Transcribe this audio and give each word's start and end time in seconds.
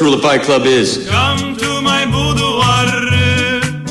rule 0.00 0.14
of 0.14 0.22
Fight 0.22 0.42
Club 0.42 0.62
is. 0.66 1.08
Come 1.08 1.56
to 1.56 1.80
my 1.80 2.04
boudoir. 2.04 2.86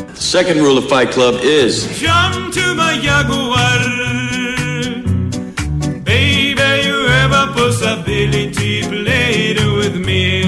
The 0.06 0.16
second 0.16 0.58
rule 0.58 0.78
of 0.78 0.90
Fight 0.90 1.12
Club 1.12 1.36
is. 1.36 1.88
Jump 1.98 2.54
to 2.54 2.76
my 2.76 3.00
jaguar. 3.02 3.80
Baby, 6.04 6.88
you 6.88 7.06
have 7.08 7.32
a 7.32 7.54
possibility. 7.54 8.82
Played 8.82 9.60
with 9.78 9.96
me. 9.96 10.44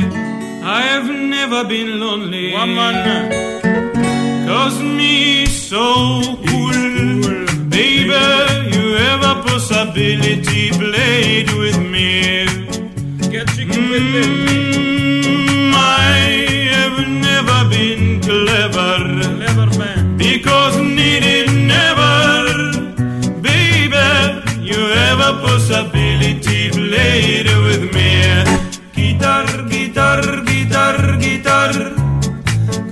I 0.61 0.81
have 0.81 1.05
never 1.05 1.63
been 1.63 2.01
lonely. 2.01 2.51
Woman. 2.51 3.31
Cause 4.45 4.81
me 4.81 5.45
so 5.45 6.21
cool. 6.47 7.47
Baby, 7.69 8.25
you 8.75 8.95
have 9.05 9.21
a 9.23 9.41
possibility. 9.41 10.71
Played 10.71 11.49
with 11.53 11.79
me. 11.79 12.45
Get 13.31 13.47
chicken 13.55 13.89
with 13.89 14.03
me. 14.03 14.21
Mm. 14.21 14.94
I 16.05 16.19
have 16.75 16.99
never 17.27 17.59
been 17.73 18.21
clever. 18.21 18.95
Clever 19.37 19.69
man. 19.79 20.17
Because 20.17 20.75
needed 20.77 21.49
never. 21.75 22.13
Baby, 23.47 24.07
you 24.69 24.81
have 24.99 25.19
a 25.29 25.33
possibility. 25.45 26.69
Played 26.79 27.47
with 27.67 27.83
me. 27.95 28.11
Guitar, 28.97 29.45
guitar, 29.73 30.21
guitar, 30.49 30.97
guitar. 31.25 31.73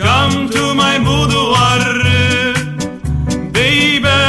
Come 0.03 0.49
to 0.55 0.63
my 0.73 0.95
boudoir. 1.07 1.83
Baby, 3.57 4.19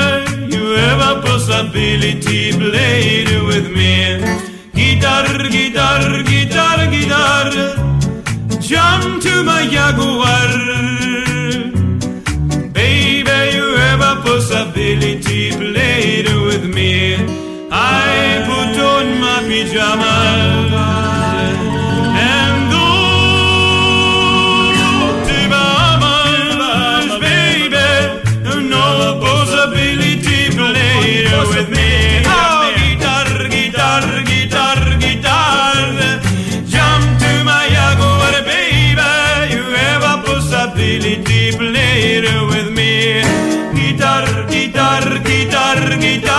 you 0.54 0.64
have 0.82 1.00
a 1.12 1.22
possibility. 1.28 2.52
Played 2.52 3.30
with 3.48 3.66
me. 3.78 3.94
Guitar, 4.74 5.26
guitar, 5.56 6.22
guitar, 6.32 6.78
guitar. 6.90 7.83
Jump 8.74 9.22
to 9.22 9.44
my 9.44 9.62
jaguar. 9.74 10.50
Baby, 12.72 13.38
you 13.56 13.66
have 13.84 14.00
a 14.00 14.14
possibility. 14.26 15.52
Played 15.52 16.26
with 16.46 16.64
me. 16.74 16.92
I 17.70 18.42
put 18.48 18.74
on 18.92 19.06
my 19.20 19.38
pajamas 19.48 20.53
larguita. 45.74 46.33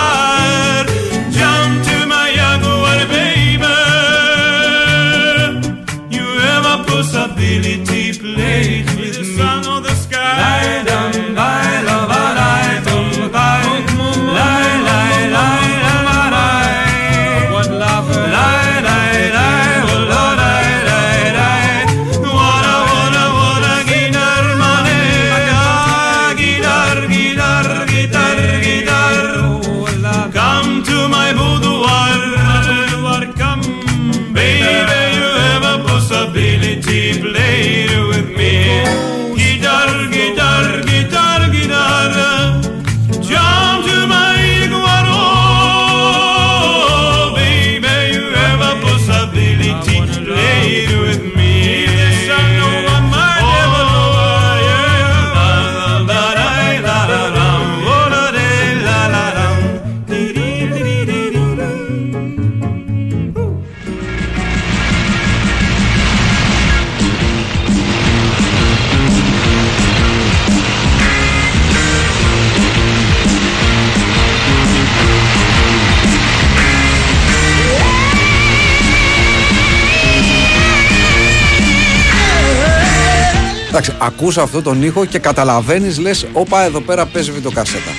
Ακούς 84.06 84.38
αυτό 84.38 84.62
τον 84.62 84.82
ήχο 84.82 85.04
και 85.04 85.18
καταλαβαίνεις, 85.18 85.98
λες, 85.98 86.26
όπα 86.32 86.62
εδώ 86.64 86.80
πέρα 86.80 87.06
παίζει 87.06 87.30
βιντεοκασέτα. 87.30 87.90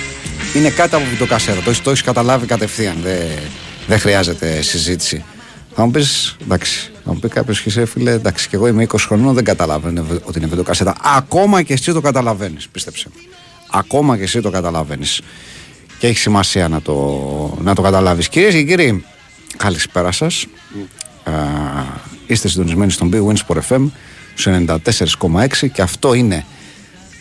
Είναι 0.56 0.68
κάτι 0.70 0.94
από 0.94 1.04
βιντεοκασέτα. 1.10 1.60
Το, 1.62 1.70
έχεις- 1.70 1.82
το 1.82 1.90
έχεις 1.90 2.02
καταλάβει 2.02 2.46
κατευθείαν. 2.46 2.96
Δεν 3.02 3.18
δεν 3.86 3.98
χρειάζεται 3.98 4.62
συζήτηση. 4.62 5.24
Θα 5.74 5.84
μου 5.84 5.90
πεις, 5.90 6.36
εντάξει, 6.42 6.90
θα 7.04 7.12
μου 7.12 7.18
πει 7.18 7.28
κάποιος 7.28 7.60
και 7.60 7.68
εσύ, 7.68 7.84
φίλε, 7.84 8.10
εντάξει, 8.12 8.48
και 8.48 8.56
εγώ 8.56 8.66
είμαι 8.66 8.82
20 8.82 8.96
χρονών, 9.06 9.34
δεν 9.34 9.44
καταλαβαίνω 9.44 10.04
ότι 10.24 10.38
είναι 10.38 10.46
βιντεοκασέτα. 10.46 10.96
Ακόμα 11.02 11.62
και 11.62 11.72
εσύ 11.72 11.92
το 11.92 12.00
καταλαβαίνεις, 12.00 12.68
πίστεψε. 12.68 13.06
με. 13.14 13.20
Ακόμα 13.70 14.16
και 14.16 14.22
εσύ 14.22 14.40
το 14.40 14.50
καταλαβαίνεις. 14.50 15.20
Και 15.98 16.06
έχει 16.06 16.18
σημασία 16.18 16.68
να 16.68 16.82
το, 16.82 17.58
να 17.62 17.74
το 17.74 17.82
καταλάβεις. 17.82 18.28
Κυρίες 18.28 18.52
και 18.54 18.62
κύριοι, 18.62 19.04
καλησπέρα 19.56 20.12
σας. 20.12 20.46
Είστε 22.26 22.48
συντονισμένοι 22.48 22.90
στον 22.90 23.10
Big 23.12 23.26
Win 23.26 23.36
Sport 23.46 23.60
FM 23.68 23.84
στο 24.38 24.64
94,6 24.66 25.70
και 25.72 25.82
αυτό 25.82 26.14
είναι 26.14 26.44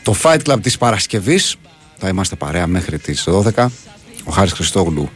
το 0.03 0.15
Fight 0.23 0.39
Club 0.45 0.57
της 0.61 0.77
Παρασκευής. 0.77 1.55
Θα 1.97 2.07
είμαστε 2.07 2.35
παρέα 2.35 2.67
μέχρι 2.67 2.99
τις 2.99 3.27
12. 3.55 3.67
Ο 4.23 4.31
Χάρης 4.31 4.51
Χριστόγλου 4.51 5.09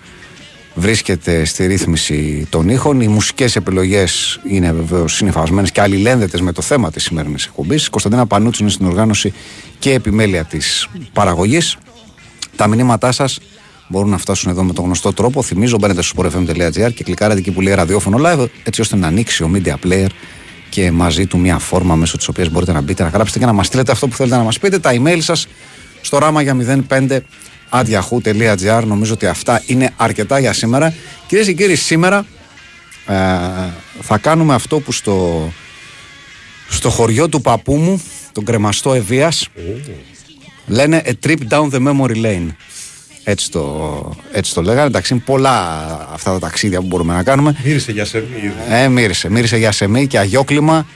βρίσκεται 0.74 1.46
στη 1.46 1.66
ρύθμιση 1.66 2.48
των 2.50 2.70
ήχων. 2.70 3.02
Οι 3.02 3.08
μουσικές 3.08 3.56
επιλογές 3.56 4.40
είναι 4.50 4.74
βεβαίως 4.74 5.16
συνεφασμένες 5.16 5.72
και 5.72 5.82
αλληλένδετες 5.82 6.42
με 6.42 6.52
το 6.52 6.62
θέμα 6.62 6.92
της 6.92 7.04
σημερινής 7.04 7.46
εκπομπής. 7.46 7.90
Κωνσταντίνα 7.90 8.26
Πανούτσου 8.26 8.62
είναι 8.62 8.72
στην 8.72 8.86
οργάνωση 8.86 9.34
και 9.80 9.94
επιμέλεια 9.94 10.44
της 10.44 10.88
παραγωγής. 11.14 11.78
Τα 12.56 12.68
μηνύματά 12.68 13.12
σας 13.12 13.40
μπορούν 13.88 14.10
να 14.10 14.18
φτάσουν 14.18 14.52
εδώ 14.52 14.64
με 14.64 14.74
τον 14.74 14.86
γνωστό 14.86 15.14
τρόπο. 15.14 15.42
Θυμίζω, 15.42 15.78
μπαίνετε 15.78 16.02
στο 16.02 16.24
sportfm.gr 16.24 16.94
και 16.94 17.04
κλικάρετε 17.04 17.40
εκεί 17.40 17.52
που 17.52 17.62
λέει 17.62 17.74
ραδιόφωνο 17.74 18.18
live, 18.26 18.46
έτσι 18.64 18.82
ώστε 18.82 18.96
να 18.96 19.08
ανοίξει 19.08 19.44
ο 19.44 19.52
media 19.54 19.76
player 19.86 20.08
και 20.72 20.92
μαζί 20.92 21.26
του 21.26 21.38
μια 21.38 21.58
φόρμα 21.60 21.96
μέσω 21.96 22.18
της 22.18 22.28
οποίας 22.28 22.50
μπορείτε 22.50 22.72
να 22.72 22.82
μπείτε, 22.82 23.04
να 23.04 23.10
γράψετε 23.10 23.40
και 23.40 23.46
να 23.46 23.54
μας 23.54 23.66
στείλετε 23.66 23.92
αυτό 23.92 24.08
που 24.08 24.16
θέλετε 24.16 24.36
να 24.36 24.44
μας 24.44 24.60
πείτε. 24.60 24.80
Τα 24.80 24.92
email 24.94 25.18
σας 25.20 25.48
στο 26.02 26.18
ράμα 26.18 26.42
για 26.42 26.84
05 26.90 27.20
adiahoo.gr. 27.70 28.84
Νομίζω 28.86 29.14
ότι 29.14 29.26
αυτά 29.26 29.64
είναι 29.66 29.94
αρκετά 29.98 30.40
για 30.40 30.54
σήμερα. 30.54 30.94
Κυρίες 31.28 31.48
και 31.48 31.54
κύριοι, 31.54 31.76
σήμερα 31.76 32.26
ε, 33.08 33.16
θα 34.02 34.18
κάνουμε 34.18 34.54
αυτό 34.54 34.80
που 34.80 34.92
στο, 34.92 35.50
στο 36.70 36.90
χωριό 36.90 37.30
του 37.30 37.42
παππού 37.42 37.76
μου, 37.76 38.04
τον 38.32 38.46
κρεμαστό 38.46 38.94
Ευβίας, 38.94 39.48
Λένε 40.68 41.02
a 41.06 41.28
trip 41.28 41.38
down 41.50 41.70
the 41.70 41.80
memory 41.80 42.16
lane. 42.26 42.48
Έτσι 43.24 43.52
το, 43.52 44.16
έτσι 44.32 44.54
το 44.54 44.62
λέγανε. 44.62 44.88
Εντάξει, 44.88 45.14
είναι 45.14 45.22
πολλά 45.26 45.60
αυτά 46.14 46.32
τα 46.32 46.40
ταξίδια 46.40 46.80
που 46.80 46.86
μπορούμε 46.88 47.14
να 47.14 47.24
κάνουμε. 47.24 47.56
Μύρισε 47.64 47.92
για 47.92 48.06
σερμί. 48.06 48.28
ήδη. 48.44 48.54
Ε, 48.70 48.88
μύρισε. 48.88 49.30
Μύρισε 49.30 49.58
για 49.58 49.72
σεμί 49.72 50.08
και 50.08 50.18
αγιόκλημα. 50.20 50.88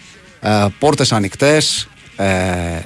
Ε, 0.41 0.65
Πόρτες 0.79 1.11
ανοιχτές. 1.11 1.87
Ε, 2.17 2.25
ε, 2.25 2.81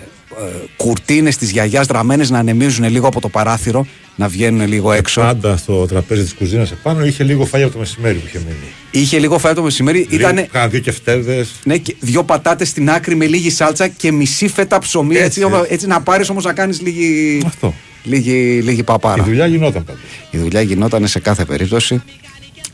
κουρτίνες 0.78 1.38
της 1.38 1.52
γιαγιάς 1.52 1.88
δραμμένες 1.88 2.30
να 2.30 2.40
ανεμίζουν 2.40 2.90
λίγο 2.90 3.08
από 3.08 3.22
το 3.22 3.30
παράθυρο 3.30 3.86
να 4.16 4.28
βγαίνουν 4.28 4.68
λίγο 4.68 4.92
έξω 4.92 5.22
Πάντα 5.22 5.58
στο 5.58 5.86
τραπέζι 5.86 6.24
της 6.24 6.34
κουζίνας 6.34 6.72
επάνω 6.72 7.06
είχε 7.06 7.24
λίγο 7.24 7.46
φάγια 7.46 7.66
από 7.66 7.74
το 7.76 7.80
μεσημέρι 7.80 8.18
που 8.18 8.26
είχε 8.28 8.38
μείνει. 8.38 8.56
είχε 8.92 9.20
λίγο 9.20 9.38
φάει 9.40 9.54
το 9.54 9.62
μεσημέρι 9.64 10.08
ήταν 10.10 10.48
Κάνα 10.52 10.68
δύο 10.68 10.80
κεφτέδες. 10.80 11.52
ναι, 11.64 11.78
και 11.78 11.96
δύο 12.00 12.24
πατάτες 12.24 12.70
στην 12.70 12.90
άκρη 12.90 13.16
με 13.16 13.26
λίγη 13.26 13.50
σάλτσα 13.50 13.88
και 13.88 14.12
μισή 14.12 14.48
φέτα 14.48 14.80
ψωμί 14.80 15.16
έτσι, 15.16 15.42
Έτσι. 15.42 15.62
έτσι, 15.68 15.88
να 15.88 16.02
πάρεις 16.02 16.30
όμως 16.30 16.44
να 16.44 16.54
κάνεις 16.54 16.82
λίγη, 16.82 17.42
Αυτό. 17.46 17.74
Λίγη, 18.04 18.62
λίγη 18.62 18.84
παπάρα 18.84 19.24
Η 19.24 19.26
δουλειά 19.26 19.46
γινόταν 19.46 19.84
πάντα. 19.84 20.00
Η 20.32 20.38
δουλειά 20.38 20.62
γινόταν 20.62 21.08
σε 21.08 21.20
κάθε 21.20 21.46
περίπτωση 21.46 22.04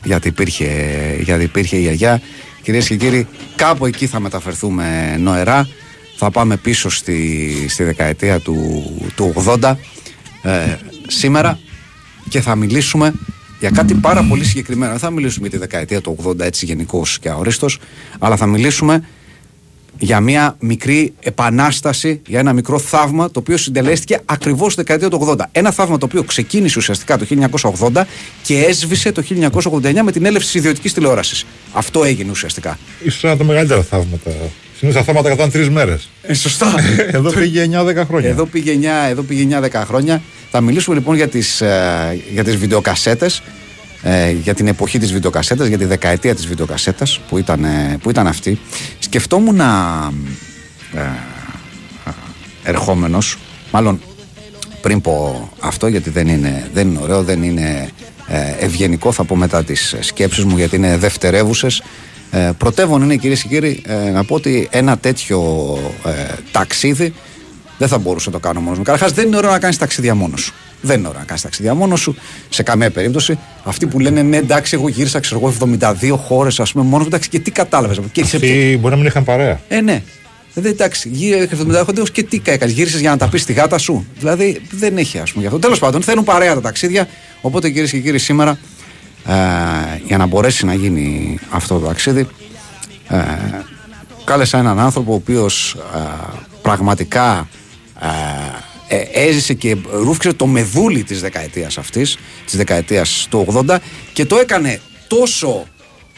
γιατί 0.04 0.28
υπήρχε, 0.28 0.68
γιατί 1.20 1.44
υπήρχε 1.44 1.76
η 1.76 1.80
γιαγιά 1.80 2.20
Κυρίες 2.66 2.88
και 2.88 2.96
κύριοι, 2.96 3.26
κάπου 3.56 3.86
εκεί 3.86 4.06
θα 4.06 4.20
μεταφερθούμε 4.20 5.16
νοερά. 5.18 5.68
Θα 6.16 6.30
πάμε 6.30 6.56
πίσω 6.56 6.90
στη, 6.90 7.50
στη 7.68 7.84
δεκαετία 7.84 8.40
του, 8.40 8.56
του 9.14 9.34
80 9.60 9.74
ε, 10.42 10.76
σήμερα 11.06 11.58
και 12.28 12.40
θα 12.40 12.54
μιλήσουμε 12.54 13.14
για 13.60 13.70
κάτι 13.70 13.94
πάρα 13.94 14.22
πολύ 14.22 14.44
συγκεκριμένο. 14.44 14.90
Δεν 14.90 15.00
θα 15.00 15.10
μιλήσουμε 15.10 15.48
για 15.48 15.58
τη 15.58 15.64
δεκαετία 15.66 16.00
του 16.00 16.16
80 16.24 16.40
έτσι 16.40 16.64
γενικώς 16.64 17.18
και 17.18 17.28
αορίστος, 17.28 17.78
αλλά 18.18 18.36
θα 18.36 18.46
μιλήσουμε 18.46 19.08
για 19.98 20.20
μια 20.20 20.56
μικρή 20.60 21.12
επανάσταση, 21.20 22.20
για 22.26 22.38
ένα 22.38 22.52
μικρό 22.52 22.78
θαύμα 22.78 23.30
το 23.30 23.38
οποίο 23.38 23.56
συντελέστηκε 23.56 24.20
ακριβώς 24.24 24.72
στη 24.72 24.82
δεκαετία 24.82 25.08
του 25.08 25.36
80. 25.38 25.44
Ένα 25.52 25.70
θαύμα 25.72 25.98
το 25.98 26.06
οποίο 26.06 26.22
ξεκίνησε 26.22 26.78
ουσιαστικά 26.78 27.18
το 27.18 27.26
1980 27.92 28.02
και 28.42 28.58
έσβησε 28.58 29.12
το 29.12 29.22
1989 29.62 30.02
με 30.02 30.12
την 30.12 30.24
έλευση 30.24 30.46
της 30.46 30.54
ιδιωτικής 30.54 30.92
τηλεόρασης. 30.92 31.44
Αυτό 31.72 32.04
έγινε 32.04 32.30
ουσιαστικά. 32.30 32.78
Ίσως 33.04 33.24
ένα 33.24 33.32
από 33.32 33.42
τα 33.42 33.48
μεγαλύτερα 33.48 33.82
θαύματα. 33.82 34.30
Συνήθως 34.78 35.00
τα 35.00 35.06
θαύματα 35.06 35.28
κρατάνε 35.28 35.50
τρεις 35.50 35.70
μέρες. 35.70 36.08
Ε, 36.22 36.34
σωστά. 36.34 36.74
Εδώ 37.12 37.30
πήγε 37.30 37.68
9-10 37.72 38.04
χρόνια. 38.06 38.28
Εδώ 38.28 38.44
πήγε 38.44 38.78
9, 39.06 39.10
εδώ 39.10 39.22
πήγε 39.22 39.58
9-10 39.72 39.82
χρόνια. 39.86 40.22
Θα 40.50 40.60
μιλήσουμε 40.60 40.96
λοιπόν 40.96 41.16
για 41.16 41.28
τις, 41.28 41.60
ε, 41.60 42.20
για 42.32 42.44
τις 42.44 42.56
βιντεοκασέτες, 42.56 43.42
ε, 44.08 44.30
για 44.30 44.54
την 44.54 44.66
εποχή 44.66 44.98
της 44.98 45.12
βιντεοκασέτας, 45.12 45.66
για 45.66 45.78
τη 45.78 45.84
δεκαετία 45.84 46.34
της 46.34 46.46
βιντεοκασέτας 46.46 47.20
που 47.28 47.38
ήταν, 47.38 47.64
ε, 47.64 47.98
που 48.02 48.10
ήταν 48.10 48.26
αυτή. 48.26 48.58
Σκεφτόμουν 48.98 49.56
να 49.56 49.66
ε, 50.94 51.00
ε, 51.00 52.10
ερχόμενος, 52.62 53.38
μάλλον 53.72 54.00
πριν 54.80 55.00
πω 55.00 55.48
αυτό 55.60 55.86
γιατί 55.86 56.10
δεν 56.10 56.28
είναι, 56.28 56.70
δεν 56.72 56.88
είναι 56.88 56.98
ωραίο, 57.02 57.22
δεν 57.22 57.42
είναι 57.42 57.88
ε, 58.26 58.64
ευγενικό 58.64 59.12
θα 59.12 59.24
πω 59.24 59.36
μετά 59.36 59.64
τις 59.64 59.94
σκέψεις 60.00 60.44
μου 60.44 60.56
γιατί 60.56 60.76
είναι 60.76 60.96
δευτερεύουσες 60.96 61.82
ε, 62.30 62.50
πρωτεύον 62.58 63.02
είναι 63.02 63.16
κυρίες 63.16 63.42
και 63.42 63.48
κύριοι 63.48 63.82
ε, 63.86 64.10
να 64.10 64.24
πω 64.24 64.34
ότι 64.34 64.68
ένα 64.70 64.98
τέτοιο 64.98 65.40
ε, 66.04 66.10
ταξίδι 66.52 67.14
δεν 67.78 67.88
θα 67.88 67.98
μπορούσα 67.98 68.30
να 68.30 68.38
το 68.40 68.48
κάνω 68.48 68.60
μόνος 68.60 68.78
μου. 68.78 68.84
Καταρχάς, 68.84 69.12
δεν 69.12 69.26
είναι 69.26 69.36
ωραίο 69.36 69.50
να 69.50 69.58
κάνεις 69.58 69.76
ταξίδια 69.76 70.14
μόνος 70.14 70.40
σου. 70.40 70.54
Δεν 70.80 70.98
είναι 70.98 71.08
ωραίο 71.08 71.20
να 71.20 71.26
κάνεις 71.26 71.42
ταξίδια 71.42 71.74
μόνος 71.74 72.00
σου 72.00 72.16
σε 72.48 72.62
καμία 72.62 72.90
περίπτωση. 72.90 73.38
Αυτοί 73.64 73.86
που 73.86 74.00
λένε 74.00 74.22
ναι, 74.22 74.36
εντάξει, 74.36 74.74
εγώ 74.74 74.88
γύρισα 74.88 75.20
ξέρω 75.20 75.40
εγώ 75.40 75.76
72 75.78 76.16
χώρες, 76.26 76.60
ας 76.60 76.72
πούμε, 76.72 76.84
μόνος 76.84 77.00
μου, 77.00 77.06
εντάξει, 77.06 77.28
και 77.28 77.38
τι 77.38 77.50
κατάλαβες. 77.50 78.00
Και 78.12 78.24
σε... 78.24 78.36
Αυτοί 78.36 78.78
μπορεί 78.80 78.90
να 78.90 78.96
μην 78.96 79.06
είχαν 79.06 79.24
παρέα. 79.24 79.60
Ε, 79.68 79.80
ναι. 79.80 80.02
Δεν 80.54 80.72
εντάξει, 80.72 81.08
γύρω 81.08 81.38
70 81.40 81.46
χρόνια 81.70 82.02
και 82.12 82.22
τι 82.22 82.40
έκανες, 82.44 82.74
γύρισες 82.74 83.00
για 83.00 83.10
να 83.10 83.16
τα 83.16 83.28
πεις 83.28 83.42
στη 83.42 83.52
γάτα 83.52 83.78
σου. 83.78 84.06
Δηλαδή 84.18 84.60
δεν 84.70 84.96
έχει, 84.96 85.18
ας 85.18 85.30
πούμε, 85.30 85.42
γι' 85.42 85.46
αυτό. 85.46 85.58
Τέλος 85.60 85.78
πάντων, 85.78 86.02
θέλουν 86.02 86.24
παρέα 86.24 86.54
τα 86.54 86.60
ταξίδια. 86.60 87.08
Οπότε 87.40 87.70
κυρίες 87.70 87.90
και 87.90 87.98
κύριοι, 87.98 88.18
σήμερα 88.18 88.58
ε, 89.26 89.32
για 90.06 90.16
να 90.16 90.26
μπορέσει 90.26 90.66
να 90.66 90.74
γίνει 90.74 91.38
αυτό 91.50 91.78
το 91.78 91.86
ταξίδι, 91.86 92.28
ε, 93.08 93.16
κάλεσα 94.24 94.58
έναν 94.58 94.78
άνθρωπο 94.78 95.12
ο 95.12 95.14
οποίος 95.14 95.76
ε, 95.94 95.98
πραγματικά 96.62 97.48
ε, 98.00 98.96
ε, 98.96 99.26
έζησε 99.26 99.54
και 99.54 99.76
ρούφηξε 99.92 100.32
το 100.32 100.46
μεδούλι 100.46 101.02
της 101.02 101.20
δεκαετίας 101.20 101.78
αυτής, 101.78 102.18
της 102.44 102.56
δεκαετίας 102.56 103.26
του 103.30 103.46
80 103.68 103.76
και 104.12 104.24
το 104.24 104.36
έκανε 104.36 104.80
τόσο 105.06 105.66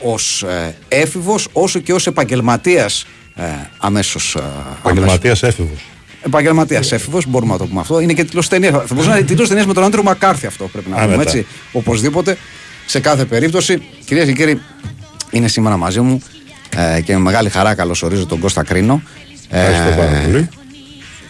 ως 0.00 0.42
ε, 0.42 0.76
έφηβος 0.88 1.48
όσο 1.52 1.78
και 1.78 1.92
ως 1.92 2.06
επαγγελματίας 2.06 3.06
ε, 3.34 3.42
αμέσως 3.78 4.34
ε, 4.34 4.42
Επαγγελματίας 4.78 5.42
έφηβος. 5.42 5.84
Επαγγελματίας 6.22 6.92
έφηβος, 6.92 7.26
μπορούμε 7.26 7.52
να 7.52 7.58
το 7.58 7.66
πούμε 7.66 7.80
αυτό. 7.80 8.00
Είναι 8.00 8.12
και 8.12 8.24
τίτλος 8.24 8.48
ταινίας. 8.48 8.72
Θα 8.72 8.86
μπορούσε 8.88 9.08
να 9.08 9.16
είναι 9.16 9.26
τίτλος 9.26 9.48
ταινίας 9.48 9.66
με 9.66 9.74
τον 9.74 9.84
Άντρο 9.84 10.02
Μακάρθι 10.02 10.46
αυτό, 10.46 10.64
πρέπει 10.64 10.90
να 10.90 10.96
Α, 10.96 11.04
πούμε 11.04 11.16
μετά. 11.16 11.30
έτσι. 11.30 11.46
Οπωσδήποτε. 11.72 12.36
Σε 12.86 13.00
κάθε 13.00 13.24
περίπτωση, 13.24 13.82
κυρίες 14.04 14.26
και 14.26 14.32
κύριοι, 14.32 14.60
είναι 15.30 15.48
σήμερα 15.48 15.76
μαζί 15.76 16.00
μου 16.00 16.22
ε, 16.76 17.00
και 17.00 17.12
με 17.12 17.18
μεγάλη 17.18 17.48
χαρά 17.48 17.74
καλωσορίζω 17.74 18.26
τον 18.26 18.38
Κώστα 18.38 18.62
Κρίνο. 18.62 19.02
Ευχαριστώ 19.50 20.00
πάρα 20.00 20.20
πολύ. 20.24 20.48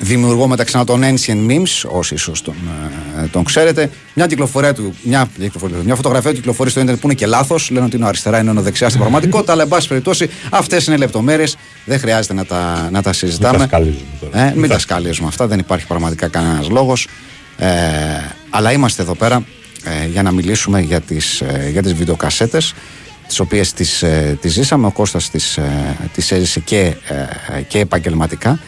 Δημιουργό 0.00 0.46
μεταξύ 0.48 0.76
άλλων 0.76 0.86
των 0.86 1.02
Ancient 1.02 1.50
Memes, 1.50 1.90
όσοι 1.90 2.14
ίσως 2.14 2.42
τον, 2.42 2.54
ε, 3.22 3.26
τον 3.26 3.44
ξέρετε. 3.44 3.90
Μια 4.14 4.26
κυκλοφορία 4.26 4.74
του, 4.74 4.94
μια, 5.02 5.28
κυκλοφορία, 5.40 5.76
του, 5.76 5.84
μια 5.84 5.94
φωτογραφία 5.94 6.30
του 6.30 6.36
κυκλοφορεί 6.36 6.70
στο 6.70 6.80
Ιντερνετ 6.80 7.00
που 7.02 7.06
είναι 7.06 7.16
και 7.16 7.26
λάθος. 7.26 7.70
Λένε 7.70 7.84
ότι 7.86 7.96
είναι 7.96 8.04
ο 8.04 8.08
αριστερά, 8.08 8.38
είναι 8.40 8.50
ο 8.50 8.62
δεξιά 8.62 8.88
στην 8.88 9.00
πραγματικότητα. 9.00 9.52
αλλά, 9.52 9.62
εν 9.62 9.68
πάση 9.68 9.88
περιπτώσει, 9.88 10.30
αυτές 10.50 10.86
είναι 10.86 10.96
λεπτομέρειες. 10.96 11.56
Δεν 11.84 11.98
χρειάζεται 11.98 12.34
να 12.34 12.44
τα, 12.44 12.88
να 12.92 13.02
τα 13.02 13.12
συζητάμε. 13.12 13.58
τα 13.58 13.64
σκαλίζουμε 13.64 14.02
τώρα. 14.20 14.38
Ε, 14.40 14.44
Μην 14.50 14.58
μην 14.60 14.68
τα- 14.68 14.74
τα 14.74 14.80
σκαλίζουμε 14.80 15.28
αυτά, 15.28 15.46
δεν 15.46 15.58
υπάρχει 15.58 15.86
πραγματικά 15.86 16.28
κανένας 16.28 16.68
λόγος. 16.68 17.08
Ε, 17.58 17.66
αλλά 18.50 18.72
είμαστε 18.72 19.02
εδώ 19.02 19.14
πέρα 19.14 19.44
ε, 19.84 20.06
για 20.06 20.22
να 20.22 20.30
μιλήσουμε 20.30 20.80
για 20.80 21.00
τις, 21.00 21.40
ε, 21.40 21.68
για 21.72 21.82
τις 21.82 21.94
βιντεοκασέτες 21.94 22.74
τις 23.28 23.40
οποίες 23.40 23.72
τις, 23.72 24.02
ε, 24.02 24.38
τις 24.40 24.52
ζήσαμε, 24.52 24.86
ο 24.86 24.90
Κώστας 24.90 25.30
τις, 25.30 25.56
ε, 25.56 25.96
τις 26.14 26.30
έζησε 26.32 26.60
και, 26.60 26.78
ε, 26.78 27.60
και 27.68 27.78
επαγγελματικά 27.78 28.58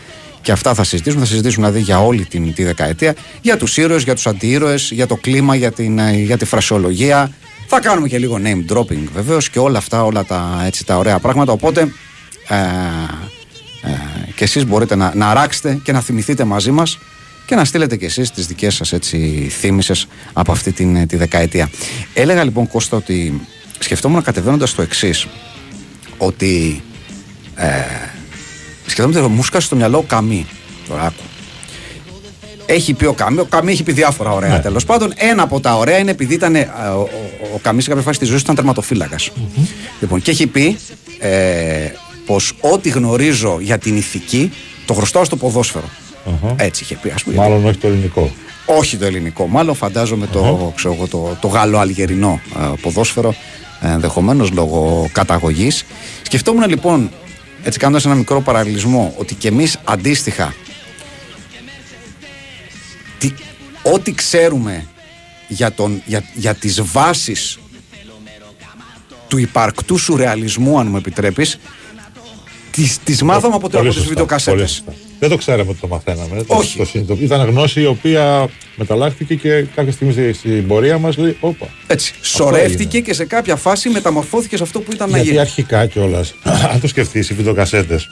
και 0.43 0.53
αυτά 0.53 0.75
θα 0.75 0.85
συζητήσουμε, 0.85 1.23
θα 1.25 1.31
συζητήσουμε 1.31 1.67
δηλαδή 1.67 1.85
για 1.85 2.05
όλη 2.05 2.25
την, 2.25 2.55
τη 2.55 2.65
δεκαετία, 2.65 3.15
για 3.41 3.57
τους 3.57 3.77
ήρωες, 3.77 4.03
για 4.03 4.15
τους 4.15 4.27
αντίήρωες, 4.27 4.91
για 4.91 5.07
το 5.07 5.17
κλίμα, 5.17 5.55
για, 5.55 5.73
την, 5.73 5.99
ε, 5.99 6.13
για 6.13 6.37
τη 6.37 6.45
φρασιολογία. 6.45 7.33
Θα 7.67 7.81
κάνουμε 7.81 8.09
και 8.09 8.19
λίγο 8.19 8.41
name 8.45 8.73
dropping 8.73 9.09
βεβαίως 9.13 9.51
και 9.51 9.59
όλα 9.59 9.79
αυτά, 9.79 10.05
όλα 10.05 10.25
τα, 10.25 10.63
έτσι, 10.67 10.87
τα 10.87 10.97
ωραία 10.97 11.19
πράγματα. 11.19 11.53
Οπότε 11.53 11.81
ε, 12.49 12.57
ε, 13.83 14.33
και 14.35 14.45
εσείς 14.45 14.67
μπορείτε 14.67 14.95
να, 14.95 15.15
να 15.15 15.31
αράξετε 15.31 15.81
και 15.83 15.93
να 15.93 16.01
θυμηθείτε 16.01 16.45
μαζί 16.45 16.71
μας 16.71 16.99
και 17.47 17.55
να 17.55 17.65
στείλετε 17.65 17.97
και 17.97 18.07
εσείς 18.07 18.31
τις 18.31 18.47
δικές 18.47 18.75
σας 18.75 18.93
έτσι 18.93 19.49
θύμησες 19.59 20.07
από 20.33 20.53
αυτή 20.53 20.73
την, 20.73 20.97
ε, 20.97 21.07
τη 21.07 21.17
δεκαετία. 21.17 21.71
Έλεγα 22.15 22.45
λοιπόν 22.45 22.69
Κώστα 22.69 22.97
ότι 22.97 23.41
σκεφτόμουν 23.79 24.23
κατεβαίνοντας 24.23 24.75
το 24.75 24.83
εξής 24.83 25.27
ότι 26.19 26.83
ε, 27.55 27.69
σκεφτόμουν 28.91 29.25
ότι 29.25 29.33
μου 29.35 29.43
σκάσε 29.43 29.67
στο 29.67 29.77
μυαλό 29.77 29.99
ο 29.99 30.03
Καμί. 30.03 30.47
Τώρα 30.89 31.03
άκου. 31.03 31.23
Έχει 32.67 32.95
πει 32.95 33.05
ο 33.05 33.13
Καμί, 33.13 33.39
ο 33.39 33.45
Καμί 33.45 33.73
έχει 33.73 33.83
πει 33.83 33.93
διάφορα 33.93 34.31
ωραία 34.33 34.51
Ναι. 34.51 34.61
τέλος 34.61 34.85
πάντων. 34.85 35.13
Ένα 35.17 35.43
από 35.43 35.61
τα 35.61 35.77
ωραία 35.77 35.99
είναι 35.99 36.11
επειδή 36.11 36.35
ήταν. 36.35 36.55
ε, 36.55 36.61
ο, 36.95 37.01
ο, 37.01 37.07
ο 37.55 37.59
Καμί 37.63 37.83
σε 37.83 37.89
κάποια 37.89 38.03
φάση 38.03 38.19
τη 38.19 38.25
ζωή 38.25 38.35
του 38.37 38.41
ήταν 38.43 38.55
τερματοφύλακας. 38.55 39.31
Λοιπόν, 40.01 40.23
και 40.23 40.31
έχει 40.31 40.47
πει 40.47 40.77
ε, 41.19 41.31
πως 42.27 42.53
ό,τι 42.61 42.89
γνωρίζω 42.89 43.59
για 43.61 43.79
την 43.79 43.97
ηθική 43.97 44.53
το 44.85 44.95
χρωστάω 44.95 45.25
στο 45.25 45.37
ποδόσφαιρο. 45.37 45.89
Αχα. 46.27 46.55
Έτσι 46.59 46.83
είχε 46.83 46.95
πει, 46.95 47.11
ας 47.15 47.23
πούμε. 47.23 47.37
Μάλλον 47.37 47.67
όχι 47.67 47.77
το 47.79 47.87
ελληνικό. 47.87 48.31
Όχι 48.67 48.97
το 48.97 49.05
ελληνικό, 49.07 49.47
μάλλον 49.47 49.75
φαντάζομαι 49.75 50.27
το, 50.27 50.73
ξέρω 50.77 50.95
εγώ, 50.95 51.07
το, 51.07 51.37
το 51.41 51.49
γαλλο-αλγερινό 51.49 52.41
ε, 52.61 52.73
ποδόσφαιρο, 52.81 53.35
ενδεχομένως 53.81 54.51
λόγω 54.51 55.09
καταγωγής. 55.13 55.85
Σκεφτόμουν 56.23 56.69
λοιπόν, 56.69 57.11
έτσι 57.63 57.79
κάνοντας 57.79 58.05
ένα 58.05 58.15
μικρό 58.15 58.41
παραλληλισμό, 58.41 59.15
ότι 59.17 59.35
κι 59.35 59.47
εμείς 59.47 59.79
αντίστοιχα, 59.85 60.55
τι, 63.19 63.33
ό,τι 63.83 64.13
ξέρουμε 64.13 64.87
για, 65.49 65.73
τον, 65.73 66.03
για, 66.07 66.25
για 66.35 66.55
τις 66.55 66.83
βάσεις 66.83 67.59
του 69.29 69.39
υπαρκτού 69.39 69.99
σουρεαλισμού, 69.99 70.79
αν 70.79 70.87
μου 70.87 70.97
επιτρέπεις, 70.97 71.59
τις, 72.71 72.99
τις 72.99 73.23
μάθαμε 73.23 73.55
από, 73.55 73.69
Πολύ 73.69 73.89
από 73.89 73.95
τις 73.95 73.95
σωστά, 73.95 74.01
πολύ 74.01 74.09
βιντεοκασέτες. 74.09 74.85
Σωστά. 75.21 75.29
Δεν 75.29 75.29
το 75.29 75.37
ξέραμε 75.37 75.71
ότι 75.71 75.81
το 75.81 75.87
μαθαίναμε. 75.89 76.43
Το- 76.43 76.55
Όχι. 76.55 76.77
Το, 76.79 76.85
συνειδητοποι- 76.85 77.23
ήταν 77.25 77.47
γνώση 77.49 77.81
η 77.81 77.87
οποία 77.87 78.49
μεταλλάχθηκε 78.77 79.35
και 79.35 79.65
κάποια 79.75 79.93
στιγμή 79.93 80.13
στη- 80.13 80.33
στην 80.33 80.67
πορεία 80.67 80.99
μας 80.99 81.17
λέει: 81.17 81.37
Όπα. 81.41 81.67
Έτσι, 81.87 82.13
Αυτό 82.21 82.27
σωρεύτηκε 82.37 82.83
έγινε. 82.83 83.01
και 83.05 83.15
σε 83.15 83.25
κάποια 83.25 83.57
φάση 83.57 83.89
μεταμορφώθηκε 83.89 84.57
σε 84.57 84.63
αυτό 84.63 84.81
που 84.81 84.93
ήταν 84.93 85.09
να 85.11 85.15
Γιατί 85.17 85.29
γίνει. 85.31 85.41
αρχικά 85.41 85.87
κιόλας, 85.87 86.35
αν 86.73 86.81
το 86.81 86.89
σκεφτείς, 86.89 87.31
οι 87.31 87.35
βιντεοκασέτες 87.35 88.09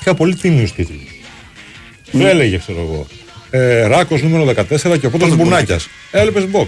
είχαν 0.00 0.16
πολύ 0.16 0.34
τίμιους 0.34 0.72
τίτλους. 0.72 1.02
Ναι. 2.10 2.22
Δεν 2.22 2.26
έλεγε, 2.26 2.58
ξέρω 2.58 2.78
εγώ. 2.80 3.06
Ε, 3.50 3.86
Ράκος 3.86 4.22
νούμερο 4.22 4.44
14 4.44 4.98
και 4.98 5.06
ο 5.06 5.10
πρώτος 5.10 5.36
Μπουνάκιας. 5.36 5.86
Έλεπες 6.10 6.44
box. 6.52 6.66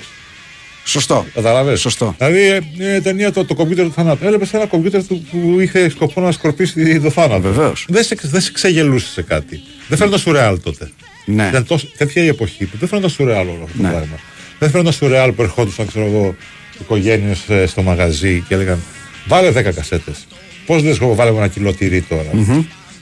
Σωστό. 0.88 1.26
Κατάλαβε. 1.35 1.76
Σωστό. 1.76 2.14
Δηλαδή, 2.19 2.40
ε, 2.40 2.61
ε, 2.78 3.00
ταινία 3.00 3.33
το, 3.33 3.45
το 3.45 3.55
κομπιούτερ 3.55 3.85
του 3.85 3.93
θανάτου. 3.93 4.26
Έλεπες 4.26 4.52
ένα 4.55 4.66
κομπιούτερ 4.66 5.07
του, 5.07 5.26
που 5.31 5.61
είχε 5.61 5.88
σκοπό 5.90 6.21
να 6.21 6.33
σκορπίσει 6.33 7.00
το 7.00 7.11
θάνατο. 7.11 7.40
Βεβαίως. 7.40 7.85
Δεν 7.88 8.05
σε, 8.05 8.16
δεν 8.23 8.40
σε 8.40 8.52
ξεγελούσε 8.52 9.09
σε 9.09 9.23
κάτι. 9.23 9.61
Δεν 9.88 9.99
φαίνονταν 9.99 10.21
σουρεάλ 10.21 10.61
τότε. 10.61 10.90
Ναι. 11.25 11.47
Ήταν 11.49 11.66
τόσο, 11.66 11.88
τέτοια 11.97 12.23
η 12.23 12.26
εποχή 12.26 12.64
που 12.64 12.76
δεν 12.78 12.88
φαίνονταν 12.88 13.11
σουρεάλ 13.11 13.49
όλο 13.49 13.61
αυτό 13.64 13.83
Ναι. 13.83 13.88
το 13.88 13.95
πράγμα. 13.95 14.16
Δεν 14.59 14.71
φαίνονταν 14.71 14.93
σουρεάλ 14.93 15.33
που 15.33 15.43
ερχόντουσαν, 15.43 15.87
ξέρω 15.87 16.07
εγώ, 16.07 16.37
οικογένειες 16.81 17.45
στο 17.66 17.83
μαγαζί 17.83 18.45
και 18.49 18.55
έλεγαν 18.55 18.83
Βάλε 19.26 19.50
10 19.50 19.73
κασέτες. 19.75 20.26
Πώς 20.66 20.83
δεν 20.83 20.97
εγώ 21.02 21.14
βάλε 21.14 21.31
ένα 21.31 21.49
κιλό 21.49 21.73
τυρί 21.73 22.02
τώρα. 22.02 22.31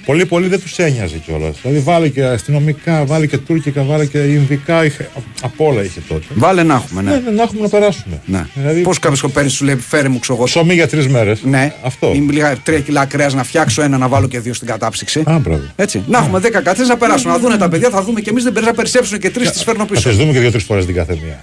Πολύ 0.04 0.26
πολύ 0.26 0.48
δεν 0.48 0.60
τους 0.60 0.78
ένοιαζε 0.78 1.16
κιόλας. 1.18 1.56
Δηλαδή 1.62 1.80
βάλε 1.80 2.08
και 2.08 2.24
αστυνομικά, 2.24 3.04
βάλε 3.04 3.26
και 3.26 3.38
τουρκικά, 3.38 3.82
βάλε 3.82 4.06
και 4.06 4.18
Ινδικά. 4.18 4.84
Είχε, 4.84 5.10
απ' 5.42 5.60
όλα 5.60 5.82
είχε 5.84 6.00
τότε. 6.08 6.24
Βάλε 6.34 6.62
να 6.62 6.74
έχουμε, 6.74 7.02
ναι. 7.02 7.10
Ναι, 7.10 7.16
ναι, 7.18 7.30
να 7.30 7.42
έχουμε 7.42 7.60
να 7.60 7.68
περάσουμε. 7.68 8.20
ναι. 8.26 8.46
Δηλαδή, 8.54 8.80
Πώς 8.80 8.98
κάποιος 8.98 9.24
παίρνει, 9.32 9.50
σου 9.50 9.64
λέει, 9.64 9.76
φέρε 9.76 10.08
μου 10.08 10.18
ξέρω 10.18 10.34
εγώ. 10.36 10.44
ψωμί 10.44 10.74
για 10.74 10.88
τρεις 10.88 11.08
μέρες. 11.08 11.42
Ναι, 11.42 11.72
Αυτό. 11.82 12.12
Ή 12.14 12.18
λίγα 12.18 12.56
τρία 12.62 12.80
κιλά 12.80 13.04
κρέας 13.04 13.34
να 13.34 13.44
φτιάξω 13.44 13.82
ένα, 13.82 13.98
να 13.98 14.08
βάλω 14.08 14.28
και 14.28 14.40
δύο 14.40 14.54
στην 14.54 14.66
κατάψυξη. 14.68 15.22
Α, 15.26 15.38
μπράβο. 15.38 15.62
Έτσι. 15.76 16.02
Να 16.06 16.18
έχουμε 16.18 16.38
10 16.40 16.62
κάτσε 16.62 16.82
να 16.82 16.96
περάσουν, 16.96 17.30
να 17.30 17.38
δουν 17.38 17.58
τα 17.58 17.68
παιδιά, 17.68 17.90
θα 17.90 18.02
δούμε 18.02 18.20
και 18.20 18.30
εμείς 18.30 18.42
δεν 18.42 18.52
πρέπει 18.52 18.66
να 18.66 18.74
περισσέψουν 18.74 19.18
και 19.18 19.30
τρεις, 19.30 19.50
τις 19.50 19.62
φέρνω 19.64 19.84
Θα 19.84 19.86
πίσω. 19.94 20.08
τις 20.08 20.18
δούμε 20.18 20.32
και 20.32 20.38
δύο-τρεις 20.40 20.64
φορές 20.64 20.86
την 20.86 20.94
κάθε 20.94 21.18
μία. 21.24 21.40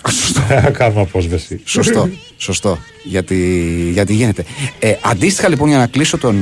Θα 0.48 0.70
κάνουμε 0.70 1.02
απόσβεση. 1.02 1.60
Σωστό, 1.66 2.10
σωστό. 2.38 2.78
Γιατί, 3.04 3.36
γιατί 3.94 4.14
γίνεται. 4.14 4.44
Ε, 4.80 4.94
αντίστοιχα 5.02 5.50
λοιπόν 5.50 5.68
για 5.70 5.78
να 5.78 5.88
κλείσω 5.88 6.18
τον, 6.18 6.36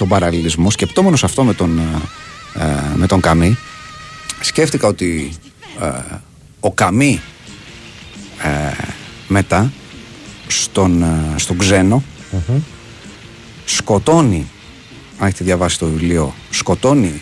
τον 0.00 0.08
παραλληλισμό, 0.08 0.70
σκεπτόμενος 0.70 1.24
αυτό 1.24 1.44
με 1.44 1.54
τον, 1.54 1.78
ε, 2.54 2.96
με 2.96 3.06
τον 3.06 3.20
Καμί, 3.20 3.58
σκέφτηκα 4.40 4.88
ότι 4.88 5.32
ε, 5.80 6.14
ο 6.60 6.72
Καμί 6.72 7.20
ε, 8.42 8.72
μετά 9.28 9.72
στον, 10.46 11.02
ε, 11.02 11.34
στον 11.36 11.58
ξενο 11.58 12.02
σκοτώνει, 13.64 14.46
αν 15.18 15.26
έχετε 15.26 15.44
διαβάσει 15.44 15.78
το 15.78 15.86
βιβλίο, 15.86 16.34
σκοτώνει 16.50 17.20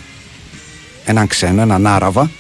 έναν 1.05 1.27
ξένο, 1.27 1.63
έναν 1.63 1.87
Άραβα 1.87 2.31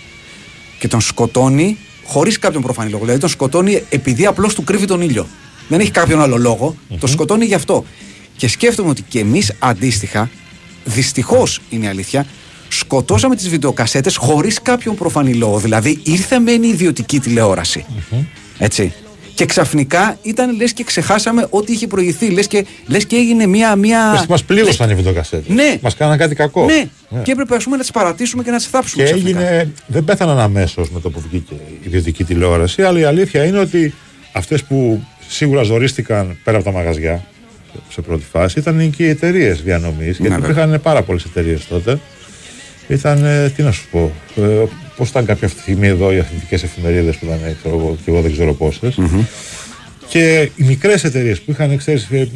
και 0.78 0.88
τον 0.88 1.00
σκοτώνει 1.00 1.78
χωρίς 2.04 2.38
κάποιον 2.38 2.62
προφανή 2.62 2.90
λόγο. 2.90 3.02
Δηλαδή 3.02 3.20
τον 3.20 3.30
σκοτώνει 3.30 3.82
επειδή 3.88 4.26
απλώς 4.26 4.54
του 4.54 4.64
κρύβει 4.64 4.86
τον 4.86 5.00
ήλιο. 5.00 5.26
Δεν 5.68 5.80
έχει 5.80 5.90
κάποιον 5.90 6.20
άλλο 6.20 6.36
λόγο. 6.36 6.76
Τον 6.98 7.08
σκοτώνει 7.08 7.44
γι' 7.44 7.54
αυτό. 7.54 7.84
Και 8.38 8.48
σκέφτομαι 8.48 8.88
ότι 8.90 9.02
και 9.02 9.18
εμείς 9.18 9.52
αντίστοιχα, 9.58 10.30
δυστυχώς 10.84 11.60
είναι 11.70 11.84
η 11.84 11.88
αλήθεια, 11.88 12.26
σκοτώσαμε 12.68 13.36
τις 13.36 13.48
βιντεοκασέτες 13.48 14.16
χωρίς 14.16 14.62
κάποιον 14.62 14.94
προφανή 14.94 15.34
λόγο. 15.34 15.58
Δηλαδή 15.58 16.00
ήρθε 16.02 16.38
μεν 16.38 16.62
η 16.62 16.68
ιδιωτική 16.72 17.20
τηλεόραση. 17.20 17.84
Έτσι. 18.58 18.92
Και 19.34 19.46
ξαφνικά 19.46 20.18
ήταν 20.22 20.56
λες 20.56 20.72
και 20.72 20.84
ξεχάσαμε 20.84 21.46
ό,τι 21.50 21.72
είχε 21.72 21.86
προηγηθεί. 21.86 22.30
Λες 22.30 22.46
και, 22.46 22.66
λες 22.86 23.04
και 23.04 23.16
έγινε 23.16 23.46
μια. 23.46 23.76
μια... 23.76 24.24
Μας 24.28 24.44
πλήγωσαν 24.44 24.90
οι 24.90 24.94
βιντεοκασέτες. 24.94 25.54
Ναι. 25.54 25.78
Μας 25.80 25.96
κάναν 25.96 26.18
κάτι 26.18 26.34
κακό. 26.34 26.64
Ναι. 26.64 26.88
και 27.22 27.32
έπρεπε 27.32 27.54
ας 27.54 27.64
πούμε, 27.64 27.76
να 27.76 27.82
τις 27.82 27.90
παρατήσουμε 27.90 28.42
και 28.42 28.50
να 28.50 28.56
τις 28.56 28.66
θάψουμε. 28.66 29.04
Και 29.04 29.10
ξαφνικά. 29.10 29.40
έγινε, 29.40 29.72
δεν 29.86 30.04
πέθαναν 30.04 30.38
αμέσως 30.38 30.90
με 30.90 31.00
το 31.00 31.10
που 31.10 31.20
βγήκε 31.30 31.54
η 31.54 31.80
ιδιωτική 31.82 32.24
τηλεόραση, 32.24 32.82
αλλά 32.82 32.98
η 32.98 33.04
αλήθεια 33.04 33.44
είναι 33.44 33.58
ότι 33.58 33.94
αυτές 34.32 34.64
που 34.64 35.04
σίγουρα 35.28 35.62
ζορίστηκαν 35.62 36.38
πέρα 36.44 36.56
από 36.56 36.66
τα 36.66 36.72
μαγαζιά 36.72 37.24
σε 37.88 38.00
πρώτη 38.00 38.24
φάση 38.30 38.58
ήταν 38.58 38.90
και 38.90 39.04
οι 39.04 39.08
εταιρείες 39.08 39.62
διανομής. 39.62 40.18
Γιατί 40.18 40.34
βέβαια. 40.34 40.50
υπήρχαν 40.50 40.80
πάρα 40.80 41.02
πολλές 41.02 41.24
εταιρείες 41.24 41.66
τότε. 41.66 41.98
Ήταν, 42.88 43.24
ε, 43.24 43.48
τι 43.56 43.62
να 43.62 43.72
σου 43.72 43.86
πω, 43.90 44.12
ε, 44.36 44.64
πώς 44.96 45.08
ήταν 45.08 45.24
κάποια 45.24 45.48
στιγμή 45.48 45.86
εδώ 45.86 46.12
οι 46.12 46.18
αθλητικές 46.18 46.62
εφημερίδες 46.62 47.16
που 47.16 47.24
ήταν, 47.24 47.38
ξέρω 47.58 47.78
εγώ, 47.78 47.96
και 48.04 48.10
εγώ 48.10 48.20
δεν 48.20 48.32
ξέρω 48.32 48.54
πόσες. 48.54 48.98
Και 50.08 50.50
οι 50.56 50.64
μικρές 50.64 51.04
εταιρείες 51.04 51.40
που 51.40 51.50
είχαν, 51.50 51.76
ξέρεις, 51.76 52.08
ε, 52.10 52.18
ε, 52.18 52.28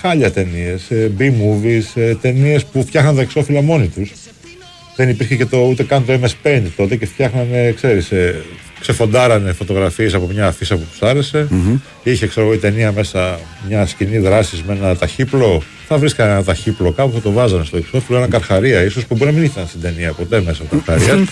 χάλια 0.00 0.30
ταινίες, 0.30 0.82
B-movies, 1.18 1.84
ε, 1.94 2.14
ταινίες 2.14 2.64
που 2.64 2.82
φτιάχναν 2.86 3.14
τα 3.14 3.20
εξώφυλλα 3.20 3.62
μόνοι 3.62 3.86
τους. 3.86 4.12
Δεν 4.96 5.08
υπήρχε 5.08 5.36
και 5.36 5.46
το, 5.46 5.58
ούτε 5.58 5.82
καν 5.82 6.04
το 6.04 6.18
MS 6.22 6.46
Paint 6.46 6.62
τότε 6.76 6.96
και 6.96 7.06
φτιάχνανε, 7.06 7.72
ξέρεις, 7.72 8.10
ε, 8.10 8.42
ξεφοντάρανε 8.90 9.52
φωτογραφίες 9.52 10.14
από 10.14 10.26
μια 10.32 10.46
αφίσα 10.46 10.76
που 10.76 10.84
τους 10.90 11.02
αρεσε 11.02 11.48
Είχε, 12.02 12.26
ξέρω 12.26 12.46
εγώ, 12.46 12.54
η 12.54 12.58
ταινία 12.58 12.92
μέσα 12.92 13.38
μια 13.68 13.86
σκηνή 13.86 14.18
δράσης 14.18 14.62
με 14.62 14.74
ένα 14.74 14.96
ταχύπλο. 14.96 15.62
Θα 15.88 15.98
βρίσκανε 15.98 16.30
ένα 16.30 16.44
ταχύπλο 16.44 16.92
κάπου, 16.92 17.12
θα 17.12 17.20
το 17.20 17.32
βάζανε 17.32 17.64
στο 17.64 17.76
εξώφυλλο, 17.76 18.18
ένα 18.18 18.26
καρχαρία 18.28 18.82
ίσως 18.82 19.06
που 19.06 19.14
μπορεί 19.16 19.30
να 19.32 19.36
μην 19.38 19.46
ήταν 19.46 19.66
στην 19.68 19.80
ταινία 19.80 20.12
ποτέ 20.12 20.40
μέσα 20.40 20.62
ο 20.72 20.76
καρχαρίας. 20.76 21.28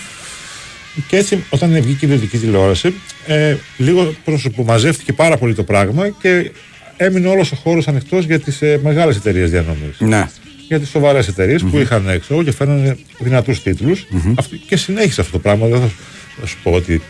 Και 1.07 1.17
έτσι, 1.17 1.43
όταν 1.49 1.69
βγήκε 1.81 2.05
η 2.05 2.09
ιδιωτική 2.11 2.37
τηλεόραση, 2.37 2.93
ε, 3.27 3.55
λίγο 3.77 4.13
προς, 4.25 4.47
που 4.55 4.63
μαζεύτηκε 4.63 5.13
πάρα 5.13 5.37
πολύ 5.37 5.53
το 5.53 5.63
πράγμα 5.63 6.09
και 6.09 6.51
έμεινε 6.97 7.27
όλος 7.27 7.51
ο 7.51 7.55
χώρος 7.55 7.87
ανοιχτός 7.87 8.25
για 8.25 8.39
τις 8.39 8.61
ε, 8.61 8.79
μεγάλες 8.83 9.15
εταιρείες 9.15 9.49
διανομής. 9.49 9.95
Ναι. 9.99 10.27
Για 10.67 10.79
τις 10.79 10.89
σοβαρές 10.89 11.29
που 11.71 11.77
είχαν 11.77 12.09
έξω 12.09 12.43
και 12.43 12.51
φέρνανε 12.51 12.97
δυνατούς 13.19 13.61
τίτλους. 13.61 14.05
Αυτό- 14.35 14.55
Και 14.67 14.75
συνέχισε 14.77 15.21
αυτό 15.21 15.33
το 15.33 15.39
πράγμα. 15.39 15.67
Δεν 15.67 15.79
θα, 15.79 15.87
σου- 15.87 15.95
θα 16.39 16.45
σου 16.47 16.57
πω 16.63 16.71
ότι 16.71 17.01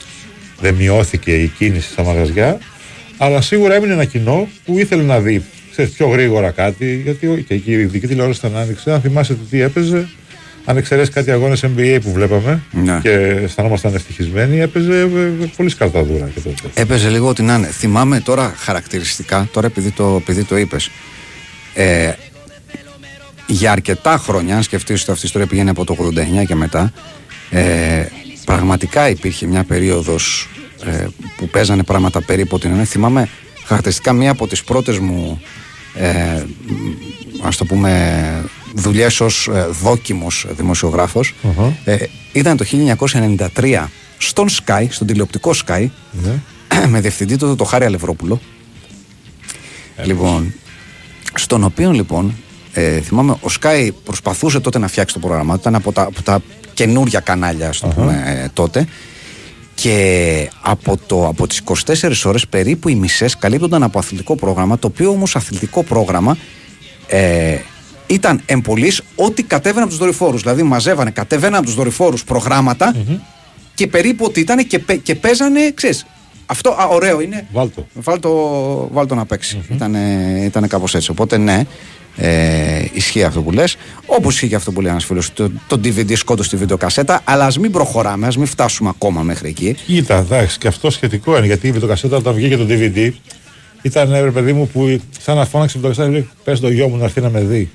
δεν 0.60 0.74
μειώθηκε 0.76 1.32
η 1.36 1.48
κίνηση 1.58 1.90
στα 1.90 2.04
μαγαζιά, 2.04 2.58
αλλά 3.18 3.42
σίγουρα 3.42 3.74
έμεινε 3.76 3.94
ένα 3.94 4.06
κοινό 4.06 4.48
που 4.66 4.78
ήθελε 4.80 5.04
να 5.04 5.20
δει 5.20 5.44
ξέρεις, 5.72 5.92
πιο 5.92 6.08
γρήγορα 6.08 6.52
κάτι. 6.52 7.02
Γιατί 7.04 7.28
ο- 7.28 7.36
και 7.48 7.54
εκεί 7.54 7.72
η 7.72 7.80
ειδική 7.80 8.08
τηλεόραση 8.08 8.40
ήταν 8.46 8.58
άνοιξε. 8.62 8.92
Αν 8.92 9.02
θυμάσαι 9.02 9.34
το 9.34 9.40
τι 9.50 9.62
έπαιζε, 9.62 10.08
αν 10.66 10.78
εξαιρέσεις 10.78 11.14
κάτι 11.14 11.32
αγώνες 11.32 11.64
NBA 11.64 12.00
που 12.04 12.12
βλέπαμε 12.12 12.62
Ναι. 12.72 13.00
και 13.02 13.10
αισθανόμασταν 13.44 13.96
ευτυχισμένοι, 13.96 14.60
έπαιζε 14.60 15.00
ε, 15.02 15.46
πολύ 15.58 15.70
σκαρταδούρα 15.70 16.30
και 16.34 16.40
τότε. 16.40 16.82
Έπαιζε 16.82 17.10
λίγο 17.10 17.28
ότι 17.28 17.42
να 17.42 17.56
είναι. 17.56 17.68
Θυμάμαι 17.68 18.20
τώρα 18.20 18.54
χαρακτηριστικά, 18.58 19.48
τώρα 19.52 19.68
επειδή 19.68 19.92
το, 19.92 20.16
επειδή 20.22 20.44
το 20.44 20.58
είπες. 20.58 20.90
Ε, 21.74 22.12
για 23.48 23.72
αρκετά 23.72 24.18
χρόνια, 24.18 24.56
αν 24.56 24.64
σκεφτείς 24.64 25.02
ότι 25.02 25.12
αυτή 25.12 25.24
η 25.24 25.28
ιστορία 25.28 25.48
πηγαίνει 25.48 25.70
από 25.70 25.86
το 25.86 25.94
89 26.42 26.44
και 26.48 26.56
μετά, 26.56 26.94
ε, 27.50 28.04
πραγματικά 28.46 29.10
υπήρχε 29.10 29.46
μια 29.46 29.64
περίοδος 29.64 30.50
ε, 30.86 31.08
που 31.38 31.48
παίζανε 31.48 31.84
πράγματα 31.84 32.22
περίπου 32.22 32.60
την 32.60 32.70
ενέργεια. 32.70 32.92
Θυμάμαι 32.92 33.30
χαρακτηριστικά 33.66 34.14
μία 34.14 34.32
από 34.32 34.48
τις 34.48 34.64
πρώτες 34.64 35.00
μου 35.00 35.42
ε, 35.94 36.44
μ, 36.68 37.48
ας 37.48 37.58
το 37.58 37.66
πούμε 37.66 38.44
δουλειές 38.74 39.20
ως 39.20 39.48
ε, 39.48 39.68
δόκιμος 39.82 40.46
δημοσιογράφος 40.50 41.34
ε, 41.84 41.98
ήταν 42.32 42.58
το 42.58 42.66
1993 43.56 43.86
στον 44.18 44.48
Sky, 44.50 44.86
στον 44.90 45.08
τηλεοπτικό 45.08 45.54
Sky 45.66 45.88
με 46.92 47.02
διευθυντή 47.02 47.36
τότε 47.36 47.56
το 47.56 47.64
Χάρη 47.64 47.86
Αλευρόπουλο. 47.86 48.42
Λοιπόν 50.04 50.54
στον 51.34 51.64
οποίο 51.64 51.92
λοιπόν 51.92 52.36
ε, 52.74 53.00
θυμάμαι 53.00 53.32
ο 53.32 53.48
Sky 53.62 53.90
προσπαθούσε 54.04 54.60
τότε 54.60 54.80
να 54.80 54.88
φτιάξει 54.88 55.14
το 55.14 55.20
πρόγραμμά 55.20 55.54
του 55.54 55.60
ήταν 55.60 55.76
από 55.76 55.92
τα, 55.92 56.02
από 56.02 56.22
τα 56.22 56.42
καινούρια 56.76 57.20
κανάλια 57.20 57.70
ας 57.70 57.80
το 57.80 57.88
πούμε, 57.88 58.24
ε, 58.44 58.48
τότε. 58.54 58.88
Και 59.76 60.50
από, 60.62 60.98
το, 61.06 61.28
από 61.28 61.48
τις 61.48 61.62
24 61.86 62.26
ώρες 62.26 62.48
περίπου 62.48 62.90
οι 62.90 62.96
μισές 62.96 63.38
καλύπτονταν 63.38 63.84
από 63.84 64.00
αθλητικό 64.00 64.36
πρόγραμμα 64.36 64.80
το 64.80 64.88
οποίο 64.88 65.10
όμως 65.10 65.36
αθλητικό 65.36 65.84
πρόγραμμα 65.84 66.38
ε, 67.08 67.58
ήταν 68.08 68.42
εμπολής 68.46 69.02
ό,τι 69.16 69.44
κατέβαινε 69.44 69.82
από 69.82 69.90
τους 69.90 70.00
δορυφόρους. 70.00 70.42
Δηλαδή 70.42 70.64
μαζεύανε, 70.64 71.12
κατέβαιναν 71.12 71.56
από 71.56 71.66
τους 71.66 71.76
δορυφόρους 71.76 72.24
προγράμματα 72.24 72.96
και 73.74 73.88
περίπου 73.88 74.26
ότι 74.26 74.40
ήταν 74.40 74.68
και, 74.68 74.80
πε- 74.80 75.02
και 75.04 75.16
παίζανε, 75.16 75.72
ξέρεις, 75.74 76.06
αυτό 76.46 76.70
α, 76.70 76.86
ωραίο 76.90 77.22
είναι. 77.22 77.48
Βάλτο. 77.52 77.88
Βάλτο, 77.94 78.90
βάλτο 78.92 79.16
να 79.16 79.26
παίξει. 79.26 79.62
Ήτανε, 79.72 80.00
ήτανε 80.44 80.68
κάπως 80.68 80.96
έτσι. 80.96 81.12
Οπότε 81.12 81.38
ναι, 81.38 81.64
ε, 82.18 82.86
ισχύει 82.94 83.24
αυτό 83.24 83.42
που 83.42 83.52
λες. 83.52 83.76
Όπως 84.06 84.34
ισχύει 84.34 84.48
και 84.48 84.56
αυτό 84.56 84.72
που 84.72 84.82
λέει 84.82 84.92
ένας 84.92 85.06
φίλος, 85.06 85.34
το, 85.34 85.52
το 85.68 85.80
DVD 85.84 86.18
σκότωσε 86.18 86.50
τη 86.50 86.56
βιντεοκασέτα, 86.56 87.22
αλλά 87.24 87.46
ας 87.46 87.58
μην 87.60 87.72
προχωράμε, 87.72 88.28
ας 88.28 88.38
μην 88.38 88.46
φτάσουμε 88.48 88.90
ακόμα 88.90 89.22
μέχρι 89.22 89.48
εκεί. 89.50 89.76
Κοίτα, 89.86 90.18
εντάξει, 90.18 90.58
και 90.58 90.68
αυτό 90.68 90.90
σχετικό 90.90 91.38
είναι 91.38 91.46
γιατί 91.46 91.68
η 91.68 91.72
βιντεοκασέτα 91.72 92.18
όταν 92.18 92.34
βγήκε 92.34 92.58
το 92.58 92.66
DVD 92.70 93.12
ήταν 93.82 94.12
ρε 94.12 94.32
παιδί 94.32 94.54
μου 94.54 94.68
που 94.68 95.00
σαν 95.20 95.36
να 95.36 95.46
φώναξε 95.46 95.78
η 95.78 95.82
βιντεοκασέτα 95.82 96.14
λέει 96.18 96.30
πες 96.44 96.60
το 96.60 96.70
γιο 96.70 96.88
μου 96.88 96.98
να 96.98 97.04
έρθει 97.04 97.22
να 97.22 97.30
με 97.30 97.42
δει. 97.42 97.70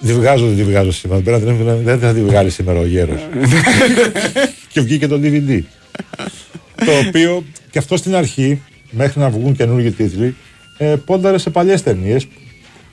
Δεν 0.00 0.16
βγάζω, 0.16 0.46
δεν 0.46 0.56
τη 0.56 0.62
βγάζω 0.64 0.92
σήμερα. 0.92 1.20
Πρέπει 1.20 1.44
να 1.46 1.52
την- 1.52 1.84
Δεν 1.84 1.98
θα 1.98 2.12
τη 2.12 2.20
βγάλει 2.22 2.50
σήμερα 2.50 2.78
ο 2.78 2.86
γέρος. 2.86 3.20
και 4.72 4.80
βγήκε 4.80 5.06
το 5.08 5.20
DVD. 5.22 5.60
Το 6.84 6.92
οποίο 7.08 7.44
και 7.70 7.78
αυτό 7.78 7.96
στην 7.96 8.14
αρχή, 8.14 8.60
μέχρι 8.90 9.20
να 9.20 9.30
βγουν 9.30 9.56
καινούργιοι 9.56 9.90
τίτλοι, 9.90 10.34
ε, 10.78 10.94
πόνταρε 11.04 11.38
σε 11.38 11.50
παλιές 11.50 11.82
ταινίες 11.82 12.26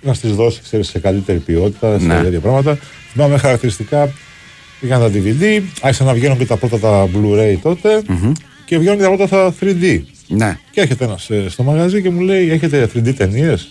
να 0.01 0.13
στις 0.13 0.35
δώσει 0.35 0.59
ξέρεις, 0.63 0.87
σε 0.87 0.99
καλύτερη 0.99 1.39
ποιότητα, 1.39 1.99
σε 1.99 2.05
Ναι. 2.05 2.21
τέτοια 2.21 2.39
πράγματα. 2.39 2.77
Θυμάμαι 3.11 3.37
χαρακτηριστικά 3.37 4.13
Πήγαν 4.79 4.99
τα 4.99 5.09
DVD, 5.13 5.61
άρχισαν 5.81 6.07
να 6.07 6.13
βγαίνουν 6.13 6.37
και 6.37 6.45
τα 6.45 6.57
πρώτα 6.57 6.79
τα 6.79 7.09
Blu-ray 7.13 7.55
τότε 7.61 8.01
και 8.65 8.77
βγαίνουν 8.77 8.97
και 8.97 9.03
τα 9.03 9.09
πρώτα 9.09 9.27
τα 9.27 9.53
3D. 9.59 10.01
Ναι. 10.27 10.57
Και 10.71 10.81
έρχεται 10.81 11.03
ένας 11.03 11.29
στο 11.47 11.63
μαγαζί 11.63 12.01
και 12.01 12.09
μου 12.09 12.21
λέει: 12.21 12.49
Έχετε 12.51 12.89
3D 12.95 13.13
ταινίες; 13.15 13.67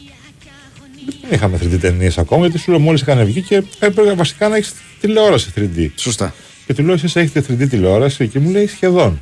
Δεν 1.22 1.30
είχαμε 1.32 1.58
3D 1.62 1.78
ταινίες 1.80 2.18
ακόμα, 2.18 2.46
γιατί 2.46 2.58
σου 2.62 2.70
λέω 2.70 2.80
μόλις 2.80 3.00
είχαν 3.00 3.24
βγει 3.24 3.40
και 3.42 3.62
έπρεπε 3.78 4.12
βασικά 4.12 4.48
να 4.48 4.56
έχεις 4.56 4.72
τηλεόραση 5.00 5.50
3D. 5.56 5.88
Σωστά. 5.96 6.34
Και 6.66 6.74
του 6.74 6.82
λέω: 6.82 6.94
Εσείς 6.94 7.16
έχετε 7.16 7.44
3D 7.48 7.68
τηλεόραση; 7.68 8.28
Και 8.28 8.38
μου 8.38 8.50
λέει 8.50 8.66
σχεδόν. 8.66 9.20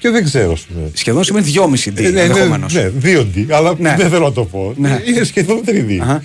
Και 0.00 0.10
δεν 0.10 0.24
ξέρω, 0.24 0.56
σου 0.56 0.66
λέω. 0.76 0.90
Σχεδόν 0.92 1.24
σημαίνει 1.24 1.52
2,5D 1.54 1.92
Ε, 1.96 2.00
ναι, 2.02 2.08
ναι, 2.10 2.20
ενδεχομένως. 2.20 2.74
ναι, 2.74 2.90
2D, 3.02 3.46
αλλά 3.50 3.74
Ναι. 3.78 3.94
δεν 3.98 4.10
θέλω 4.10 4.24
να 4.24 4.32
το 4.32 4.44
πω. 4.44 4.72
Ναι. 4.76 5.02
Είναι 5.06 5.24
σχεδόν 5.24 5.60
3D. 5.66 5.98
Αχα. 6.02 6.24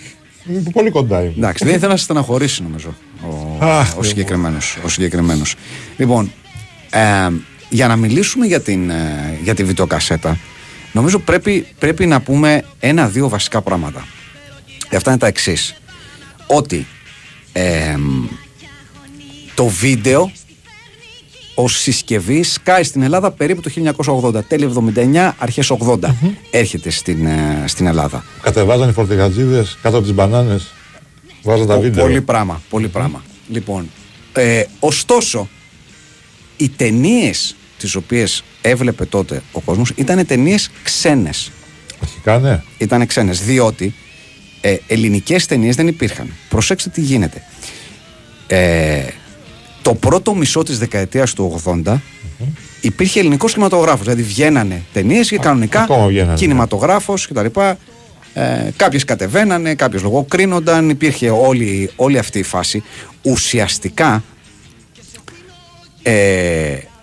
Είμαι 0.50 0.64
Πολύ 0.72 0.90
κοντά 0.90 1.22
είμαι. 1.22 1.34
Εντάξει, 1.38 1.66
δεν 1.66 1.76
ήθελα 1.76 1.92
να 1.92 1.98
σε 1.98 2.04
στεναχωρήσει 2.04 2.64
νομίζω 2.64 2.96
ο, 3.22 3.58
Αχ, 3.66 3.80
ο, 3.82 3.84
Θεέ 3.86 3.94
μου. 3.98 4.04
συγκεκριμένος, 4.04 4.78
ο 4.86 4.88
συγκεκριμένος. 4.88 5.56
Λοιπόν, 5.98 6.32
ε, 6.90 7.00
για 7.70 7.88
να 7.88 7.96
μιλήσουμε 7.96 8.46
για, 8.46 8.62
την, 8.62 8.90
ε, 8.90 9.40
για 9.44 9.56
τη 9.56 9.64
βιντεοκασέτα, 9.64 10.38
νομίζω 10.92 11.20
πρέπει, 11.20 11.66
πρέπει 11.80 12.06
να 12.06 12.22
πούμε 12.22 12.64
ένα-δύο 12.80 13.30
βασικά 13.30 13.62
πράγματα. 13.62 14.08
Και 14.90 14.96
αυτά 14.96 15.10
είναι 15.10 15.20
τα 15.20 15.28
εξής. 15.28 15.76
Ότι 16.48 16.86
Ε, 17.58 17.96
το 19.56 19.66
βίντεο 19.68 20.32
ω 21.56 21.68
συσκευής 21.68 22.52
σκάει 22.54 22.84
στην 22.84 23.02
Ελλάδα 23.02 23.32
περίπου 23.32 23.62
το 23.62 23.70
1980. 24.06 24.44
Τέλη 24.48 24.64
79, 24.64 25.32
αρχές 25.38 25.72
80 25.72 26.16
έρχεται 26.52 26.90
στην, 26.90 27.26
ε, 27.26 27.64
στην 27.68 27.86
Ελλάδα. 27.88 28.24
Κατεβάζαν 28.42 28.90
οι 28.90 28.92
φορτηγατζίδες 28.92 29.78
κάτω 29.82 29.96
από 29.98 30.06
τις 30.06 30.16
μπανάνες. 30.16 30.74
Βάζαν 31.44 31.68
τα 31.68 31.76
Πο- 31.76 31.82
βίντεο. 31.82 32.04
Πολύ 32.06 32.22
πράγμα, 32.22 32.62
πολύ 32.70 32.88
πράγμα. 32.88 33.24
Λοιπόν, 33.50 33.90
ε, 34.34 34.64
ωστόσο, 34.80 35.50
οι 36.58 36.70
ταινίες 36.70 37.56
τις 37.78 37.96
οποίες 37.96 38.44
έβλεπε 38.62 39.06
τότε 39.06 39.42
ο 39.52 39.60
κόσμος 39.60 39.92
ήταν 39.96 40.26
ταινίες 40.26 40.70
ξένες. 40.84 41.52
Αρχικά 42.02 42.40
ναι. 42.40 42.62
Ήταν 42.78 43.06
ξένες, 43.08 43.42
διότι 43.44 43.94
ε, 44.62 44.76
ελληνικές 44.88 45.46
ταινίες 45.46 45.76
δεν 45.76 45.88
υπήρχαν. 45.88 46.34
Προσέξτε 46.50 46.90
τι 46.90 47.02
γίνεται. 47.02 47.44
Ε, 48.48 49.04
το 49.86 49.94
πρώτο 49.96 50.36
μισό 50.36 50.64
της 50.64 50.80
δεκαετίας 50.80 51.34
του 51.34 51.62
80 51.86 51.98
υπήρχε 52.82 53.20
ελληνικός 53.20 53.54
κινηματογράφος. 53.54 54.06
Δηλαδή 54.06 54.24
βγαίνανε 54.24 54.84
ταινίες 54.94 55.30
και 55.30 55.38
κανονικά 55.38 55.82
ακόμα 55.82 56.08
βγαίνανε. 56.08 56.38
κινηματογράφος 56.38 57.28
κτλ. 57.28 57.46
Ε, 58.34 58.70
κάποιες 58.76 59.04
κατεβαίνανε, 59.06 59.76
κάποιες 59.76 60.02
λογοκρίνονταν, 60.02 60.90
υπήρχε 60.90 61.30
όλη, 61.30 61.90
όλη 61.96 62.18
αυτή 62.18 62.40
η 62.40 62.44
φάση. 62.44 62.84
Ουσιαστικά 63.22 64.24
ε, 66.02 66.14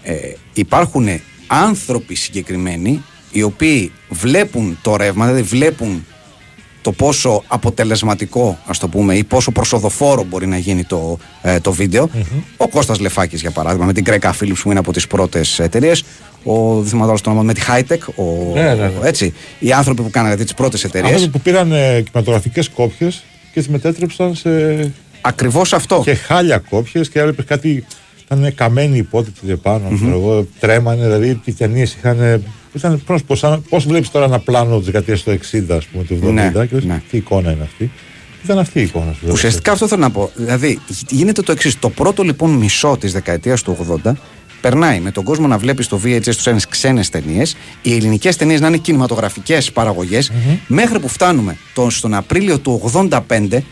ε, 0.02 0.16
υπάρχουν 0.52 1.08
άνθρωποι 1.46 2.14
συγκεκριμένοι 2.14 3.02
οι 3.30 3.42
οποίοι 3.42 3.92
βλέπουν 4.08 4.78
το 4.82 4.96
ρεύμα, 4.96 5.26
δηλαδή 5.26 5.42
βλέπουν 5.42 6.06
το 6.82 6.92
πόσο 6.92 7.42
αποτελεσματικό, 7.46 8.58
ας 8.66 8.78
το 8.78 8.88
πούμε, 8.88 9.14
ή 9.14 9.24
πόσο 9.24 9.50
προσοδοφόρο 9.50 10.24
μπορεί 10.24 10.46
να 10.46 10.58
γίνει 10.58 10.84
το, 10.84 11.18
ε, 11.42 11.60
το 11.60 11.72
βιντεο 11.72 12.10
Ο 12.56 12.68
Κώστας 12.68 12.98
Λεφάκης, 13.00 13.40
για 13.40 13.50
παράδειγμα, 13.50 13.86
με 13.86 13.92
την 13.92 14.04
Greca 14.06 14.30
Philips 14.40 14.58
που 14.62 14.70
είναι 14.70 14.78
από 14.78 14.92
τις 14.92 15.06
πρώτες 15.06 15.58
εταιρείε. 15.58 15.92
Ο 16.44 16.74
δεν 16.74 16.86
θυμάμαι 16.88 17.06
τώρα 17.06 17.16
στο 17.16 17.30
όνομα, 17.30 17.44
με 17.44 17.54
τη 17.54 17.60
Hightech. 17.68 18.14
Ο, 18.16 18.52
Ναι, 18.54 18.62
ναι, 18.62 18.74
ναι. 18.74 18.92
Έτσι, 19.02 19.34
οι 19.58 19.72
άνθρωποι 19.72 20.02
που 20.02 20.10
κάνανε 20.10 20.30
δηλαδή, 20.30 20.44
τις 20.44 20.54
πρώτες 20.54 20.84
εταιρείες. 20.84 21.12
Άνθρωποι 21.12 21.32
που 21.32 21.40
πήραν 21.40 21.72
ε, 21.72 22.00
κινηματογραφικές 22.00 22.68
κόπιες 22.68 23.24
και 23.52 23.60
τις 23.60 23.68
μετέτρεψαν 23.68 24.34
σε. 24.34 24.50
Ακριβώς 25.20 25.72
αυτό. 25.72 26.00
και 26.04 26.14
χάλια 26.14 26.58
κόπιες 26.58 27.08
και 27.08 27.18
έβλεπε 27.18 27.42
κάτι. 27.42 27.84
Ήταν 28.24 28.54
καμένοι 28.54 28.96
υπότιτλοι 28.96 29.50
επάνω. 29.52 29.90
ξέρω 29.94 30.12
εγώ, 30.12 30.46
τρέμανε, 30.60 31.02
δηλαδή 31.02 31.40
οι 31.44 31.52
ταινίες 31.52 31.94
είχαν. 31.94 32.42
Ήταν 32.74 33.02
πώς 33.68 33.84
βλέπεις 33.86 34.10
τώρα 34.10 34.24
ένα 34.24 34.38
πλάνο 34.38 34.78
τη 34.78 34.84
δεκαετίας 34.84 35.22
του 35.22 35.30
60, 35.30 35.76
ας 35.76 35.84
πούμε, 35.86 36.04
του 36.04 36.18
70 36.22 36.32
Ναι, 36.32 36.50
και 36.52 36.74
λες, 36.74 36.84
ναι. 36.84 37.02
τι 37.10 37.16
εικόνα 37.16 37.50
είναι 37.52 37.62
αυτή; 37.62 37.90
Ήταν 38.44 38.58
αυτή 38.58 38.78
η 38.78 38.82
εικόνα. 38.82 39.12
σου. 39.12 39.26
Ουσιαστικά 39.30 39.72
αυτό 39.72 39.86
θέλω 39.88 40.00
να 40.00 40.10
πω. 40.10 40.30
Δηλαδή, 40.34 40.78
γίνεται 41.10 41.42
το 41.42 41.52
εξής. 41.52 41.78
Το 41.78 41.90
πρώτο 41.90 42.22
λοιπόν 42.22 42.50
μισό 42.50 42.96
της 43.00 43.12
δεκαετίας 43.12 43.62
του 43.62 43.76
80 44.04 44.12
περνάει 44.60 45.00
με 45.00 45.10
τον 45.10 45.24
κόσμο 45.24 45.46
να 45.46 45.58
βλέπει 45.58 45.82
στο 45.82 46.00
VHS 46.04 46.22
τους 46.24 46.36
ξένε 46.36 46.60
ξένες 46.68 47.08
ταινίες, 47.08 47.56
οι 47.82 47.94
ελληνικές 47.94 48.36
ταινίες 48.36 48.60
να 48.60 48.66
είναι 48.68 48.76
κινηματογραφικές 48.76 49.72
παραγωγές, 49.72 50.30
μέχρι 50.66 50.98
που 51.00 51.08
φτάνουμε 51.08 51.56
το, 51.74 51.90
στον 51.90 52.14
Απρίλιο 52.14 52.58
του 52.58 52.90
85. 52.94 53.08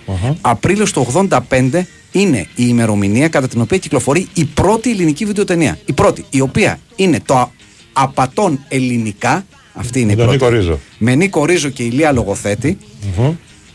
Αχα. 0.06 0.36
Απρίλιο 0.40 0.84
του 0.84 1.06
85 1.50 1.82
είναι 2.12 2.38
η 2.38 2.64
ημερομηνία 2.68 3.28
κατά 3.28 3.48
την 3.48 3.60
οποία 3.60 3.78
κυκλοφορεί 3.78 4.26
η 4.34 4.44
πρώτη 4.44 4.90
ελληνική 4.90 5.24
βιντεοτενία. 5.24 5.78
Η 5.86 5.92
πρώτη, 5.92 6.24
η 6.30 6.40
οποία 6.40 6.78
είναι 6.96 7.20
το 7.26 7.34
α- 7.36 7.50
απατών 7.92 8.64
ελληνικά. 8.68 9.46
Αυτή 9.74 10.00
είναι 10.00 10.14
Με 10.14 10.22
η 10.22 10.26
τον 10.26 10.36
πρώτη. 10.36 10.44
Νίκο 10.44 10.56
Ρίζο. 10.56 10.78
Με 10.98 11.14
Νίκο 11.14 11.44
Ρίζο 11.44 11.68
και 11.68 11.82
Ηλία 11.82 12.12
Λογοθέτη. 12.12 12.78
Μμμ. 13.18 13.32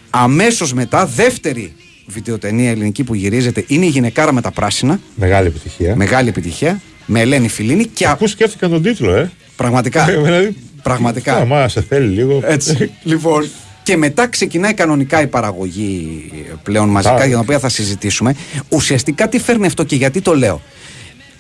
Αμέσως 0.10 0.74
μετά, 0.74 1.06
δεύτερη 1.06 1.74
βιντεοτενία 2.06 2.70
ελληνική 2.70 3.04
που 3.04 3.14
γυρίζεται 3.16 3.64
είναι 3.68 3.86
η 3.86 3.90
Γυναικάρα 3.90 4.34
με 4.34 4.42
τα 4.42 4.52
Πράσινα. 4.52 5.00
Μεγάλη 5.16 5.48
επιτυχία. 5.48 5.96
Μεγάλη 5.96 6.30
επιτυχία. 6.30 6.82
Με 7.06 7.20
Ελένη 7.20 7.48
Φιλίνη 7.48 7.86
και 7.86 8.08
α- 8.08 8.16
Πού 8.16 8.28
σκέφτηκαν 8.28 8.70
τον 8.70 8.82
τίτλο, 8.82 9.16
ε. 9.16 9.32
πραγματικά. 9.56 10.06
Δηλαδή, 10.06 10.56
πραγματικά. 10.84 11.36
Άμα 11.36 11.68
σε 11.68 11.82
θέλει 11.82 12.08
λίγο. 12.08 12.42
Έτσι. 12.46 12.92
λοιπόν. 13.04 13.50
Και 13.84 13.98
μετά 13.98 14.28
ξεκινάει 14.28 14.74
κανονικά 14.74 15.22
η 15.22 15.28
παραγωγή 15.28 16.24
πλέον 16.64 16.90
μαζικά 16.90 17.14
Πάρα. 17.14 17.26
για 17.26 17.34
την 17.34 17.44
οποία 17.44 17.60
θα 17.60 17.70
συζητήσουμε. 17.70 18.36
Ουσιαστικά 18.70 19.30
τι 19.30 19.40
φέρνει 19.40 19.66
αυτό 19.66 19.84
και 19.84 19.96
γιατί 19.96 20.22
το 20.22 20.36
λέω. 20.36 20.62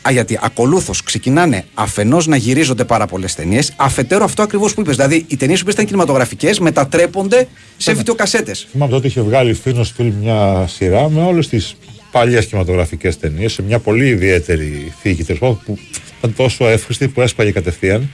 Α, 0.07 0.11
γιατί 0.11 0.39
ακολούθως 0.41 1.03
ξεκινάνε 1.03 1.65
αφενός 1.73 2.27
να 2.27 2.35
γυρίζονται 2.35 2.83
πάρα 2.83 3.05
πολλές 3.05 3.35
ταινίες, 3.35 3.73
αφετέρου 3.75 4.23
αυτό 4.23 4.41
ακριβώς 4.41 4.73
που 4.73 4.81
είπες. 4.81 4.95
Δηλαδή, 4.95 5.25
οι 5.27 5.37
ταινίες 5.37 5.63
που 5.63 5.69
ήταν 5.69 5.85
κινηματογραφικές 5.85 6.59
μετατρέπονται 6.59 7.47
σε 7.77 7.93
βιντεοκασέτες. 7.93 8.67
Θυμάμαι 8.71 8.91
τότε 8.91 9.07
είχε 9.07 9.21
βγάλει 9.21 9.53
Φίνος 9.53 9.91
Φιλμ 9.95 10.13
μια 10.21 10.67
σειρά 10.67 11.09
με 11.09 11.21
όλες 11.21 11.47
τις 11.47 11.75
παλιές 12.11 12.45
κινηματογραφικές 12.45 13.17
ταινίες 13.19 13.53
σε 13.53 13.61
μια 13.61 13.79
πολύ 13.79 14.07
ιδιαίτερη 14.07 14.93
θήκη 15.01 15.23
τέλος 15.23 15.39
πάντων, 15.39 15.59
που 15.65 15.77
ήταν 16.17 16.33
τόσο 16.35 16.67
εύχριστη 16.67 17.07
που 17.07 17.21
έσπαγε 17.21 17.51
κατευθείαν. 17.51 18.09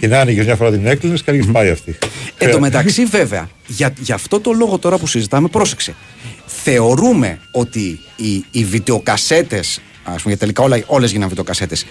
την 0.00 0.14
άνοιγε 0.14 0.42
μια 0.42 0.56
φορά 0.56 0.70
την 0.70 0.86
έκλεινε 0.86 1.16
και 1.16 1.22
έλεγε 1.26 1.50
πάει 1.52 1.70
αυτή. 1.70 1.98
Εν 2.38 2.50
τω 2.50 2.60
μεταξύ, 2.60 3.04
βέβαια, 3.04 3.48
για, 3.66 3.92
για 3.98 4.14
αυτό 4.14 4.40
το 4.40 4.52
λόγο 4.52 4.78
τώρα 4.78 4.98
που 4.98 5.06
συζητάμε, 5.06 5.48
πρόσεξε. 5.48 5.94
Θεωρούμε 6.46 7.38
ότι 7.52 7.98
οι, 8.16 8.44
οι 8.50 8.64
βιντεοκασέτες, 8.64 9.80
ας 10.14 10.22
πούμε, 10.22 10.34
γιατί 10.34 10.38
τελικά 10.38 10.62
όλα, 10.62 10.82
όλες 10.86 11.10
γίνανε 11.10 11.28
βιντεοκασέτες, 11.28 11.84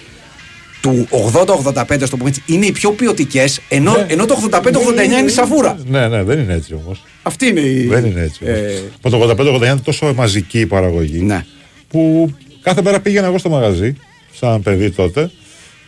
του 0.81 1.07
80-85, 1.09 2.05
στο 2.05 2.17
πούμε 2.17 2.29
έτσι, 2.29 2.43
είναι 2.45 2.65
οι 2.65 2.71
πιο 2.71 2.91
ποιοτικές, 2.91 3.59
ενώ, 3.69 3.91
Ναι. 3.91 4.05
ενώ 4.09 4.25
το 4.25 4.33
85-89 4.33 5.03
είναι 5.19 5.29
η 5.29 5.33
σαβούρα. 5.33 5.77
Ναι, 5.87 6.07
ναι, 6.07 6.23
δεν 6.23 6.39
είναι 6.39 6.53
έτσι 6.53 6.73
όμως. 6.73 7.03
Αυτή 7.23 7.47
είναι 7.47 7.59
η. 7.59 7.87
Δεν 7.87 8.05
είναι 8.05 8.21
έτσι. 8.21 8.43
όμως. 8.43 8.57
Ε, 8.57 8.81
Με 9.03 9.09
το 9.09 9.17
85-89 9.17 9.71
είναι 9.71 9.79
τόσο 9.83 10.13
μαζική 10.13 10.59
η 10.59 10.65
παραγωγή 10.65 11.19
Ναι. 11.21 11.45
που 11.87 12.31
κάθε 12.61 12.81
μέρα 12.81 12.99
πήγαινα 12.99 13.27
εγώ 13.27 13.37
στο 13.37 13.49
μαγαζί, 13.49 13.95
σαν 14.39 14.61
παιδί 14.61 14.91
τότε, 14.91 15.31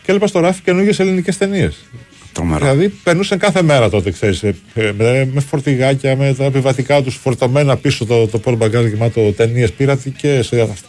και 0.04 0.10
έλεγα 0.10 0.26
στο 0.26 0.40
ράφι 0.40 0.62
καινούργιες 0.62 0.98
ελληνικές 1.00 1.38
ταινίες. 1.38 1.76
Τρομερό. 2.32 2.70
Δηλαδή 2.70 2.88
περνούσαν 2.88 3.38
κάθε 3.38 3.62
μέρα 3.62 3.90
τότε, 3.90 4.10
ξέρεις, 4.10 4.42
ε, 4.42 4.54
ε, 4.74 4.92
με, 4.96 5.30
με 5.32 5.40
φορτηγάκια, 5.40 6.16
με 6.16 6.34
τα 6.34 6.44
επιβατικά 6.44 7.02
τους 7.02 7.14
φορτωμένα 7.14 7.76
πίσω 7.76 8.06
το, 8.06 8.26
το 8.26 8.38
πόρ 8.38 8.56
μπαγκάζ 8.56 8.86
γεμάτο 8.86 9.32
ταινίες 9.32 9.72
πειρατικέ. 9.72 10.40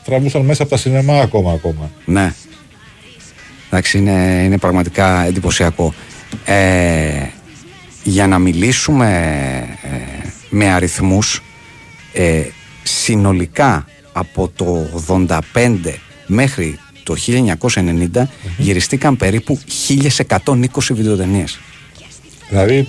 Τραβούσαν 0.06 0.42
μέσα 0.42 0.62
από 0.62 0.72
τα 0.72 0.78
σινεμά 0.78 1.20
ακόμα. 1.20 1.52
ακόμα. 1.52 1.92
Ναι. 2.06 2.34
Εντάξει, 3.68 3.98
είναι, 3.98 4.42
είναι 4.46 4.58
πραγματικά 4.58 5.26
εντυπωσιακό. 5.26 5.94
Ε, 6.46 7.28
για 8.04 8.28
να 8.28 8.40
μιλήσουμε 8.40 9.08
ε, 9.84 10.28
με 10.50 10.72
αριθμούς, 10.72 11.44
ε, 12.14 12.42
συνολικά 12.84 13.86
από 14.12 14.52
το 14.56 14.88
85 15.08 15.40
μέχρι 16.28 16.80
το 17.14 17.16
1990 18.14 18.22
γυριστήκαν 18.58 19.18
περίπου 19.18 19.60
1120 19.88 20.68
βιντεοτενίες. 20.92 21.60
Δηλαδή 22.50 22.88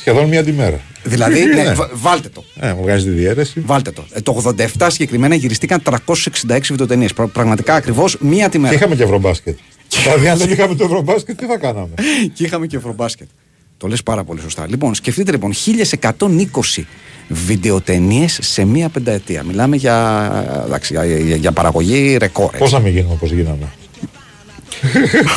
σχεδόν 0.00 0.28
μία 0.28 0.44
τη 0.44 0.52
μέρα. 0.52 0.80
Δηλαδή, 1.04 1.44
ναι, 1.44 1.72
βα- 1.74 1.90
βάλτε 1.94 2.28
το. 2.28 2.44
Ε, 2.60 2.72
μου 2.72 2.82
βγάζει 2.82 3.04
τη 3.04 3.10
διαίρεση. 3.10 3.60
Βάλτε 3.66 3.90
το. 3.90 4.04
Ε, 4.12 4.20
το 4.20 4.54
87 4.76 4.86
συγκεκριμένα 4.90 5.34
γυριστήκαν 5.34 5.82
366 5.82 6.58
βιντεοτενίες. 6.70 7.12
Πρα- 7.12 7.26
πραγματικά 7.26 7.74
ακριβώς 7.74 8.16
μία 8.20 8.44
τη 8.46 8.50
Και 8.50 8.58
μέρα. 8.58 8.74
είχαμε 8.74 8.94
και 8.94 9.02
ευρωμπάσκετ. 9.02 9.58
δηλαδή, 10.02 10.28
αν 10.28 10.38
δεν 10.38 10.50
είχαμε 10.50 10.74
το 10.74 10.84
ευρωμπάσκετ, 10.84 11.38
τι 11.38 11.46
θα 11.46 11.56
κάναμε; 11.56 11.94
και 12.34 12.44
είχαμε 12.44 12.66
και 12.66 12.76
ευρωμπάσκετ. 12.76 13.28
Το 13.76 13.88
λες 13.88 14.02
πάρα 14.02 14.24
πολύ 14.24 14.40
σωστά. 14.40 14.66
Λοιπόν, 14.68 14.94
σκεφτείτε 14.94 15.30
λοιπόν 15.30 15.52
1120 15.54 16.84
βιντεοτενίες 17.32 18.38
σε 18.42 18.64
μία 18.64 18.88
πενταετία. 18.88 19.42
Μιλάμε 19.42 19.76
για, 19.76 20.62
εντάξει, 20.66 20.92
για, 20.92 21.04
για, 21.04 21.36
για 21.36 21.52
παραγωγή 21.52 22.16
ρεκόρ. 22.16 22.44
έτσι. 22.46 22.58
Πώς 22.58 22.72
να 22.72 22.78
μην 22.78 22.92
γίνουμε 22.92 23.12
όπω 23.12 23.26
γίναμε. 23.26 23.68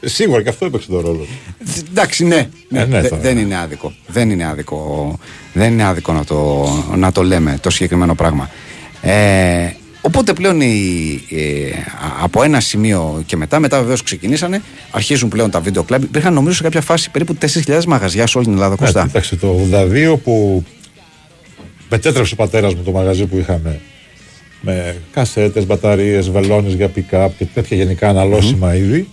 Σίγουρα 0.00 0.42
και 0.42 0.48
αυτό 0.48 0.64
έπαιξε 0.64 0.88
τον 0.88 1.00
ρόλο. 1.00 1.26
Εντάξει, 1.90 2.24
ναι. 2.24 2.48
ναι, 2.68 2.80
Ε, 2.80 2.84
ναι, 2.84 3.00
δε- 3.00 3.08
τώρα. 3.08 3.22
δεν 3.22 3.38
είναι 3.38 3.56
άδικο. 3.58 3.92
Δεν 4.06 4.30
είναι 4.30 4.46
άδικο, 4.46 5.18
δεν 5.52 5.72
είναι 5.72 5.84
άδικο 5.84 6.12
να, 6.12 6.24
το, 6.24 6.66
να 6.96 7.12
το 7.12 7.22
λέμε 7.22 7.58
το 7.60 7.70
συγκεκριμένο 7.70 8.14
πράγμα. 8.14 8.50
Ε, 9.02 9.70
οπότε 10.00 10.32
πλέον 10.32 10.60
οι, 10.60 11.20
ε, 11.30 11.70
α- 11.78 12.22
από 12.22 12.42
ένα 12.42 12.60
σημείο 12.60 13.22
και 13.26 13.36
μετά, 13.36 13.58
μετά 13.58 13.78
βεβαίως 13.80 14.02
ξεκινήσανε, 14.02 14.62
αρχίζουν 14.90 15.28
πλέον 15.28 15.50
τα 15.50 15.60
βίντεο 15.60 15.82
κλαμπ. 15.82 16.02
Υπήρχαν 16.02 16.34
νομίζω 16.34 16.56
σε 16.56 16.62
κάποια 16.62 16.80
φάση 16.80 17.10
περίπου 17.10 17.36
4.000 17.64 17.84
μαγαζιά 17.84 18.26
σε 18.26 18.36
όλη 18.38 18.46
την 18.46 18.54
Ελλάδα. 18.54 18.70
Ναι, 18.78 18.84
Κωστά. 18.84 19.02
εντάξει, 19.08 19.36
το 19.36 19.56
82 19.72 20.16
που 20.24 20.64
μετέτρεψε 21.88 22.34
ο 22.34 22.36
πατέρας 22.36 22.74
μου 22.74 22.82
το 22.82 22.90
μαγαζί 22.90 23.26
που 23.26 23.38
είχαμε 23.38 23.80
με 24.60 24.96
κασέτες, 25.12 25.66
μπαταρίες, 25.66 26.30
βελόνες 26.30 26.74
για 26.74 26.90
pick-up 26.94 27.28
και 27.38 27.44
τέτοια 27.44 27.76
γενικά 27.76 28.08
αναλώσιμα 28.08 28.74
είδη. 28.74 29.08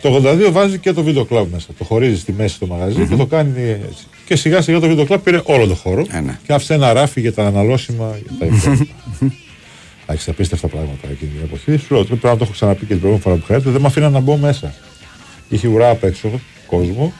Το 0.00 0.22
82 0.24 0.50
βάζει 0.52 0.78
και 0.78 0.92
το 0.92 1.02
βίντεο 1.02 1.24
κλαμπ 1.24 1.52
μέσα. 1.52 1.66
Το 1.78 1.84
χωρίζει 1.84 2.18
στη 2.18 2.32
μέση 2.32 2.58
το 2.58 2.66
μαγαζι 2.66 3.06
και 3.06 3.16
το 3.16 3.26
κάνει 3.26 3.60
έτσι. 3.70 4.06
Και 4.26 4.36
σιγά 4.36 4.60
σιγά 4.60 4.80
το 4.80 4.88
βίντεο 4.88 5.04
κλαμπ 5.04 5.20
πήρε 5.20 5.40
όλο 5.44 5.66
το 5.66 5.74
χώρο 5.74 6.06
Ε, 6.10 6.20
ναι. 6.20 6.38
και 6.46 6.52
άφησε 6.52 6.74
ένα 6.74 6.92
ράφι 6.92 7.20
για 7.20 7.32
τα 7.32 7.46
αναλώσιμα 7.46 8.18
για 8.22 8.32
τα 8.38 8.56
υπόλοιπα. 8.56 8.94
Εντάξει, 10.06 10.30
απίστευτα 10.30 10.68
πράγματα 10.68 11.08
εκείνη 11.10 11.30
την 11.30 11.40
εποχή. 11.44 11.76
Σου 11.76 11.94
λέω, 11.94 12.04
πρέπει 12.04 12.26
να 12.26 12.36
το 12.36 12.44
έχω 12.44 12.52
ξαναπεί 12.52 12.80
και 12.80 12.86
την 12.86 13.00
προηγούμενη 13.00 13.22
φορά 13.22 13.36
που 13.36 13.44
χρειάζεται. 13.44 13.70
Δεν 13.70 13.80
με 13.80 13.86
αφήναν 13.86 14.12
να 14.12 14.20
μπω 14.20 14.36
μέσα. 14.36 14.74
Είχε 15.48 15.68
ουρά 15.68 15.90
απ' 15.90 16.04
έξω 16.04 16.40
κόσμο 16.66 17.12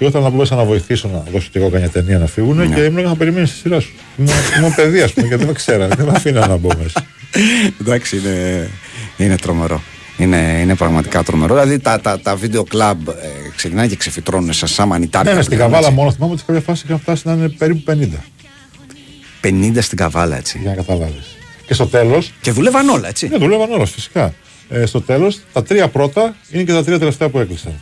Και 0.00 0.06
όταν 0.06 0.22
να 0.22 0.28
μπορούσα 0.30 0.54
να 0.54 0.64
βοηθήσω 0.64 1.08
να 1.08 1.22
δώσω 1.32 1.48
και 1.52 1.58
εγώ 1.58 1.68
καμιά 1.68 1.88
ταινία 1.88 2.18
να 2.18 2.26
φύγουν 2.26 2.74
και 2.74 2.80
ήμουν 2.80 3.02
να 3.02 3.16
περιμένει 3.16 3.46
στη 3.46 3.56
σειρά 3.56 3.80
σου. 3.80 3.92
Ήμουν, 4.18 4.32
ήμουν 4.58 4.74
παιδί, 4.74 5.00
ας 5.00 5.12
πούμε, 5.12 5.26
γιατί 5.26 5.42
δεν 5.42 5.52
με 5.52 5.58
ξέρανε, 5.58 5.94
δεν 5.94 6.06
με 6.06 6.12
αφήνανε 6.16 6.46
να 6.46 6.56
μπω 6.56 6.68
μέσα. 6.82 7.06
Εντάξει, 7.80 8.16
είναι, 8.16 8.68
είναι 9.16 9.36
τρομερό. 9.36 9.82
Είναι, 10.16 10.58
είναι 10.60 10.74
πραγματικά 10.74 11.22
τρομερό. 11.22 11.54
Δηλαδή 11.54 11.78
τα, 11.78 12.00
τα, 12.00 12.20
τα 12.20 12.36
βίντεο 12.36 12.64
κλαμπ 12.64 13.08
ε, 13.08 13.12
ξεκινάνε 13.56 13.88
και 13.88 13.96
ξεφυτρώνουν 13.96 14.52
σαν 14.52 14.68
σαν 14.68 14.88
μανιτάρια. 14.88 15.30
Ναι, 15.30 15.36
ναι, 15.36 15.42
στην 15.42 15.56
πλέον, 15.56 15.70
Καβάλα 15.70 15.86
έτσι. 15.88 15.98
μόνο 16.00 16.12
θυμάμαι 16.12 16.32
ότι 16.32 16.40
σε 16.40 16.46
κάποια 16.46 16.62
φάση 16.66 16.82
είχαν 16.86 16.98
φτάσει 16.98 17.22
να 17.26 17.32
είναι 17.32 17.48
περίπου 17.48 17.92
50. 17.92 18.06
50 19.44 19.76
στην 19.80 19.98
Καβάλα, 19.98 20.36
έτσι. 20.36 20.58
Για 20.62 20.70
να 20.70 20.76
καταλάβεις. 20.76 21.36
Και 21.66 21.74
στο 21.74 21.86
τέλο, 21.86 22.22
Και 22.40 22.50
δούλευαν 22.52 22.88
όλα, 22.88 23.08
έτσι. 23.08 23.28
ναι, 23.28 23.36
δουλεύαν 23.36 23.72
όλα 23.72 23.86
φυσικά. 23.86 24.34
Ε, 24.68 24.86
στο 24.86 25.00
τέλος, 25.00 25.40
τα 25.52 25.62
τρία 25.62 25.88
πρώτα 25.88 26.34
είναι 26.50 26.62
και 26.62 26.72
τα 26.72 26.84
τρία 26.84 26.98
τελευταία 26.98 27.28
που 27.28 27.38
έκλεισαν. 27.38 27.72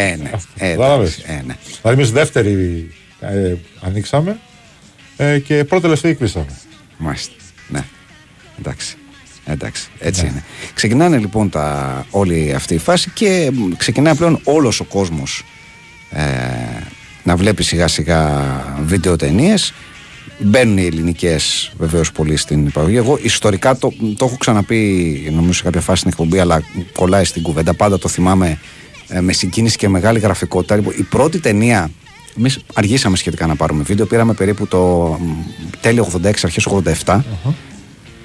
Ε, 0.00 0.16
ναι. 0.16 0.30
Ε, 0.56 0.70
Κατάλαβες. 0.70 1.16
εντάξει, 1.16 1.38
ε, 1.40 1.42
ναι. 1.46 1.56
Δηλαδή, 1.82 2.00
εμεί 2.02 2.10
δεύτερη 2.10 2.90
ε, 3.20 3.54
ανοίξαμε 3.80 4.38
ε, 5.16 5.38
και 5.38 5.64
πρώτα 5.64 5.82
τελευταία 5.82 6.14
κλείσαμε. 6.14 6.46
Μάλιστα. 6.98 7.32
Ναι. 7.68 7.84
Εντάξει. 8.58 8.96
Εντάξει, 9.44 9.88
έτσι 9.98 10.26
είναι. 10.26 10.44
Ξεκινάνε 10.74 11.18
λοιπόν 11.18 11.50
τα, 11.50 12.06
όλη 12.10 12.52
αυτή 12.54 12.74
η 12.74 12.78
φάση 12.78 13.10
και 13.10 13.50
μ, 13.52 13.72
ξεκινάει 13.76 14.14
πλέον 14.14 14.40
όλος 14.44 14.80
ο 14.80 14.84
κόσμος 14.84 15.44
ε, 16.10 16.22
να 17.22 17.36
βλέπει 17.36 17.62
σιγά 17.62 17.88
σιγά 17.88 18.44
βίντεο 18.82 19.16
ταινίες. 19.16 19.74
Μπαίνουν 20.38 20.78
οι 20.78 20.86
ελληνικές 20.86 21.72
βεβαίως 21.78 22.12
πολύ 22.12 22.36
στην 22.36 22.70
παραγωγή. 22.70 22.96
Εγώ 22.96 23.18
ιστορικά 23.22 23.76
το, 23.76 23.92
το 24.16 24.24
έχω 24.24 24.36
ξαναπεί 24.36 25.28
νομίζω 25.32 25.52
σε 25.52 25.62
κάποια 25.62 25.80
φάση 25.80 25.98
στην 25.98 26.10
εκπομπή, 26.10 26.38
αλλά 26.38 26.62
κολλάει 26.92 27.24
στην 27.24 27.42
κουβέντα. 27.42 27.74
Πάντα 27.74 27.98
το 27.98 28.08
θυμάμαι 28.08 28.48
ε, 28.48 28.58
με 29.20 29.32
συγκίνηση 29.32 29.76
και 29.76 29.88
μεγάλη 29.88 30.18
γραφικότητα. 30.18 30.76
Λοιπόν, 30.76 30.94
η 30.98 31.02
πρώτη 31.02 31.38
ταινία. 31.40 31.90
Εμείς 32.38 32.58
αργήσαμε 32.74 33.16
σχετικά 33.16 33.46
να 33.46 33.56
πάρουμε 33.56 33.82
βίντεο. 33.82 34.06
Πήραμε 34.06 34.32
περίπου 34.34 34.66
το 34.66 34.78
μ, 35.20 35.30
τέλειο 35.80 36.08
86, 36.22 36.30
αρχές 36.42 36.66
87. 37.04 37.20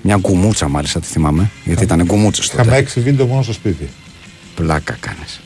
Μια 0.02 0.16
γκουμούτσα 0.16 0.68
μάλιστα 0.68 1.00
τη 1.00 1.08
θυμάμαι. 1.08 1.50
Γιατί 1.66 1.84
ήταν 1.84 2.04
γκουμούτσες 2.06 2.46
Είχαμε 2.46 2.64
τότε. 2.64 2.78
έξι 2.78 3.00
βίντεο 3.00 3.26
μόνο 3.26 3.42
στο 3.42 3.54
σπίτι. 3.54 3.90
Πλάκα 4.56 4.98
κάνεις. 5.00 5.42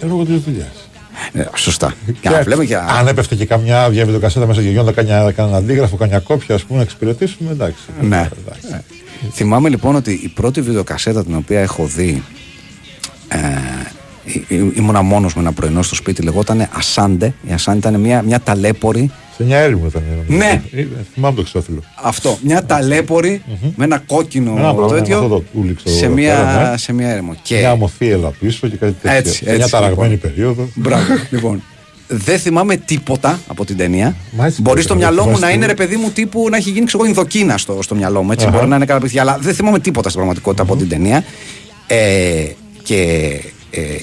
Ε, 0.00 0.06
Λόγω 0.06 0.24
της 0.24 0.40
δουλειάς. 0.40 0.88
Ε, 1.32 1.44
σωστά. 1.54 1.94
Για 2.20 2.30
να 2.30 2.42
βλέπουμε 2.42 2.64
και. 2.66 2.76
Αν 2.76 3.06
έπεφτε 3.08 3.34
και 3.34 3.46
καμιά 3.46 3.84
άδεια 3.84 4.04
βιντεοκασέτα 4.04 4.46
μέσα 4.46 4.62
και 4.62 4.68
γινόταν 4.68 4.94
κανένα, 4.94 5.32
κανένα 5.32 5.56
αντίγραφο, 5.56 5.96
κανένα 5.96 6.18
κόπια, 6.20 6.54
ας 6.54 6.62
πούμε, 6.62 6.78
να 6.78 6.84
εξυπηρετήσουμε, 6.84 7.50
εντάξει. 7.50 7.82
Ναι. 8.00 8.28
Εντάξει. 8.42 8.84
Θυμάμαι 9.32 9.68
λοιπόν 9.68 9.94
ότι 9.94 10.12
η 10.12 10.28
πρώτη 10.28 10.60
βιντεοκασέτα 10.60 11.24
την 11.24 11.34
οποία 11.34 11.60
έχω 11.60 11.86
δει. 11.86 12.22
Ε, 13.28 13.38
ή- 13.38 13.40
ή- 13.42 14.01
ήμουνα 14.74 15.02
μόνος 15.02 15.34
με 15.34 15.40
ένα 15.40 15.52
πρωινό 15.52 15.82
στο 15.82 15.94
σπίτι, 15.94 16.22
λεγόταν 16.22 16.68
Ασάντε. 16.72 17.32
Η 17.48 17.52
Ασάντε 17.52 17.78
ήταν 17.78 18.00
μια, 18.00 18.22
μια 18.22 18.40
ταλέπορη. 18.40 19.10
Σε 19.36 19.44
μια 19.44 19.58
έρημο 19.58 19.86
ήταν. 19.86 20.02
νομίζω. 20.10 20.44
Ναι. 20.44 20.62
Ε, 20.80 20.86
Θυμάμαι 21.14 21.36
το 21.36 21.42
ξόφυλλο. 21.42 21.82
Αυτό, 22.02 22.38
μια 22.42 22.64
ταλέπορη 22.66 23.42
με 23.76 23.84
ένα 23.84 23.98
κόκκινο 23.98 24.50
Ένα 24.58 24.74
πράγμα, 24.74 24.94
τέτοιο 24.94 25.16
αυτό 25.16 25.28
το 25.28 25.42
ούλιξο 25.52 25.88
σε, 25.88 26.04
εδώ 26.04 26.14
μια, 26.14 26.34
πέρας, 26.36 26.70
ναι. 26.70 26.76
σε 26.76 26.92
μια 26.92 27.08
έρημο. 27.08 27.34
Και 27.42 27.56
Μια 27.58 27.70
αμοθίελα 27.70 28.28
πίσω 28.28 28.68
και 28.68 28.76
κάτι 28.76 28.92
τέτοιο. 28.92 29.16
Έτσι, 29.18 29.32
Σε 29.34 29.44
μια 29.44 29.54
έτσι, 29.54 29.70
ταραγμένη 29.70 30.10
λοιπόν. 30.10 30.30
περίοδο. 30.30 30.68
Μπράβο. 30.74 31.04
λοιπόν, 31.30 31.62
δεν 32.08 32.38
θυμάμαι 32.38 32.76
τίποτα 32.76 33.40
από 33.46 33.64
την 33.64 33.76
ταινία. 33.76 34.16
Μα 34.30 34.46
έτσι 34.46 34.62
Μπορεί 34.62 34.74
πρέπει 34.74 34.82
στο 34.82 34.92
να 34.94 34.98
μυαλό 34.98 35.16
μου 35.20 35.26
θυμάσαι 35.26 35.44
να 35.44 35.50
είναι 35.50 35.60
τι- 35.60 35.66
ρε 35.66 35.74
παιδί 35.74 35.96
μου 35.96 36.10
τύπου 36.10 36.48
να 36.50 36.56
έχει 36.56 36.70
γίνει 36.70 36.86
ξέρω, 36.86 37.04
Ινδοκίνα 37.04 37.58
στο, 37.58 37.82
στο 37.82 37.94
μυαλό 37.94 38.22
μου. 38.22 38.32
Έτσι, 38.32 38.46
Αχα. 38.46 38.56
μπορεί 38.56 38.68
να 38.68 38.76
είναι 38.76 38.84
καλά 38.84 39.00
παιδιά, 39.00 39.20
αλλά 39.20 39.38
δεν 39.40 39.54
θυμάμαι 39.54 39.78
τίποτα 39.78 40.08
στην 40.08 40.20
πραγματικότητα 40.20 40.62
από 40.62 40.76
την 40.76 40.88
ταινία. 40.88 41.24
Ε, 41.86 42.44
και 42.82 43.28
ε, 43.72 43.96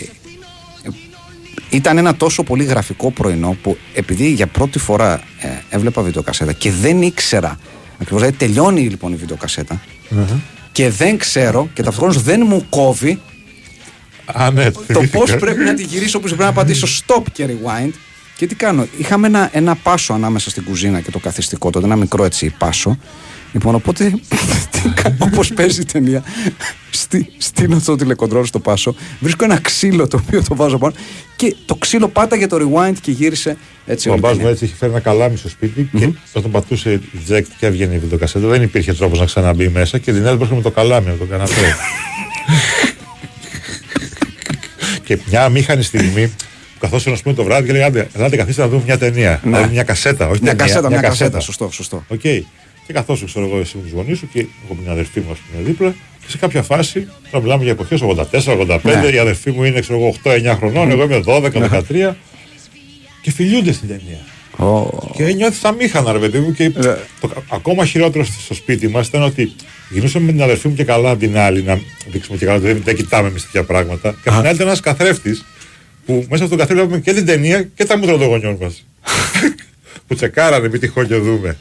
ήταν 1.69 1.97
ένα 1.97 2.15
τόσο 2.15 2.43
πολύ 2.43 2.63
γραφικό 2.63 3.11
πρωινό 3.11 3.57
που 3.61 3.77
επειδή 3.93 4.27
για 4.27 4.47
πρώτη 4.47 4.79
φορά 4.79 5.21
ε, 5.39 5.47
έβλεπα 5.69 6.01
βιντεοκασέτα 6.01 6.53
και 6.53 6.71
δεν 6.71 7.01
ήξερα 7.01 7.59
ακριβώς, 7.93 8.21
δηλαδή 8.21 8.37
τελειώνει 8.37 8.81
λοιπόν 8.81 9.13
η 9.13 9.15
βιντεοκασέτα 9.15 9.81
και 10.71 10.89
δεν 10.89 11.17
ξέρω 11.17 11.69
και 11.73 11.83
ταυτόχρονα 11.83 12.19
δεν 12.19 12.43
μου 12.47 12.65
κόβει 12.69 13.19
Α, 14.33 14.51
ναι, 14.51 14.71
το 14.71 14.79
θυμήθηκα. 14.81 15.17
πώς 15.17 15.35
πρέπει 15.35 15.63
να 15.63 15.73
τη 15.73 15.83
γυρίσω, 15.83 16.17
όπως 16.17 16.29
πρέπει 16.29 16.45
να 16.45 16.53
πατήσω 16.53 16.87
stop 16.87 17.23
και 17.31 17.47
rewind. 17.47 17.91
Και 18.35 18.47
τι 18.47 18.55
κάνω, 18.55 18.87
είχαμε 18.97 19.27
ένα, 19.27 19.49
ένα 19.53 19.75
πάσο 19.75 20.13
ανάμεσα 20.13 20.49
στην 20.49 20.63
κουζίνα 20.63 20.99
και 21.01 21.11
το 21.11 21.19
καθιστικό 21.19 21.69
τότε, 21.69 21.85
ένα 21.85 21.95
μικρό 21.95 22.23
έτσι 22.23 22.55
πάσο. 22.57 22.97
Λοιπόν, 23.53 23.75
οπότε, 23.75 24.13
όπως 25.27 25.53
παίζει 25.53 25.81
η 25.81 25.85
ταινία, 25.85 26.23
στη, 26.89 27.31
στείνω 27.37 27.81
το 27.85 27.95
τηλεκοντρόλ 27.95 28.45
στο 28.45 28.59
πάσο, 28.59 28.95
βρίσκω 29.19 29.43
ένα 29.43 29.59
ξύλο 29.59 30.07
το 30.07 30.21
οποίο 30.25 30.43
το 30.43 30.55
βάζω 30.55 30.77
πάνω 30.77 30.93
και 31.35 31.55
το 31.65 31.75
ξύλο 31.75 32.07
πάταγε 32.07 32.47
το 32.47 32.57
rewind 32.57 32.93
και 33.01 33.11
γύρισε 33.11 33.57
έτσι 33.85 34.09
Ο 34.09 34.11
όλη 34.11 34.19
η 34.19 34.21
μπαμπάς 34.21 34.37
μου 34.37 34.37
ταινία. 34.37 34.51
έτσι 34.51 34.65
είχε 34.65 34.75
φέρει 34.75 34.91
ένα 34.91 35.01
καλάμι 35.01 35.37
στο 35.37 35.49
σπίτι 35.49 35.89
και 35.97 36.09
όταν 36.33 36.51
πατούσε 36.51 37.01
eject 37.13 37.45
και 37.59 37.65
έβγαινε 37.65 37.95
η 37.95 37.97
βιντεοκασέτα 37.97 38.47
δεν 38.47 38.61
υπήρχε 38.61 38.93
τρόπος 38.93 39.19
να 39.19 39.25
ξαναμπεί 39.25 39.69
μέσα 39.69 39.97
και 39.97 40.13
την 40.13 40.25
έβγαινε 40.25 40.55
με 40.55 40.61
το 40.61 40.71
καλάμι 40.71 41.09
από 41.09 41.17
τον 41.17 41.29
καναπέ. 41.29 41.75
και 45.03 45.19
μια 45.29 45.43
αμήχανη 45.43 45.83
στιγμή 45.83 46.27
που 46.27 46.79
καθόσουν 46.79 47.13
ας 47.13 47.21
πούμε 47.21 47.35
το 47.35 47.43
βράδυ 47.43 47.65
και 47.65 47.71
λέει 47.71 47.81
άντε, 47.83 48.07
ελάτε 48.13 48.35
καθίστε 48.35 48.61
να 48.61 48.67
δούμε 48.67 48.83
μια 48.85 48.97
ταινία. 48.97 49.39
Ναι. 49.43 49.51
Να 49.51 49.57
δούμε 49.57 49.71
μια 49.71 49.83
κασέτα, 49.83 50.27
όχι 50.27 50.41
Μια 50.41 50.55
ταινία, 50.55 50.73
κασέτα, 50.73 50.89
μια 50.89 51.01
κασέτα, 51.01 51.39
σωστό, 51.39 51.69
σωστό. 51.71 52.03
Οκ. 52.07 52.21
Και 52.89 52.95
καθόσουν 52.95 53.27
ξέρω 53.27 53.45
εγώ 53.45 53.57
εσύ 53.59 53.77
με 53.77 53.83
τους 53.83 53.91
γονείς 53.91 54.17
σου 54.17 54.29
και 54.33 54.39
έχω 54.39 54.77
την 54.81 54.91
αδερφή 54.91 55.19
μου 55.19 55.31
ας 55.31 55.37
πούμε 55.39 55.63
δίπλα 55.63 55.89
και 56.21 56.25
σε 56.29 56.37
κάποια 56.37 56.61
φάση, 56.63 57.07
τώρα 57.31 57.43
μιλάμε 57.43 57.63
για 57.63 57.71
εποχές 57.71 58.01
84-85, 58.01 58.79
Ναι. 58.83 59.07
η 59.07 59.17
αδερφή 59.17 59.51
μου 59.51 59.63
είναι 59.63 59.79
ξέρω 59.79 59.99
εγώ 59.99 60.15
8-9 60.23 60.55
χρονών, 60.57 60.91
εγώ 60.91 61.03
είμαι 61.03 61.21
12-13 61.25 62.15
και 63.21 63.31
φιλιούνται 63.31 63.71
στην 63.71 63.87
ταινία. 63.87 64.19
Ω, 64.69 64.89
Και 65.15 65.23
νιώθεις 65.33 65.63
αμήχανα, 65.63 66.11
ρε 66.11 66.19
παιδί 66.19 66.39
μου. 66.39 66.51
Και 66.53 66.63
Ναι. 66.67 66.95
το, 67.19 67.31
ακόμα 67.49 67.85
χειρότερο 67.85 68.23
στο 68.23 68.53
σπίτι 68.53 68.87
μας 68.87 69.07
ήταν 69.07 69.21
ότι 69.23 69.51
γινούσαμε 69.89 70.25
με 70.25 70.31
την 70.31 70.41
αδερφή 70.41 70.67
μου 70.67 70.73
και 70.75 70.83
καλά 70.83 71.09
απ' 71.09 71.19
την 71.19 71.37
άλλη 71.37 71.63
να 71.63 71.79
δείξουμε 72.11 72.37
και 72.37 72.45
καλά 72.45 72.57
ότι 72.57 72.67
δεν, 72.67 72.81
δεν 72.83 72.95
κοιτάμε 72.95 73.27
εμείς 73.27 73.43
τέτοια 73.43 73.63
πράγματα. 73.63 74.09
Και 74.23 74.29
απ' 74.29 74.35
την 74.37 74.45
άλλη 74.45 74.55
ήταν 74.55 74.67
ένας 74.67 74.79
καθρέφτης 74.79 75.45
που 76.05 76.25
μέσα 76.29 76.45
στον 76.45 76.57
καθρέφτη 76.57 76.81
βλέπουμε 76.81 76.99
και 76.99 77.13
την 77.13 77.25
ταινία 77.25 77.63
και 77.75 77.85
τα 77.85 77.97
μούτρα 77.97 78.17
των 78.17 78.27
γονιών 78.27 78.57
μας. 78.61 78.85
που 80.07 80.15
τσεκάρανε, 80.15 80.69
μην 80.69 80.79
τυχόν 80.79 81.07
και 81.07 81.15
δούμε. 81.15 81.57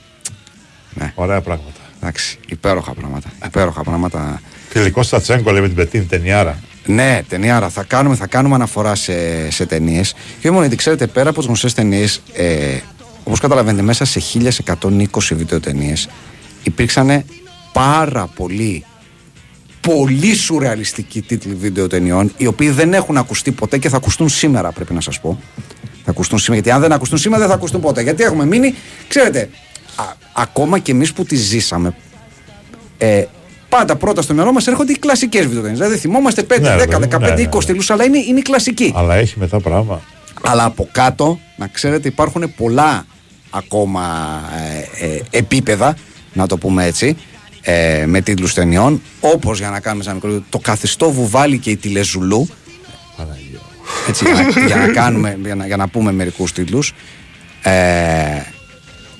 Ναι. 0.98 1.12
Ωραία 1.14 1.40
πράγματα. 1.40 1.80
εντάξει, 2.00 2.38
υπέροχα 2.46 2.92
πράγματα. 2.94 3.32
Υπέροχα 3.46 3.82
πράγματα. 3.82 4.40
Τελικό 4.72 5.02
Στατσέγκο 5.02 5.50
λέει 5.50 5.60
με 5.60 5.66
την 5.66 5.76
Πετίνη 5.76 6.04
ταινιάρα. 6.04 6.58
Ναι, 6.86 7.20
ταινιάρα. 7.28 7.68
Θα 7.68 7.82
κάνουμε, 7.82 8.14
θα 8.14 8.26
κάνουμε 8.26 8.54
αναφορά 8.54 8.94
σε, 8.94 9.50
σε 9.50 9.66
ταινίες. 9.66 10.12
Και 10.12 10.18
όχι 10.38 10.50
μόνο 10.50 10.60
γιατί 10.60 10.76
ξέρετε, 10.76 11.06
πέρα 11.06 11.28
από 11.28 11.38
τις 11.38 11.46
γνωστές 11.46 11.74
ταινίες, 11.74 12.22
ε, 12.34 12.76
όπως 13.24 13.40
καταλαβαίνετε, 13.40 13.82
μέσα 13.82 14.04
σε 14.04 14.20
1120 14.20 15.34
βιντεοτενίε 15.34 15.94
υπήρξαν 16.62 17.24
πάρα 17.72 18.26
πολλοί 18.26 18.84
πολύ 19.80 20.34
σουρεαλιστικοί 20.34 21.22
τίτλοι 21.22 21.54
βιντεοτενιών, 21.54 22.32
οι 22.36 22.46
οποίοι 22.46 22.70
δεν 22.70 22.94
έχουν 22.94 23.16
ακουστεί 23.16 23.52
ποτέ 23.52 23.78
και 23.78 23.88
θα 23.88 23.96
ακουστούν 23.96 24.28
σήμερα, 24.28 24.72
πρέπει 24.72 24.94
να 24.94 25.00
σας 25.00 25.20
πω. 25.20 25.40
Θα 26.04 26.10
ακουστούν 26.10 26.38
σήμερα, 26.38 26.62
γιατί 26.62 26.76
αν 26.76 26.80
δεν 26.80 26.92
ακουστούν 26.92 27.18
σήμερα 27.18 27.40
δεν 27.40 27.48
θα 27.50 27.54
ακουστούν 27.54 27.80
ποτέ. 27.80 28.02
Γιατί 28.02 28.22
έχουμε 28.22 28.46
μείνει, 28.46 28.74
ξέρετε, 29.08 29.50
α, 29.98 30.04
ακόμα 30.32 30.78
και 30.78 30.92
εμείς 30.92 31.12
που 31.12 31.24
τη 31.24 31.36
ζήσαμε, 31.36 31.94
ε, 32.98 33.24
πάντα 33.68 33.96
πρώτα 33.96 34.22
στο 34.22 34.34
μυαλό 34.34 34.52
μας 34.52 34.66
έρχονται 34.66 34.92
οι 34.92 34.98
κλασικές 34.98 35.46
βιντεοτενίε. 35.46 35.76
Δηλαδή 35.76 35.96
θυμόμαστε 35.96 36.42
5, 36.42 36.60
Ναι, 36.60 36.74
10, 36.74 36.76
ρε 36.76 36.84
15, 36.84 36.88
παιδί 36.88 37.10
μου, 37.10 37.18
ναι, 37.20 37.32
20 37.32 37.32
ναι, 37.32 37.38
ναι. 37.42 37.64
τίτλου, 37.64 37.94
αλλά 37.94 38.04
είναι, 38.04 38.18
είναι 38.18 38.38
οι 38.38 38.42
κλασικοί. 38.42 38.92
Αλλά 38.96 39.14
έχει 39.14 39.38
μετά 39.38 39.60
πράγμα. 39.60 40.00
Αλλά 40.42 40.64
από 40.64 40.88
κάτω, 40.92 41.38
να 41.56 41.66
ξέρετε, 41.66 42.08
υπάρχουν 42.08 42.54
πολλά 42.56 43.06
ακόμα 43.50 44.40
ε, 44.98 45.06
ε, 45.06 45.20
επίπεδα, 45.30 45.96
να 46.32 46.46
το 46.46 46.58
πούμε 46.58 46.84
έτσι, 46.84 47.16
ε, 47.60 48.04
με 48.06 48.20
τίτλους 48.20 48.54
ταινιών, 48.54 49.02
όπως 49.20 49.58
για 49.58 49.70
να 49.70 49.80
κάνουμε 49.80 50.04
ένα 50.04 50.14
μικρό, 50.14 50.42
το 50.48 50.58
καθιστό 50.58 51.10
βουβάλι 51.10 51.58
και 51.58 51.70
η 51.70 51.76
τηλεζουλού, 51.76 52.48
Παναγία. 53.16 53.60
έτσι, 54.08 54.24
για, 54.24 54.34
να, 54.34 54.66
για 54.66 54.76
να 54.76 54.88
κάνουμε, 54.88 55.38
για 55.44 55.54
να, 55.54 55.66
για 55.66 55.76
να 55.76 55.88
πούμε 55.88 56.12
μερικούς 56.12 56.52
τίτλους. 56.52 56.94
Ε, 57.62 57.72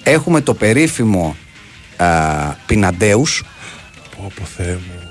έχουμε 0.09 0.41
το 0.41 0.55
περίφημο 0.55 1.37
ε, 1.97 2.05
Πιναντέους, 2.67 3.45
Πω, 4.17 4.33
πω, 4.39 4.45
Θεέ 4.57 4.73
μου. 4.73 5.11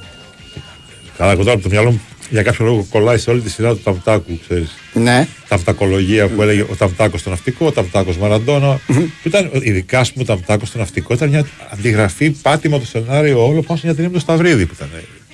Καλά, 1.17 1.31
εγώ 1.31 1.41
τώρα 1.41 1.53
από 1.53 1.63
το 1.63 1.69
μυαλό 1.69 1.91
μου 1.91 2.01
για 2.29 2.43
κάποιο 2.43 2.65
λόγο 2.65 2.85
κολλάει 2.89 3.17
σε 3.17 3.29
όλη 3.29 3.41
τη 3.41 3.49
σειρά 3.49 3.69
του 3.69 3.81
Ταμτάκου, 3.83 4.39
ξέρεις. 4.47 4.75
ναι, 4.93 5.27
ταυτακολογία 5.47 6.27
που 6.27 6.41
έλεγε 6.41 6.61
ο 6.61 6.75
Ταμτάκο 6.77 7.17
στο 7.17 7.29
ναυτικό, 7.29 7.65
ο 7.65 7.71
Ταμτάκο 7.71 8.13
Μαραντόνα. 8.19 8.79
που 8.87 9.09
ήταν, 9.23 9.49
ειδικά 9.61 9.99
ας 9.99 10.11
πούμε, 10.11 10.23
ο 10.23 10.27
Ταμτάκο 10.27 10.65
στο 10.65 10.77
ναυτικό 10.77 11.13
ήταν 11.13 11.29
μια 11.29 11.45
αντιγραφή, 11.73 12.29
πάτημα 12.29 12.79
το 12.79 12.85
σενάριο 12.85 13.47
όλο 13.47 13.61
πάνω 13.61 13.79
σε 13.79 13.85
μια 13.85 13.95
ταινία 13.95 14.09
με 14.09 14.15
το 14.15 14.21
Σταυρίδη 14.21 14.65
που 14.65 14.73
ήταν. 14.75 14.89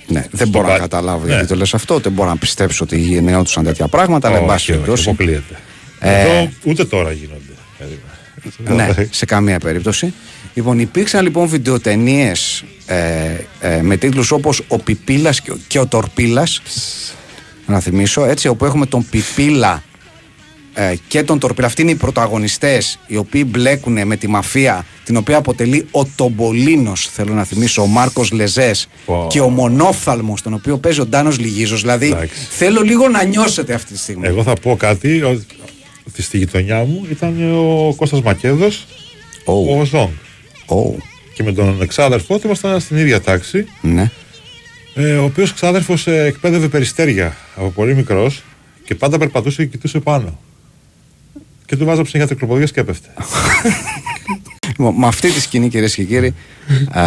ναι, 0.08 0.20
δεν 0.20 0.30
στο 0.36 0.48
μπορώ 0.48 0.66
να 0.68 0.72
πά- 0.74 0.80
καταλάβω 0.82 1.26
Ναι. 1.26 1.32
γιατί 1.34 1.48
το 1.48 1.56
λες 1.56 1.74
αυτό, 1.74 2.00
δεν 2.00 2.12
μπορώ 2.12 2.30
να 2.30 2.38
πιστέψω 2.38 2.84
ότι 2.84 3.00
γινόντουσαν 3.00 3.64
τέτοια 3.64 3.88
πράγματα, 3.88 4.28
αλλά 4.28 4.38
εν 4.38 4.46
πάση 4.46 4.72
όχι, 4.72 4.72
όχι, 4.72 4.80
περιπτώσει. 4.80 5.10
αποκλείεται. 5.10 5.56
Ε, 6.00 6.22
Εδώ 6.22 6.50
ούτε 6.64 6.86
τώρα 6.86 7.12
γίνονται. 7.12 7.54
Δηλαδή. 7.78 8.00
Ναι, 8.58 8.90
σε 9.10 9.26
καμία 9.26 9.60
περίπτωση. 9.60 10.14
Λοιπόν, 10.54 10.80
υπήρξαν 10.80 11.24
λοιπόν 11.24 11.48
βιντεοτενίες 11.48 12.64
ε, 12.86 12.96
ε, 13.60 13.82
με 13.82 13.98
τίτλους 13.98 14.32
όπως 14.32 14.62
Ο 14.68 14.80
Πιπίλας 14.80 15.42
και 15.42 15.52
ο, 15.52 15.58
και 15.68 15.80
ο 15.80 15.88
Τορπίλας. 15.88 16.62
Να 17.66 17.80
θυμίσω, 17.80 18.26
έτσι, 18.26 18.48
όπου 18.48 18.66
έχουμε 18.66 18.86
τον 18.86 19.06
Πιπίλα 19.10 19.84
ε, 20.74 20.94
και 21.08 21.24
τον 21.24 21.40
Τορπίλα. 21.40 21.68
Αυτοί 21.68 21.82
είναι 21.82 21.92
οι 21.92 21.96
πρωταγωνιστές 21.96 23.00
οι 23.08 23.18
οποίοι 23.18 23.46
μπλέκουν 23.48 24.08
με 24.08 24.16
τη 24.16 24.28
μαφία 24.28 24.86
την 25.04 25.18
οποία 25.18 25.38
αποτελεί 25.38 25.88
ο 25.92 26.06
Τομπολίνος 26.06 27.10
θέλω 27.14 27.34
να 27.34 27.44
θυμίσω, 27.44 27.82
ο 27.82 27.86
Μάρκος 27.86 28.32
Λεζές 28.32 28.88
Πω. 29.06 29.28
και 29.30 29.40
ο 29.40 29.50
Μονόφθαλμος 29.50 30.42
τον 30.42 30.54
οποίο 30.54 30.78
παίζει 30.78 31.00
ο 31.00 31.06
Ντάνος 31.06 31.40
Λυγίζος. 31.40 31.82
Δηλαδή 31.82 32.06
Εντάξει. 32.06 32.48
θέλω 32.50 32.82
λίγο 32.82 33.10
να 33.10 33.24
νιώσετε 33.24 33.74
αυτή 33.74 33.94
τη 33.94 34.00
στιγμή. 34.00 34.28
Εγώ 34.28 34.44
θα 34.44 34.54
πω 34.54 34.76
κάτι. 34.76 35.22
Ο- 36.04 36.08
Ότι 36.08 36.22
στη 36.22 36.38
γειτονιά 36.38 36.84
μου 36.84 37.08
ήταν 37.12 37.54
ο 37.58 37.94
Κώστας 37.96 38.22
Μακέδος, 38.22 38.86
Ω, 39.46 39.80
ο 39.80 39.86
Ζόγκ. 39.86 40.10
ω, 40.66 40.96
Και 41.34 41.44
με 41.44 41.52
τον 41.54 41.82
εξάδερφό 41.82 42.36
του 42.38 42.42
ήμασταν 42.46 42.80
στην 42.80 42.98
ίδια 42.98 43.22
τάξη. 43.22 43.66
ναι. 43.82 44.12
Ε, 44.96 45.16
ο 45.18 45.24
οποίος 45.24 45.54
ξάδερφο 45.54 45.94
ε, 46.06 46.26
εκπαίδευε 46.26 46.68
περιστέρια 46.68 47.36
από 47.56 47.70
πολύ 47.70 47.96
μικρός 47.96 48.44
και 48.86 48.96
πάντα 48.96 49.18
περπατούσε 49.18 49.64
και 49.64 49.70
κοιτούσε 49.70 50.00
πάνω. 50.00 50.40
Και 51.66 51.76
του 51.76 51.86
βάζα 51.86 52.02
ψυχιατρικοποδίες 52.02 52.72
κλοποδίες 52.72 52.72
και 52.72 52.80
έπεφτε. 52.80 53.10
Λοιπόν, 54.78 54.96
με 54.98 55.08
αυτή 55.08 55.32
τη 55.32 55.40
σκηνή 55.42 55.70
κυρίες 55.70 55.96
και 55.96 56.04
κύριοι 56.04 56.34
α, 56.92 57.04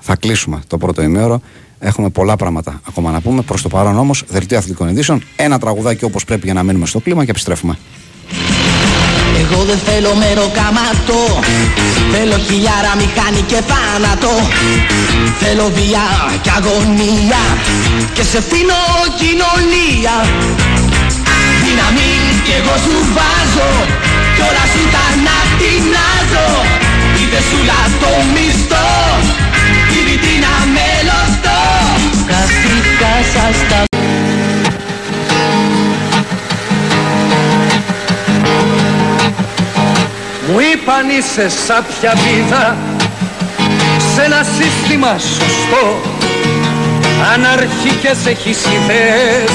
θα 0.00 0.16
κλείσουμε 0.16 0.62
το 0.66 0.78
πρώτο 0.78 1.02
ημέωρο. 1.02 1.40
Έχουμε 1.78 2.08
πολλά 2.08 2.36
πράγματα 2.36 2.80
ακόμα 2.88 3.10
να 3.10 3.20
πούμε. 3.20 3.42
Προς 3.42 3.62
το 3.62 3.68
παρόν 3.68 3.98
όμως, 3.98 4.24
δελτίο 4.28 4.58
αθλητικών 4.58 4.88
ειδήσεων. 4.88 5.22
Ένα 5.36 5.58
τραγουδάκι 5.58 6.04
όπως 6.04 6.24
πρέπει 6.24 6.44
για 6.44 6.54
να 6.54 6.62
μείνουμε 6.62 6.86
στο 6.86 7.00
κλίμα 7.00 7.24
και 7.24 7.30
επιστρέφουμε. 7.30 7.78
Εγώ 9.40 9.64
δεν 9.64 9.78
θέλω 9.86 10.14
μεροκάματο. 10.22 11.20
Θέλω 12.12 12.36
χιλιάρα 12.46 12.92
μηχάνη 13.00 13.42
και 13.50 13.60
θάνατο. 13.70 14.34
Θέλω 15.40 15.66
βία 15.76 16.06
και 16.44 16.50
αγωνία. 16.58 17.42
Και 18.12 18.24
σε 18.30 18.40
φίνω 18.48 18.80
κοινωνία. 19.22 20.14
Δύναμη 21.64 22.12
κι 22.44 22.54
εγώ 22.60 22.74
σου 22.84 22.94
βάζω. 23.16 23.70
Κι 24.34 24.42
όλα 24.48 24.64
σου 24.72 24.82
τα 24.94 25.06
να 25.26 25.36
τεινάζω 25.58 26.48
Είτε 27.20 27.40
σου 27.48 27.58
το 28.02 28.12
μισθό. 28.34 28.90
Τη 29.88 29.98
βιτρίνα 30.08 30.54
με 30.74 30.88
λωστό 31.08 31.60
Καθήκασα 32.26 33.46
στα 33.66 33.91
Μου 40.46 40.58
είπαν 40.72 41.08
είσαι 41.18 41.48
σάπια 41.66 42.14
βίδα 42.22 42.76
σε 44.14 44.22
ένα 44.22 44.46
σύστημα 44.58 45.18
σωστό. 45.18 46.12
Αναρχικές 47.34 48.26
έχεις 48.26 48.58
ιδέες 48.76 49.54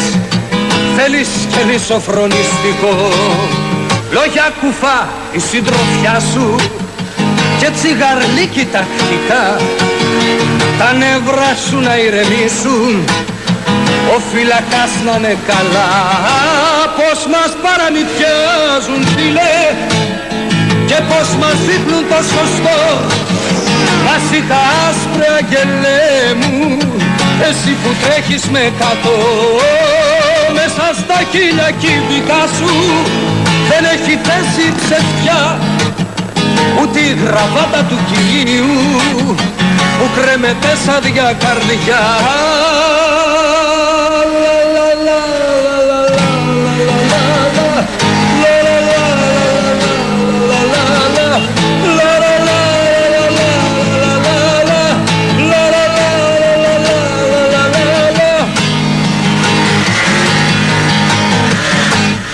Θέλεις 0.98 1.30
και 1.52 1.72
λησοφρονιστικό 1.72 3.12
Λόγια 4.12 4.50
κουφά 4.62 5.08
η 5.32 5.40
συντροφιά 5.40 6.22
σου 6.34 6.56
Και 7.60 7.70
τσιγαρλίκι 7.70 8.66
τακτικά 8.66 9.46
Τα 10.80 10.94
νευρά 10.94 11.52
σου 11.70 11.80
να 11.80 11.98
ηρεμήσουν 11.98 13.06
Ο 14.16 14.20
φυλακάς 14.32 14.92
να 15.06 15.16
είναι 15.18 15.38
καλά. 15.48 15.90
Πως 16.98 17.28
μας 17.34 17.52
παραμυθιάζουν 17.64 19.08
φίλε 19.16 19.56
και 20.98 21.04
πως 21.14 21.30
μας 21.42 21.58
δείχνουν 21.68 22.04
το 22.12 22.20
σωστό. 22.34 22.80
Ας 24.14 24.28
τα 24.50 24.62
άσπρα 24.88 25.32
αγγελέ 25.40 26.06
μου 26.42 26.78
Εσύ 27.48 27.72
που 27.82 27.90
τρέχεις 28.04 28.44
με 28.54 28.72
κάτω 28.80 29.16
Μέσα 30.58 30.86
στα 31.02 31.18
χίλια 31.32 31.70
κύβικα 31.82 32.42
σου 32.58 32.74
Δεν 33.70 33.84
έχει 33.94 34.14
θέση 34.28 34.66
ψευτιά 34.82 35.60
Ούτε 36.82 37.00
η 37.00 37.18
γραβάτα 37.26 37.82
του 37.90 37.98
κυρίου 38.10 38.76
Που 39.98 40.06
κρέμεται 40.16 40.72
σαν 40.86 41.00
δια 41.02 41.36
καρδιά 41.44 42.02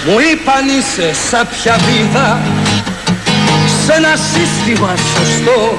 Μου 0.05 0.17
είπαν 0.31 0.65
είσαι 0.77 1.13
σάπια 1.29 1.75
βίδα 1.85 2.41
σε 3.85 3.93
ένα 3.93 4.15
σύστημα 4.31 4.93
σωστό. 4.95 5.77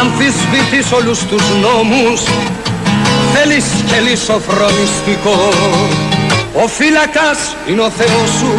Αμφισβητείς 0.00 0.92
όλους 0.92 1.18
τους 1.18 1.42
νόμους 1.60 2.20
θέλεις 3.32 3.64
και 3.86 4.00
λησοφρονιστικό 4.00 5.48
ο 6.62 6.66
φύλακας 6.66 7.38
είναι 7.68 7.80
ο 7.80 7.90
Θεός 7.90 8.30
σου 8.38 8.52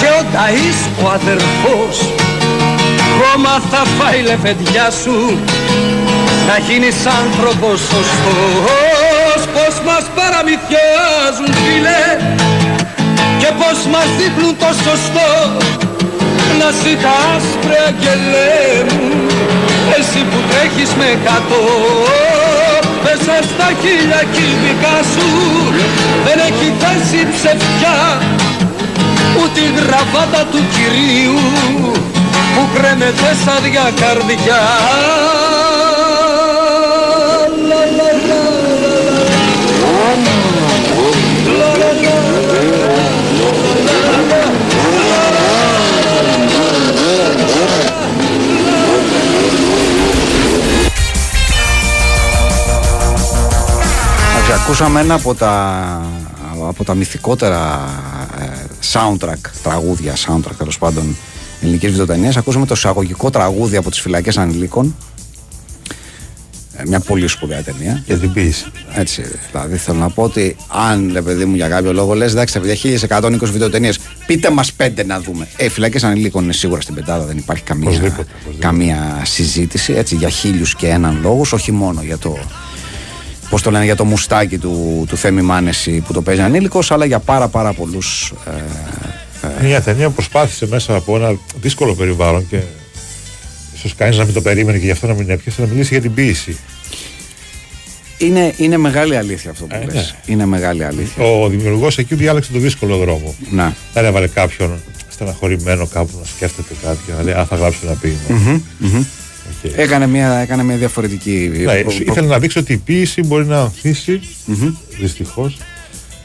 και 0.00 0.06
ο 0.06 0.24
Ταΐς 0.32 1.04
ο 1.04 1.08
αδερφός. 1.08 1.96
Χώμα 3.18 3.62
θα 3.70 3.82
φάει 3.98 4.22
λεφεντιά 4.22 4.90
σου 5.02 5.38
να 6.48 6.58
γίνεις 6.58 6.96
άνθρωπος 7.20 7.80
σωστός. 7.80 9.40
Πως 9.54 9.80
μας 9.86 10.04
παραμυθιάζουν 10.14 11.54
φίλε 11.54 12.04
και 13.40 13.50
πως 13.60 13.78
μας 13.92 14.08
δείχνουν 14.18 14.54
το 14.62 14.70
σωστό 14.84 15.30
να 16.58 16.68
ζητά 16.82 17.16
άσπρε 17.34 17.78
αγγελέ 17.88 18.58
μου 18.92 19.08
εσύ 19.98 20.20
που 20.30 20.38
τρέχεις 20.50 20.90
με 21.00 21.08
κάτω. 21.26 21.60
Μέσα 23.04 23.34
στα 23.50 23.68
χίλια 23.80 24.22
κύβικα 24.34 24.96
σου 25.12 25.28
δεν 26.24 26.38
έχει 26.48 26.68
θέση 26.80 27.20
ψευτιά 27.34 27.98
ούτε 29.38 29.60
η 29.60 29.70
γραβάτα 29.76 30.42
του 30.50 30.60
κυρίου 30.74 31.38
που 32.54 32.62
κρέμεται 32.74 33.30
σαν 33.44 33.58
δια 33.62 33.86
Εντάξει, 54.50 54.68
ακούσαμε 54.68 55.00
ένα 55.00 55.14
από 55.14 55.34
τα, 55.34 56.04
από 56.68 56.84
τα 56.84 56.94
μυθικότερα 56.94 57.88
ε, 58.40 58.44
soundtrack, 58.92 59.50
τραγούδια, 59.62 60.14
soundtrack 60.16 60.54
τέλος 60.58 60.78
πάντων 60.78 61.16
ελληνικής 61.62 61.90
βιντεοτενίας. 61.90 62.36
Ακούσαμε 62.36 62.66
το 62.66 62.74
εισαγωγικό 62.76 63.30
τραγούδι 63.30 63.76
από 63.76 63.90
τις 63.90 64.00
φυλακές 64.00 64.38
ανηλίκων. 64.38 64.96
Ε, 66.76 66.82
μια 66.86 67.00
πολύ 67.00 67.26
σπουδαία 67.26 67.62
ταινία. 67.62 68.02
Για 68.06 68.18
την 68.18 68.32
ποιήση. 68.32 68.64
Έτσι, 68.94 69.22
δηλαδή 69.50 69.76
θέλω 69.76 69.98
να 69.98 70.10
πω 70.10 70.22
ότι 70.22 70.56
αν 70.68 71.10
ρε 71.12 71.22
παιδί 71.22 71.44
μου 71.44 71.54
για 71.54 71.68
κάποιο 71.68 71.92
λόγο 71.92 72.14
λες, 72.14 72.32
εντάξει, 72.32 72.54
τα 72.54 72.60
παιδιά 72.60 72.98
1120 73.08 73.38
βιντεοτενίες, 73.42 73.98
πείτε 74.26 74.50
μας 74.50 74.72
πέντε 74.72 75.04
να 75.04 75.20
δούμε. 75.20 75.48
Ε, 75.56 75.64
οι 75.64 75.68
φυλακές 75.68 76.04
ανηλίκων 76.04 76.44
είναι 76.44 76.52
σίγουρα 76.52 76.80
στην 76.80 76.94
πεντάδα, 76.94 77.24
δεν 77.24 77.36
υπάρχει 77.36 77.62
καμία, 77.62 77.88
Οπωσδήποτε, 77.88 78.20
οπωσδήποτε. 78.20 78.66
καμία 78.66 79.22
συζήτηση 79.24 79.92
έτσι, 79.92 80.14
για 80.14 80.28
χίλιους 80.28 80.74
και 80.74 80.88
έναν 80.88 81.18
λόγους, 81.22 81.52
όχι 81.52 81.72
μόνο 81.72 82.02
για 82.02 82.18
το. 82.18 82.38
Πώς 83.50 83.62
το 83.62 83.70
λένε, 83.70 83.84
για 83.84 83.96
το 83.96 84.04
μουστάκι 84.04 84.58
του, 84.58 85.04
του 85.08 85.16
Θέμη 85.16 85.42
Μάνεση 85.42 86.00
που 86.06 86.12
το 86.12 86.22
παίζει 86.22 86.40
ανήλικος, 86.40 86.90
αλλά 86.90 87.04
για 87.04 87.18
πάρα 87.18 87.48
πάρα 87.48 87.72
πολλούς. 87.72 88.32
Ε, 89.60 89.64
Μια 89.64 89.80
ταινία 89.82 90.08
που 90.08 90.14
προσπάθησε 90.14 90.66
μέσα 90.66 90.94
από 90.94 91.16
ένα 91.16 91.38
δύσκολο 91.60 91.94
περιβάλλον 91.94 92.48
και 92.48 92.60
ίσως 93.74 93.94
κανείς 93.94 94.16
να 94.16 94.24
μην 94.24 94.34
το 94.34 94.40
περίμενε 94.40 94.78
και 94.78 94.84
γι' 94.84 94.90
αυτό 94.90 95.06
να 95.06 95.14
μην 95.14 95.30
έπιασε 95.30 95.60
να 95.60 95.66
μιλήσει 95.66 95.88
για 95.92 96.00
την 96.02 96.14
ποιήση. 96.14 96.56
είναι, 98.18 98.54
είναι 98.56 98.76
μεγάλη 98.76 99.16
αλήθεια 99.16 99.50
αυτό 99.50 99.64
που 99.64 99.74
Ε, 99.80 99.84
λες. 99.84 99.94
ναι. 99.94 100.32
Είναι 100.32 100.46
μεγάλη 100.46 100.84
αλήθεια. 100.84 101.24
Ο 101.24 101.48
δημιουργός 101.48 101.98
εκεί 101.98 102.14
διάλεξε 102.14 102.52
το 102.52 102.58
δύσκολο 102.58 102.96
δρόμο. 102.96 103.34
Να. 103.50 103.74
Δεν 103.92 104.04
έβαλε 104.04 104.26
κάποιον 104.26 104.80
στεναχωρημένο 105.08 105.86
κάπου 105.86 106.10
να 106.20 106.24
σκέφτεται 106.36 106.74
κάτι 106.82 106.98
και 107.06 107.12
να 107.16 107.22
λέει 107.22 107.34
Α, 107.34 107.44
θα 107.44 107.56
γράψω 107.56 107.78
ένα 107.84 107.94
ποίημα. 107.94 108.60
Οκ. 109.64 109.70
Έκανε 109.76 110.06
μια, 110.06 110.32
έκανε 110.32 110.62
μια 110.62 110.76
διαφορετική. 110.76 111.50
Ναι, 111.54 111.62
προ- 111.64 111.82
προ- 111.82 111.98
ήθελε 112.08 112.26
να 112.26 112.38
δείξει 112.38 112.58
ότι 112.58 112.72
η 112.72 112.76
ποίηση 112.76 113.22
μπορεί 113.22 113.46
να 113.46 113.60
ανθίσει 113.60 114.20
δυστυχώς 115.00 115.56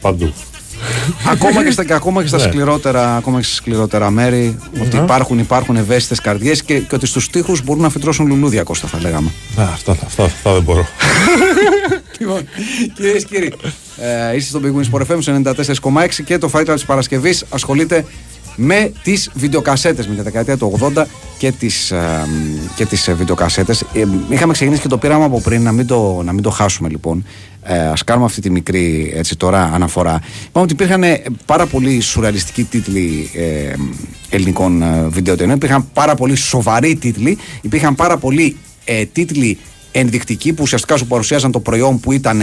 παντού. 0.02 0.34
ακόμα 1.30 1.64
και 1.64 1.72
στα, 1.72 1.84
και 1.86 1.94
ακόμα 2.00 2.22
και 2.22 2.28
στα, 2.28 2.38
Ναι. 2.38 2.44
σκληρότερα, 2.44 3.16
ακόμα 3.16 3.40
και 3.40 3.46
στα 3.46 3.56
σκληρότερα 3.56 4.10
μέρη, 4.10 4.58
ότι 4.82 4.96
υπάρχουν, 4.98 5.40
υπάρχουν 5.40 5.76
ευαίσθητες 5.76 6.20
καρδιές 6.22 6.64
και, 6.64 6.80
και 6.80 6.96
ότι 6.96 7.06
στους 7.06 7.30
τοίχους 7.30 7.56
μπορούν 7.64 7.82
να 7.82 7.90
φυτρώσουν 7.90 8.28
λουλούδια, 8.28 8.64
Κώστα, 8.64 8.88
θα 8.88 9.00
λέγαμε. 9.02 9.32
Να, 9.56 9.64
αυτά, 9.64 9.92
αυτά, 10.06 10.24
αυτά 10.24 10.54
δεν 10.54 10.62
μπορώ. 10.64 10.88
Λοιπόν, 12.20 12.48
κυρίες 12.96 13.26
και 13.26 13.36
κύριοι, 13.36 13.54
Ε, 14.32 14.36
είστε 14.36 14.50
στο 14.58 14.62
bwin 14.64 14.80
ΣΠΟΡ 14.80 15.06
FM 15.16 15.18
στο 15.20 15.42
94,6 15.94 16.08
και 16.26 16.38
το 16.38 16.50
Fight 16.54 16.62
Club 16.66 16.74
της 16.74 16.86
Παρασκευής 16.86 17.46
ασχολείται 17.50 18.06
με 18.56 18.92
τις 19.04 19.30
βιντεοκασέτες, 19.34 20.08
με 20.08 20.16
τη 20.16 20.22
δεκαετία 20.22 20.58
του 20.58 20.80
80 20.96 21.04
και 21.38 21.52
τις 21.52 21.94
και 22.76 22.86
τις 22.86 23.08
ε, 23.08 23.14
βιντεοκασέτες. 23.14 23.82
Ε, 23.82 24.06
είχαμε 24.30 24.54
ξεκινήσει 24.54 24.82
και 24.82 24.88
το 24.88 24.98
πείραμα 24.98 25.26
από 25.26 25.42
πριν, 25.42 25.62
να 25.62 25.72
μην 25.72 25.88
το, 25.88 26.22
να 26.24 26.34
μην 26.34 26.44
το 26.44 26.50
χάσουμε 26.50 26.90
λοιπόν. 26.90 27.26
Ε, 27.64 27.78
Α 27.78 27.94
κάνουμε 28.06 28.26
αυτή 28.26 28.42
τη 28.42 28.50
μικρή 28.50 29.14
έτσι, 29.16 29.36
τώρα 29.36 29.72
αναφορά. 29.74 30.22
Είπαμε 30.48 30.66
ότι 30.66 30.74
υπήρχαν 30.74 31.04
ε, 31.04 31.22
πάρα 31.46 31.66
πολλοί 31.66 32.00
σουρεαλιστικοί 32.00 32.64
τίτλοι 32.64 33.30
ε, 33.34 33.74
ελληνικών 34.30 34.82
ε, 34.82 35.08
βιντεοτενών. 35.08 35.56
Υπήρχαν 35.56 35.88
πάρα 35.94 36.16
πολλοί 36.16 36.36
σοβαροί 36.36 36.96
τίτλοι. 36.96 37.38
Υπήρχαν 37.62 37.96
πάρα 37.96 38.18
πολλοί 38.18 38.58
ε, 38.86 39.06
τίτλοι 39.06 39.58
ενδεικτικοί 39.92 40.54
που 40.54 40.64
ουσιαστικά 40.64 40.98
σου 40.98 41.08
παρουσιάζαν 41.08 41.52
το 41.52 41.60
προϊόν 41.60 42.00
που 42.00 42.12
ήταν 42.12 42.42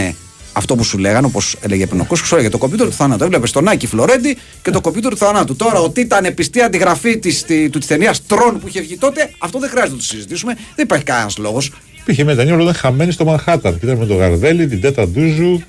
αυτό 0.53 0.75
που 0.75 0.83
σου 0.83 0.97
λέγανε, 0.97 1.25
όπως 1.25 1.55
έλεγε 1.61 1.87
πριν 1.87 1.99
ο 1.99 2.05
Κώστας, 2.05 2.27
σου 2.27 2.35
έλεγε 2.35 2.49
το 2.49 2.57
κομπιούτερ 2.57 2.87
του 2.87 2.93
θανάτου. 2.93 3.23
Έβλεπες 3.23 3.51
τον 3.51 3.67
Άκη 3.67 3.87
Φλωρέντι 3.87 4.37
και 4.61 4.71
το 4.71 4.81
κομπιούτερ 4.81 5.11
του 5.11 5.17
θανάτου. 5.17 5.55
Τώρα, 5.55 5.79
ότι 5.79 6.01
ήταν 6.01 6.33
πιστή 6.33 6.61
αντιγραφή 6.61 7.17
της, 7.17 7.43
τη, 7.43 7.69
του 7.69 7.77
της 7.79 7.87
ταινίας 7.87 8.25
Τρόν 8.25 8.59
που 8.59 8.67
είχε 8.67 8.81
βγει 8.81 8.97
τότε, 8.97 9.29
αυτό 9.37 9.59
δεν 9.59 9.69
χρειάζεται 9.69 9.93
να 9.93 9.99
το 9.99 10.05
συζητήσουμε. 10.05 10.53
Δεν 10.75 10.85
υπάρχει 10.85 11.03
κανένας 11.03 11.37
λόγος. 11.37 11.71
Πήγε 12.05 12.23
με 12.23 12.35
ταινία, 12.35 12.53
όλα 12.53 12.63
ήταν 12.63 12.73
χαμένη 12.73 13.11
στο 13.11 13.25
Μανχάταν. 13.25 13.79
Και 13.79 13.85
ήταν 13.85 13.97
με 13.97 14.05
τον 14.05 14.17
Γαρδέλη, 14.17 14.67
την 14.67 14.81
Τέτα 14.81 15.07
Ντούζου 15.07 15.61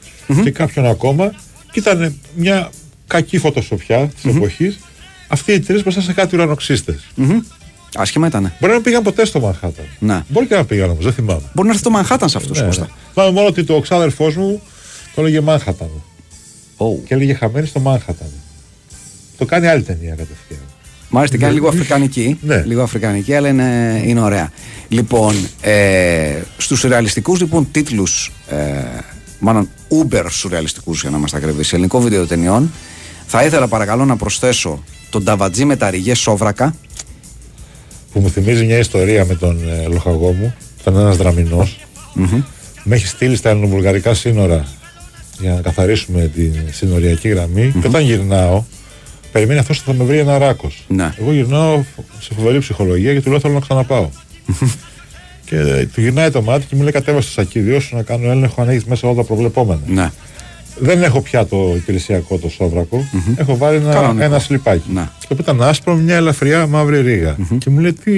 και 0.43 0.51
κάποιον 0.51 0.87
ακόμα. 0.87 1.35
Και 1.73 1.79
ήταν 1.79 2.21
μια 2.35 2.71
κακή 3.07 3.39
φωτοσοπιά 3.39 4.07
της 4.07 4.35
εποχής. 4.37 4.79
Αυτοί 5.29 5.53
οι 5.53 5.61
τρεις 5.61 5.83
μπροστά 5.83 6.01
σε 6.01 6.13
κάτι 6.13 6.37
ουρανοξύστες. 6.37 7.05
Άσχημα 7.97 8.27
ήταν. 8.27 8.53
Μπορεί 8.61 8.73
να 8.73 8.81
πήγαν 8.81 9.03
ποτέ 9.03 9.25
στο 9.25 9.41
Μανχάταν. 9.41 9.85
Ναι. 9.99 10.25
Μπορεί 10.29 10.47
και 10.47 10.55
να 10.55 10.65
πήγαν 10.65 10.91
όμως, 10.91 11.05
δεν 11.05 11.13
θυμάμαι. 11.13 11.43
Μπορεί 11.55 11.67
να 11.67 11.73
έρθει 11.73 11.85
το 11.85 11.91
Μανχάταν 11.91 12.29
σε 12.29 12.37
αυτούς. 12.37 12.61
Ναι, 12.61 12.67
ναι. 12.67 12.87
Θυμάμαι 13.13 13.33
μόνο 13.33 13.47
ότι 13.47 13.65
το 13.65 13.81
ξάδερφός 13.81 14.37
μου 14.37 14.63
το 15.15 15.21
έλεγε 15.21 15.41
Μάνχαταν. 15.41 15.91
Oh. 16.77 16.99
Και 17.07 17.15
έλεγε 17.15 17.35
χαμένη 17.35 17.67
στο 17.67 17.81
Μάνχαταν. 17.81 18.29
Το 19.39 19.45
κάνει 19.45 19.67
άλλη 19.67 19.83
ταινία 19.83 20.15
κατευθείαν. 20.15 20.61
Μάλιστα, 21.09 21.37
κάνει 21.37 21.55
λίγο 21.55 21.69
αφρικανική. 21.69 22.39
Ναι. 22.41 22.63
Λίγο 22.67 22.83
αφρικανική, 22.83 23.35
αλλά 23.35 23.49
είναι, 23.49 24.03
είναι 24.05 24.21
ωραία. 24.21 24.53
Λοιπόν, 24.89 25.35
ε, 25.61 26.41
στους 26.57 26.79
σουρεαλιστικού 26.79 27.37
λοιπόν 27.37 27.69
τίτλους, 27.71 28.33
ε, 28.49 28.57
μάλλον 29.39 29.69
uber 29.89 30.25
σουρεαλιστικού 30.29 30.93
για 30.93 31.11
να 31.11 31.17
είμαστε 31.17 31.37
ακριβεί, 31.37 31.65
ελληνικών 31.73 32.03
βιντεοτενιών, 32.03 32.73
θα 33.27 33.45
ήθελα 33.45 33.69
παρακαλώ 33.69 34.05
να 34.05 34.17
προσθέσω 34.17 34.85
τον 35.11 35.25
Ταβατζή 35.25 35.65
με 35.65 35.77
τα 35.77 35.91
ριγέ 35.91 36.15
Σόβρακα. 36.15 36.75
Που 38.13 38.21
μου 38.21 38.31
θυμίζει 38.31 38.65
μια 38.65 38.79
ιστορία 38.79 39.25
με 39.25 39.35
τον 39.35 39.69
ε, 39.69 39.87
λοχαγό 39.87 40.33
μου. 40.33 40.55
Ήταν 40.81 40.97
ένας 40.97 41.17
δραμηνός. 41.17 41.87
Με 42.83 42.97
έχει 42.97 43.07
στείλει 43.07 43.37
στα 43.37 43.49
ελληνοβουλγαρικά 43.51 44.15
σύνορα 44.15 44.65
για 45.41 45.53
να 45.55 45.61
καθαρίσουμε 45.61 46.31
τη 46.35 46.51
συνοριακή 46.71 47.29
γραμμή. 47.29 47.75
Και 47.81 47.87
όταν 47.87 48.03
γυρνάω, 48.03 48.63
περιμένει 49.33 49.59
αυτός 49.61 49.77
ότι 49.79 49.87
θα 49.87 49.93
με 49.97 50.05
βρει 50.05 50.19
ένα 50.19 50.39
ράκος. 50.39 50.85
Ναι. 50.89 51.15
Εγώ 51.21 51.33
γυρνάω 51.33 51.83
σε 52.21 52.35
φοβερή 52.35 52.59
ψυχολογία 52.59 53.13
και 53.15 53.21
του 53.21 53.31
λέω 53.31 53.41
θέλω 53.41 53.55
να 53.55 53.61
ξαναπάω. 53.61 54.09
και 55.45 55.57
ε, 55.57 55.87
του 55.87 56.01
γυρνάει 56.01 56.31
το 56.31 56.43
μάτι 56.43 56.67
και 56.67 56.77
μου 56.77 56.83
λέει 56.83 56.93
κατέβασε 56.93 57.31
στο 57.31 57.41
σακίδιο 57.41 57.81
σου 57.81 57.97
να 57.97 58.03
κάνω 58.03 58.31
έλεγχο 58.31 58.63
αν 58.63 58.69
έχει 58.69 58.85
μέσα 58.89 59.07
όλα 59.09 59.17
τα 59.17 59.25
προβλεπόμενα. 59.25 59.81
Ναι. 59.87 60.11
Δεν 60.79 61.03
έχω 61.03 61.21
πια 61.21 61.47
το 61.47 61.73
υπηρεσιακό 61.77 62.39
το 62.39 62.49
σόβρακο. 62.49 63.09
Έχω 63.37 63.57
βάλει 63.57 63.77
ένα, 63.77 63.93
Κανονικό. 63.93 64.25
ένα 64.25 64.39
σλιπάκι. 64.39 64.91
Ναι. 64.93 65.03
Το 65.03 65.27
οποίο 65.33 65.37
ήταν 65.41 65.63
άσπρο 65.63 65.95
με 65.95 66.03
μια 66.03 66.17
ελαφριά 66.17 66.67
μαύρη 66.67 67.01
ρίγα. 67.01 67.37
Και 67.59 67.71
μου 67.71 67.79
λέει 67.79 67.93
τι 67.93 68.13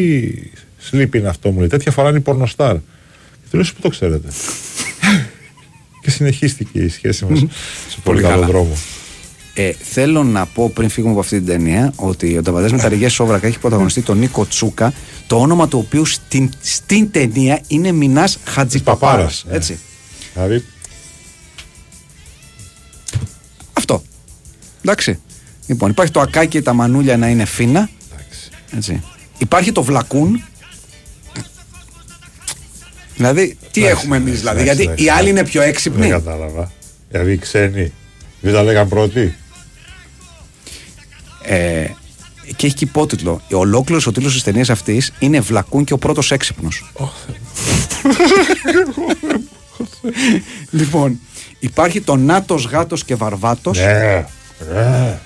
σλίπ 0.78 1.14
είναι 1.14 1.28
αυτό, 1.28 1.50
μου 1.50 1.58
λέει. 1.58 1.68
Τέτοια 1.68 1.92
φοράνε 1.92 2.18
οι 2.18 2.20
πορνοστάρ. 2.20 2.74
Και 2.74 2.80
του 3.50 3.56
λέω 3.56 3.60
«Εσείς 3.60 3.72
πού 3.72 3.80
το 3.80 3.88
ξέρετε. 3.88 4.28
Και 6.06 6.12
συνεχίστηκε 6.12 6.78
η 6.78 6.88
σχέση 6.88 7.24
μας 7.24 7.38
σε 7.88 7.98
πολύ 8.02 8.22
καλό 8.22 8.34
καλά. 8.34 8.46
δρόμο. 8.46 8.76
Ε, 9.54 9.72
θέλω 9.82 10.24
να 10.24 10.46
πω 10.46 10.70
πριν 10.70 10.88
φύγουμε 10.88 11.12
από 11.12 11.20
αυτή 11.20 11.36
την 11.36 11.46
ταινία 11.46 11.92
ότι 11.96 12.38
ο 12.38 12.42
Ταβατζή 12.42 12.74
με 12.74 12.80
τα 12.80 12.88
ριγέ 12.88 13.08
Σόβρακα 13.08 13.46
έχει 13.46 13.58
πρωταγωνιστεί 13.58 14.02
τον 14.02 14.18
Νίκο 14.18 14.46
Τσούκα, 14.46 14.92
το 15.26 15.40
όνομα 15.40 15.68
του 15.68 15.78
οποίου 15.86 16.04
στην, 16.04 16.50
στην 16.60 17.10
ταινία 17.10 17.60
είναι 17.66 17.92
Μινάς 17.92 18.38
Χατζηπαπάρας. 18.44 19.16
Παπάρας, 19.16 19.44
ναι. 19.48 19.56
Έτσι. 19.56 19.78
Δηλαδή, 20.34 20.64
Αυτό. 23.72 24.02
Εντάξει. 24.82 25.18
Λοιπόν, 25.66 25.90
υπάρχει 25.90 26.12
το 26.12 26.20
ακάκι 26.20 26.48
και 26.48 26.62
τα 26.62 26.72
μανούλια 26.72 27.16
να 27.16 27.28
είναι 27.28 27.44
φίνα. 27.44 27.90
εντάξει. 28.12 28.50
Έτσι. 28.76 29.02
Υπάρχει 29.38 29.72
το 29.72 29.82
βλακούν. 29.82 30.42
Δηλαδή, 33.16 33.56
τι 33.70 33.80
Εντάξει, 33.84 34.00
έχουμε 34.02 34.16
εμείς, 34.16 34.40
εντάξει, 34.40 34.40
δηλαδή. 34.40 34.60
εντάξει, 34.60 34.82
Γιατί 34.82 35.02
οι 35.02 35.04
εντάξει. 35.04 35.20
άλλοι 35.20 35.30
είναι 35.30 35.44
πιο 35.44 35.60
Δεν 35.60 35.68
έξυπνοι. 35.70 36.08
κατάλαβα. 36.08 36.72
Δηλαδή 37.10 37.32
οι 37.32 37.38
ξένοι 37.38 37.92
δεν 38.40 38.52
τα 38.52 38.62
λέγαν 38.62 38.88
πρώτοι. 38.88 39.34
Ε, 41.42 41.84
και 42.56 42.66
έχει 42.66 42.74
και 42.74 42.84
υπότιτλο. 42.84 43.40
Ολόκληρος 43.52 44.06
ο 44.06 44.12
τίτλος 44.12 44.32
της 44.32 44.42
ταινίας 44.42 44.70
αυτής 44.70 45.12
είναι 45.18 45.40
Βλακούν 45.40 45.84
και 45.84 45.92
ο 45.92 45.98
πρώτος 45.98 46.30
έξυπνος. 46.32 46.92
λοιπόν, 50.70 51.20
υπάρχει 51.58 52.00
το 52.00 52.16
Νάτος 52.16 52.64
Γάτος 52.66 53.04
και 53.04 53.14
Βαρβάτος. 53.14 53.78
Ναι. 53.78 54.24
ναι. 54.74 55.18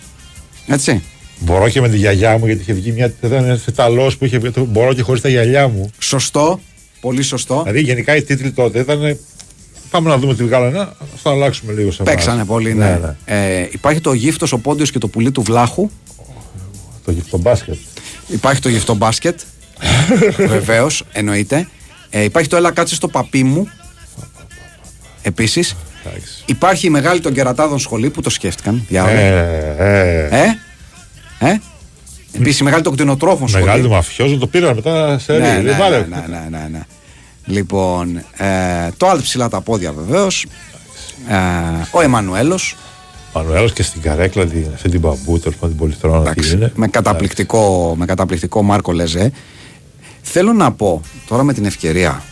Έτσι. 0.67 1.03
Μπορώ 1.39 1.69
και 1.69 1.81
με 1.81 1.89
τη 1.89 1.97
γιαγιά 1.97 2.39
μου 2.39 2.47
γιατί 2.47 2.61
είχε 2.61 2.73
βγει 2.73 2.93
μια. 2.93 3.13
Ήταν 3.23 3.45
ένα 3.45 3.57
θεταλό 3.57 4.13
που 4.19 4.25
είχε 4.25 4.39
βγει. 4.39 4.51
το 4.51 4.65
Μπορώ 4.65 4.95
και 4.95 5.03
χωρίς 5.03 5.21
τα 5.21 5.29
γυαλιά 5.29 5.69
μου. 5.69 5.91
Σωστό. 5.99 6.61
Πολύ 7.01 7.23
σωστό. 7.23 7.61
Δηλαδή 7.63 7.81
γενικά 7.81 8.17
οι 8.17 8.23
τίτλοι 8.23 8.53
τότε 8.53 8.79
ήταν. 8.79 9.19
Πάμε 9.91 10.09
να 10.09 10.19
δούμε 10.19 10.35
τι 10.35 10.45
βγάλανε. 10.45 10.79
Α 10.79 10.97
το 11.23 11.31
αλλάξουμε 11.31 11.73
λίγο 11.73 11.91
σε 11.91 12.03
εμάς. 12.03 12.15
Παίξανε 12.15 12.45
πολύ, 12.45 12.75
ναι. 12.75 13.17
Ε, 13.25 13.67
υπάρχει 13.71 14.01
το 14.01 14.13
γύφτος, 14.13 14.53
ο 14.53 14.59
Πόντιος 14.59 14.91
και 14.91 14.99
το 14.99 15.09
πουλί 15.09 15.31
του 15.31 15.43
Βλάχου. 15.43 15.91
Το, 17.05 17.15
το 17.31 17.39
μπάσκετ. 17.39 17.77
Υπάρχει 18.27 18.61
το 18.61 18.69
γυφτό 18.69 18.95
μπάσκετ. 18.95 19.41
Βεβαίως, 20.37 21.05
εννοείται. 21.13 21.69
Ε, 22.11 22.23
υπάρχει 22.23 22.49
το 22.49 22.57
Έλα 22.57 22.71
κάτσε 22.71 22.95
στο 22.95 23.09
παπί 23.09 23.45
μου. 23.45 23.69
Επίσης. 25.23 25.77
Εντάξει. 26.05 26.43
Υπάρχει 26.47 26.87
η 26.87 26.91
μεγάλη 26.91 27.21
των 27.21 27.33
κερατάδων 27.33 27.79
σχολή 27.79 28.11
που 28.11 28.21
το 28.21 28.31
σκέφτηκαν. 28.31 28.85
Διάολο. 28.89 29.19
Ε, 29.19 29.75
ε. 29.79 30.45
Ε, 31.39 31.51
ε. 31.51 31.61
Επίσης 32.41 32.61
η 32.61 32.65
μεγάλη 32.65 32.83
των 32.83 32.93
κτηνοτρόφων 32.93 33.49
σχολή. 33.49 33.65
Μεγάλη 33.65 33.83
του 33.83 33.89
μαφιόζο 33.91 34.39
το 34.39 34.47
πήραν 34.47 34.75
μετά 34.75 35.19
σε 35.19 35.33
ναι, 35.33 35.57
ρί. 35.57 35.63
ναι, 35.63 35.73
Βάλε. 35.73 35.97
ναι, 35.97 36.05
ναι, 36.17 36.27
ναι, 36.27 36.59
ναι, 36.59 36.69
ναι. 36.71 36.81
Λοιπόν, 37.45 38.17
ε, 38.37 38.89
το 38.97 39.09
άλλο 39.09 39.21
ψηλά 39.21 39.49
τα 39.49 39.61
πόδια 39.61 39.93
βεβαίως. 39.93 40.47
Ε, 41.29 41.37
ο 41.91 42.01
Εμμανουέλος. 42.01 42.77
Μανουέλος 43.35 43.73
και 43.73 43.83
στην 43.83 44.01
καρέκλα 44.01 44.47
την, 44.47 44.67
αυτή 44.75 44.89
την 44.89 45.01
μπαμπού, 45.01 45.39
τέλος 45.39 45.55
πάντων 45.55 45.69
την 45.69 45.79
πολυθρόνα. 45.79 46.35
τι 46.35 46.51
είναι. 46.51 46.73
με, 46.75 46.89
καταπληκτικό, 46.89 47.95
με 47.99 48.05
καταπληκτικό 48.05 48.63
Μάρκο 48.63 48.93
Λεζέ. 48.93 49.33
Θέλω 50.23 50.53
να 50.53 50.73
πω 50.73 51.01
τώρα 51.27 51.43
με 51.43 51.53
την 51.53 51.65
ευκαιρία. 51.65 52.23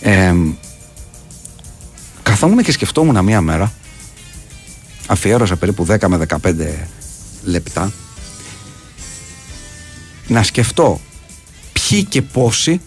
Ε, 0.00 0.34
καθόμουν 2.22 2.62
και 2.62 2.72
σκεφτόμουν 2.72 3.24
μία 3.24 3.40
μέρα. 3.40 3.72
Αφιέρωσα 5.06 5.56
περίπου 5.56 5.86
10 5.88 6.06
με 6.06 6.26
15 6.42 6.54
λεπτά. 7.44 7.92
Να 10.30 10.42
σκεφτώ 10.42 11.00
ποιοι 11.72 12.04
και 12.04 12.22
πόσοι 12.22 12.80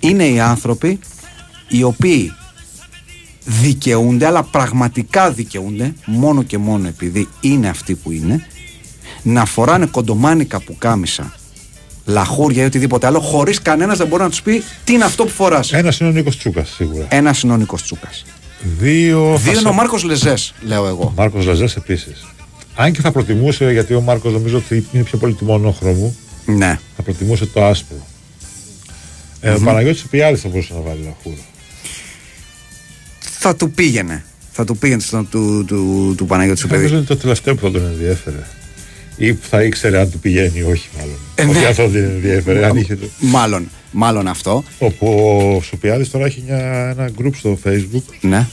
είναι 0.00 0.24
οι 0.24 0.40
άνθρωποι 0.40 0.98
οι 1.68 1.82
οποίοι 1.82 2.32
δικαιούνται, 3.44 4.26
αλλά 4.26 4.42
πραγματικά 4.42 5.30
δικαιούνται, 5.30 5.94
μόνο 6.04 6.42
και 6.42 6.58
μόνο 6.58 6.88
επειδή 6.88 7.28
είναι 7.40 7.68
αυτοί 7.68 7.94
που 7.94 8.10
είναι, 8.10 8.46
να 9.22 9.44
φοράνε 9.44 9.86
κοντομάνικα 9.86 10.60
πουκάμισα, 10.60 11.34
λαχούρια 12.04 12.62
ή 12.62 12.66
οτιδήποτε 12.66 13.06
άλλο, 13.06 13.20
χωρίς 13.20 13.62
κανένας 13.62 13.98
να 13.98 14.04
μπορεί 14.04 14.22
να 14.22 14.30
τους 14.30 14.42
πει 14.42 14.62
τι 14.84 14.92
είναι 14.92 15.04
αυτό 15.04 15.24
που 15.24 15.30
φοράς. 15.30 15.72
Ένας 15.72 15.98
είναι 15.98 16.08
ο 16.08 16.12
Νίκος 16.12 16.38
Τσούκας 16.38 16.70
σίγουρα. 16.70 17.06
Ένας 17.08 17.42
είναι 17.42 17.52
ο 17.52 17.56
Νίκος 17.56 17.82
Τσούκας. 17.82 18.24
Δύο. 18.78 19.36
Δύο 19.36 19.58
είναι 19.58 19.68
ο 19.68 19.72
Μάρκος 19.72 20.02
Λεζές, 20.02 20.54
λέω 20.60 20.86
εγώ. 20.86 21.12
Μάρκος 21.16 21.46
Λαζέ 21.46 21.68
επίσης. 21.76 22.24
Αν 22.76 22.92
και 22.92 23.00
θα 23.00 23.12
προτιμούσε, 23.12 23.72
γιατί 23.72 23.94
ο 23.94 24.00
Μάρκος 24.00 24.32
νομίζω 24.32 24.56
ότι 24.56 24.86
είναι 24.92 25.02
πιο 25.02 25.18
πολύ 25.18 25.32
του 25.34 25.44
μονόχρωμου, 25.44 26.16
Ναι. 26.46 26.78
θα 26.96 27.02
προτιμούσε 27.02 27.46
το 27.46 27.64
άσπρο. 27.64 28.06
Ε, 29.40 29.50
Ο 29.50 29.60
Παναγιώτης 29.60 30.02
Πιάδης 30.02 30.40
θα 30.40 30.48
μπορούσε 30.48 30.72
να 30.74 30.80
βάλει 30.80 31.02
λαχούρα. 31.04 31.42
Θα 33.20 33.56
του 33.56 33.70
πήγαινε. 33.70 34.24
Θα 34.52 34.64
του 34.64 34.76
πήγαινε 34.76 35.00
στον 35.00 35.28
του, 35.28 35.64
του, 35.64 36.14
του 36.16 36.26
Παναγιώτη 36.26 36.60
του 36.60 36.66
Νομίζω 36.68 36.88
παιδί. 36.88 36.96
είναι 36.98 37.06
το 37.06 37.16
τελευταίο 37.16 37.54
που 37.54 37.60
θα 37.60 37.70
τον 37.70 37.86
ενδιέφερε. 37.86 38.46
Ή 39.16 39.32
που 39.32 39.46
θα 39.48 39.62
ήξερε 39.62 39.98
αν 40.00 40.10
του 40.10 40.18
πηγαίνει 40.18 40.58
ή 40.58 40.62
όχι, 40.62 40.88
μάλλον. 40.98 41.16
Ε, 41.34 41.42
όχι 41.44 41.60
ναι. 41.60 41.66
αυτό 41.66 41.88
δεν 41.88 42.04
ενδιέφερε. 42.04 42.66
αν 42.66 42.76
είχε 42.76 42.96
το... 42.96 43.06
Μάλλον, 43.20 43.68
μάλλον 43.90 44.28
αυτό. 44.28 44.64
Όπου 44.78 45.06
ο 45.56 45.62
Σουπιάδης 45.62 46.10
τώρα 46.10 46.24
έχει 46.24 46.42
μια, 46.46 46.88
ένα 46.90 47.10
group 47.18 47.34
στο 47.36 47.58
facebook 47.64 48.02
Ναι. 48.20 48.46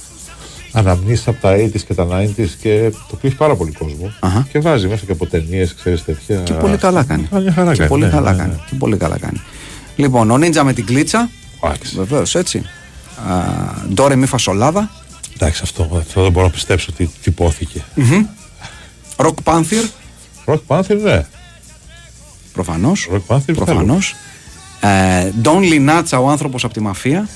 Αναμνήσεις 0.72 1.28
από 1.28 1.42
τα 1.42 1.56
80s 1.56 1.82
και 1.82 1.94
τα 1.94 2.08
90s 2.12 2.50
και 2.62 2.90
το 2.92 3.14
οποίο 3.14 3.30
έχει 3.30 3.36
πάρα 3.36 3.56
πολύ 3.56 3.72
κόσμο 3.72 4.14
Αχα. 4.20 4.48
και 4.52 4.60
βάζει 4.60 4.88
μέσα 4.88 5.06
και 5.06 5.12
από 5.12 5.26
ταινίες, 5.26 5.74
ξέρεις 5.74 6.04
τέτοια. 6.04 6.36
Και 6.38 6.54
πολύ 6.54 6.78
καλά 6.78 7.04
κάνει. 7.04 7.28
Α, 7.36 7.40
μια 7.40 7.52
χαρά 7.52 7.72
και 7.72 7.78
κάνει, 7.78 7.90
πολύ 7.90 8.04
ναι, 8.04 8.10
καλά 8.10 8.32
ναι, 8.32 8.38
κάνει. 8.38 8.52
ναι. 8.52 8.60
Και 8.70 8.76
πολύ 8.76 8.98
καλά 8.98 9.18
κάνει. 9.20 9.42
Λοιπόν, 9.96 10.32
ο 10.32 10.38
Νίντζα 10.38 10.64
με 10.64 10.74
την 10.74 10.86
κλίτσα. 10.86 11.30
Εντάξει. 11.64 11.96
Βεβαίως 11.96 12.36
έτσι. 12.36 12.62
Ντόρε 13.94 14.16
μη 14.16 14.26
φασολάδα. 14.26 14.90
Εντάξει, 15.34 15.62
αυτό, 15.64 15.90
αυτό 15.98 16.22
δεν 16.22 16.32
μπορώ 16.32 16.46
να 16.46 16.52
πιστέψω 16.52 16.88
ότι 16.94 17.10
τυπώθηκε. 17.24 17.84
Rock 19.16 19.34
Panther, 19.44 19.86
Rock 20.46 20.60
Panther, 20.68 20.98
ναι. 21.02 21.26
προφανώς. 22.54 23.10
Rock 23.14 23.36
Panther, 23.36 23.54
Προφανώς. 23.56 24.16
Ε, 24.82 25.32
Don 25.44 25.60
Linatsa, 25.74 26.20
ο 26.24 26.30
άνθρωπος 26.30 26.64
από 26.64 26.74
τη 26.74 26.80
μαφία. 26.80 27.28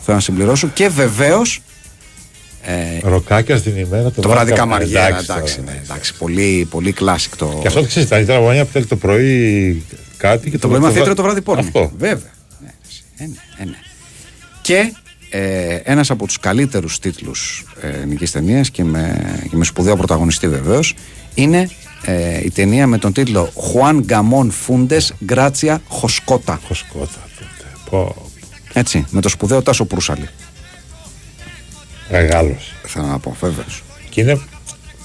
Θέλω 0.00 0.16
να 0.16 0.20
συμπληρώσω. 0.20 0.68
Και 0.68 0.88
βεβαίως 0.88 1.60
Ροκάκια 3.02 3.56
στην 3.56 3.76
ημέρα, 3.76 4.10
το, 4.10 4.20
το 4.20 4.28
βράδυ 4.28 4.52
Καμ- 4.52 4.60
καμαριέρα. 4.60 5.06
εντάξει, 5.06 5.26
Εντάξει, 5.32 5.56
τώρα. 5.56 5.70
ναι, 5.72 5.80
εντάξει, 5.84 6.14
πολύ, 6.14 6.66
πολύ 6.70 6.92
κλάσικ 6.92 7.36
το. 7.36 7.58
Και 7.60 7.66
αυτό 7.66 7.80
το 7.80 7.86
ξέρεις, 7.86 8.08
ήταν 8.08 8.36
η 8.36 8.38
γωνιά 8.44 8.64
που 8.64 8.72
θέλει 8.72 8.84
το 8.86 8.96
πρωί 8.96 9.82
κάτι 10.16 10.50
και 10.50 10.58
Το 10.58 10.68
πρωί 10.68 10.80
μαθήτριο 10.80 11.14
το 11.14 11.22
βράδυ 11.22 11.40
πόρνο. 11.42 11.60
Αυτό. 11.60 11.92
Βέβαια. 11.98 12.32
Ναι, 12.60 12.68
ε, 13.16 13.24
ναι, 13.26 13.34
ε, 13.58 13.64
ναι. 13.64 13.76
Και 14.62 14.92
ε, 15.30 15.74
ένας 15.84 16.10
από 16.10 16.26
τους 16.26 16.38
καλύτερους 16.38 16.98
τίτλους 16.98 17.64
ε, 17.80 17.88
ελληνικής 17.88 18.30
ταινίας 18.30 18.70
και 18.70 18.84
με, 18.84 19.24
και 19.50 19.56
με 19.56 19.64
σπουδαίο 19.64 19.96
πρωταγωνιστή 19.96 20.48
βεβαίως 20.48 20.94
είναι 21.34 21.68
ε, 22.04 22.44
η 22.44 22.50
ταινία 22.50 22.86
με 22.86 22.98
τον 22.98 23.12
τίτλο 23.12 23.52
Juan 23.54 24.00
Gamón 24.08 24.48
Fundes 24.66 25.32
Gracia 25.34 25.76
Joscota. 26.00 26.56
Χοσκότα 26.66 27.28
τότε. 27.38 27.66
Πω, 27.90 28.30
Έτσι, 28.72 29.06
με 29.10 29.20
το 29.20 29.28
σπουδαίο 29.28 29.62
Τάσο 29.62 29.84
Προύσαλη. 29.84 30.28
Μεγάλος. 32.10 32.74
Θέλω 32.86 33.06
να 33.06 33.18
πω, 33.18 33.36
βεβαίως. 33.40 33.82
Και 34.08 34.20
είναι, 34.20 34.40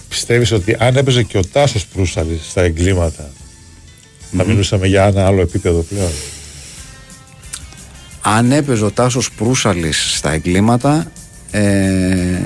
πιστεύεις 0.09 0.51
ότι 0.51 0.75
αν 0.79 0.97
έπαιζε 0.97 1.23
και 1.23 1.37
ο 1.37 1.45
Τάσος 1.51 1.85
Προύσαλης 1.85 2.41
στα 2.49 2.61
εγκλήματα, 2.61 3.29
θα 4.37 4.43
μιλούσαμε 4.45 4.87
για 4.87 5.03
ένα 5.05 5.25
άλλο 5.25 5.41
επίπεδο 5.41 5.81
πλέον; 5.81 6.11
Αν 8.21 8.51
έπαιζε 8.51 8.85
ο 8.85 8.91
Τάσος 8.91 9.31
Προύσαλης 9.31 10.15
στα 10.17 10.31
εγκλήματα, 10.31 11.11
ε, 11.51 12.39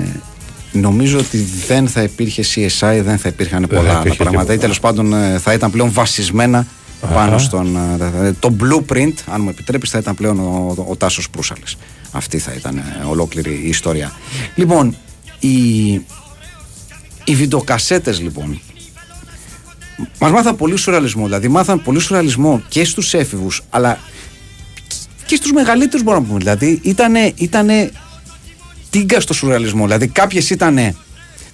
νομίζω 0.72 1.18
ότι 1.18 1.46
δεν 1.66 1.88
θα 1.88 2.02
υπήρχε 2.02 2.42
CSI, 2.54 3.00
δεν 3.04 3.18
θα 3.18 3.28
υπήρχαν 3.28 3.60
θα 3.60 3.66
πολλά 3.66 3.90
άλλα 3.90 3.98
υπήρχε 4.00 4.16
πράγματα. 4.16 4.42
Ή 4.42 4.56
τίποτα. 4.56 4.60
τέλος 4.60 4.80
πάντων 4.80 5.12
ε, 5.12 5.38
θα 5.38 5.52
ήταν 5.52 5.70
πλέον 5.70 5.92
βασισμένα 5.92 6.66
πάνω 7.14 7.38
στον. 7.38 7.76
ε, 8.22 8.32
το 8.32 8.56
blueprint, 8.60 9.12
αν 9.26 9.40
μου 9.40 9.48
επιτρέπεις, 9.48 9.90
θα 9.90 9.98
ήταν 9.98 10.14
πλέον 10.14 10.40
ο, 10.40 10.74
ο, 10.78 10.86
ο 10.88 10.96
Τάσος 10.96 11.30
Προύσαλης. 11.30 11.76
Αυτή 12.16 12.38
θα 12.38 12.52
ήταν 12.52 12.76
ε, 12.76 13.04
ολόκληρη 13.08 13.52
η 13.64 13.68
ιστορία. 13.68 14.12
Λοιπόν, 14.54 14.96
οι, 15.38 15.92
οι 17.24 17.34
βιντεοκασέτες 17.34 18.20
λοιπόν 18.20 18.60
μας 20.18 20.30
μάθαν 20.30 20.56
πολύ 20.56 20.76
σουρεαλισμό. 20.76 21.24
Δηλαδή 21.24 21.48
μάθαν 21.48 21.82
πολύ 21.82 22.00
σουρεαλισμό 22.00 22.62
και 22.68 22.84
στους 22.84 23.14
έφηβους 23.14 23.62
αλλά 23.70 23.98
και 25.26 25.36
στους 25.36 25.52
μεγαλύτερους 25.52 26.02
μπορούμε 26.02 26.22
να 26.22 26.28
πούμε. 26.28 26.38
Δηλαδή 26.38 26.80
ήτανε, 26.82 27.32
ήτανε 27.36 27.90
τίγκα 28.90 29.20
στο 29.20 29.34
σουρεαλισμό. 29.34 29.84
Δηλαδή 29.84 30.08
κάποιες 30.08 30.50
ήτανε, 30.50 30.82
θέλω 30.82 30.96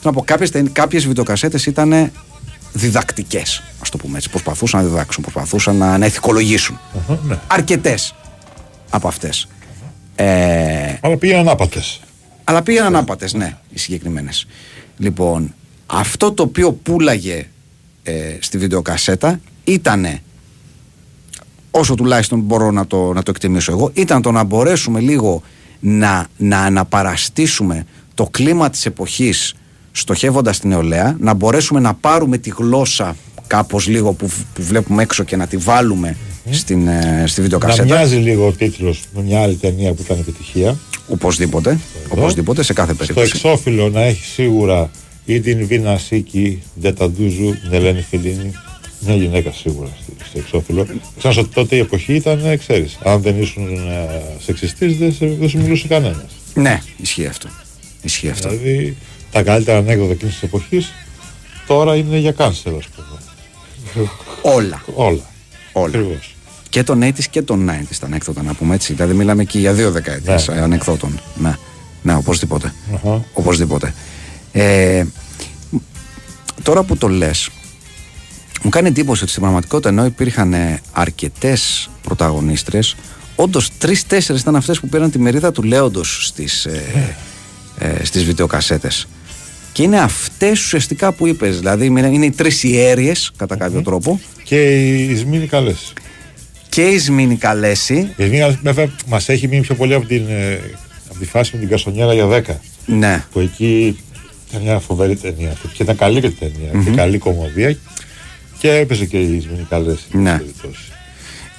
να 0.02 0.12
πω, 0.12 0.22
κάποιες, 0.24 0.50
ταινί- 0.50 0.72
κάποιες 0.72 1.06
βιντεοκασέτες 1.06 1.66
ήτανε 1.66 2.12
διδακτικές, 2.72 3.62
ας 3.80 3.88
το 3.90 3.96
πούμε 3.96 4.16
έτσι. 4.16 4.30
Προσπαθούσαν 4.30 4.82
να 4.82 4.88
διδάξουν, 4.88 5.22
προσπαθούσαν 5.22 5.76
να, 5.76 5.98
να 5.98 6.06
ηθικολογήσουν. 6.06 6.78
Αχα, 6.98 7.18
ναι. 7.28 7.38
Αρκετές 7.46 8.14
από 8.90 9.08
αυτές. 9.08 9.48
Ε, 10.24 10.98
Αλλά 11.00 11.16
πήγαιναν 11.16 11.48
άπατες. 11.48 12.00
αλλά 12.44 12.62
πήγαιναν 12.62 12.96
άπατε, 12.96 13.28
ναι, 13.32 13.56
οι 13.70 13.78
συγκεκριμένες. 13.78 14.46
Λοιπόν, 14.98 15.54
αυτό 15.86 16.32
το 16.32 16.42
οποίο 16.42 16.72
πουλάγε 16.72 17.48
ε, 18.02 18.36
στη 18.40 18.58
βιντεοκασέτα 18.58 19.40
ήταν 19.64 20.18
όσο 21.70 21.94
τουλάχιστον 21.94 22.40
μπορώ 22.40 22.70
να 22.70 22.86
το, 22.86 23.12
να 23.12 23.22
το 23.22 23.30
εκτιμήσω 23.30 23.72
εγώ, 23.72 23.90
ήταν 23.92 24.22
το 24.22 24.30
να 24.30 24.44
μπορέσουμε 24.44 25.00
λίγο 25.00 25.42
να, 25.80 26.26
να 26.36 26.58
αναπαραστήσουμε 26.58 27.86
το 28.14 28.28
κλίμα 28.30 28.70
της 28.70 28.86
εποχής 28.86 29.54
στοχεύοντας 29.92 30.58
την 30.58 30.68
νεολαία, 30.68 31.16
να 31.20 31.34
μπορέσουμε 31.34 31.80
να 31.80 31.94
πάρουμε 31.94 32.38
τη 32.38 32.50
γλώσσα 32.50 33.16
κάπως 33.46 33.86
λίγο 33.86 34.12
που, 34.12 34.30
που 34.54 34.62
βλέπουμε 34.62 35.02
έξω 35.02 35.24
και 35.24 35.36
να 35.36 35.46
τη 35.46 35.56
βάλουμε 35.56 36.16
στην, 36.50 36.86
ε, 36.88 37.24
στη 37.26 37.36
Να 37.40 37.42
βιντεοκασέτα. 37.42 37.84
μοιάζει 37.84 38.16
λίγο 38.16 38.46
ο 38.46 38.52
τίτλος 38.52 39.02
με 39.14 39.22
μια 39.22 39.42
άλλη 39.42 39.54
ταινία 39.54 39.92
που 39.92 40.02
ήταν 40.04 40.18
επιτυχία. 40.18 40.76
Οπωσδήποτε, 41.08 41.78
οπωσδήποτε, 42.08 42.62
σε 42.62 42.72
κάθε 42.72 42.94
Στο 42.94 42.98
περίπτωση. 43.04 43.32
εξώφυλλο 43.34 43.88
να 43.88 44.00
έχει 44.02 44.24
σίγουρα 44.24 44.90
ή 45.24 45.40
την 45.40 45.66
Βίνα 45.66 45.98
Σίκη, 45.98 46.62
Ντέτα 46.80 47.10
Ντούζου, 47.10 47.56
την 47.62 47.72
Ελένη 47.72 48.00
Φιλίνη. 48.00 48.52
Μια 49.06 49.14
γυναίκα 49.14 49.52
σίγουρα 49.52 49.88
στο- 50.02 50.24
στο 50.28 50.38
εξώφυλλο. 50.38 50.86
Ξέρεις 51.18 51.36
ότι 51.36 51.48
τότε 51.54 51.76
η 51.76 51.78
εποχή 51.78 52.14
ήταν, 52.14 52.58
ξέρεις. 52.58 52.98
Αν 53.04 53.20
δεν 53.22 53.40
ήσουν 53.40 53.68
ε, 53.88 54.22
σεξιστής 54.44 54.96
δεν, 54.98 55.12
σε- 55.14 55.36
δεν 55.38 55.48
σου 55.48 55.58
μιλούσε 55.58 55.86
κανένας. 55.88 56.26
Ναι, 56.54 56.80
ισχύει 57.02 57.26
αυτό. 57.26 57.48
Ισχύει 58.02 58.28
αυτό. 58.28 58.48
Δηλαδή 58.48 58.96
τα 59.32 59.42
καλύτερα 59.42 59.78
ανέκδοτα 59.78 60.12
εκείνης 60.12 60.32
της 60.34 60.42
εποχής 60.42 60.92
τώρα 61.66 61.96
είναι 61.96 62.18
για 62.18 62.32
κάνσελ, 62.32 62.72
ας 62.78 62.84
πούμε. 62.86 64.08
Όλα. 64.42 64.82
Όλα. 64.94 65.20
Όλα. 65.72 65.86
Ακριβώς. 65.86 66.31
Και 66.72 66.82
των 66.82 67.02
80s 67.02 67.24
και 67.30 67.42
των 67.42 67.70
90s 67.70 67.96
τα 68.00 68.06
ανέκδοτα 68.06 68.42
να 68.42 68.54
πούμε 68.54 68.74
έτσι. 68.74 68.92
Δηλαδή 68.92 69.14
μιλάμε 69.14 69.44
και 69.44 69.58
για 69.58 69.72
δύο 69.72 69.90
δεκαετίες 69.90 70.48
Ναι. 70.48 70.54
ε, 70.54 70.60
ανεκδότων. 70.60 71.20
Ναι, 71.34 71.56
ναι 72.02 72.14
οπωσδήποτε. 72.14 72.72
Αχα. 72.94 73.24
Οπωσδήποτε. 73.32 73.94
Ε, 74.52 75.04
τώρα 76.62 76.82
που 76.82 76.96
το 76.96 77.08
λες, 77.08 77.48
μου 78.62 78.70
κάνει 78.70 78.88
εντύπωση 78.88 79.22
ότι 79.22 79.30
στην 79.30 79.42
πραγματικότητα 79.42 79.88
ενώ 79.88 80.04
υπήρχαν 80.04 80.54
αρκετές 80.92 81.90
πρωταγωνίστρες, 82.02 82.96
όντως 83.36 83.70
τρει-τέσσερι 83.78 84.38
ήταν 84.38 84.56
αυτές 84.56 84.80
που 84.80 84.88
πήραν 84.88 85.10
τη 85.10 85.18
μερίδα 85.18 85.52
του 85.52 85.62
Λέοντος 85.62 86.26
στις 86.26 86.64
ε, 86.64 87.16
ε, 87.78 88.04
στις 88.04 88.24
βιντεοκασέτες. 88.24 89.06
Και 89.72 89.82
είναι 89.82 89.98
αυτές 90.00 90.60
ουσιαστικά 90.64 91.12
που 91.12 91.26
είπες. 91.26 91.58
Δηλαδή 91.58 91.86
είναι 91.86 92.06
είναι 92.06 92.24
οι 92.24 92.30
τρεις 92.30 92.62
ιέρειε 92.62 93.12
κατά 93.36 93.56
κάποιο 93.56 93.82
τρόπο. 93.82 94.20
Και 94.44 94.78
η 94.78 95.10
Ισμήνη 95.10 95.46
καλές. 95.46 95.92
Και 96.72 96.82
η 96.82 96.98
Σμήνη 96.98 97.36
Καλέση. 97.36 97.94
Η 98.16 98.24
Ισμήνη 98.24 98.58
βέβαια 98.62 98.90
μας 99.06 99.28
έχει 99.28 99.48
μείνει 99.48 99.62
πιο 99.62 99.74
πολύ 99.74 99.94
από, 99.94 100.06
την, 100.06 100.22
ε, 100.28 100.60
από 101.08 101.18
τη 101.18 101.24
φάση 101.24 101.50
με 101.54 101.60
την 101.60 101.68
Κασονιέρα 101.68 102.14
για 102.14 102.26
10. 102.26 102.42
Ναι. 102.86 103.24
Που 103.32 103.40
εκεί 103.40 103.98
ήταν 104.48 104.62
μια 104.62 104.78
φοβερή 104.78 105.16
ταινία. 105.16 105.56
Και 105.72 105.82
ήταν 105.82 105.96
καλή 105.96 106.20
και 106.20 106.30
ταινία. 106.30 106.84
Και 106.84 106.90
καλή 106.90 107.18
κομμωδία. 107.18 107.76
Και 108.58 108.70
έπαιζε 108.70 109.04
και 109.04 109.20
η 109.20 109.36
Ισμήνη 109.36 109.66
καλέ. 109.68 109.94
Ναι. 110.12 110.40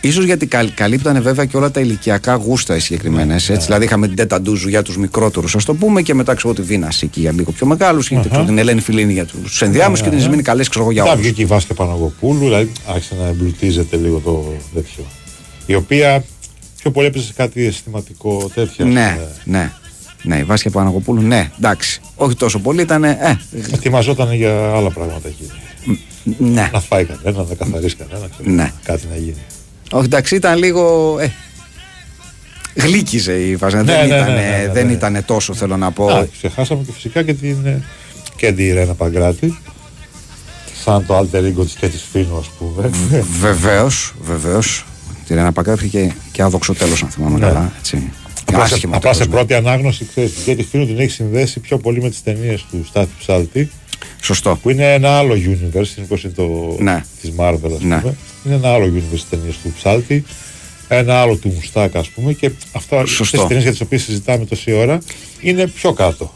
Ίσως 0.06 0.26
γιατί 0.26 0.46
καλ, 0.46 0.74
καλύπτανε 0.74 1.20
βέβαια 1.20 1.46
και 1.46 1.58
όλα 1.58 1.72
τα 1.72 1.80
ηλικιακά 1.80 2.34
γούστα 2.36 2.76
οι 2.76 2.80
συγκεκριμένες. 2.80 3.50
έτσι. 3.50 3.66
Δηλαδή 3.66 3.86
είχαμε 3.86 4.08
την 4.08 4.16
Τέτα 4.16 4.42
Ντούζου 4.42 4.70
για 4.70 4.82
τους 4.82 4.98
μικρότερους, 4.98 5.56
ας 5.56 5.66
το 5.66 5.74
πούμε, 5.74 6.02
και 6.02 6.14
μετά 6.14 6.34
ξέρω 6.34 6.54
τη 6.54 6.62
Βίνας 6.62 7.02
εκεί 7.02 7.20
για 7.20 7.32
λίγο 7.32 7.52
πιο 7.52 7.66
μεγάλους. 7.66 8.08
Και 8.08 8.20
ξέρω, 8.30 8.44
την 8.46 8.58
Ελένη 8.58 8.82
Φιλίνη 8.82 9.14
για 9.14 9.26
τους 9.26 9.62
ενδιάμεσους 9.62 10.04
και 10.06 10.10
την 10.10 10.20
Ισμήνη 10.20 10.42
Καλές, 10.42 10.68
ξέρω 10.70 10.84
εγώ 10.84 10.94
για 10.94 11.04
Τα 11.04 11.10
όλους. 11.12 11.22
βγήκε 11.22 11.42
η 11.42 11.46
Βάσκα 11.46 11.74
Παναγοπούλου, 11.74 12.40
δηλαδή 12.40 12.72
άρχισε 12.88 13.16
να 13.22 13.28
εμπλουτίζεται 13.28 13.98
λίγο 13.98 14.20
το 14.20 14.54
τέτοιο. 14.74 15.04
Η 15.66 15.76
οποία 15.76 16.24
πιο 16.82 16.92
πολύ 16.92 17.08
έπαιζε 17.08 17.26
σε 17.26 17.34
κάτι 17.34 17.66
αισθηματικό 17.66 18.52
τέτοιο. 18.54 18.86
ας 18.86 18.94
Ναι, 18.94 19.12
πούμε. 19.16 19.58
ναι. 19.60 19.72
Ναι, 20.24 20.38
η 20.38 20.44
Βάσια 20.44 20.72
Παναγοπούλου, 20.72 21.22
ναι, 21.22 21.52
εντάξει. 21.58 22.02
Όχι 22.16 22.36
τόσο 22.36 22.60
πολύ, 22.60 22.82
ήταν. 22.82 23.04
Ε, 23.04 23.40
Ετοιμαζόταν 23.74 24.34
για 24.34 24.72
άλλα 24.76 24.90
πράγματα 24.92 25.28
εκεί. 25.28 25.52
ναι. 26.38 26.70
Να 26.74 26.80
φάει 26.80 27.06
κανένα, 27.06 27.44
να 27.50 27.56
καθαρίσει 27.56 27.96
κανένα, 27.96 28.28
ξέρω, 28.38 28.50
Ναι. 28.56 28.72
κάτι 28.84 29.08
να 29.12 29.18
γίνει. 29.18 29.36
Όχι, 29.94 30.06
εντάξει, 30.06 30.36
ήταν 30.36 30.58
λίγο. 30.58 31.16
Ε, 31.20 31.32
γλύκιζε 32.76 33.34
η 33.34 33.56
Βάσια. 33.56 33.84
Ναι, 33.84 33.94
δεν 33.94 34.08
ναι, 34.08 34.16
ήταν, 34.16 34.34
ναι, 34.34 34.42
ναι, 34.42 34.64
ναι, 34.66 34.70
δεν 34.74 34.86
ναι. 34.86 34.92
ήταν 34.92 35.24
τόσο, 35.26 35.54
θέλω 35.54 35.78
να 35.78 35.92
πω. 35.92 36.08
Α, 36.08 36.26
ξεχάσαμε 36.38 36.84
και 36.84 36.92
φυσικά 36.92 37.24
και 37.24 37.34
την, 37.34 37.58
ε, 37.66 37.84
και 38.36 38.52
την 38.52 38.66
Ιρένα 38.66 38.94
Παγκράτη. 38.94 39.58
Σαν 40.84 41.06
το 41.06 41.18
alter 41.18 41.38
ego 41.38 41.64
της 41.64 41.74
και 41.74 41.88
της 41.88 42.06
Φίνου, 42.12 42.38
ας 42.38 42.48
πούμε. 42.48 42.90
Βεβαίως, 43.40 44.14
βεβαίως. 44.22 44.86
Τη 45.28 45.34
Ρένα 45.34 45.52
Παγκράτη 45.52 45.88
και, 45.88 46.12
και 46.32 46.42
άδοξο 46.42 46.74
τέλος, 46.74 47.04
αν 47.04 47.10
θυμάμαι 47.10 47.40
Ναι. 47.40 47.46
καλά. 47.46 47.72
Έτσι. 47.78 48.12
Απλά 48.46 48.66
σε, 48.68 48.74
Άσχημο 48.74 48.96
απλά 48.96 49.14
σε 49.14 49.20
τέλος, 49.20 49.34
ναι. 49.34 49.40
πρώτη 49.40 49.54
ανάγνωση, 49.68 50.06
ξέρεις, 50.06 50.34
την 50.34 50.44
Κέτη 50.44 50.64
Φίνου 50.64 50.86
την 50.86 51.00
έχει 51.00 51.12
συνδέσει 51.12 51.60
πιο 51.60 51.78
πολύ 51.78 52.02
με 52.02 52.10
τις 52.10 52.24
ταινίες 52.24 52.66
του 52.72 52.86
Στάθη 52.88 53.12
Ψάλτη, 53.20 53.72
Σωστό. 54.22 54.60
που 54.62 54.70
είναι 54.70 54.94
ένα 54.94 55.18
άλλο 55.18 55.34
universe, 55.34 55.86
συνήθως 55.94 56.24
είναι 56.24 56.34
το 56.36 56.76
Ναι. 56.80 57.04
της 57.22 57.32
Marvel, 57.38 57.72
ας 57.76 57.82
Ναι. 57.82 58.00
πούμε. 58.00 58.16
Είναι 58.46 58.56
ένα 58.56 58.74
άλλο 58.74 58.86
universe 58.86 59.12
τις 59.12 59.30
ταινίες 59.30 59.56
του 59.64 59.74
Ψάλτη, 59.78 60.24
ένα 60.88 61.20
άλλο 61.22 61.36
του 61.36 61.52
Μουστάκα, 61.56 62.00
ας 62.00 62.10
πούμε, 62.10 62.34
και 62.34 62.52
αυτά 62.72 63.06
Σωστό. 63.06 63.38
τις 63.38 63.46
ταινίες 63.48 63.62
για 63.64 63.72
τις 63.72 63.82
οποίες 63.82 64.02
συζητάμε 64.04 64.46
τόση 64.46 64.72
ώρα 64.72 64.98
είναι 65.42 65.68
πιο 65.68 65.94
κάτω. 65.94 66.34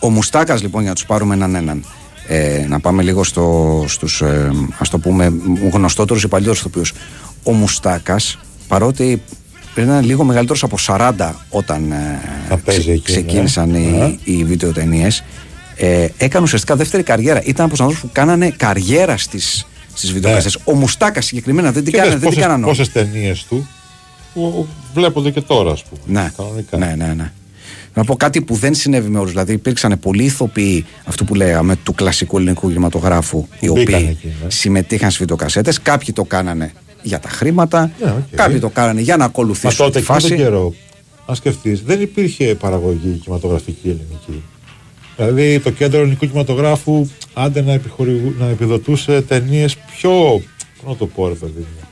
Ο 0.00 0.10
Μουστάκας, 0.10 0.62
λοιπόν, 0.62 0.80
για 0.80 0.88
να 0.90 0.94
τους 0.94 1.06
πάρουμε 1.06 1.34
έναν 1.34 1.54
έναν. 1.54 1.84
Ε, 2.28 2.64
να 2.68 2.80
πάμε 2.80 3.02
λίγο 3.02 3.24
στο, 3.24 3.84
στους, 3.88 4.20
ε, 4.20 4.50
ας 4.78 4.88
το 4.88 4.98
πούμε, 4.98 5.32
γνωστότερους 5.72 6.22
ή 6.22 6.28
παλιότερους 6.28 6.60
ηθοποιούς. 6.60 6.92
Ο 7.42 7.52
Μουστάκας, 7.52 8.38
παρότι 8.68 9.22
ήταν 9.76 10.04
λίγο 10.04 10.24
μεγαλύτερος 10.24 10.62
από 10.62 10.76
40 10.78 11.44
όταν 11.48 11.92
ε, 11.92 12.20
Θα 12.48 12.56
παίζει 12.56 12.90
εκεί, 12.90 13.02
ξεκίνησαν 13.02 13.70
ναι. 13.70 13.78
οι, 13.78 13.82
Ναι. 13.90 14.14
οι 14.24 14.44
βιντεοτενίες, 14.44 15.24
ε, 15.76 16.08
έκανε 16.16 16.44
ουσιαστικά 16.44 16.76
δεύτερη 16.76 17.02
καριέρα. 17.02 17.42
Ήταν 17.44 17.64
από 17.64 17.74
τους 17.74 17.80
ανθρώπους 17.80 18.00
που 18.00 18.10
κάνανε 18.12 18.50
καριέρα 18.50 19.16
στις, 19.16 19.66
στις 19.94 20.12
βιντεοκασέτες. 20.12 20.58
Ο 20.64 20.72
Μουστάκας 20.74 21.24
συγκεκριμένα 21.24 21.72
δεν 21.72 21.82
την 21.84 21.92
Και 21.92 21.98
κάνανε, 21.98 22.14
δες 22.16 22.22
δεν 22.22 22.32
την 22.32 22.40
κάνανε 22.40 22.64
όλοι. 22.66 22.76
πόσες 22.76 22.92
ταινίες 22.92 23.44
του 23.48 23.68
που 24.34 24.66
βλέπονται 24.94 25.30
και 25.30 25.40
τώρα, 25.40 25.70
ας 25.72 25.84
πούμε. 25.84 26.20
Ναι, 26.20 26.30
Κανονικά. 26.36 26.76
ναι, 26.78 26.94
ναι, 26.96 27.12
ναι. 27.14 27.32
Να 27.94 28.04
πω 28.04 28.16
κάτι 28.16 28.40
που 28.40 28.54
δεν 28.54 28.74
συνέβη 28.74 29.08
με 29.08 29.18
όλους. 29.18 29.30
Δηλαδή, 29.30 29.52
υπήρξαν 29.52 29.98
πολλοί 30.00 30.24
ηθοποιοί, 30.24 30.84
αυτού 31.04 31.24
που 31.24 31.34
λέγαμε, 31.34 31.76
του 31.76 31.94
κλασικού 31.94 32.36
ελληνικού 32.38 32.68
κινηματογράφου, 32.68 33.46
οι 33.60 33.70
μπήκαν 33.72 33.94
οποίοι 33.94 34.08
εκεί, 34.10 34.26
ναι. 34.42 34.50
συμμετείχαν 34.50 35.06
στις 35.08 35.18
βιντεοκασέτες. 35.20 35.80
Κάποιοι 35.82 36.12
το 36.14 36.24
κάνανε 36.24 36.72
για 37.02 37.18
τα 37.20 37.28
χρήματα, 37.28 37.90
Ναι, 38.04 38.10
οκ. 38.10 38.36
κάποιοι 38.36 38.58
το 38.58 38.68
κάνανε 38.68 39.00
για 39.00 39.12
να 39.16 39.18
Μα 39.22 39.24
ακολουθήσουν 39.24 39.76
τότε 39.76 39.90
τη 39.90 39.98
εκείνο 39.98 40.18
τον 40.18 40.28
φάση. 40.28 40.36
καιρό, 40.42 40.74
αν 41.26 41.34
σκεφτείς, 41.34 41.82
δεν 41.82 42.00
υπήρχε 42.00 42.54
παραγωγή 42.54 43.18
κινηματογραφική 43.22 43.88
ελληνική. 43.88 44.42
Δηλαδή 45.16 45.60
το 45.60 45.70
κέντρο 45.70 46.00
ελληνικού 46.00 46.26
κινηματογράφου 46.26 47.08
άντε 47.34 47.62
να, 47.62 47.72
επιχορηγού- 47.72 48.34
να 48.38 48.46
επιδοτούσε 48.46 49.22
ταινίες 49.22 49.76
πιο. 49.76 50.10
Πώς 50.82 50.92
να 50.92 50.96
το 50.96 51.06
πω, 51.06 51.28
ρε 51.28 51.34
παιδί 51.34 51.58
μου. 51.58 51.88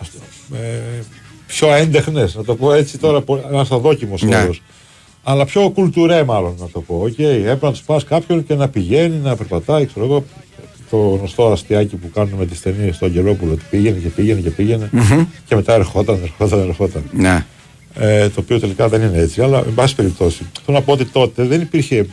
ας 0.00 0.10
το- 0.10 0.56
ε, 0.56 1.04
πιο 1.46 1.72
έντεχνες, 1.74 2.34
να 2.34 2.44
το 2.44 2.54
πω 2.54 2.72
έτσι 2.72 2.98
τώρα, 2.98 3.22
ένας 3.50 3.70
αδόκιμος 3.70 4.22
Ναι. 4.22 4.36
όρος. 4.42 4.62
Αλλά 5.22 5.44
πιο 5.44 5.70
κουλτουρέ, 5.70 6.24
μάλλον 6.24 6.54
να 6.58 6.68
το 6.68 6.80
πω. 6.80 7.00
Οκ, 7.04 7.18
έπρεπε 7.18 7.66
να 7.66 7.70
τους 7.72 7.80
πας 7.82 8.04
κάποιον 8.04 8.46
και 8.46 8.54
να 8.54 8.68
πηγαίνει, 8.68 9.16
να 9.16 9.36
περπατάει, 9.36 9.86
ξέρω 9.86 10.04
εγώ. 10.06 10.24
Το 10.90 10.96
γνωστό 10.96 11.46
αστειάκι 11.52 11.96
που 11.96 12.10
κάνουν 12.14 12.32
με 12.38 12.46
τις 12.46 12.60
ταινίες 12.62 12.94
στο 12.96 13.04
Αγγελόπουλο. 13.06 13.52
Ότι 13.52 13.62
πήγαινε 13.70 13.96
και 13.98 14.08
πήγαινε 14.08 14.40
και 14.40 14.50
πήγαινε. 14.50 14.90
Και 15.46 15.54
μετά 15.54 15.74
ερχόταν, 15.74 16.18
ερχόταν, 16.22 16.68
ερχόταν. 16.68 17.02
Ναι. 17.12 17.44
Ε, 17.94 18.28
το 18.28 18.40
οποίο 18.40 18.60
τελικά 18.60 18.88
δεν 18.88 19.02
είναι 19.02 19.18
έτσι. 19.18 19.42
Αλλά, 19.42 19.58
εν 19.58 19.74
πάση 19.74 19.94
περιπτώσει, 19.94 20.46
θέλω 20.64 20.78
να 20.78 20.82
πω 20.84 20.92
ότι 20.92 21.04
τότε 21.04 21.42
δεν 21.44 21.60
υπήρχε. 21.60 22.06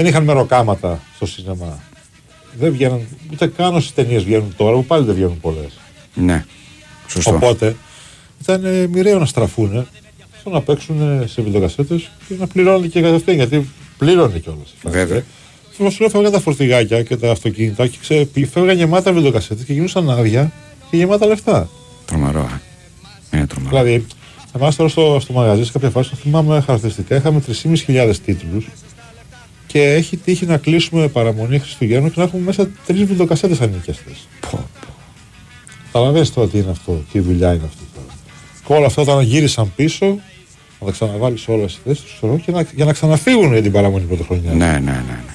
Δεν 0.00 0.08
είχαν 0.08 0.24
μεροκάματα 0.24 1.00
στο 1.14 1.26
σινεμά. 1.26 1.78
Δεν 2.58 2.72
βγαίναν, 2.72 3.06
ούτε 3.32 3.46
καν 3.46 3.74
όσες 3.74 3.94
ταινίες 3.94 4.24
βγαίνουν 4.24 4.54
τώρα, 4.56 4.76
που 4.76 4.84
πάλι 4.84 5.04
δεν 5.04 5.14
βγαίνουν 5.14 5.40
πολλές. 5.40 5.78
Ναι. 6.14 6.44
Σωστό. 7.08 7.34
Οπότε 7.34 7.76
ήταν 8.40 8.64
ε, 8.64 8.86
μοιραίο 8.86 9.18
να 9.18 9.26
στραφούν 9.26 9.86
στο 10.40 10.50
να 10.50 10.60
παίξουν 10.60 11.28
σε 11.28 11.42
βιντεοκασέτες 11.42 12.10
και 12.28 12.34
να 12.38 12.46
πληρώνουν 12.46 12.90
και 12.90 13.00
κατευθείαν. 13.00 13.36
Γιατί 13.36 13.68
πλήρωνε 13.98 14.38
κιόλας. 14.38 14.74
Βέβαια. 14.82 15.24
Θέλω 15.70 15.90
σου 15.90 16.00
λέω, 16.00 16.08
φεύγαν 16.10 16.32
τα 16.32 16.40
φορτηγάκια 16.40 17.02
και 17.02 17.16
τα 17.16 17.30
αυτοκίνητα 17.30 17.86
και 17.86 17.96
ξέ, 18.00 18.28
φεύγαν 18.50 18.76
γεμάτα 18.76 19.12
βιντεοκασέτες 19.12 19.64
και 19.64 19.72
γινούσαν 19.72 20.10
άδεια 20.10 20.52
και 20.90 20.96
γεμάτα 20.96 21.26
λεφτά. 21.26 21.68
Τρομερό. 22.04 22.48
ε. 23.30 23.36
Είναι 23.36 23.46
τρομερό. 23.46 23.82
Δηλαδή, 23.82 24.06
εμάς 24.56 24.76
τώρα 24.76 24.88
στο, 24.88 25.18
στο 25.20 25.32
μαγαζί, 25.32 25.64
σε 25.64 25.72
κάποια 25.72 25.90
φάση, 25.90 26.10
το 26.10 26.16
θυμάμαι 26.16 26.60
χαρακτηριστικά, 26.60 27.16
είχαμε 27.16 27.42
3.500 27.62 28.12
τίτλους 28.24 28.68
και 29.72 29.82
έχει 29.82 30.16
τύχει 30.16 30.46
να 30.46 30.56
κλείσουμε 30.56 31.08
παραμονή 31.08 31.58
Χριστουγέννων 31.58 32.10
και 32.10 32.14
να 32.18 32.24
έχουμε 32.24 32.42
μέσα 32.42 32.68
τρεις 32.86 33.04
βιντεοκασέτες 33.04 33.60
ανίκιαστε. 33.60 34.10
Καταλαβαίνετε 35.86 36.30
τώρα 36.34 36.48
τι 36.48 36.58
είναι 36.58 36.70
αυτό, 36.70 37.04
τι 37.12 37.20
δουλειά 37.20 37.52
είναι 37.52 37.64
αυτή 37.64 37.82
τώρα. 37.94 38.18
Και 38.66 38.72
όλα 38.72 38.86
αυτά 38.86 39.02
όταν 39.02 39.20
γύρισαν 39.20 39.72
πίσω, 39.76 40.06
να 40.80 40.86
τα 40.86 40.92
ξαναβάλεις 40.92 41.48
όλα 41.48 41.68
στη 41.68 41.80
θέση 41.84 42.02
τους 42.02 42.42
και 42.44 42.52
να, 42.52 42.66
για 42.74 42.84
να 42.84 42.92
ξαναφύγουν 42.92 43.52
για 43.52 43.62
την 43.62 43.72
παραμονή 43.72 44.04
πρωτοχρονιά. 44.04 44.52
Ναι, 44.52 44.66
ναι, 44.66 44.78
ναι. 44.78 44.90
ναι. 44.90 45.34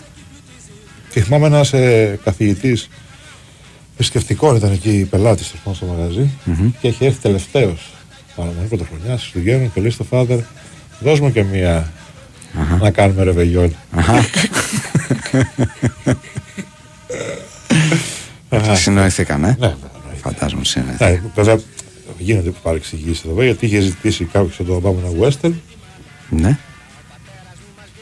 Και 1.12 1.22
θυμάμαι 1.22 1.46
ένας 1.48 1.74
ε, 1.74 2.20
καθηγητής 2.24 2.90
θρησκευτικών 3.96 4.56
ήταν 4.56 4.72
εκεί 4.72 5.08
πελάτης 5.10 5.54
στο 5.74 5.86
μαγαζι 5.86 6.30
και 6.82 6.88
έχει 6.88 7.06
έρθει 7.06 7.22
τελευταίος 7.22 7.94
παραμονή 8.36 8.68
πρωτοχρονιά 8.68 9.18
Χριστουγέννων 9.18 9.74
και 9.74 9.82
λέει 9.82 9.90
στο 9.90 10.04
Φάδερ, 10.04 10.40
δώσ' 11.00 11.20
μου 11.20 11.32
και 11.32 11.44
μία 11.44 11.92
να 12.82 12.92
κάνουμε 12.92 13.24
ρεβεγιόν. 13.24 13.76
Συνοηθήκαν, 18.74 19.44
ε. 19.44 19.56
Ναι, 19.60 19.68
ναι, 19.68 19.74
ναι. 20.10 20.16
Φαντάζομαι 20.22 20.64
συνοηθήκαν. 20.66 21.12
Ναι, 21.12 21.22
βέβαια 21.36 21.60
γίνονται 22.18 22.52
παρεξηγήσεις 22.64 23.24
εδώ 23.26 23.44
γιατί 23.44 23.66
είχε 23.66 23.80
ζητήσει 23.80 24.24
κάποιος 24.24 24.60
από 24.60 24.70
τον 24.72 24.82
μπαμπά 24.82 24.96
μου 24.96 25.02
ένα 25.06 25.28
western 25.28 25.54
Ναι. 26.30 26.58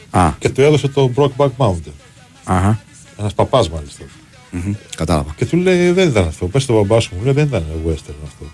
Α, 0.09 0.31
και 0.39 0.49
του 0.49 0.61
έδωσε 0.61 0.87
το 0.87 1.11
Brokeback 1.15 1.49
Mountain. 1.57 1.93
αχα. 2.43 2.79
Ένας 3.19 3.33
παπάς 3.33 3.69
μάλιστα. 3.69 4.03
Μμμ, 4.51 4.73
Κατάλαβα. 4.95 5.33
Και 5.35 5.45
του 5.45 5.57
λέει 5.57 5.91
δεν 5.91 6.07
ήταν 6.09 6.27
αυτό. 6.27 6.45
Πες 6.47 6.65
το 6.65 6.73
μπαμπά 6.73 6.99
σου 6.99 7.15
μου 7.17 7.23
λέει 7.23 7.33
δεν 7.33 7.45
ήταν 7.45 7.63
western 7.87 8.15
αυτό. 8.25 8.45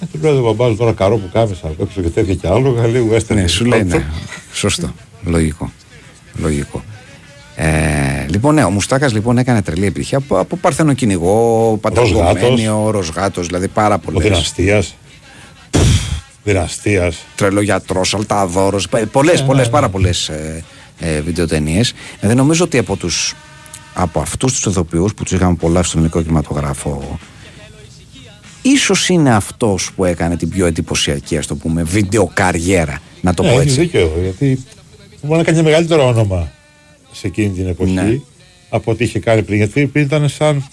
Ε, 0.00 0.06
του 0.12 0.18
λέει 0.22 0.36
ο 0.36 0.42
μπαμπάς 0.42 0.70
σου 0.70 0.76
τώρα 0.76 0.92
καρό 0.92 1.16
που 1.16 1.30
κάμισα 1.32 1.72
έξω 1.80 2.00
και 2.02 2.08
τέτοια 2.08 2.34
και 2.34 2.48
άλλο. 2.48 2.86
Λέει 2.90 3.08
western. 3.12 3.34
Ναι, 3.34 3.46
σου 3.46 3.64
λέει 3.64 3.84
ναι. 3.84 4.04
Σωστό. 4.52 4.92
Λογικό. 5.24 5.72
Λογικό. 6.36 6.84
Ε, 7.56 8.26
λοιπόν, 8.28 8.54
ναι, 8.54 8.64
ο 8.64 8.70
Μουστάκας 8.70 9.12
λοιπόν 9.12 9.38
έκανε 9.38 9.62
τρελή 9.62 9.86
επιτυχία 9.86 10.18
από, 10.18 10.38
από 10.38 10.56
Παρθένο 10.56 10.92
κυνηγό, 10.92 11.78
Παταγωμένιο, 11.80 12.90
Ροσγάτο, 12.90 13.42
δηλαδή 13.42 13.68
πάρα 13.68 13.94
Ο 13.94 13.98
πολλές. 13.98 14.22
δυναστείας. 14.22 14.94
Δυναστείας. 16.44 17.16
Τρελό 17.36 17.60
γιατρό, 17.60 18.00
Αλταδόρο. 18.12 18.80
Πολλές, 19.12 19.42
πολλές, 19.42 19.68
πάρα 19.68 19.88
πολλές 19.88 20.28
ε, 20.28 20.64
ε, 20.98 21.20
βιντεοτενίες. 21.20 21.92
Δεν 22.20 22.36
νομίζω 22.36 22.64
ότι 22.64 22.78
από, 22.78 22.96
τους, 22.96 23.34
από 23.94 24.20
αυτούς 24.20 24.52
τους 24.60 24.72
ηθοποιούς 24.72 25.14
που 25.14 25.22
τους 25.22 25.32
είχαμε 25.32 25.54
πολλά 25.54 25.82
στον 25.82 25.98
ελληνικό 25.98 26.22
κινηματογράφο, 26.22 27.18
ίσως 28.62 29.08
είναι 29.08 29.34
αυτός 29.34 29.90
που 29.96 30.04
έκανε 30.04 30.36
την 30.36 30.48
πιο 30.48 30.66
εντυπωσιακή, 30.66 31.36
ας 31.36 31.46
το 31.46 31.54
πούμε, 31.56 31.82
βιντεοκαριέρα. 31.82 32.98
Να 33.20 33.34
το 33.34 33.42
Ναι, 33.42 33.48
πω 33.52 33.54
έχει 33.60 33.68
έτσι. 33.68 33.80
δίκιο. 33.80 34.12
Γιατί 34.22 34.64
μπορεί 35.24 35.38
να 35.38 35.44
κάνει 35.44 35.62
μεγαλύτερο 35.62 36.06
όνομα 36.06 36.52
σε 37.12 37.26
εκείνη 37.26 37.48
την 37.48 37.66
εποχή 37.68 37.92
Ναι. 37.92 38.18
από 38.68 38.90
ό,τι 38.90 39.04
είχε 39.04 39.18
κάνει 39.18 39.42
πριν. 39.42 39.56
Γιατί 39.56 39.86
πριν 39.86 40.04
ήταν 40.04 40.28
σαν, 40.28 40.64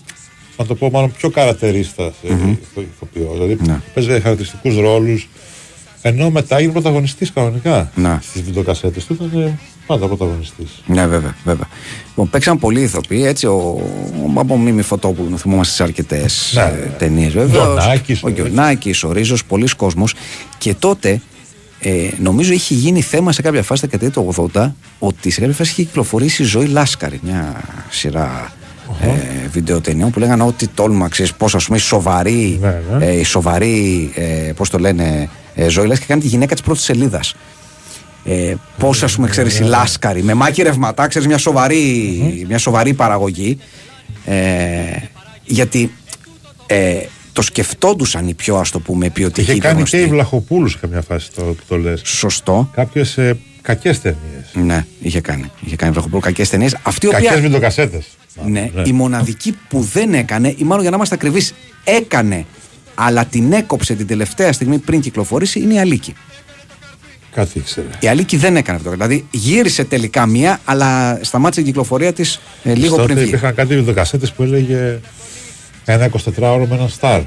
να 0.58 0.66
το 0.66 0.76
πω 0.76 0.90
μάλλον 0.90 1.12
πιο 1.18 1.30
καρατερίστα 1.30 2.14
σε 2.22 2.58
ηθοποιό. 2.76 3.30
Δηλαδή 3.34 3.58
Ναι. 3.66 3.80
παίζει 3.94 4.10
χαρακτηριστικούς 4.10 4.76
ρόλους. 4.78 5.30
Ενώ 6.04 6.30
μετά 6.30 6.58
έγινε 6.58 6.72
πρωταγωνιστής 6.72 7.32
κανονικά. 7.34 7.92
Ναι. 7.96 8.20
Στις 8.22 8.42
βιντεοκασέτες 8.42 9.06
του 9.06 9.14
ήταν 9.14 9.42
ε, 9.42 9.58
πάντα 9.88 10.08
πρωταγωνιστής. 10.08 10.70
Ναι, 10.86 11.08
βέβαια, 11.08 11.36
βέβαια. 11.44 11.68
Λοιπόν, 12.08 12.30
παίξαν 12.30 12.60
πολλοί 12.60 12.82
ηθοποιοί, 12.82 13.24
έτσι. 13.26 13.46
Ο, 13.46 13.82
ο, 14.36 14.40
από 14.40 14.58
Μίμη 14.58 14.82
Φωτόπουλου, 14.82 15.38
θυμόμαστε 15.38 15.74
σε 15.74 15.84
αρκετές 15.84 16.52
Ναι, 16.56 16.62
ε, 16.62 16.66
ναι. 16.66 16.92
ταινίες, 16.98 17.34
βέβαια. 17.34 17.64
Γιοννάκης, 17.64 18.24
Ο 18.24 18.30
Γιονάκης, 18.30 19.04
ο 19.04 19.12
Ρίζος, 19.12 19.46
πολλοί 19.46 19.68
κόσμος. 19.76 20.14
Και 20.58 20.74
τότε 20.74 21.22
ε, 21.82 22.10
νομίζω 22.20 22.54
είχε 22.54 22.74
γίνει 22.74 23.02
θέμα 23.02 23.32
σε 23.32 23.42
κάποια 23.42 23.64
φάση, 23.64 23.82
δεκαετία 23.88 24.12
του 24.22 24.50
80, 24.54 24.72
ότι 25.00 25.30
σε 25.30 25.40
κάποια 25.40 25.56
φάση 25.56 25.72
είχε 25.72 25.84
κυκλοφορήσει 25.84 26.42
η 26.42 26.46
Ζωή 26.46 26.66
Λάσκαρη, 26.66 27.20
μια 27.24 27.62
σειρά 27.90 28.54
ε, 29.02 29.48
βιντεοτενιών 29.52 30.12
που 30.12 30.20
λέγανε 30.20 30.44
ότι 30.44 30.68
τόλμα, 30.68 31.08
ξέρεις 31.08 31.34
πώς 31.34 31.56
ας 31.56 31.66
πούμε 31.66 31.78
η 31.78 31.80
σοβαρή, 31.82 32.58
Ναι, 32.62 32.82
ναι. 32.98 33.06
ε, 33.06 33.20
η 33.20 33.24
σοβαρή 33.24 34.12
ε, 34.16 34.52
πώς 34.56 34.70
το 34.70 34.80
λένε, 34.80 35.30
ε, 35.56 35.68
Ζωή 35.70 35.88
Λάσκαρη 35.88 36.08
κάνει 36.08 36.22
τη 36.22 36.28
γυναίκα 36.28 36.54
της 36.54 36.64
πρώτης 36.64 36.84
σελίδας. 36.84 37.36
Ε, 38.26 38.54
Πώς, 38.78 39.04
ας 39.04 39.16
πούμε, 39.16 39.28
ξέρεις, 39.28 39.60
η 39.60 39.64
Λάσκαρη, 39.64 40.24
με 40.24 40.34
μάκη 40.34 40.62
ρευματά, 40.62 41.08
ξέρεις, 41.08 41.28
μια, 41.28 41.38
σοβαρή, 41.38 42.46
μια 42.48 42.58
σοβαρή 42.58 42.94
παραγωγή. 42.94 43.58
Ε, 44.26 44.36
γιατί 45.46 45.92
ε, 46.66 46.98
το 47.34 47.42
σκεφτόντουσαν 47.42 48.28
οι 48.28 48.34
πιο, 48.34 48.56
ας 48.56 48.72
το 48.72 48.80
πούμε, 48.80 49.10
ποιοτικοί 49.10 49.42
Είχε 49.42 49.54
και 49.54 49.60
κάνει 49.60 49.76
γνωστοί. 49.76 49.98
και 49.98 50.04
η 50.04 50.08
Βλαχοπούλους 50.08 50.72
σε 50.72 50.78
καμιά 50.82 51.02
φάση 51.02 51.32
το, 51.36 51.42
που 51.42 51.64
το 51.68 51.78
λες. 51.78 52.02
Σωστό. 52.04 52.70
Κάποιες 52.76 53.18
ε, 53.18 53.38
κακές 53.62 54.02
ταινίες. 54.02 54.50
Ναι, 54.54 54.86
είχε 55.02 55.22
κάνει. 55.22 55.52
Είχε 55.66 55.76
κάνει 55.76 55.92
Βραχοπούλου 55.92 56.22
κακές 56.22 56.50
ταινίες. 56.50 56.78
Αυτή 56.84 57.06
η 57.06 57.10
Κακές 57.10 57.30
οποία. 57.30 57.42
βιντεοκασέτες. 57.42 58.06
Ναι, 58.46 58.70
η 58.86 58.92
μοναδική 58.92 59.58
που 59.70 59.82
δεν 59.94 60.14
έκανε, 60.14 60.48
ή 60.58 60.64
μάλλον 60.64 60.82
για 60.82 60.90
να 60.90 60.96
είμαστε 60.96 61.16
ακριβείς, 61.16 61.54
έκανε, 61.84 62.46
αλλά 62.96 63.26
την 63.26 63.54
έκοψε 63.54 63.94
την 63.94 64.08
τελευταία 64.08 64.54
στιγμή 64.54 64.78
πριν 64.78 65.02
κυκλοφορήσει, 65.02 65.60
είναι 65.60 65.74
η 65.74 65.80
Αλίκη. 65.80 66.14
Κάτι 67.34 67.58
ήξερε. 67.58 67.88
Η 68.00 68.08
Αλίκη 68.08 68.38
δεν 68.38 68.56
έκανε 68.56 68.78
αυτό. 68.78 68.90
Δηλαδή 68.92 69.26
γύρισε 69.32 69.84
τελικά 69.84 70.26
μία, 70.26 70.60
αλλά 70.66 71.20
σταμάτησε 71.22 71.62
την 71.62 71.70
κυκλοφορία 71.70 72.14
της 72.14 72.40
ε, 72.64 72.74
λίγο 72.76 72.96
Τότε 72.96 73.04
πριν 73.06 73.18
βγει. 73.18 73.28
υπήρχαν 73.28 73.56
κάτι 73.56 73.76
βιντεοκασέτες 73.76 74.32
που 74.32 74.44
έλεγε 74.44 75.00
ένα 75.86 76.10
24ωρο 76.10 76.66
με 76.70 76.76
έναν 76.76 76.90
στάρ. 76.90 77.22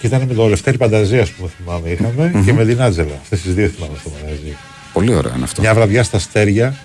Και 0.00 0.06
ήταν 0.06 0.22
με 0.28 0.34
το 0.34 0.46
Λευτέρη 0.46 0.76
Πανταζία 0.76 1.26
που 1.38 1.50
θυμάμαι 1.58 1.88
είχαμε 1.88 2.42
και 2.44 2.52
με 2.52 2.64
την 2.64 2.82
Άτζελα. 2.82 3.18
Αυτές 3.22 3.40
τις 3.40 3.54
δύο 3.54 3.68
θυμάμαι 3.68 3.96
στο 4.00 4.10
μαγαζί. 4.22 4.56
Πολύ 4.92 5.14
ωραίο 5.14 5.32
είναι 5.34 5.44
αυτό. 5.44 5.60
Μια 5.60 5.74
βραδιά 5.74 6.02
στα 6.02 6.16
αστέρια 6.16 6.76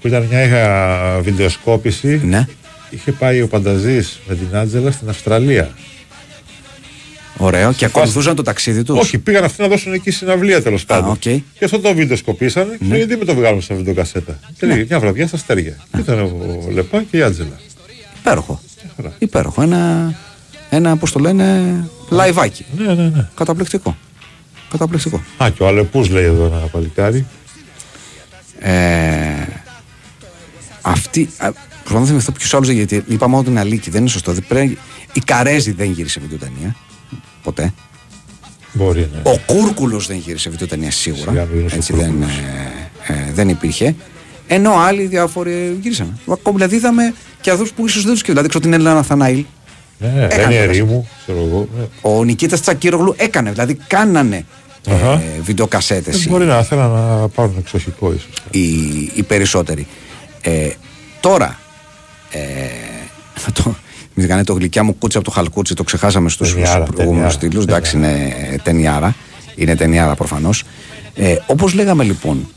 που 0.00 0.06
ήταν 0.06 0.22
μια 0.30 0.42
είχα 0.44 1.18
βιντεοσκόπηση. 1.22 2.20
Ναι, 2.24 2.46
Είχε 2.90 3.12
πάει 3.12 3.42
ο 3.42 3.48
Πανταζής 3.48 4.18
με 4.28 4.34
την 4.34 4.56
Άτζελα 4.56 4.90
στην 4.90 5.08
Αυστραλία. 5.08 5.70
ωραίο. 7.36 7.72
Και 7.72 7.84
ακολουθούσαν 7.84 8.34
το 8.34 8.42
ταξίδι 8.42 8.82
τους; 8.82 8.98
Όχι, 8.98 9.18
πήγαν 9.18 9.44
αυτοί 9.44 9.62
να 9.62 9.68
δώσουν 9.68 9.92
εκεί 9.92 10.10
συναυλία 10.10 10.62
τέλος 10.62 10.84
πάντων. 10.84 11.10
οκ. 11.10 11.24
Ναι. 11.24 11.32
Και 11.58 11.64
αυτό 11.64 11.78
το 11.80 11.94
βιντεοσκοπήσανε 11.94 12.76
και 12.88 12.96
γιατί 12.96 13.16
με 13.16 13.24
το 13.24 13.34
βγάλουμε 13.34 13.62
σε 13.62 13.74
βιντεοκασέτα. 13.74 14.38
Και 14.58 14.66
λέει 14.66 14.86
μια 14.88 15.00
βραδιά 15.00 15.26
στα 15.26 15.36
αστέρια. 15.36 15.76
Ναι. 15.92 16.00
Ήταν 16.00 16.18
ο 16.20 16.68
Λεπά 16.72 17.02
και 17.10 17.16
η 17.16 17.22
Άτζελα. 17.22 17.60
Υπέροχο. 18.18 18.60
Χαρά. 18.96 19.14
Υπέροχο. 19.18 19.62
Ένα, 19.62 20.14
ένα 20.70 20.96
πώς 20.96 21.12
το 21.12 21.18
λένε, 21.18 21.74
λαϊβάκι. 22.08 22.64
Ναι, 22.78 22.94
ναι, 22.94 23.08
ναι. 23.08 23.28
Καταπληκτικό. 23.34 23.96
Καταπληκτικό. 24.70 25.22
Α, 25.36 25.50
και 25.50 25.62
ο 25.62 25.66
Αλεπούς 25.66 26.08
λέει 26.08 26.24
εδώ 26.24 26.44
ένα 26.44 26.56
παλικάρι. 26.56 27.26
Ε, 28.58 28.72
αυτή. 30.82 31.28
α, 31.36 31.50
Προσπαθώ 31.84 32.04
να 32.04 32.06
θυμηθώ 32.10 32.32
ποιο 32.32 32.58
άλλο 32.58 32.72
γιατί 32.72 33.04
είπαμε 33.08 33.30
μόνο 33.32 33.42
την 33.44 33.58
Αλίκη. 33.58 33.90
Δεν 33.90 34.00
είναι 34.00 34.10
σωστό. 34.10 34.32
Δεν 34.32 34.44
πρέπει- 34.48 34.78
η 35.12 35.20
Καρέζη 35.20 35.72
δεν 35.72 35.90
γύρισε 35.90 36.20
βιντεοταινία. 36.20 36.76
Ποτέ. 37.42 37.72
Μπορεί, 38.72 39.10
ναι. 39.14 39.30
Ο 39.32 39.38
Κούρκουλος 39.46 40.06
δεν 40.06 40.16
γύρισε 40.16 40.50
βιντεοταινία 40.50 40.90
σίγουρα. 40.90 41.30
Σιγά 41.30 41.44
μην 41.44 41.60
είναι 41.60 41.68
ο 41.72 41.74
Έτσι 41.76 41.92
δεν, 41.92 42.06
Κούρκουλος. 42.06 42.36
ε, 43.06 43.32
δεν 43.34 43.48
υπήρχε. 43.48 43.94
Ενώ 44.46 44.72
άλλοι 44.76 45.06
διάφοροι 45.06 45.78
γύρισαν. 45.80 46.18
Ακόμα 46.32 46.56
δηλαδή 46.56 46.76
είδαμε 46.76 47.14
και 47.46 47.52
αυτού 47.52 47.74
που 47.74 47.86
ίσως 47.86 48.02
δεν 48.04 48.12
τους 48.12 48.22
Δηλαδή 48.22 48.48
ξέρω 48.48 48.60
την 48.64 48.72
Έλληνα 48.72 48.94
Ναθαναήλ. 48.94 49.44
Ναι, 49.98 50.08
Έκανε 50.08 50.26
δεν 50.28 50.38
είναι 50.38 50.48
πέρασε. 50.48 50.58
ερήμου, 50.58 51.08
ξέρω 51.22 51.38
εγώ. 51.38 51.68
ναι. 51.78 51.84
Ο 52.00 52.24
Νικήτας 52.24 52.60
Τσακύρογλου 52.60 53.14
έκανε. 53.16 53.50
Δηλαδή 53.50 53.74
κάνανε 53.86 54.44
Αχα. 54.90 55.12
ε, 55.12 55.22
βιντεοκασέτες 55.42 56.24
Ε, 56.26 56.28
Μπορεί 56.28 56.44
να 56.44 56.58
ήθελα 56.58 56.88
να 56.88 57.28
πάρουν 57.28 57.54
εξοχικό 57.58 58.12
ίσως. 58.12 58.28
οι, 58.50 58.60
οι 59.14 59.22
περισσότεροι. 59.26 59.86
Ε, 60.40 60.68
τώρα, 61.20 61.58
ε, 62.30 62.40
θα 63.34 63.52
το, 63.52 63.74
μην 64.14 64.28
κάνει 64.28 64.44
το 64.44 64.52
γλυκιά 64.52 64.82
μου 64.82 64.94
κούτσι 64.98 65.16
από 65.16 65.26
το 65.26 65.32
χαλκούτσι, 65.32 65.74
το 65.74 65.82
ξεχάσαμε 65.84 66.28
στους 66.28 66.52
Ταινιάρα, 66.52 66.84
προηγούμενους 66.84 67.14
ταινιάρα, 67.36 67.38
τίτλους. 67.38 67.62
Εντάξει, 67.64 67.96
είναι 67.96 68.34
ταινιάρα. 68.62 69.14
Είναι 69.54 69.76
ταινιάρα 69.76 70.14
προφανώς. 70.14 70.64
Ε, 71.14 71.36
όπως 71.46 71.72
λέγαμε 71.74 72.04
λοιπόν, 72.04 72.48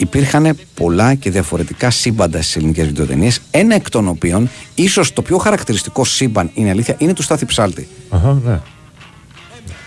υπήρχαν 0.00 0.56
πολλά 0.74 1.14
και 1.14 1.30
διαφορετικά 1.30 1.90
σύμπαντα 1.90 2.42
στις 2.42 2.56
ελληνικές 2.56 2.86
βιντεοτενίες. 2.86 3.40
Ένα 3.50 3.74
εκ 3.74 3.90
των 3.90 4.08
οποίων, 4.08 4.50
ίσως 4.74 5.12
το 5.12 5.22
πιο 5.22 5.38
χαρακτηριστικό 5.38 6.04
σύμπαν 6.04 6.50
είναι 6.54 6.70
αλήθεια, 6.70 6.94
είναι 6.98 7.12
του 7.12 7.22
Στάθη 7.22 7.44
Ψάλτη. 7.44 7.88
Αχα, 8.10 8.40
ναι. 8.44 8.60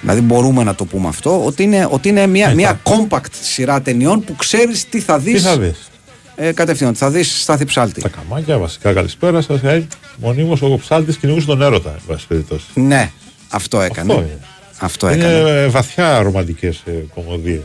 Δηλαδή 0.01 0.22
μπορούμε 0.22 0.64
να 0.64 0.76
το 0.76 0.86
πούμε 0.86 1.07
αυτό, 1.07 1.45
ότι 1.45 1.64
είναι, 1.64 1.88
ότι 1.91 2.09
είναι 2.09 2.28
μια, 2.28 2.53
μια 2.53 2.80
compact 2.84 3.32
σειρά 3.41 3.82
ταινιών 3.82 4.24
που 4.24 4.36
ξέρεις 4.36 4.89
τι 4.89 4.99
θα 4.99 5.18
Τι 5.20 5.32
δεις 5.32 5.41
θα 5.43 5.57
δεις. 5.57 5.89
ε, 6.36 6.51
κατευθείαν. 6.51 6.95
Θα 6.95 7.09
δεις 7.09 7.41
Στάθη 7.41 7.66
Ψάλτη. 7.66 8.01
Τα 8.01 8.09
καμάκια, 8.09 8.57
βασικά 8.57 8.93
καλησπέρα 8.93 9.41
σας. 9.41 9.64
Ε, 9.64 9.88
Μονίμως 10.18 10.61
ο 10.61 10.78
ψάλτης 10.78 11.18
κυνηγούσε 11.18 11.45
τον 11.45 11.61
έρωτα, 11.61 11.89
εν 11.89 12.01
πάση 12.07 12.28
περιπτώσει. 12.28 12.66
Ναι, 12.74 13.11
αυτό 13.49 13.82
έκανε. 13.82 14.14
Αυτό 14.14 14.24
είναι. 14.24 14.39
Αυτό 14.80 15.11
Είναι 15.11 15.24
έκανε. 15.24 15.49
ε, 15.49 15.68
βαθιά 15.68 16.22
ρομαντικές 16.22 16.82
ε, 16.86 16.91
κομμωδίες. 17.14 17.61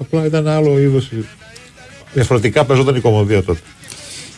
Απλά 0.00 0.24
ήταν 0.24 0.48
άλλο 0.48 0.78
είδος. 0.78 1.10
Διαφορετικά 2.12 2.64
παίζονταν 2.64 2.96
η 2.96 3.00
κομμωδία 3.00 3.42
τότε. 3.42 3.60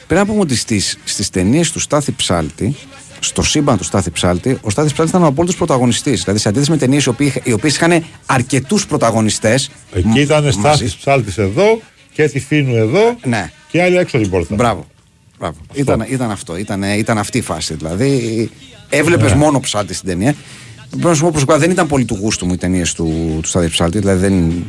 Πρέπει 0.07 0.21
να 0.21 0.27
πούμε 0.27 0.41
ότι 0.41 0.57
στις, 0.57 0.99
στις 1.05 1.31
ταινίες 1.31 1.71
του 1.71 1.79
Στάθη 1.81 2.13
Ψάλτη, 2.13 2.75
στο 3.21 3.43
σύμπαν 3.43 3.77
του 3.77 3.85
Στάθη 3.85 4.11
Ψάλτη, 4.11 4.59
ο 4.61 4.71
Στάθης 4.71 4.93
Ψάλτης 4.93 5.15
ήταν 5.15 5.25
ο 5.27 5.29
απόλυτος 5.29 5.57
πρωταγωνιστής. 5.57 6.21
Δηλαδή, 6.23 6.39
σε 6.41 6.49
αντίθεση 6.49 6.71
με 6.71 6.77
ταινίες 6.77 7.05
οι, 7.05 7.09
οποίοι- 7.09 7.41
οι 7.45 7.53
οποίες 7.53 7.75
είχαν 7.75 8.05
αρκετούς 8.27 8.87
πρωταγωνιστές. 8.87 9.71
Εκεί 9.93 10.21
ήταν 10.21 10.53
στάση 10.53 10.97
ψάλτης 10.99 11.39
εδώ 11.39 11.81
και 12.13 12.29
τη 12.29 12.41
φίνου 12.41 12.77
εδώ 12.77 13.17
Ναι. 13.25 13.51
και 13.71 13.83
άλλοι 13.83 13.97
έξω 13.97 14.19
την 14.19 14.31
πόρτα. 14.31 14.55
Μπράβο. 14.55 14.87
Μπράβο. 15.39 15.57
Ήταν, 15.73 16.05
ήταν 16.09 16.31
αυτό. 16.31 16.57
Ήταν, 16.57 16.83
ήταν 16.83 17.19
αυτή 17.19 17.39
η 17.39 17.43
φάση. 17.43 17.75
Δηλαδή, 17.75 18.51
έβλεπες 18.89 19.31
Ναι. 19.31 19.37
μόνο 19.37 19.61
ψάλτη 19.61 19.95
στην 19.95 20.09
ταινία. 20.09 20.35
Πρέπει 20.91 21.07
να 21.07 21.15
σου 21.15 21.21
πω 21.23 21.29
προσωπικά 21.31 21.59
δεν 21.59 21.71
ήταν 21.71 21.87
πολύ 21.87 22.05
του 22.05 22.19
γούστου 22.21 22.47
μου 22.47 22.53
οι 22.53 22.57
ταινίες 22.57 22.93
του, 22.93 23.39
του 23.43 23.49
Στάδη 23.49 23.69
Ψάλτη. 23.69 23.99
Δηλαδή 23.99 24.19
δεν, 24.29 24.65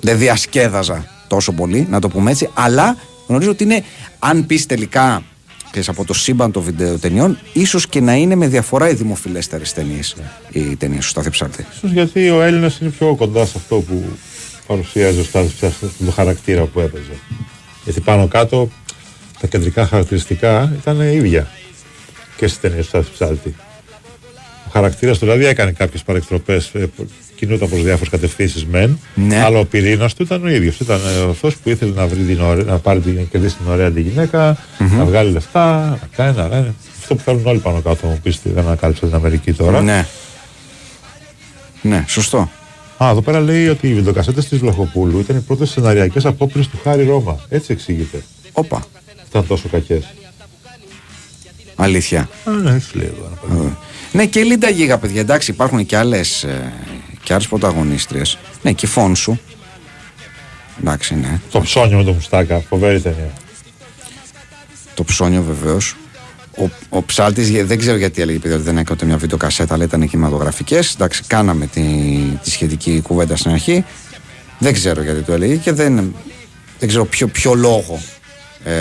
δεν 0.00 0.18
διασκέδαζα 0.18 1.06
τόσο 1.30 1.52
πολύ, 1.52 1.86
να 1.90 2.00
το 2.00 2.08
πούμε 2.08 2.30
έτσι. 2.30 2.48
Αλλά 2.54 2.96
γνωρίζω 3.26 3.50
ότι 3.50 3.64
είναι, 3.64 3.84
αν 4.18 4.46
πεις 4.46 4.66
τελικά 4.66 5.22
ξέρεις, 5.70 5.88
από 5.88 6.04
το 6.04 6.14
σύμπαν 6.14 6.52
των 6.52 6.62
βιντεοτενιών, 6.62 7.38
ίσως 7.52 7.86
και 7.86 8.00
να 8.00 8.14
είναι 8.14 8.34
με 8.34 8.46
διαφορά 8.46 8.88
οι 8.88 8.94
δημοφιλέστερες 8.94 9.72
ταινίες 9.72 10.16
οι 10.52 10.76
ταινίες 10.76 11.04
του 11.04 11.08
Στάδη 11.08 11.30
Ψάλτη. 11.30 11.66
Ίσως 11.76 11.90
γιατί 11.90 12.30
ο 12.30 12.42
Έλληνας 12.42 12.78
είναι 12.78 12.90
πιο 12.90 13.14
κοντά 13.14 13.46
σε 13.46 13.52
αυτό 13.56 13.76
που 13.76 14.04
παρουσίαζε 14.66 15.20
ο 15.20 15.24
Στάδης 15.24 15.52
Ψάλτη, 15.52 15.76
τον 15.98 16.12
χαρακτήρα 16.12 16.64
που 16.64 16.80
έπαιζε. 16.80 17.18
Γιατί 17.84 18.00
πάνω 18.00 18.28
κάτω 18.28 18.70
τα 19.40 19.46
κεντρικά 19.46 19.86
χαρακτηριστικά 19.86 20.72
ήταν 20.80 21.00
ίδια 21.00 21.48
και 22.36 22.46
στις 22.46 22.60
ταινίες 22.60 22.84
του 22.84 22.88
Στάδη 22.88 23.08
Ψάλτη. 23.12 23.54
Ο 24.66 24.70
χαρακτήρας 24.72 25.18
του 25.18 25.24
δηλαδή 25.24 25.44
έκανε 25.44 25.72
κάποιες 25.72 26.02
παρεκτροπές, 26.02 26.72
κινούταν 27.46 27.68
προ 27.68 27.78
διάφορες 27.78 28.08
κατευθύνσεις 28.08 28.64
μεν, 28.66 28.98
Ναι. 29.14 29.42
αλλά 29.42 29.58
ο 29.58 29.64
πυρήνας 29.64 30.14
του 30.14 30.22
ήταν 30.22 30.44
ο 30.44 30.48
ίδιος. 30.48 30.80
Ήταν 30.80 31.00
ε, 31.26 31.30
αυτό 31.30 31.50
που 31.62 31.68
ήθελε 31.70 31.92
να, 31.94 32.06
βρει 32.06 32.22
την 32.22 32.40
ωραία, 32.40 32.64
να 32.64 32.78
πάρει 32.78 33.00
την, 33.00 33.14
να 33.14 33.20
κερδίσει 33.22 33.56
την 33.56 33.66
ωραία 33.68 33.90
τη 33.90 34.00
γυναικα 34.00 34.56
να 34.78 35.04
βγάλει 35.04 35.30
λεφτά, 35.32 35.98
να 36.00 36.08
κάνει, 36.16 36.36
να 36.36 36.48
κάνει. 36.48 36.74
Αυτό 37.00 37.14
που 37.14 37.20
θέλουν 37.22 37.46
όλοι 37.46 37.58
πάνω 37.58 37.80
κάτω, 37.80 38.06
μου 38.06 38.18
πεις, 38.22 38.40
δεν 38.44 38.64
ανακάλυψα 38.66 39.06
την 39.06 39.14
Αμερική 39.14 39.52
τώρα. 39.52 39.80
Ναι. 39.80 40.06
Ναι, 41.82 42.04
σωστό. 42.08 42.50
Α, 43.04 43.08
εδώ 43.10 43.20
πέρα 43.22 43.40
λέει 43.40 43.68
ότι 43.68 43.88
οι 43.88 43.94
βιντεοκασέτες 43.94 44.48
της 44.48 44.58
Βλαχοπούλου 44.58 45.18
ήταν 45.18 45.36
οι 45.36 45.40
πρώτες 45.40 45.70
σεναριακές 45.70 46.24
απόπειρες 46.26 46.68
του 46.68 46.80
Χάρη 46.82 47.04
Ρώμα. 47.04 47.38
Έτσι 47.48 47.72
εξηγείται. 47.72 48.22
Όπα. 48.52 48.82
Ήταν 49.28 49.46
τόσο 49.46 49.68
κακές. 49.68 50.04
Αλήθεια. 51.74 52.28
Α, 52.44 52.50
ναι, 52.50 52.74
έτσι 52.74 52.96
λέει 52.96 53.12
εδώ. 53.16 53.26
ένα 53.26 53.54
παιδί. 53.58 53.76
Ναι, 54.12 54.26
και 54.26 54.42
Λίντα 54.42 54.70
Γίγα, 54.70 54.98
παιδιά. 54.98 55.20
Εντάξει, 55.20 55.50
υπάρχουν 55.50 55.86
και 55.86 55.96
άλλες 55.96 56.46
και 57.22 57.32
άλλες 57.32 57.48
πρωταγωνίστριες. 57.48 58.38
Ναι, 58.62 58.72
και 58.72 58.86
η 58.86 58.88
Φόνσου. 58.88 59.38
Εντάξει, 60.80 61.14
ναι. 61.14 61.40
Το 61.50 61.60
ψώνιο 61.60 61.96
με 61.96 62.04
το 62.04 62.12
μουστάκα, 62.12 62.60
φοβερή 62.68 63.00
ταινία. 63.00 63.32
Το 64.94 65.04
ψώνιο 65.04 65.42
βεβαίως. 65.42 65.96
Ο, 66.58 66.68
ο 66.88 67.02
ψάλτης 67.02 67.66
δεν 67.66 67.78
ξέρω 67.78 67.96
γιατί 67.96 68.22
έλεγε 68.22 68.38
επειδή 68.38 68.54
δεν 68.54 68.76
έκανε 68.76 68.88
ούτε 68.92 69.04
μια 69.04 69.16
βιντεοκασέτα, 69.16 69.74
αλλά 69.74 69.84
ήταν 69.84 70.08
κινηματογραφικές. 70.08 70.94
Εντάξει, 70.94 71.22
κάναμε 71.26 71.66
τη, 71.66 71.80
τη 72.42 72.50
σχετική 72.50 73.00
κουβέντα 73.00 73.36
στην 73.36 73.50
αρχή. 73.50 73.84
Δεν 74.58 74.72
ξέρω 74.72 75.02
γιατί 75.02 75.22
το 75.22 75.32
έλεγε 75.32 75.54
και 75.54 75.72
δεν, 75.72 76.14
δεν 76.78 76.88
ξέρω 76.88 77.04
ποιο, 77.04 77.26
ποιο 77.28 77.54
λόγο 77.54 78.00
ε, 78.64 78.72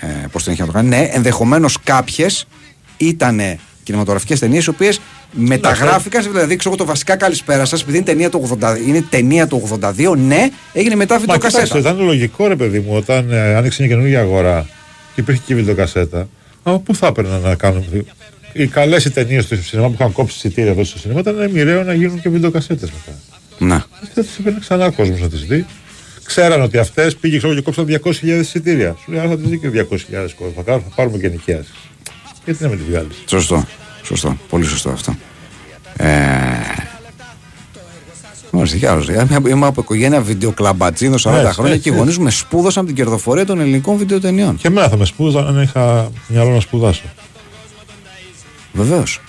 ε, 0.00 0.26
πώ 0.32 0.42
τον 0.42 0.52
είχε 0.52 0.62
να 0.62 0.66
το 0.66 0.72
κάνει. 0.72 0.88
Ναι, 0.88 1.08
ενδεχομένως 1.10 1.78
κάποιες 1.84 2.46
ήταν 2.96 3.40
κινηματογραφικές 3.82 4.38
ταινίες 4.38 4.64
οι 4.64 4.70
οποίες 4.70 5.00
μεταγράφηκαν. 5.34 6.22
Δηλαδή, 6.22 6.56
ξέρω 6.56 6.74
εγώ 6.74 6.84
το 6.84 6.90
βασικά 6.90 7.16
καλησπέρα 7.16 7.64
σας, 7.64 7.82
επειδή 7.82 7.96
είναι 7.96 8.06
ταινία 8.06 8.30
του 8.30 8.58
80, 8.62 8.76
είναι 8.86 9.04
ταινία 9.10 9.46
του 9.46 9.68
82, 9.80 10.16
ναι, 10.16 10.48
έγινε 10.72 10.94
μετά 10.94 11.14
Μα 11.14 11.20
βιντεοκασέτα. 11.20 11.62
κοιτάξτε, 11.64 11.78
ήταν 11.78 12.04
λογικό 12.04 12.46
ρε 12.46 12.56
παιδί 12.56 12.78
μου 12.78 12.96
όταν 12.96 13.30
ε, 13.30 13.54
άνοιξε 13.54 13.82
μια 13.82 13.90
καινούργια 13.90 14.20
αγορά 14.20 14.66
και 15.14 15.20
υπήρχε 15.20 15.42
και 15.46 15.52
η 15.52 15.56
βιντεοκασέτα. 15.56 16.28
Αλλά 16.62 16.78
πού 16.78 16.94
θα 16.94 17.06
έπαιρναν 17.06 17.40
να 17.40 17.54
κάνουν. 17.54 17.84
Οι 18.52 18.66
καλές 18.66 19.10
ταινίες 19.12 19.46
του 19.46 19.62
σινεμά 19.64 19.88
που 19.88 19.94
είχαν 19.98 20.12
κόψει 20.12 20.34
εισιτήρια 20.36 20.70
εδώ 20.70 20.84
στο 20.84 20.98
σινεμά 20.98 21.20
ήταν 21.20 21.50
μοιραίο 21.50 21.82
να 21.82 21.94
γίνουν 21.94 22.20
και 22.20 22.28
βιντεοκασέτες 22.28 22.90
μετά. 22.90 23.18
Να. 23.58 23.78
Και 24.00 24.08
δεν 24.14 24.24
τις 24.24 24.38
έπαιρνε 24.38 24.58
ξανά 24.60 24.86
ο 24.86 24.92
κόσμος 24.92 25.20
να 25.20 25.28
τις 25.28 25.44
δει. 25.44 25.66
Ξέραν 26.24 26.62
ότι 26.62 26.78
αυτές 26.78 27.16
πήγε 27.16 27.36
ξέρω, 27.38 27.54
και 27.54 27.60
κόψαν 27.60 27.86
200.000 28.04 28.10
εισιτήρια. 28.40 28.96
Σου 29.04 29.10
λέει, 29.12 29.20
άρα 29.20 29.28
θα 29.28 29.36
τις 29.36 29.48
δει 29.48 29.58
και 29.58 29.68
200.000 29.68 30.34
κόσμος. 30.34 30.54
Θα, 30.56 30.62
κάνουμε- 30.62 30.86
θα 30.88 30.94
πάρουμε 30.94 31.18
και 31.18 31.28
νοικιάσεις. 31.28 31.72
Γιατί 32.44 32.62
να 32.62 32.68
με 32.68 32.76
τη 32.76 32.82
βγάλεις; 32.90 33.16
Σωστό. 33.26 33.66
Σωστό. 34.04 34.36
Πολύ 34.48 34.64
σωστό 34.64 34.90
αυτό. 34.90 35.16
Ε... 35.96 36.08
Μάλιστα, 38.50 38.76
κι 38.76 38.86
άλλος. 38.86 39.08
Είμαι- 39.08 39.48
Είμαι 39.48 39.66
από 39.66 39.80
οικογένεια 39.80 40.20
βιντεοκλαμπατζίνος 40.20 41.26
40 41.26 41.30
Ναι, 41.42 41.50
χρόνια 41.52 41.72
ναι, 41.74 41.78
και 41.78 41.88
οι 41.88 41.92
ναι. 41.92 41.98
γονείς 41.98 42.18
μου 42.18 42.24
με 42.24 42.30
σπούδασαν 42.30 42.86
την 42.86 42.94
κερδοφορία 42.94 43.46
των 43.46 43.60
ελληνικών 43.60 43.96
βιντεοτενιών. 43.96 44.56
Και 44.56 44.66
εμένα 44.68 44.88
θα 44.88 44.96
με 44.96 45.04
σπούδαζα 45.04 45.48
αν 45.48 45.62
είχα 45.62 46.10
μυαλό 46.28 46.50
να 46.50 46.60
σπουδάσω. 46.60 47.02
Βεβαίως. 48.72 49.20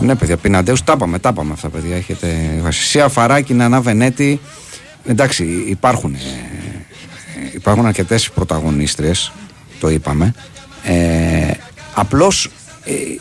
Ναι, 0.00 0.14
παιδιά, 0.14 0.36
πιναντέους 0.36 0.84
τα 0.84 0.92
είπαμε, 0.96 1.18
τα 1.18 1.28
είπαμε 1.28 1.52
αυτά, 1.52 1.68
παιδιά. 1.68 1.96
Έχετε. 1.96 2.28
Σία 2.68 3.08
Φαράκη, 3.08 3.54
Νανά 3.54 3.80
Βενέτη. 3.80 4.40
Εντάξει, 5.06 5.44
υπάρχουν, 5.68 6.14
ε, 6.14 6.18
υπάρχουν 7.54 7.86
αρκετές 7.86 8.30
πρωταγωνίστριες, 8.30 9.32
το 9.80 9.88
είπαμε. 9.90 10.34
Ε, 10.84 11.50
Απλώς 11.94 12.44
ε, 12.44 12.50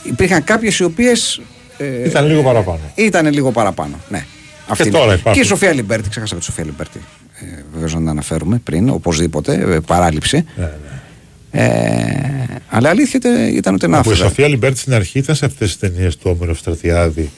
υπήρχαν 0.04 0.44
κάποιες 0.44 0.80
οι 0.80 0.84
οποίες. 0.84 1.42
Ε, 1.78 2.08
Ήταν 2.08 2.26
λίγο 2.28 2.42
παραπάνω. 2.42 2.80
ήταν 2.96 3.34
λίγο 3.34 3.52
παραπάνω. 3.52 4.00
Ναι. 4.10 4.26
Αυτή 4.68 4.90
τώρα 4.90 5.04
είναι. 5.06 5.14
υπάρχουν. 5.14 5.34
Και 5.34 5.40
η 5.48 5.50
Σοφία 5.50 5.74
Λιμπέρτη, 5.74 6.10
ξέχασα 6.10 6.36
τη 6.36 6.44
Σοφία 6.44 6.64
Λιμπέρτη. 6.64 7.00
Ε, 7.42 7.46
Βεβαίως 7.74 7.94
να 7.94 8.00
την 8.00 8.10
αναφέρουμε 8.10 8.62
πριν, 8.64 8.90
οπωσδήποτε, 8.90 9.54
ε, 9.54 9.80
παράλειψη. 9.80 10.46
Ναι, 10.56 10.72
Ε, 11.52 12.46
αλλά 12.70 12.90
αλήθεια 12.90 13.20
ήταν- 13.24 13.56
ήταν 13.56 13.74
ότι 13.74 13.88
να 13.88 14.02
Που 14.02 14.10
η 14.10 14.12
άφηγα. 14.14 14.28
Σοφία 14.30 14.48
Λιμπέρτη 14.48 14.80
στην 14.80 14.94
αρχή 14.94 15.20
ήταν 15.20 15.36
σε 15.36 15.46
αυτές 15.46 15.68
τις 15.78 15.80
ταινίες 15.92 16.18
του 16.18 16.36
Όμηρο 16.40 16.56
Στρατιάδη 16.56 17.30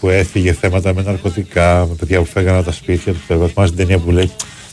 που 0.00 0.08
έφυγε 0.08 0.52
θέματα 0.52 0.94
με 0.94 1.02
ναρκωτικά, 1.02 1.86
με 1.88 1.94
παιδιά 1.94 2.18
που 2.18 2.24
φέγανε 2.26 2.56
από 2.56 2.66
τα 2.66 2.72
σπίτια 2.72 3.12
τους. 3.12 3.22
Θυμάσαι 3.26 3.72
την 3.72 3.76
ταινία 3.76 3.98
που 3.98 4.10
λέει 4.10 4.30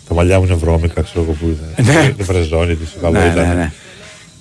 Τα 0.07 0.13
μαλλιά 0.13 0.39
μου 0.39 0.45
είναι 0.45 0.55
βρώμικα, 0.55 1.01
ξέρω 1.01 1.21
εγώ 1.21 1.31
που 1.31 1.57
ήταν. 1.75 1.85
Ναι. 1.95 2.09
Την 2.17 2.25
βρεζόνη 2.25 2.75
της, 2.75 2.95
καλό 3.01 3.19
Ναι, 3.19 3.25
ήταν. 3.33 3.47
ναι, 3.47 3.53
ναι. 3.53 3.71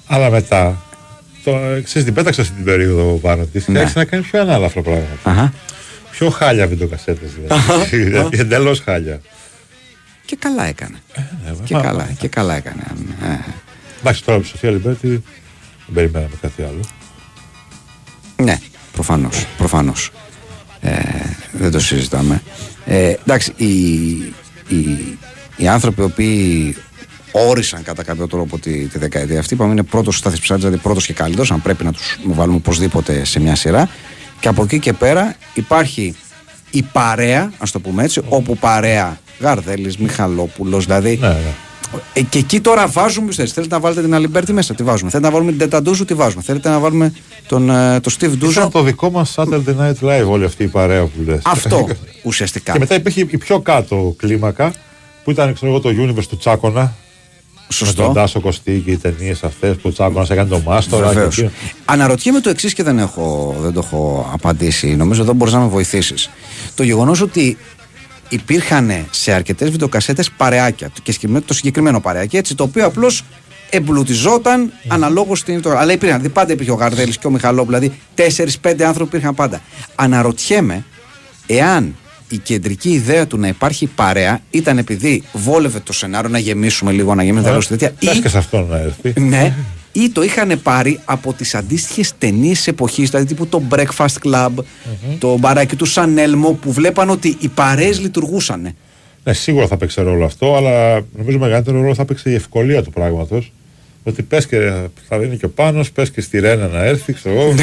Αλλά 0.06 0.30
μετά, 0.30 0.82
το, 1.44 1.50
ξέρεις, 1.84 2.04
την 2.04 2.14
πέταξα 2.14 2.42
αυτή 2.42 2.54
την 2.54 2.64
περίοδο 2.64 3.18
πάνω 3.22 3.44
τη 3.44 3.60
και 3.60 3.70
Ναι. 3.72 3.78
άρχισε 3.78 3.98
να 3.98 4.04
κάνει 4.04 4.22
πιο 4.22 4.40
ανάλαφρα 4.40 4.82
πράγματα. 4.82 5.30
Αχα. 5.30 5.52
Πιο 6.10 6.30
χάλια 6.30 6.66
βιντεοκασέτες 6.66 7.30
δηλαδή. 7.34 7.96
δηλαδή 7.96 8.38
εντελώς 8.44 8.80
χάλια. 8.80 9.20
Και 10.24 10.36
καλά 10.40 10.64
έκανε. 10.64 10.96
ναι, 11.44 11.52
και, 11.64 11.74
μα- 11.74 11.80
καλά, 11.80 12.08
και 12.18 12.28
καλά 12.28 12.54
έκανε. 12.56 12.82
Ε, 13.22 13.26
Εντάξει, 14.00 14.24
τώρα 14.24 14.36
από 14.36 14.46
τη 14.46 14.52
Σοφία 14.52 14.70
Λιμπέρτη 14.70 15.08
δεν 15.08 15.22
περιμέναμε 15.94 16.34
κάτι 16.40 16.62
άλλο. 16.62 16.80
ναι, 18.42 18.58
προφανώς, 18.92 19.46
προφανώς. 19.56 20.10
Ε, 20.80 20.98
δεν 21.52 21.70
το 21.70 21.80
συζητάμε. 21.80 22.42
Ε, 22.86 23.14
εντάξει, 23.26 23.52
οι, 23.56 23.66
οι, 24.68 25.18
οι 25.56 25.68
άνθρωποι 25.68 26.00
οι 26.00 26.04
οποίοι 26.04 26.76
όρισαν 27.32 27.82
κατά 27.82 28.02
κάποιο 28.02 28.26
τρόπο 28.26 28.58
τη, 28.58 28.86
τη 28.86 28.98
δεκαετία 28.98 29.38
αυτή, 29.38 29.54
είπαμε 29.54 29.72
είναι 29.72 29.82
πρώτος 29.82 30.14
ο 30.14 30.18
Στάθης 30.18 30.40
Ψάλτης, 30.40 30.64
δηλαδή 30.64 30.82
πρώτος 30.82 31.06
και 31.06 31.12
καλύτερος, 31.12 31.50
αν 31.50 31.62
πρέπει 31.62 31.84
να 31.84 31.92
τους 31.92 32.18
βάλουμε 32.24 32.56
οπωσδήποτε 32.56 33.24
σε 33.24 33.40
μια 33.40 33.54
σειρά. 33.54 33.88
Και 34.40 34.48
από 34.48 34.62
εκεί 34.62 34.78
και 34.78 34.92
πέρα 34.92 35.34
υπάρχει 35.54 36.14
η 36.70 36.82
παρέα, 36.92 37.52
ας 37.58 37.70
το 37.70 37.80
πούμε 37.80 38.04
έτσι, 38.04 38.20
όπου 38.28 38.56
παρέα 38.56 39.20
Γαρδέλης, 39.40 39.96
Μιχαλόπουλος. 39.96 40.84
Δηλαδή. 40.84 41.18
Ναι, 41.20 41.28
ναι. 41.28 41.54
Ε, 42.12 42.22
και 42.22 42.38
εκεί 42.38 42.60
τώρα 42.60 42.86
βάζουμε 42.86 43.26
ποιου 43.26 43.34
θέλετε. 43.34 43.54
Θέλετε 43.54 43.74
να 43.74 43.80
βάλετε 43.80 44.02
την 44.02 44.14
Αλιμπέρτη 44.14 44.52
μέσα, 44.52 44.74
τη 44.74 44.82
βάζουμε. 44.82 45.10
Θέλετε 45.10 45.28
να 45.28 45.34
βάλουμε 45.34 45.50
την 45.50 45.60
Τέτα 45.60 45.75
Ντούζου, 45.75 46.04
τη 46.04 46.14
βάζουμε. 46.14 46.42
Θέλετε 46.42 46.68
να 46.68 46.78
βάλουμε 46.78 47.12
τον, 47.46 47.70
ε, 47.70 48.00
τον 48.00 48.12
Steve 48.12 48.36
Ντούζο. 48.38 48.60
Ήταν 48.60 48.70
το 48.70 48.82
δικό 48.82 49.10
μας 49.10 49.34
Saturday 49.36 49.76
Night 49.78 49.94
Live 50.00 50.26
όλη 50.26 50.44
αυτή 50.44 50.62
η 50.62 50.66
παρέα 50.66 51.04
που 51.04 51.22
λες. 51.26 51.40
Αυτό 51.44 51.88
ουσιαστικά. 52.22 52.72
Και 52.72 52.78
μετά 52.78 52.94
υπήρχε 52.94 53.20
η 53.20 53.36
πιο 53.38 53.60
κάτω 53.60 54.14
κλίμακα 54.16 54.72
που 55.24 55.30
ήταν 55.30 55.54
ξέρω 55.54 55.70
εγώ, 55.72 55.80
το 55.80 55.88
universe 55.88 56.26
του 56.28 56.36
Τσάκονα. 56.36 56.94
Με 57.80 57.86
Σωστό. 57.86 58.02
τον 58.02 58.14
Τάσο 58.14 58.40
Κωστή 58.40 58.82
και 58.84 58.90
οι 58.90 58.96
ταινίες 58.96 59.42
αυτές 59.44 59.74
που 59.76 59.80
ο 59.88 59.92
Τσάκονα 59.92 60.26
έκανε 60.30 60.48
το 60.48 60.60
Μάστορα. 60.60 61.08
και 61.08 61.14
Βεβαίως. 61.14 61.38
εκείνο. 61.38 61.50
Αναρωτιέμαι 61.84 62.40
το 62.40 62.50
εξής 62.50 62.72
και 62.74 62.82
δεν, 62.82 62.98
έχω, 62.98 63.56
δεν 63.60 63.72
το 63.72 63.80
έχω 63.84 64.30
απαντήσει. 64.32 64.96
Νομίζω 64.96 65.22
εδώ 65.22 65.32
μπορείς 65.32 65.54
να 65.54 65.60
με 65.60 65.66
βοηθήσεις. 65.66 66.30
Το 66.74 66.82
γεγονός 66.82 67.20
ότι 67.20 67.56
υπήρχαν 68.28 69.06
σε 69.10 69.32
αρκετές 69.32 69.70
βιντεοκασέτες 69.70 70.30
παρεάκια 70.30 70.90
και 71.02 71.12
συγκεκριμένο- 71.12 71.46
το 71.46 71.54
συγκεκριμένο 71.54 72.00
παρεάκι 72.00 72.36
έτσι, 72.36 72.54
το 72.54 72.62
οποίο 72.62 72.86
απλώς 72.86 73.24
εμπλουτιζόταν 73.70 74.72
αναλόγως 74.88 75.38
στην. 75.38 75.62
το- 75.62 75.70
Αλλά 75.70 75.92
υπήρχαν, 75.92 76.16
δηλαδή 76.18 76.34
πάντα 76.34 76.52
υπήρχε 76.52 76.70
ο 76.70 76.74
Γαρδέλης 76.74 77.18
και 77.18 77.26
ο 77.26 77.30
Μιχαλόπουλος, 77.30 77.80
δηλαδή 77.80 77.98
4-5 78.14 78.84
άνθρωποι 78.84 79.08
υπήρχαν 79.16 79.34
πάντα. 79.34 79.60
Αναρωτιέμαι 79.94 80.84
εάν 81.46 81.94
η 82.32 82.38
κεντρική 82.38 82.90
ιδέα 82.90 83.26
του 83.26 83.38
να 83.38 83.48
υπάρχει 83.48 83.86
παρέα 83.86 84.40
ήταν 84.50 84.78
επειδή 84.78 85.22
βόλευε 85.32 85.80
το 85.80 85.92
σενάριο 85.92 86.30
να 86.30 86.38
γεμίσουμε 86.38 86.92
λίγο, 86.92 87.14
να 87.14 87.22
γεμίσουμε 87.22 87.52
τα 87.52 87.66
τέτοια. 87.68 87.92
Πες 88.00 88.16
ή 88.16 88.20
και 88.20 88.28
σε 88.28 88.38
αυτόν 88.38 88.66
να 88.66 88.78
έρθει. 88.78 89.20
ναι, 89.20 89.54
ή 89.92 90.10
το 90.10 90.22
είχαν 90.22 90.60
πάρει 90.62 91.00
από 91.04 91.32
τις 91.32 91.54
αντίστοιχες 91.54 92.12
ταινίες 92.18 92.66
εποχής, 92.66 93.10
δηλαδή 93.10 93.26
τύπου 93.28 93.46
το 93.46 93.62
Breakfast 93.70 94.16
Club, 94.24 94.50
το 95.18 95.38
μπαράκι 95.38 95.76
του 95.76 95.84
Σανέλμο, 95.84 96.52
που 96.52 96.72
βλέπαν 96.72 97.10
ότι 97.10 97.36
οι 97.40 97.48
παρέες 97.48 98.00
λειτουργούσαν. 98.00 98.74
Ναι, 99.24 99.32
σίγουρα 99.32 99.66
θα 99.66 99.76
παίξει 99.76 100.02
ρόλο 100.02 100.24
αυτό, 100.24 100.56
αλλά 100.56 101.04
νομίζω 101.16 101.38
μεγαλύτερο 101.38 101.80
ρόλο 101.80 101.94
θα 101.94 102.04
παίξει 102.04 102.30
η 102.30 102.34
ευκολία 102.34 102.82
του 102.82 102.90
πράγματος. 102.90 103.52
Ότι 104.04 104.22
πες 104.22 104.46
και 104.46 104.72
θα 105.08 105.16
είναι 105.16 105.34
και 105.34 105.44
ο 105.44 105.48
πάνω, 105.48 105.84
πες 105.94 106.10
και 106.10 106.20
στη 106.20 106.40
Ρένα 106.40 106.66
να 106.68 106.84
έρθει, 106.84 107.12
ξέρω 107.12 107.40
εγώ. 107.40 107.54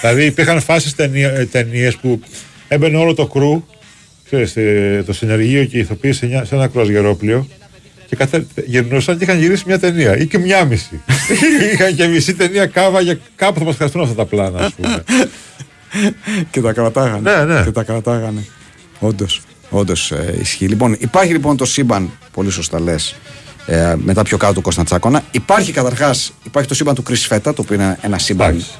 δηλαδή 0.00 0.24
υπήρχαν 0.24 0.60
φάσεις 0.60 0.94
ταινίες 1.50 1.96
που 1.96 2.20
έμπαινε 2.68 2.96
όλο 2.96 3.14
το 3.14 3.26
κρού, 3.26 3.64
ξέρεις, 4.26 4.56
ε, 4.56 5.02
το 5.06 5.12
συνεργείο 5.12 5.64
και 5.64 5.76
οι 5.76 5.80
ηθοποιοί 5.80 6.12
σε, 6.12 6.26
μια- 6.26 6.44
σε 6.44 6.54
ένα 6.54 6.66
κρουαζιερόπλιο 6.68 7.48
και 8.08 8.16
καθέ, 8.16 8.46
γυρνούσαν 8.66 9.18
και 9.18 9.24
είχαν 9.24 9.38
γυρίσει 9.38 9.62
μια 9.66 9.78
ταινία 9.78 10.16
ή 10.18 10.26
και 10.26 10.38
μια 10.38 10.64
μισή. 10.64 11.00
είχαν 11.72 11.94
και 11.94 12.06
μισή 12.06 12.34
ταινία 12.34 12.66
κάβα 12.66 13.00
για 13.00 13.18
κάπου 13.36 13.58
θα 13.58 13.64
μας 13.64 13.74
χρειαστούν 13.76 14.02
αυτά 14.02 14.14
τα 14.14 14.24
πλάνα, 14.24 14.58
ας 14.64 14.72
πούμε. 14.74 15.02
Και 16.50 16.60
τα 16.60 16.72
κρατάγανε. 16.72 17.30
Ναι, 17.36 17.54
ναι. 17.54 17.62
Και 17.64 17.70
τα 17.70 17.82
κρατάγανε. 17.82 18.44
Όντως. 18.98 19.40
Όντως 19.70 20.10
ε, 20.12 20.34
ισχύει. 20.40 20.66
Λοιπόν, 20.68 20.96
υπάρχει 21.00 21.32
λοιπόν 21.32 21.56
το 21.56 21.64
σύμπαν, 21.64 22.10
πολύ 22.32 22.50
σωστά 22.50 22.80
λες, 22.80 23.14
ε, 23.66 23.94
μετά 23.96 24.22
πιο 24.22 24.36
κάτω 24.36 24.52
του 24.52 24.60
Κώστα 24.60 24.84
Τσάκωνα. 24.84 25.22
Υπάρχει 25.30 25.72
καταρχάς 25.72 26.32
υπάρχει 26.46 26.68
το 26.68 26.74
σύμπαν 26.74 26.94
του 26.94 27.02
Κρι 27.02 27.16
Φέτα, 27.16 27.54
το 27.54 27.62
οποίο 27.62 27.74
είναι 27.74 27.98
ένα 28.00 28.18
σύμπαν. 28.18 28.48
Εντάξει. 28.48 28.70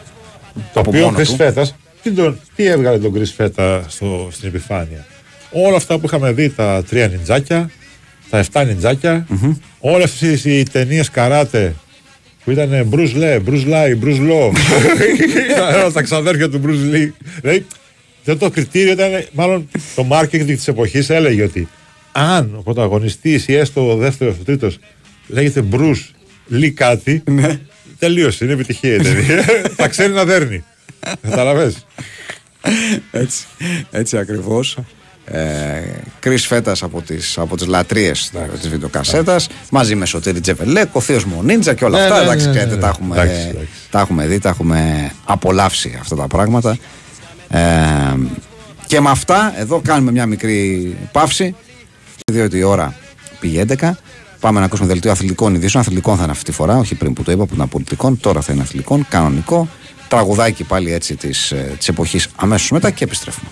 Το 0.73 0.81
από 0.81 0.91
οποίο 0.91 1.03
ο 1.03 1.05
μόνο 1.11 1.19
Chris 1.19 1.27
του. 1.27 1.35
Φέτας, 1.37 1.75
τι, 2.03 2.11
τον- 2.11 2.39
τι 2.57 2.65
έβγαλε 2.67 2.99
τον 2.99 3.13
Chris 3.17 3.31
Φέτα 3.37 3.85
στο, 3.89 4.29
στην 4.33 4.49
επιφάνεια; 4.49 5.07
Όλα 5.59 5.77
αυτά 5.77 5.99
που 5.99 6.07
είχαμε 6.07 6.33
δει, 6.33 6.51
τα 6.51 6.85
τρία 6.89 7.09
νιτζάκια, 7.09 7.71
τα 8.31 8.45
7 8.53 8.65
νιτζάκια, 8.67 9.27
όλες 9.79 10.05
αυτές 10.05 10.45
οι 10.45 10.63
ταινίες 10.63 11.11
καράτε 11.11 11.75
που 12.45 12.51
ήταν 12.51 12.89
Bruce 12.93 13.15
Lee, 13.15 13.41
Bruce 13.45 13.67
Lee, 13.67 14.05
Bruce 14.05 14.31
Law. 14.31 14.53
Ήταν 15.51 15.93
τα 15.93 16.03
ξαδέρφια 16.03 16.49
του 16.49 16.61
Bruce 16.65 16.95
Lee. 16.95 17.11
Δηλαδή, 17.41 17.67
δεν 18.25 18.39
το 18.39 18.51
κριτήριο 18.51 18.93
ήταν, 18.93 19.11
μάλλον 19.33 19.69
το 19.95 20.07
marketing 20.11 20.45
της 20.47 20.69
εποχής 20.69 21.11
έλεγε 21.11 21.43
ότι 21.43 21.69
αν 22.13 22.55
ο 22.59 22.63
πρωταγωνιστής 22.63 23.49
ή 23.49 23.55
έστω 23.55 23.93
ο 23.93 23.97
δεύτερος, 23.97 24.35
ο 24.41 24.43
τρίτος 24.45 24.79
λέγεται 25.27 25.65
Bruce 25.73 26.05
Lee 26.53 26.71
κάτι, 26.71 27.23
τελείωσε, 27.99 28.45
είναι 28.45 28.53
επιτυχία 28.53 28.95
η 28.95 28.99
ταινία. 28.99 29.45
Θα 29.77 29.89
ξέρει 29.89 30.13
να 30.13 30.25
δέρνει. 30.25 30.65
Καταλαβες. 31.23 31.87
Έτσι, 33.11 33.45
έτσι 33.91 34.19
ακριβώς. 34.19 34.77
Ε, 35.31 35.81
Κρίς 36.21 36.47
Φέτας 36.47 36.83
από 36.83 37.03
τις, 37.03 37.39
από 37.39 37.57
τις 37.57 37.67
λατρείες 37.67 38.31
της 38.61 38.69
βιντεοκασέτας 38.69 39.49
μαζί 39.71 39.95
με 39.95 40.07
Σωτήρη 40.07 40.41
Τζεβελέκ, 40.41 40.95
ο 40.95 41.01
Θείος 41.01 41.25
Μονίντζα 41.25 41.75
και 41.75 41.85
όλα 41.85 41.99
Ναι, 41.99 42.05
αυτά 42.05 42.17
ναι, 42.17 42.23
εντάξει, 42.23 42.47
ναι, 42.47 42.53
ναι, 42.53 42.57
ξέρετε, 42.57 42.75
ναι. 42.75 42.81
τα, 42.81 42.89
έχουμε, 42.89 43.17
Εντάξει, 43.21 43.49
εντάξει. 43.49 43.69
τα 43.91 44.01
έχουμε 44.01 44.27
δει, 44.27 44.39
τα 44.39 44.49
έχουμε 44.49 45.11
απολαύσει 45.25 45.97
αυτά 46.01 46.17
τα 46.17 46.27
πράγματα 46.27 46.79
ε, 47.49 47.61
και 48.87 49.01
με 49.01 49.11
αυτά 49.11 49.55
εδώ 49.57 49.81
κάνουμε 49.81 50.11
μια 50.11 50.27
μικρή 50.27 50.97
παύση 51.13 51.55
διότι 52.33 52.59
η 52.59 52.63
ώρα 52.63 52.95
πήγε 53.41 53.65
11 53.79 53.91
Πάμε 54.41 54.59
να 54.59 54.65
ακούσουμε 54.65 54.89
δελτίο 54.89 55.11
αθλητικών 55.11 55.55
ειδήσεων. 55.55 55.83
Αθλητικών 55.83 56.17
θα 56.17 56.23
είναι 56.23 56.33
αυτή 56.33 56.45
τη 56.45 56.53
φορά, 56.53 56.77
όχι 56.77 56.95
πριν 56.95 57.13
που 57.13 57.23
το 57.23 57.33
είπα 57.33 57.47
που 57.47 57.55
ήταν 57.55 57.69
πολιτικών. 57.69 58.21
Τώρα 58.21 58.41
θα 58.41 58.53
είναι 58.53 58.63
αθλητικών, 58.63 59.07
κανονικό. 59.09 59.69
Τραγουδάκι 60.09 60.65
πάλι 60.65 60.93
έτσι 60.93 61.17
της 61.17 61.55
της 61.79 61.89
εποχής 61.89 62.29
αμέσως 62.37 62.71
μετά 62.71 62.91
και 62.91 63.05
επιστρέφουμε. 63.05 63.49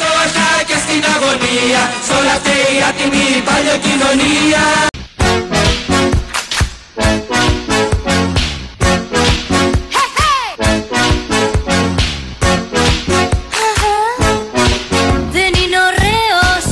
Τόσα 0.00 0.48
και 0.68 0.76
στην 0.84 1.02
αγωνία 1.14 1.82
Σ' 2.06 2.12
όλα 2.18 2.34
φταίει 2.40 2.76
η 2.78 2.82
άτιμη 2.88 3.42
παλιοκοινωνία 3.48 4.62
Δεν 15.30 15.52
είναι 15.62 15.78
ωραίος, 15.90 16.64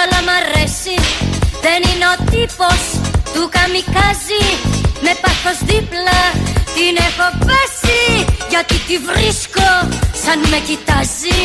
αλλά 0.00 0.18
μ' 0.26 0.32
αρέσει. 0.40 0.96
Δεν 1.64 1.80
είναι 1.90 2.06
ο 2.14 2.16
τύπος 2.30 2.82
του 3.34 3.48
καμικάζι 3.56 4.44
Με 5.04 5.12
πάθος 5.22 5.58
δίπλα 5.68 6.20
την 6.74 6.94
έχω 7.08 7.26
πέσει. 7.46 8.24
Γιατί 8.48 8.74
τη 8.74 8.98
βρίσκω 8.98 9.70
σαν 10.24 10.38
με 10.50 10.58
κοιτάζει 10.66 11.40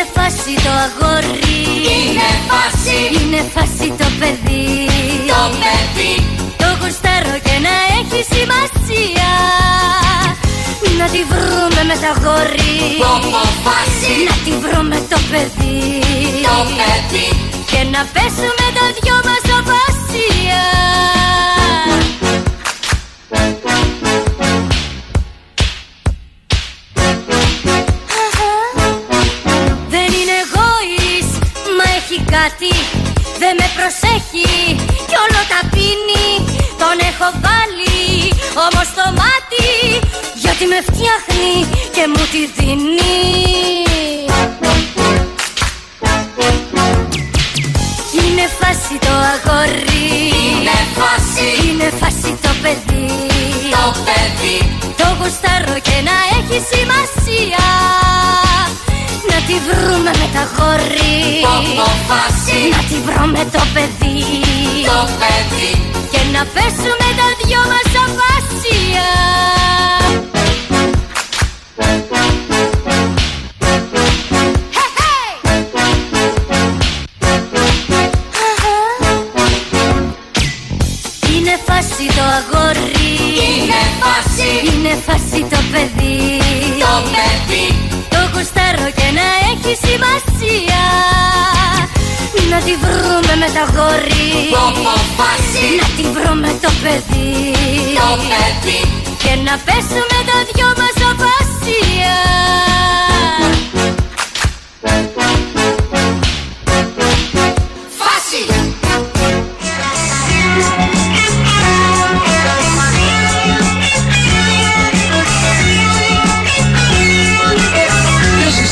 Είναι 0.00 0.12
φάση 0.20 0.54
το 0.64 0.72
αγόρι. 0.86 1.60
Είναι 1.94 2.28
φάση. 2.50 2.98
Είναι 3.18 3.40
φάση 3.54 3.86
το 4.00 4.08
παιδί. 4.18 4.68
Το 5.32 5.42
παιδί. 5.60 6.14
Το 6.62 6.68
γουστάρω 6.80 7.36
και 7.46 7.56
να 7.66 7.74
έχει 7.98 8.20
σημασία. 8.34 9.30
Να 10.98 11.06
τη 11.14 11.22
βρούμε 11.30 11.82
με 11.90 11.96
τα 12.04 12.12
γόρι. 12.22 12.76
Φάση. 13.66 14.12
Να 14.28 14.34
τη 14.44 14.52
βρούμε 14.62 14.96
το 15.12 15.18
παιδί. 15.30 15.78
Το 16.48 16.58
παιδί. 16.78 17.28
Και 17.70 17.80
να 17.94 18.00
πέσουμε 18.14 18.66
τα 18.76 18.86
δυο 18.96 19.16
μας 19.26 19.44
απασία 19.58 20.62
έχει 32.40 32.48
κάτι 32.48 32.74
Δεν 33.38 33.54
με 33.58 33.66
προσέχει 33.76 34.74
κι 35.08 35.16
όλο 35.24 35.40
τα 35.52 35.60
πίνει. 35.72 36.28
Τον 36.80 36.96
έχω 37.10 37.28
βάλει 37.44 38.00
όμως 38.66 38.88
το 38.98 39.06
μάτι 39.18 39.68
Γιατί 40.42 40.64
με 40.72 40.78
φτιάχνει 40.88 41.52
και 41.94 42.04
μου 42.12 42.24
τη 42.32 42.42
δίνει. 42.56 43.18
Είναι 48.20 48.46
φάση 48.58 48.94
το 49.06 49.14
αγόρι. 49.32 50.08
Είναι 50.40 50.78
φάση. 50.98 51.68
Είναι 51.68 51.88
φάση 52.00 52.30
το 52.42 52.52
παιδί. 52.62 53.06
Το 53.70 53.84
παιδί. 54.06 54.58
Το 54.96 55.06
γουστάρω 55.18 55.78
και 55.86 55.96
να 56.08 56.16
έχει 56.36 56.56
σημασία. 56.72 57.64
Να 58.42 58.49
τη 59.46 59.54
βρούμε 59.66 60.10
με 60.20 60.28
τα 60.34 60.44
γόρι 60.56 61.20
φάση 62.08 62.68
Να 62.70 62.78
τη 62.88 62.96
βρούμε 63.06 63.44
το 63.52 63.62
παιδί. 63.74 64.24
Το 64.84 65.08
παιδί. 65.20 65.70
Και 66.10 66.20
να 66.32 66.42
πέσουμε 66.54 67.08
τα 67.18 67.28
δυο 67.40 67.58
μας 67.70 67.92
απασία 68.06 69.08
Είναι 81.32 81.58
φάση 81.66 82.06
το 82.16 82.22
αγόρι. 82.38 83.12
Είναι 83.52 83.82
φάση. 84.00 84.76
Είναι 84.76 84.94
φάση 85.06 85.40
το 85.50 85.58
παιδί 85.72 86.29
έχει 89.70 89.86
σημασία. 89.86 90.82
Να 92.50 92.58
τη 92.66 92.74
βρούμε 92.84 93.34
με 93.42 93.48
τα 93.56 93.64
γόρι. 93.74 94.30
Φάση 95.18 95.66
Να 95.80 95.86
τη 95.96 96.02
βρούμε 96.16 96.48
το 96.64 96.70
παιδί. 96.82 97.30
Το 98.00 98.10
παιδί. 98.30 98.80
Και 99.22 99.32
να 99.46 99.54
πέσουμε 99.66 100.18
τα 100.28 100.38
δυο 100.52 100.68
μας 100.80 100.96
απασία 101.10 102.16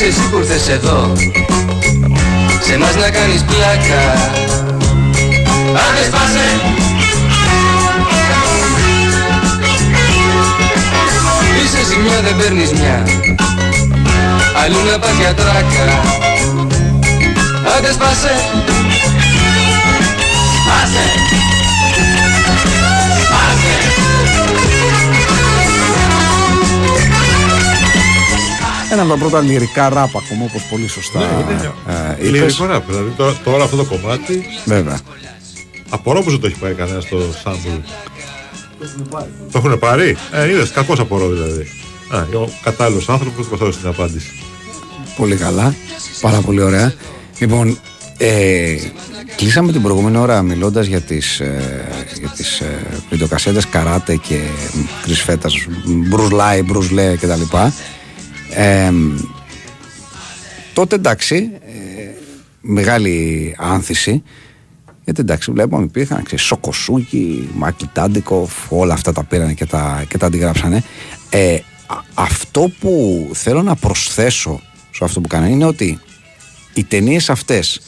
έρχεσαι 0.09 0.73
εδώ 0.73 1.13
Σε 2.67 2.79
μας 2.79 2.95
να 2.95 3.11
κάνεις 3.11 3.43
πλάκα. 3.43 4.03
Άντε 5.85 6.05
σπάσε. 6.07 6.49
Είσαι 11.65 11.85
ζημιά 11.85 12.21
δεν 12.21 12.37
παίρνεις 12.37 12.73
μια. 12.73 13.03
Αλλού 14.65 14.91
να 14.91 14.99
πας 14.99 15.13
για 15.19 15.35
τράκα. 15.35 15.87
Άντε 17.77 17.93
σπάσε 17.93 18.17
Σπάσε. 18.19 18.35
Σπάσε 20.63 21.28
Ένα 28.93 29.03
από 29.03 29.11
τα 29.11 29.16
πρώτα 29.18 29.41
λυρικά 29.41 29.89
ράπ 29.89 30.16
ακόμα, 30.16 30.45
όπως 30.45 30.62
πολύ 30.70 30.89
σωστά 30.89 31.20
ε, 31.20 32.26
είπες. 32.26 32.30
Λυρικό 32.30 32.64
ραπ. 32.66 32.86
Δηλαδή 32.86 33.11
τώρα, 33.16 33.36
τώρα 33.45 33.64
αυτό 33.64 33.76
το 33.76 33.84
κομμάτι 33.84 34.45
Βέβαια. 34.64 34.99
απορώ 35.89 36.22
που 36.22 36.30
δεν 36.30 36.41
το 36.41 36.47
έχει 36.47 36.59
πάει 36.59 36.72
κανένα 36.74 37.01
στο 37.01 37.18
sample. 37.45 37.80
Το 39.53 39.59
έχουν 39.59 39.78
πάρει; 39.78 40.16
Ε, 40.32 40.51
είδες, 40.51 40.70
κακός 40.70 40.99
απορώ 41.01 41.28
δηλαδή. 41.28 41.66
Α, 42.11 42.39
ο 42.39 42.49
κατάλληλος 42.62 43.09
άνθρωπος 43.09 43.47
που 43.47 43.57
θα 43.57 43.64
δώσει 43.64 43.78
την 43.78 43.89
απάντηση. 43.89 44.30
Πολύ 45.16 45.36
καλά. 45.36 45.74
Πάρα 46.20 46.41
πολύ 46.41 46.62
ωραία. 46.62 46.95
Λοιπόν, 47.39 47.78
ε, 48.18 48.76
κλείσαμε 49.36 49.72
την 49.72 49.82
προηγούμενη 49.82 50.16
ώρα 50.16 50.43
μιλώντας 50.43 50.86
για 50.86 51.01
τις, 51.01 51.41
ε, 51.41 51.89
για 52.18 52.28
τις 52.28 52.61
ε, 52.61 52.86
βιντεοκασέτες 53.11 53.66
καράτε 53.66 54.16
και 54.16 54.39
Κρις 55.03 55.20
Σφέτας, 55.20 55.55
Bruce 55.85 56.28
Lai, 56.28 56.62
Bruce 56.62 57.01
Le 57.01 57.16
κτλ. 57.16 57.57
Ε, 58.59 58.93
τότε 60.73 60.95
εντάξει, 60.95 61.51
ε, 61.67 62.11
μεγάλη 62.61 63.55
άνθηση. 63.59 64.23
Γιατί 65.05 65.21
εντάξει, 65.21 65.51
βλέπουμε 65.53 65.85
υπήρχαν 65.85 66.23
ξέρεις, 66.23 66.45
Sho 66.45 66.76
Kosugi, 66.76 67.49
Michael 67.55 67.85
Dudikoff, 67.93 68.53
όλα 68.69 68.95
αυτά 68.95 69.13
τα 69.13 69.25
πήραν 69.25 69.55
και 69.55 69.67
τα, 69.67 70.05
και 70.09 70.19
τα 70.19 70.27
αντιγράψανε. 70.27 70.83
Ε, 71.31 71.55
α- 71.87 72.05
αυτό 72.15 72.73
που 72.81 73.27
θέλω 73.33 73.63
να 73.63 73.75
προσθέσω 73.75 74.61
σε 74.91 75.05
αυτό 75.05 75.21
που 75.21 75.29
κάνανε 75.29 75.51
είναι 75.51 75.65
ότι 75.65 75.99
οι 76.75 76.85
ταινίες 76.85 77.31
αυτές 77.31 77.81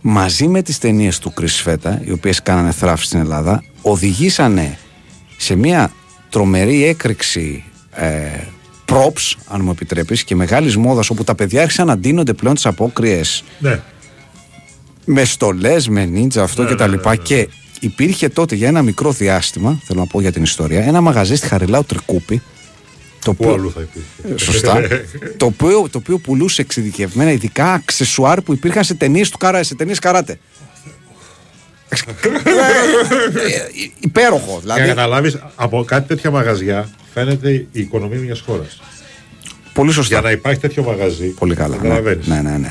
μαζί 0.00 0.48
με 0.48 0.62
τις 0.62 0.78
ταινίες 0.78 1.18
του 1.18 1.32
Κρις 1.40 1.46
Σφέτα, 1.62 2.02
οι 2.04 2.10
οποίες 2.10 2.42
κάνανε 2.42 2.70
θραύση 2.70 3.04
στην 3.04 3.18
Ελλάδα, 3.18 3.64
οδηγήσανε 3.82 4.78
σε 5.36 5.54
μια 5.54 5.92
τρομερή 6.28 6.84
έκρηξη 6.84 7.64
ε, 7.90 8.38
props, 8.92 9.32
αν 9.48 9.60
μου 9.64 9.70
επιτρέπεις, 9.70 10.24
και 10.24 10.34
μεγάλης 10.34 10.76
μόδας, 10.76 11.10
όπου 11.10 11.24
τα 11.24 11.34
παιδιά 11.34 11.62
άρχισαν 11.62 11.86
να 11.86 11.98
ντύνονται 11.98 12.32
πλέον 12.32 12.54
τις 12.54 12.66
απόκριες 12.66 13.44
Ναι. 13.58 13.80
με 15.04 15.24
στολές, 15.24 15.88
με 15.88 16.04
νίντζα, 16.04 16.42
αυτό 16.42 16.62
Ναι, 16.62 16.68
και 16.68 16.74
τα 16.74 16.86
ναι, 16.86 16.94
λοιπά. 16.96 17.10
ναι, 17.10 17.16
ναι. 17.16 17.22
Και 17.22 17.48
υπήρχε 17.80 18.28
τότε 18.28 18.54
για 18.54 18.68
ένα 18.68 18.82
μικρό 18.82 19.12
διάστημα, 19.12 19.80
θέλω 19.84 20.00
να 20.00 20.06
πω 20.06 20.20
για 20.20 20.32
την 20.32 20.42
ιστορία, 20.42 20.84
ένα 20.84 21.00
μαγαζί 21.00 21.34
στη 21.36 21.46
Χαριλάου 21.46 21.84
Τρικούπη. 21.84 22.42
Το 23.24 23.34
Πού 23.34 23.50
αλλού 23.52 23.72
θα 23.72 23.80
υπήρχε. 23.80 24.44
Σωστά. 24.44 24.80
το, 25.36 25.46
οποίο, 25.46 25.88
το 25.90 25.98
οποίο 25.98 26.18
πουλούσε 26.18 26.60
εξειδικευμένα 26.62 27.30
ειδικά 27.30 27.72
αξεσουάρ 27.72 28.40
που 28.42 28.52
υπήρχαν 28.52 28.84
σε 28.84 28.94
ταινίες 28.94 29.30
του 29.30 29.38
καρά, 29.38 29.62
σε 29.62 29.74
ταινίες 29.74 29.98
καράτε. 29.98 30.38
Ε, 32.06 33.84
Υπέροχο. 34.00 34.40
Για 34.46 34.60
να 34.64 34.74
Δηλαδή, 34.74 34.88
καταλάβεις, 34.88 35.38
από 35.54 35.84
κάτι 35.84 36.08
τέτοια 36.08 36.30
μαγαζιά 36.30 36.88
φαίνεται 37.14 37.50
η 37.50 37.66
οικονομία 37.72 38.18
μιας 38.18 38.40
χώρας. 38.46 38.80
πολύ 39.72 39.92
σωστά. 39.92 40.14
Για 40.14 40.22
να 40.22 40.30
υπάρχει 40.30 40.60
τέτοιο 40.60 40.82
μαγαζί. 40.82 41.26
Πολύ 41.26 41.54
καλά. 41.54 41.76
Ναι, 41.76 41.82
Καταλαβαίνεις. 41.82 42.26
ναι, 42.26 42.40
ναι, 42.40 42.56
ναι. 42.56 42.70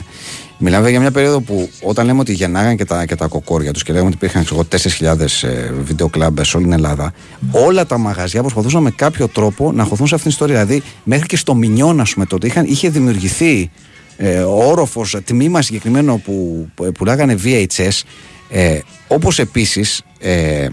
Μιλάμε 0.57 0.89
για 0.89 0.99
μια 0.99 1.11
περίοδο 1.11 1.39
που 1.41 1.69
όταν 1.82 2.05
λέμε 2.05 2.19
ότι 2.19 2.34
γεννάγαν 2.34 2.78
και 2.78 2.86
τα, 2.86 3.05
και 3.05 3.15
τα 3.15 3.28
κοκόρια 3.28 3.71
τους 3.73 3.84
και 3.84 3.91
λέγαμε 3.91 4.07
ότι 4.09 4.17
υπήρχαν 4.17 4.43
ξέρω, 4.45 4.65
εγώ, 4.71 5.17
4.000 5.17 5.47
ε, 5.49 5.71
βιντεοκλάμπες 5.84 6.47
σε 6.47 6.57
όλη 6.57 6.65
την 6.65 6.73
Ελλάδα, 6.76 7.13
όλα 7.51 7.86
τα 7.86 7.97
μαγαζιά 7.97 8.41
προσπαθούσαν 8.41 8.82
με 8.82 8.91
κάποιο 8.91 9.28
τρόπο 9.28 9.71
να 9.71 9.84
χωθούν 9.84 10.07
σε 10.07 10.15
αυτήν 10.15 10.32
την 10.32 10.45
ιστορία. 10.45 10.65
Δηλαδή, 10.65 10.84
μέχρι 11.03 11.26
και 11.26 11.38
στο 11.38 11.55
Μινιόν, 11.55 11.99
ας 11.99 12.13
πούμε, 12.13 12.26
τότε 12.26 12.47
είχαν, 12.47 12.65
είχε 12.65 12.89
δημιουργηθεί 12.89 13.71
ε, 14.17 14.38
ο 14.39 14.67
όροφος, 14.69 15.17
τμήμα 15.26 15.61
συγκεκριμένο 15.61 16.17
που 16.26 16.67
που 16.76 16.91
πουλάγανε 16.91 17.36
VHS. 17.43 18.01
Ε, 18.50 18.80
Όπως 19.08 19.39
επίσης 19.39 20.02
ε, 20.20 20.68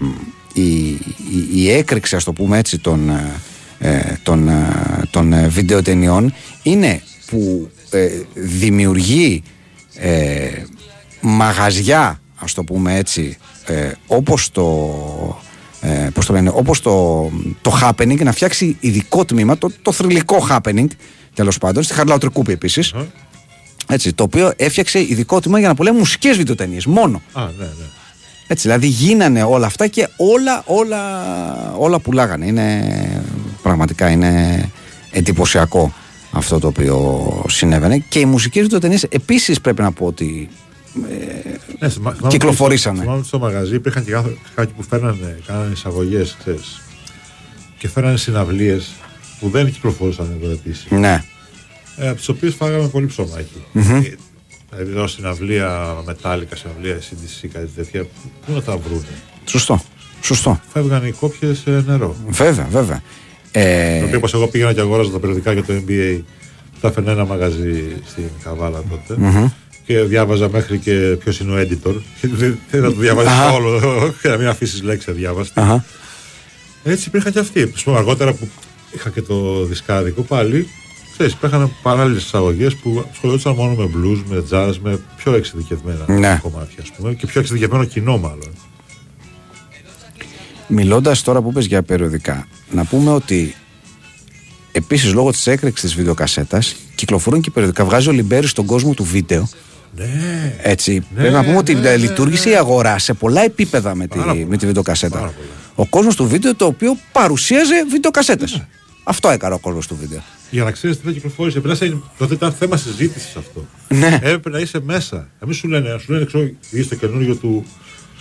η, 0.53 0.87
η, 0.87 0.99
η 1.53 1.71
έκρηξη, 1.71 2.15
ας 2.15 2.23
το 2.23 2.33
πούμε 2.33 2.57
έτσι, 2.57 2.79
των, 2.79 3.09
ε, 3.79 4.19
των, 4.23 4.47
ε, 4.47 5.07
των 5.09 5.33
ε, 5.33 5.47
βιντεοτενιών 5.47 6.33
είναι 6.63 7.01
που 7.25 7.69
ε, 7.89 8.09
δημιουργεί 8.33 9.43
ε, 9.95 10.49
μαγαζιά, 11.21 12.21
ας 12.35 12.53
το 12.53 12.63
πούμε 12.63 12.97
έτσι, 12.97 13.37
ε, 13.65 13.91
όπως 14.07 14.51
το, 14.51 14.95
ε, 15.81 16.07
πώς 16.13 16.25
το 16.25 16.33
λένε, 16.33 16.51
όπως 16.53 16.81
το, 16.81 17.29
το 17.61 17.79
happening, 17.81 18.23
να 18.23 18.31
φτιάξει 18.31 18.77
ειδικό 18.79 19.25
τμήμα, 19.25 19.57
το, 19.57 19.71
το 19.81 19.91
θρηλυκό 19.91 20.47
happening, 20.49 20.87
τέλος 21.33 21.57
πάντων, 21.57 21.83
στη 21.83 21.93
Χαρλάου 21.93 22.17
Τρικούπη 22.17 22.51
επίσης, 22.51 22.93
έτσι, 23.87 24.13
το 24.13 24.23
οποίο 24.23 24.53
έφτιαξε 24.55 24.99
ειδικό 24.99 25.39
τμήμα 25.39 25.59
για 25.59 25.67
να 25.67 25.75
πουλάει 25.75 25.93
μουσικές 25.93 26.37
βιντεοτενίες, 26.37 26.85
μόνο. 26.85 27.21
Α, 27.33 27.41
ναι, 27.41 27.63
ναι. 27.65 27.85
Έτσι, 28.47 28.67
δηλαδή 28.67 28.87
γίνανε 28.87 29.43
όλα 29.43 29.65
αυτά 29.65 29.87
και 29.87 30.07
όλα, 30.17 30.63
όλα, 30.65 31.01
όλα 31.77 31.99
πουλάγανε. 31.99 32.45
Είναι, 32.45 33.21
πραγματικά 33.61 34.09
είναι 34.09 34.63
εντυπωσιακό 35.11 35.93
αυτό 36.31 36.59
το 36.59 36.67
οποίο 36.67 37.21
συνέβαινε. 37.49 37.97
Και 38.09 38.19
οι 38.19 38.25
μουσικές 38.25 38.61
βιντεοτενίες 38.61 39.03
επίσης 39.03 39.61
πρέπει 39.61 39.81
να 39.81 39.91
πω 39.91 40.05
ότι 40.05 40.49
Ναι, 41.79 41.89
θυμά- 41.89 42.15
θυμάμαι 42.15 42.27
Κυκλοφορήσανε. 42.27 42.97
ότι 42.97 42.97
στο- 42.97 43.03
Θυμάμαι 43.03 43.17
ότι 43.19 43.27
στο 43.27 43.39
μαγαζί 43.39 43.75
υπήρχαν 43.75 44.03
και 44.05 44.11
κάθε- 44.11 44.37
κάποιοι 44.55 44.73
που 44.77 44.83
φέρνανε, 44.89 45.39
κάνανε 45.47 45.71
εισαγωγές, 45.73 46.37
Και 47.77 47.87
φέρνανε 47.89 48.17
συναυλίες 48.17 48.91
που 49.39 49.49
δεν 49.49 49.71
κυκλοφορούσαν 49.71 50.37
εδώ 50.41 50.51
επίσης. 50.51 50.85
ναι, 50.89 51.13
Ε, 51.13 51.23
από 51.97 52.15
τις 52.15 52.29
οποίες 52.29 52.53
φάγαμε 52.55 52.87
πολύ 52.87 53.05
ψωμάκι. 53.05 53.63
Ε, 53.73 53.81
Δηλαδή 54.75 54.91
εδώ 54.91 55.07
συναυλία 55.07 55.95
μετάλλικα, 56.05 56.55
συναυλία 56.55 56.97
CDC, 56.99 57.47
κάτι 57.53 57.69
τέτοια, 57.75 58.01
πού- 58.03 58.31
πού 58.45 58.51
να 58.53 58.61
τα 58.61 58.77
βρούνε; 58.77 59.05
σωστό, 59.45 59.83
σωστό. 60.21 60.61
Φεύγανε 60.73 61.07
οι 61.07 61.11
κόπιες 61.11 61.63
νερό. 61.85 62.15
Βέβαια, 62.27 62.67
βέβαια. 62.71 63.01
Ε, 63.51 63.99
Το 63.99 64.05
οποίο 64.05 64.17
όπως 64.17 64.33
εγώ 64.33 64.47
πήγαινα 64.47 64.73
και 64.73 64.79
αγόραζα 64.79 65.11
τα 65.11 65.19
περιοδικά 65.19 65.51
για 65.53 65.63
το 65.63 65.73
NBA. 65.87 66.21
Τα 66.81 66.87
έφερνε 66.87 67.11
ένα 67.11 67.25
μαγαζί 67.25 67.83
στην 68.05 68.23
Καβάλα 68.43 68.83
τότε. 68.89 69.51
Και 69.85 69.99
διάβαζα 69.99 70.49
μέχρι 70.49 70.77
και 70.77 70.91
ποιος 71.23 71.39
είναι 71.39 71.51
ο 71.51 71.59
editor. 71.59 71.95
Και 72.21 72.27
δεν 72.27 72.59
να 72.71 72.81
το 72.93 72.99
διαβάζει 72.99 73.27
Αχα. 73.27 73.51
όλο. 73.51 73.79
Και 74.21 74.27
να 74.27 74.37
μην 74.37 74.47
αφήσεις 74.47 74.81
λέξη 74.83 75.11
αδιάβαστη. 75.11 75.59
αχα. 75.59 75.85
Έτσι 76.83 77.07
υπήρχαν 77.07 77.31
και 77.31 77.39
αυτοί. 77.39 77.71
Ας 77.75 77.83
πούμε, 77.83 77.97
αργότερα 77.97 78.33
που 78.33 78.47
είχα 78.95 79.09
και 79.09 79.21
το 79.21 79.65
δισκάδικο 79.65 80.21
πάλι, 80.21 80.67
ξέρεις, 81.27 81.33
υπήρχαν 81.45 81.71
παράλληλες 81.81 82.23
εισαγωγές 82.23 82.75
που 82.75 83.05
ασχολιόντουσαν 83.11 83.53
μόνο 83.55 83.73
με 83.73 83.89
blues, 83.95 84.23
με 84.29 84.43
jazz, 84.51 84.73
με 84.81 84.99
πιο 85.17 85.33
εξειδικευμένα 85.33 86.05
Ναι. 86.07 86.39
κομμάτια, 86.41 86.77
ας 86.81 86.91
πούμε, 86.91 87.13
και 87.13 87.25
πιο 87.25 87.39
εξειδικευμένο 87.39 87.83
κοινό 87.85 88.17
μάλλον. 88.17 88.51
Μιλώντας 90.67 91.21
τώρα 91.21 91.41
που 91.41 91.49
είπες 91.49 91.65
για 91.65 91.83
περιοδικά, 91.83 92.47
να 92.71 92.85
πούμε 92.85 93.11
ότι 93.11 93.55
επίσης 94.71 95.13
λόγω 95.13 95.31
της 95.31 95.47
έκρηξης 95.47 95.81
της 95.89 95.95
βιντεοκασέτας 95.95 96.75
κυκλοφορούν 96.95 97.41
και 97.41 97.51
περιοδικά. 97.51 97.85
Βγάζει 97.85 98.09
ο 98.09 98.11
Λιμπέρι 98.11 98.47
στον 98.47 98.65
κόσμο 98.65 98.93
του 98.93 99.03
βίντεο. 99.03 99.49
Ναι. 99.95 100.55
Έτσι. 100.61 101.05
Πρέπει 101.15 101.33
να 101.33 101.43
πούμε 101.43 101.57
ότι 101.57 101.73
ναι, 101.73 101.79
ε, 101.79 101.91
ναι, 101.91 101.97
λειτουργήσε 101.97 102.49
η 102.49 102.55
αγορά 102.55 102.99
σε 102.99 103.13
πολλά 103.13 103.43
επίπεδα 103.43 103.95
με 103.95 104.07
τη, 104.07 104.17
Πάρα 104.17 104.31
πολλά. 104.33 104.45
με 104.45 104.57
τη 104.57 104.65
βιντεοκασέτα. 104.65 105.17
Πάρα 105.17 105.31
πολλά. 105.31 105.47
Ο 105.75 105.85
κόσμος 105.85 106.15
του 106.15 106.27
βίντεο 106.27 106.55
το 106.55 106.65
οποίο 106.65 106.97
παρουσίαζε 107.11 107.85
βιντεοκασέτες. 107.91 108.61
Αυτό 109.03 109.29
έκανε 109.29 109.53
ο 109.53 109.59
κόσμος 109.59 109.87
του 109.87 109.97
βίντεο. 110.01 110.21
Για 110.53 110.63
να 110.63 110.71
ξέρεις 110.71 110.97
τι 110.99 111.05
θα 111.05 111.11
κυκλοφορήσει. 111.11 111.59
Πρέπει 111.59 111.77
να 111.79 111.85
είσαι- 111.85 111.97
τότε 112.17 112.33
ήταν 112.33 112.51
θέμα 112.53 112.77
συζήτησης 112.77 113.35
αυτό. 113.35 113.65
Ναι. 113.89 114.15
Έπρεπε 114.21 114.49
να 114.49 114.59
είσαι 114.59 114.79
μέσα. 114.83 115.15
Να 115.39 115.47
μην 115.47 115.53
σου 115.55 115.67
λένε, 115.67 115.97
σου 115.99 116.11
λένε, 116.11 116.25
ξέρω, 116.25 116.49
είσαι 116.71 116.89
το 116.89 116.95
καινούριο 116.95 117.35
του, 117.35 117.65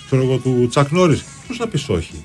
ξέρω 0.06 0.22
εγώ, 0.22 0.36
του 0.36 0.66
Τσακ 0.70 0.90
Νόρις. 0.90 1.24
Πώς 1.48 1.58
να 1.58 1.66
πεις 1.68 1.88
όχι; 1.88 2.24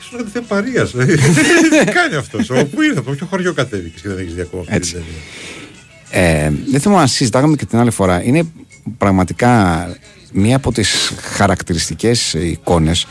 Σου 0.00 0.16
λένε 0.16 0.28
δεν 0.32 0.44
παρείας. 0.48 0.90
Τι 1.84 1.92
κάνει 1.92 2.14
αυτός; 2.18 2.46
Πού 2.46 2.82
ήρθε, 2.82 2.98
από 2.98 3.10
ποιο 3.12 3.26
χωριό 3.26 3.52
κατέβηκε 3.52 3.98
και 4.02 4.08
δεν 4.08 4.18
έχεις 4.18 4.34
δει 4.34 4.40
ακόμα 4.40 4.62
αυτή 4.62 4.74
Έτσι. 4.74 4.92
την 4.92 5.02
ταινία; 6.10 6.36
Ε, 6.46 6.52
δεν 6.70 6.80
θυμάμαι 6.80 7.00
αν 7.00 7.08
συζητάγαμε 7.08 7.56
και 7.56 7.64
την 7.66 7.78
άλλη 7.78 7.90
φορά. 7.90 8.22
Είναι 8.22 8.42
πραγματικά 8.98 9.86
μία 10.32 10.56
από 10.56 10.72
τις 10.72 11.12
χαρακτηριστικές 11.36 12.34
εικόνες 12.34 13.06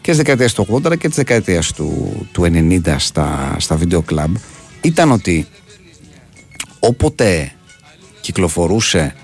και 0.00 0.12
στις 0.12 0.16
δεκαετίες 0.16 0.52
του 0.54 0.66
80 0.70 0.84
αλλά 0.84 0.96
και 0.96 1.08
τις 1.08 1.16
δεκαετίες 1.16 1.72
του, 1.72 2.12
του 2.32 2.42
90 2.42 2.96
στα, 2.98 3.56
στα 3.58 3.76
βίντεο 3.76 4.02
κλαμπ 4.02 4.34
ήταν 4.84 5.10
ότι 5.10 5.46
όποτε 6.84 7.52
κυκλοφορούσε 8.20 9.14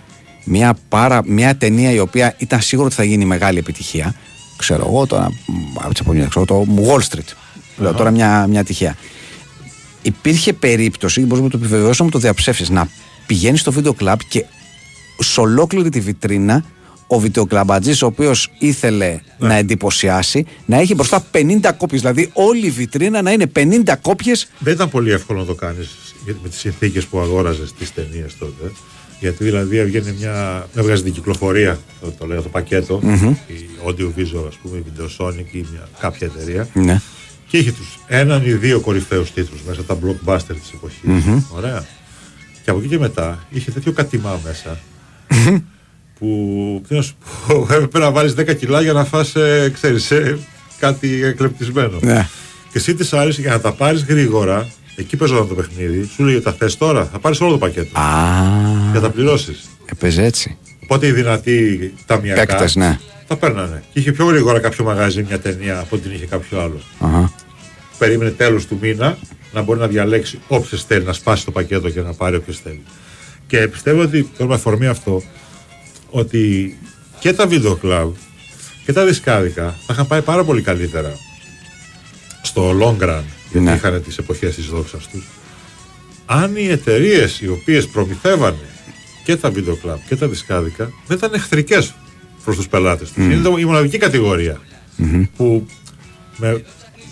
μια, 0.45 0.79
πάρα, 0.89 1.23
μια 1.25 1.57
ταινία 1.57 1.91
η 1.91 1.99
οποία 1.99 2.35
ήταν 2.39 2.61
σίγουρο 2.61 2.87
ότι 2.87 2.97
θα 2.97 3.05
γίνει 3.05 3.25
μεγάλη 3.25 3.59
επιτυχία 3.59 4.15
ξέρω 4.59 4.85
εγώ 4.87 5.07
τώρα 5.07 5.33
από 5.75 5.89
τις 5.89 6.01
επόμενες, 6.01 6.29
ξέρω, 6.29 6.45
το 6.45 6.67
Wall 6.77 7.15
Street. 7.15 7.33
Λέω 7.77 7.93
τώρα 7.93 8.11
μια, 8.11 8.47
μια 8.47 8.65
τυχαία. 8.65 8.97
Υπήρχε 10.03 10.53
περίπτωση, 10.53 11.21
μπορείς 11.21 11.45
να 11.45 11.51
το 11.51 11.59
επιβεβαιώσει 11.59 11.97
να 11.99 12.05
μου 12.05 12.11
το 12.11 12.19
διαψεύσεις, 12.19 12.69
να 12.69 12.89
πηγαίνεις 13.27 13.61
στο 13.61 13.73
βίντεο 13.73 13.93
κλαμπ 13.93 14.19
και 14.29 14.45
σε 15.19 15.41
ολόκληρη 15.41 15.89
τη 15.89 16.01
βιτρίνα 16.01 16.65
ο 17.07 17.19
βιντεοκλαμπατζή, 17.19 18.05
ο 18.05 18.07
οποίος 18.07 18.51
ήθελε 18.59 19.21
να 19.39 19.55
εντυπωσιάσει, 19.55 20.47
να 20.67 20.77
έχει 20.77 20.95
μπροστά 20.95 21.25
50 21.33 21.73
κόπιες. 21.77 22.01
Δηλαδή, 22.01 22.31
όλη 22.33 22.67
η 22.67 22.71
βιτρίνα 22.71 23.23
να 23.23 23.33
είναι 23.33 23.47
50 23.57 23.97
κόπιες. 24.03 24.49
Δεν 24.59 24.73
ήταν 24.73 24.89
πολύ 24.89 25.13
εύκολο 25.13 25.39
να 25.39 25.45
το 25.45 25.55
κάνεις 25.55 25.89
με 26.43 26.49
τις 26.49 26.59
συνθήκες 26.59 27.07
που 27.07 27.20
αγόραζες 27.20 27.72
τις 27.72 27.95
ταινίες 27.95 28.37
τότε. 28.39 28.72
Γιατί 29.20 29.45
δηλαδή 29.45 29.76
έβγαινε 29.76 30.14
μια. 30.18 30.66
έβγαζε 30.74 31.03
την 31.03 31.12
κυκλοφορία, 31.12 31.79
το, 32.01 32.12
το 32.18 32.26
λέω 32.26 32.43
το 32.43 32.49
πακετο 32.49 33.01
η 33.47 33.68
Audio 33.87 34.18
Visual, 34.18 34.45
ας 34.49 34.57
πούμε, 34.62 34.76
η 34.79 34.85
Videosonic 34.87 35.53
ή 35.53 35.66
μια, 35.70 35.89
κάποια 36.01 36.31
εταιρεία. 36.35 36.68
Ναι. 36.72 37.01
Και 37.47 37.59
είχε 37.59 37.72
τους 37.72 37.99
έναν 38.07 38.47
ή 38.47 38.53
δύο 38.53 38.81
κορυφαίους 38.81 39.33
τίτλους 39.33 39.62
μέσα, 39.62 39.83
τα 39.83 39.99
blockbuster 40.05 40.57
της 40.61 40.72
εποχη 40.74 41.45
Ωραία. 41.51 41.87
Και 42.64 42.70
από 42.70 42.79
εκεί 42.79 42.89
και 42.89 42.99
μετά 42.99 43.47
είχε 43.51 43.70
τέτοιο 43.70 43.93
κατημά 43.93 44.41
μέσα. 44.45 44.79
που, 46.18 46.83
τι 46.89 46.95
να 46.95 47.03
σου 47.03 47.14
πω, 47.47 47.66
έπρεπε 47.70 47.99
να 47.99 48.11
βάλεις 48.11 48.35
10 48.39 48.57
κιλά 48.57 48.81
για 48.81 48.93
να 48.93 49.05
φας, 49.05 49.35
ε, 49.35 49.70
ξέρεις, 49.74 50.11
ε, 50.11 50.39
κάτι 50.79 51.24
εκλεπτισμένο. 51.24 51.99
Ναι. 52.01 52.29
Και 52.72 52.79
εσύ 52.79 52.95
τη 52.95 53.09
άρεσε 53.12 53.41
για 53.41 53.51
να 53.51 53.61
τα 53.61 53.72
πάρεις 53.72 54.05
γρήγορα, 54.05 54.68
εκεί 54.99 55.16
παίζονταν 55.16 55.49
το 55.49 55.55
παιχνίδι, 55.55 56.11
σου 56.14 56.24
λέγε 56.24 56.40
τα 56.40 56.53
θες 56.53 56.76
τώρα, 56.76 57.05
θα 57.12 57.18
πάρεις 57.18 57.40
όλο 57.40 57.51
το 57.51 57.59
πακέτο. 57.59 57.99
Α, 57.99 58.03
Για 58.90 58.94
να 58.94 59.01
τα 59.01 59.11
πληρώσεις. 59.11 59.68
έπαιζε 59.84 60.22
έτσι. 60.24 60.57
Οπότε 60.82 61.07
οι 61.07 61.12
δυνατοί 61.12 61.94
ταμιακά 62.07 62.46
Παίκτες, 62.46 62.76
ναι. 62.76 62.99
τα 63.26 63.36
παίρνανε. 63.36 63.82
Και 63.92 63.99
είχε 63.99 64.12
πιο 64.12 64.24
γρήγορα 64.24 64.59
κάποιο 64.61 64.84
μαγάζι 64.84 65.22
μια 65.22 65.38
ταινία 65.40 65.78
από 65.78 65.96
ότι 65.96 66.03
την 66.03 66.14
είχε 66.14 66.26
κάποιο 66.26 66.61
άλλο. 66.61 66.80
Αχα. 66.99 67.32
Περίμενε 67.99 68.30
τέλος 68.30 68.66
του 68.66 68.78
μήνα 68.80 69.18
να 69.53 69.62
μπορεί 69.62 69.78
να 69.78 69.86
διαλέξει 69.86 70.38
όποιος 70.49 70.84
θέλει 70.84 71.05
να 71.05 71.12
σπάσει 71.12 71.44
το 71.44 71.51
πακέτο 71.51 71.90
και 71.90 72.01
να 72.01 72.12
πάρει 72.12 72.36
όποιος 72.36 72.59
θέλει. 72.59 72.82
Και 73.46 73.68
πιστεύω 73.68 74.03
ότι 74.03 74.30
τώρα 74.36 74.49
με 74.49 74.55
αφορμή 74.55 74.86
αυτό 74.86 75.22
ότι 76.11 76.76
και 77.18 77.32
τα 77.32 77.46
βίντεο 77.46 77.74
κλαμπ 77.76 78.12
και 78.84 78.92
τα 78.92 79.05
δισκάδικα 79.05 79.74
θα 79.86 79.92
είχαν 79.92 80.07
πάει 80.07 80.22
πάρα 80.22 80.44
πολύ 80.44 80.62
καλύτερα 80.62 81.12
στο 82.42 82.70
long 82.80 83.03
run 83.05 83.22
γιατί 83.53 83.66
Ναι. 83.66 83.74
είχαν 83.74 84.03
τις 84.03 84.18
εποχές 84.18 84.55
της 84.55 84.66
δόξας 84.66 85.07
τους 85.09 85.24
αν 86.26 86.57
οι 86.57 86.66
εταιρείες 86.68 87.40
οι 87.40 87.49
οποίες 87.49 87.86
προμηθεύανε 87.86 88.68
και 89.24 89.36
τα 89.36 89.51
βίντεο 89.51 89.76
κλαμπ 89.76 89.99
και 90.09 90.16
τα 90.16 90.28
δισκάδικα 90.28 90.90
δεν 91.07 91.16
ήταν 91.16 91.34
εχθρικές 91.34 91.94
προς 92.44 92.57
τους 92.57 92.68
πελάτες 92.68 93.11
τους. 93.12 93.24
Είναι 93.24 93.42
το- 93.42 93.57
η 93.59 93.64
μοναδική 93.64 93.99
κατηγορία 93.99 94.61
που 95.36 95.66
με 96.36 96.64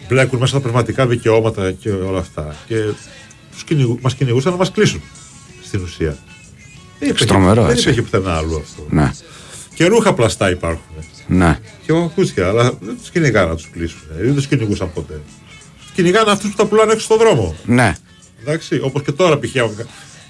μπλέκουν 0.08 0.38
μέσα 0.38 0.52
τα 0.52 0.60
πνευματικά 0.60 1.06
δικαιώματα 1.06 1.72
και 1.72 1.88
όλα 1.90 2.18
αυτά 2.18 2.56
και 2.66 2.74
τους 3.52 3.64
κυνηγού, 3.64 3.98
μας 4.02 4.14
κυνηγούσαν 4.14 4.52
να 4.52 4.58
μας 4.58 4.70
κλείσουν 4.70 5.00
στην 5.64 5.82
ουσία. 5.82 6.18
Δεν 6.98 7.08
υπήρχε- 7.08 7.28
Στρομερό, 7.28 7.62
δεν 7.62 7.70
έτσι. 7.70 7.82
υπήρχε 7.82 8.02
πουθενά 8.02 8.36
άλλο 8.36 8.56
αυτό. 8.56 8.86
Ναι. 8.90 9.12
Και 9.74 9.86
ρούχα 9.86 10.14
πλαστά 10.14 10.50
υπάρχουν. 10.50 10.82
Ναι. 11.26 11.58
Και 11.86 11.92
ακούσια, 11.92 12.48
αλλά 12.48 12.62
δεν 12.80 12.96
τους 13.00 13.10
κυνηγάνε 13.10 13.48
να 13.48 13.54
τους 13.54 13.68
κλείσουν. 13.72 13.98
Δεν 14.20 14.34
τους 14.34 14.46
κυνηγούσαν 14.46 14.92
ποτέ. 14.92 15.20
Τους 15.96 16.04
κυνηγάνε 16.04 16.30
αυτούς 16.30 16.50
που 16.50 16.56
τα 16.56 16.66
πουλάνε 16.66 16.92
έξω 16.92 17.04
στον 17.04 17.18
δρόμο. 17.18 17.54
Ναι. 17.64 17.94
Εντάξει, 18.40 18.80
όπως 18.82 19.02
και 19.02 19.12
τώρα 19.12 19.38
π.χ. 19.38 19.52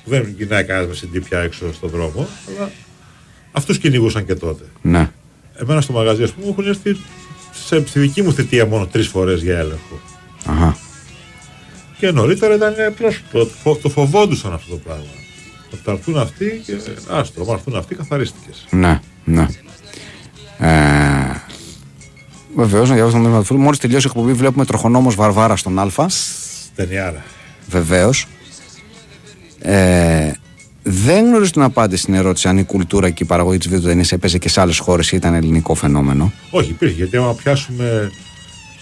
που 0.04 0.10
δεν 0.10 0.36
κυνάει 0.36 0.64
κανένας 0.64 0.88
με 0.88 0.94
συντή 0.94 1.20
πια 1.20 1.38
έξω 1.40 1.72
στον 1.72 1.90
δρόμο, 1.90 2.28
αλλά 2.48 2.70
αυτούς 3.52 3.78
κυνηγούσαν 3.78 4.26
και 4.26 4.34
τότε. 4.34 4.64
Ναι. 4.82 5.10
Εμένα 5.54 5.80
στο 5.80 5.92
μαγαζί, 5.92 6.22
ας 6.22 6.30
πούμε, 6.32 6.46
μου 6.46 6.52
έχουν 6.58 6.66
έρθει 6.66 6.96
σε, 7.66 7.86
στη 7.86 7.98
δική 8.00 8.22
μου 8.22 8.32
θητεία 8.32 8.66
μόνο 8.66 8.86
τρεις 8.86 9.08
φορές 9.08 9.42
για 9.42 9.58
έλεγχο. 9.58 10.00
Αχα. 10.46 10.76
Και 11.98 12.10
νωρίτερα 12.10 12.54
ήταν 12.54 12.74
απλώ 12.88 13.12
το, 13.32 13.46
φο- 13.62 13.76
το 13.76 13.88
φοβόντουσαν 13.88 14.52
αυτό 14.52 14.70
το 14.70 14.76
πράγμα. 14.76 15.04
Ότι 15.72 15.80
θα 15.84 15.92
έρθουν 15.92 16.16
αυτοί 16.18 16.62
και 16.66 16.76
άστρο, 17.08 17.44
μα 17.44 17.52
έρθουν 17.52 17.76
αυτοί 17.76 17.94
καθαρίστηκες. 17.94 18.66
Ναι. 18.70 19.00
Ναι. 19.24 19.46
Ε, 20.58 20.95
Βεβαίως, 22.56 22.88
να 22.88 22.94
διαβάσω 22.94 23.16
το 23.16 23.22
μήνυμα 23.22 23.40
του 23.40 23.46
φίλου. 23.46 23.58
Μόλις 23.60 23.78
τελειώσει 23.78 24.06
η 24.06 24.10
εκπομπή, 24.14 24.32
βλέπουμε 24.32 24.64
τροχονόμος 24.64 25.14
Βαρβάρα 25.14 25.56
στον 25.56 25.78
Α. 25.78 25.86
Ταινιάρα. 26.74 27.24
Βεβαίως. 27.68 28.26
Ε, 29.58 30.32
δεν 30.82 31.24
γνωρίζω 31.26 31.50
την 31.50 31.62
απάντηση 31.62 32.02
στην 32.02 32.14
ερώτηση 32.14 32.48
αν 32.48 32.58
η 32.58 32.64
κουλτούρα 32.64 33.10
και 33.10 33.22
η 33.22 33.26
παραγωγή 33.26 33.58
της 33.58 33.68
βιντεοτενία 33.68 34.04
έπαιζε 34.10 34.38
και 34.38 34.48
σε 34.48 34.60
άλλες 34.60 34.78
χώρες 34.78 35.12
ή 35.12 35.16
ήταν 35.16 35.34
ελληνικό 35.34 35.74
φαινόμενο. 35.74 36.32
Όχι, 36.50 36.70
υπήρχε. 36.70 36.94
Γιατί 36.94 37.16
άμα 37.16 37.34
πιάσουμε 37.34 38.10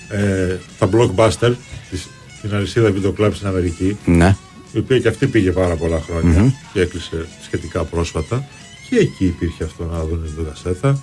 ε, 0.09 0.57
τα 0.79 0.89
blockbuster, 0.93 1.53
της, 1.91 2.09
την 2.43 2.55
αλυσίδα 2.55 2.91
βιντεοκλάπ 2.91 3.35
στην 3.35 3.47
Αμερική, 3.47 3.97
Ναι. 4.05 4.37
η 4.73 4.79
οποία 4.79 4.99
και 4.99 5.09
αυτή 5.09 5.27
πήγε 5.27 5.51
πάρα 5.51 5.75
πολλά 5.75 6.01
χρόνια 6.07 6.55
και 6.73 6.81
έκλεισε 6.81 7.27
σχετικά 7.45 7.83
πρόσφατα, 7.85 8.45
και 8.91 8.97
εκεί 8.97 9.25
υπήρχε 9.25 9.65
αυτό 9.65 9.85
να 9.85 9.99
δουν 10.05 10.23
την 10.37 10.45
κασέτα. 10.45 11.03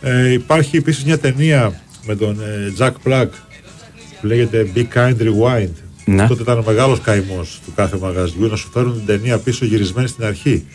Ε, 0.00 0.32
υπάρχει 0.32 0.76
επίσης 0.76 1.04
μια 1.04 1.18
ταινία 1.18 1.80
με 2.08 2.16
τον 2.16 2.40
ε, 2.40 2.72
Jack 2.78 2.92
Black 3.08 3.26
που 4.20 4.26
λέγεται 4.26 4.70
Be 4.74 4.84
Kind 4.94 5.16
Rewind. 5.20 5.70
Ναι. 6.04 6.26
Τότε 6.26 6.42
ήταν 6.42 6.58
ο 6.58 6.62
μεγάλος 6.66 7.00
καημός 7.00 7.60
του 7.64 7.72
κάθε 7.76 7.96
μαγαζιού 8.00 8.46
να 8.46 8.56
σου 8.56 8.68
φέρουν 8.72 8.92
την 8.96 9.06
ταινία 9.06 9.38
πίσω 9.38 9.64
γυρισμένη 9.64 10.08
στην 10.08 10.24
αρχή. 10.24 10.66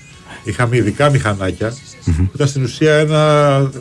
Είχαμε 0.44 0.76
ειδικά 0.78 1.10
μηχανάκια 1.10 1.74
που 2.06 2.32
ήταν 2.36 2.48
στην 2.48 2.64
ουσία 2.64 2.94
ένα 2.94 3.20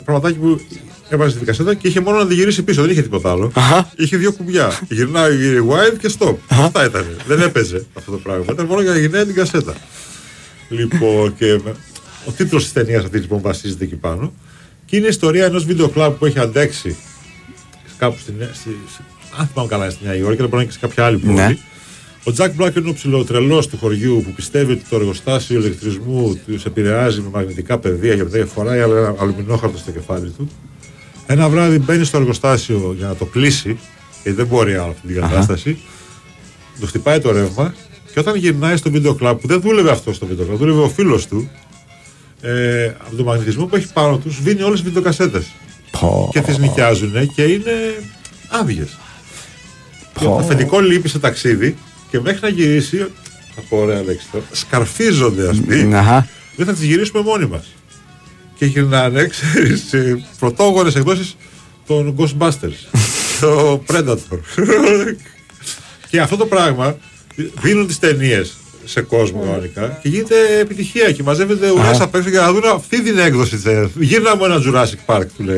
πραγματάκι 0.05 0.37
που 0.37 0.61
έβαζε 1.09 1.37
την 1.37 1.45
κασέτα 1.45 1.73
και 1.73 1.87
είχε 1.87 1.99
μόνο 1.99 2.17
να 2.17 2.27
τη 2.27 2.33
γυρίσει 2.33 2.63
πίσω, 2.63 2.81
δεν 2.81 2.91
είχε 2.91 3.01
τίποτα 3.01 3.31
άλλο. 3.31 3.51
Είχε 3.95 4.17
δύο 4.17 4.31
κουμπιά. 4.33 4.79
Γυρνάει 4.89 5.33
η 5.35 5.57
rewind 5.59 5.97
και 5.99 6.11
stop. 6.19 6.35
Αυτά 6.47 6.85
ήταν. 6.85 7.05
δεν 7.27 7.41
έπαιζε 7.41 7.85
αυτό 7.93 8.11
το 8.11 8.17
πράγμα. 8.17 8.45
Ήταν 8.51 8.65
μόνο 8.65 8.81
για 8.81 8.91
να 8.91 8.97
γυρνάει 8.97 9.25
την 9.25 9.35
κασέτα. 9.35 9.73
λοιπόν, 10.69 11.35
και 11.37 11.45
με- 11.63 11.75
ο 12.27 12.31
τίτλος 12.31 12.63
της 12.63 12.73
ταινίας 12.73 13.03
αυτής 13.03 13.21
λοιπόν 13.21 13.41
βασίζεται 13.41 13.83
εκεί 13.83 13.95
πάνω. 13.95 14.33
Και 14.85 14.95
είναι 14.95 15.05
η 15.05 15.09
ιστορία 15.09 15.45
ενός 15.45 15.65
βίντεο 15.65 15.89
κλαμπ 15.89 16.13
που 16.13 16.25
έχει 16.25 16.39
αντέξει 16.39 16.95
κάπου 18.03 18.17
στην. 18.19 18.33
Στη, 18.53 18.69
στη- 18.93 19.03
αν 19.37 19.47
θυμάμαι 19.47 19.69
καλά, 19.69 19.83
είναι 19.83 19.93
στη 19.93 20.03
Νέα 20.05 20.15
Υόρκη, 20.15 20.39
αλλά 20.39 20.47
μπορεί 20.47 20.51
να 20.55 20.57
είναι 20.61 20.65
και 20.65 20.71
σε 20.71 20.79
κάποια 20.79 21.05
άλλη 21.05 21.17
πόλη. 21.17 21.33
Ναι. 21.33 21.57
Ο 22.23 22.31
Τζακ 22.31 22.53
Μπλάκ 22.55 22.75
είναι 22.75 22.89
ο 22.89 22.93
ψηλοτρελός 22.93 23.67
του 23.67 23.77
χωριού 23.77 24.21
που 24.25 24.31
πιστεύει 24.31 24.71
ότι 24.71 24.83
το 24.89 24.95
εργοστάσιο 24.95 25.59
ηλεκτρισμού 25.59 26.39
τους 26.45 26.65
επηρεάζει 26.65 27.21
με 27.21 27.29
μαγνητικά 27.33 27.77
πεδία 27.77 28.15
και 28.15 28.23
μετά 28.23 28.45
φοράει 28.45 28.79
άλλο 28.79 28.95
ένα 28.95 29.15
αλουμινόχαρτο 29.19 29.77
στο 29.77 29.91
κεφάλι 29.91 30.29
του. 30.37 30.49
Ένα 31.25 31.49
βράδυ 31.49 31.79
μπαίνει 31.79 32.03
στο 32.03 32.17
εργοστάσιο 32.17 32.93
για 32.97 33.07
να 33.07 33.15
το 33.15 33.25
κλείσει, 33.25 33.79
γιατί 34.23 34.37
δεν 34.37 34.47
μπορεί 34.47 34.73
άλλο 34.75 34.89
αυτή 34.91 35.07
την 35.07 35.21
κατάσταση. 35.21 35.77
Του 36.79 36.85
χτυπάει 36.85 37.19
το 37.19 37.31
ρεύμα 37.31 37.73
και 38.13 38.19
όταν 38.19 38.35
γυρνάει 38.35 38.77
στο 38.77 38.91
βίντεο 38.91 39.13
κλαμπ 39.15 39.37
που 39.37 39.47
δεν 39.47 39.61
δούλευε 39.61 39.91
αυτό 39.91 40.13
στο 40.13 40.25
βίντεο 40.25 40.45
κλαμπ, 40.45 40.57
δούλευε 40.57 40.81
ο 40.81 40.89
φίλος 40.89 41.27
του. 41.27 41.49
Ε, 42.41 42.85
από 42.85 43.15
τον 43.15 43.25
μαγνητισμό 43.25 43.65
που 43.65 43.75
έχει 43.75 43.93
πάνω 43.93 44.17
τους, 44.17 44.35
σβήνει 44.35 44.61
όλες 44.61 44.79
τις 44.79 44.87
βιντεοκασέτες. 44.87 45.45
Πω. 45.99 46.29
Και 46.31 46.41
τι 46.41 46.59
νοικιάζουν 46.59 47.33
και 47.35 47.43
είναι 47.43 47.71
άδειες. 48.47 48.97
Και 50.19 50.25
Πω. 50.25 50.25
το 50.25 50.35
αφεντικό 50.35 50.79
λείπει 50.79 51.09
σε 51.09 51.19
ταξίδι 51.19 51.77
και 52.09 52.19
μέχρι 52.19 52.39
να 52.41 52.49
γυρίσει. 52.49 52.97
Θα 53.55 53.61
πω 53.69 53.77
ωραία 53.77 54.03
λέξη 54.03 54.27
τώρα. 54.31 54.43
Σκαρφίζονται 54.51 55.49
αυτοί. 55.49 55.93
Αχα. 55.93 56.27
Δεν 56.55 56.65
θα 56.65 56.73
τις 56.73 56.83
γυρίσουμε 56.83 57.21
μόνοι 57.21 57.45
μας. 57.45 57.65
Και 58.55 58.65
γυρνάνε, 58.65 59.27
ξέρεις, 59.27 59.83
σε 59.87 60.25
πρωτόγονες 60.39 60.95
εκδόσεις 60.95 61.35
των 61.87 62.15
Ghostbusters. 62.17 62.99
το 63.39 63.83
Predator. 63.87 64.39
και 66.09 66.21
αυτό 66.21 66.37
το 66.37 66.45
πράγμα 66.45 66.97
δίνουν 67.61 67.87
τις 67.87 67.99
ταινίες 67.99 68.53
σε 68.85 69.01
κόσμο 69.01 69.41
κανονικά 69.41 69.99
και 70.01 70.09
γίνεται 70.09 70.59
επιτυχία 70.59 71.11
και 71.11 71.23
μαζεύεται 71.23 71.71
ουρές 71.71 71.99
απ' 71.99 72.15
έξω 72.15 72.29
για 72.29 72.41
να 72.41 72.51
δουν 72.53 72.63
αυτή 72.65 73.01
την 73.01 73.17
έκδοση. 73.17 73.51
της 73.55 73.63
ταινίας. 73.63 73.89
Γύρνα 73.99 74.35
μου 74.35 74.45
ένα 74.45 74.61
Jurassic 74.65 75.15
Park, 75.15 75.25
του 75.37 75.43
λέει. 75.43 75.57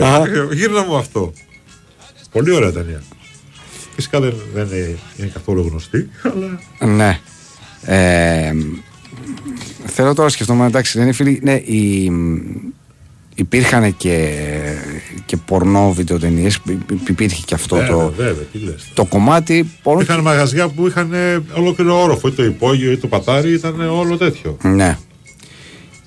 Γύρνα 0.52 0.84
μου 0.84 0.96
αυτό. 0.96 1.34
Πολύ 2.32 2.52
ωραία 2.52 2.72
ταινία. 2.72 3.04
Φυσικά 3.96 4.20
δεν, 4.20 4.34
δεν 4.54 4.66
είναι, 4.66 4.98
είναι 5.18 5.30
καθόλου 5.34 5.68
γνωστή, 5.70 6.10
αλλά 6.22 6.60
Ναι. 6.94 7.20
Ε, 7.82 8.54
θέλω 9.86 10.10
τώρα 10.10 10.24
να 10.24 10.30
σκεφτόμαστε, 10.30 10.68
εντάξει, 10.68 10.98
δεν 10.98 11.04
είναι 11.08 11.16
φίλοι. 11.16 11.40
Ναι, 11.44 11.54
η, 11.54 12.12
υπήρχαν 13.36 13.98
και, 13.98 14.30
και 15.26 15.38
πορνό 15.38 15.92
βιντεοτενίε. 15.94 16.50
Υπήρχε 17.08 17.42
και 17.46 17.54
αυτό 17.54 17.76
βέβαια, 17.76 17.92
το, 17.92 18.14
βέβαια, 18.18 18.44
τι 18.52 18.58
λες. 18.58 18.88
το 18.94 19.06
κομμάτι. 19.06 19.70
Πορνό, 19.84 20.02
Είχαν 20.02 20.20
μαγαζιά 20.20 20.68
που 20.68 20.88
είχαν 20.88 21.14
ε, 21.14 21.40
ολόκληρο 21.54 22.02
όροφο, 22.02 22.28
ή 22.28 22.32
το 22.32 22.44
υπόγειο 22.44 22.92
ή 22.92 22.98
το 22.98 23.08
πατάρι, 23.08 23.52
ήταν 23.54 23.82
όλο 23.90 24.18
τέτοιο. 24.18 24.58
ναι. 24.62 24.98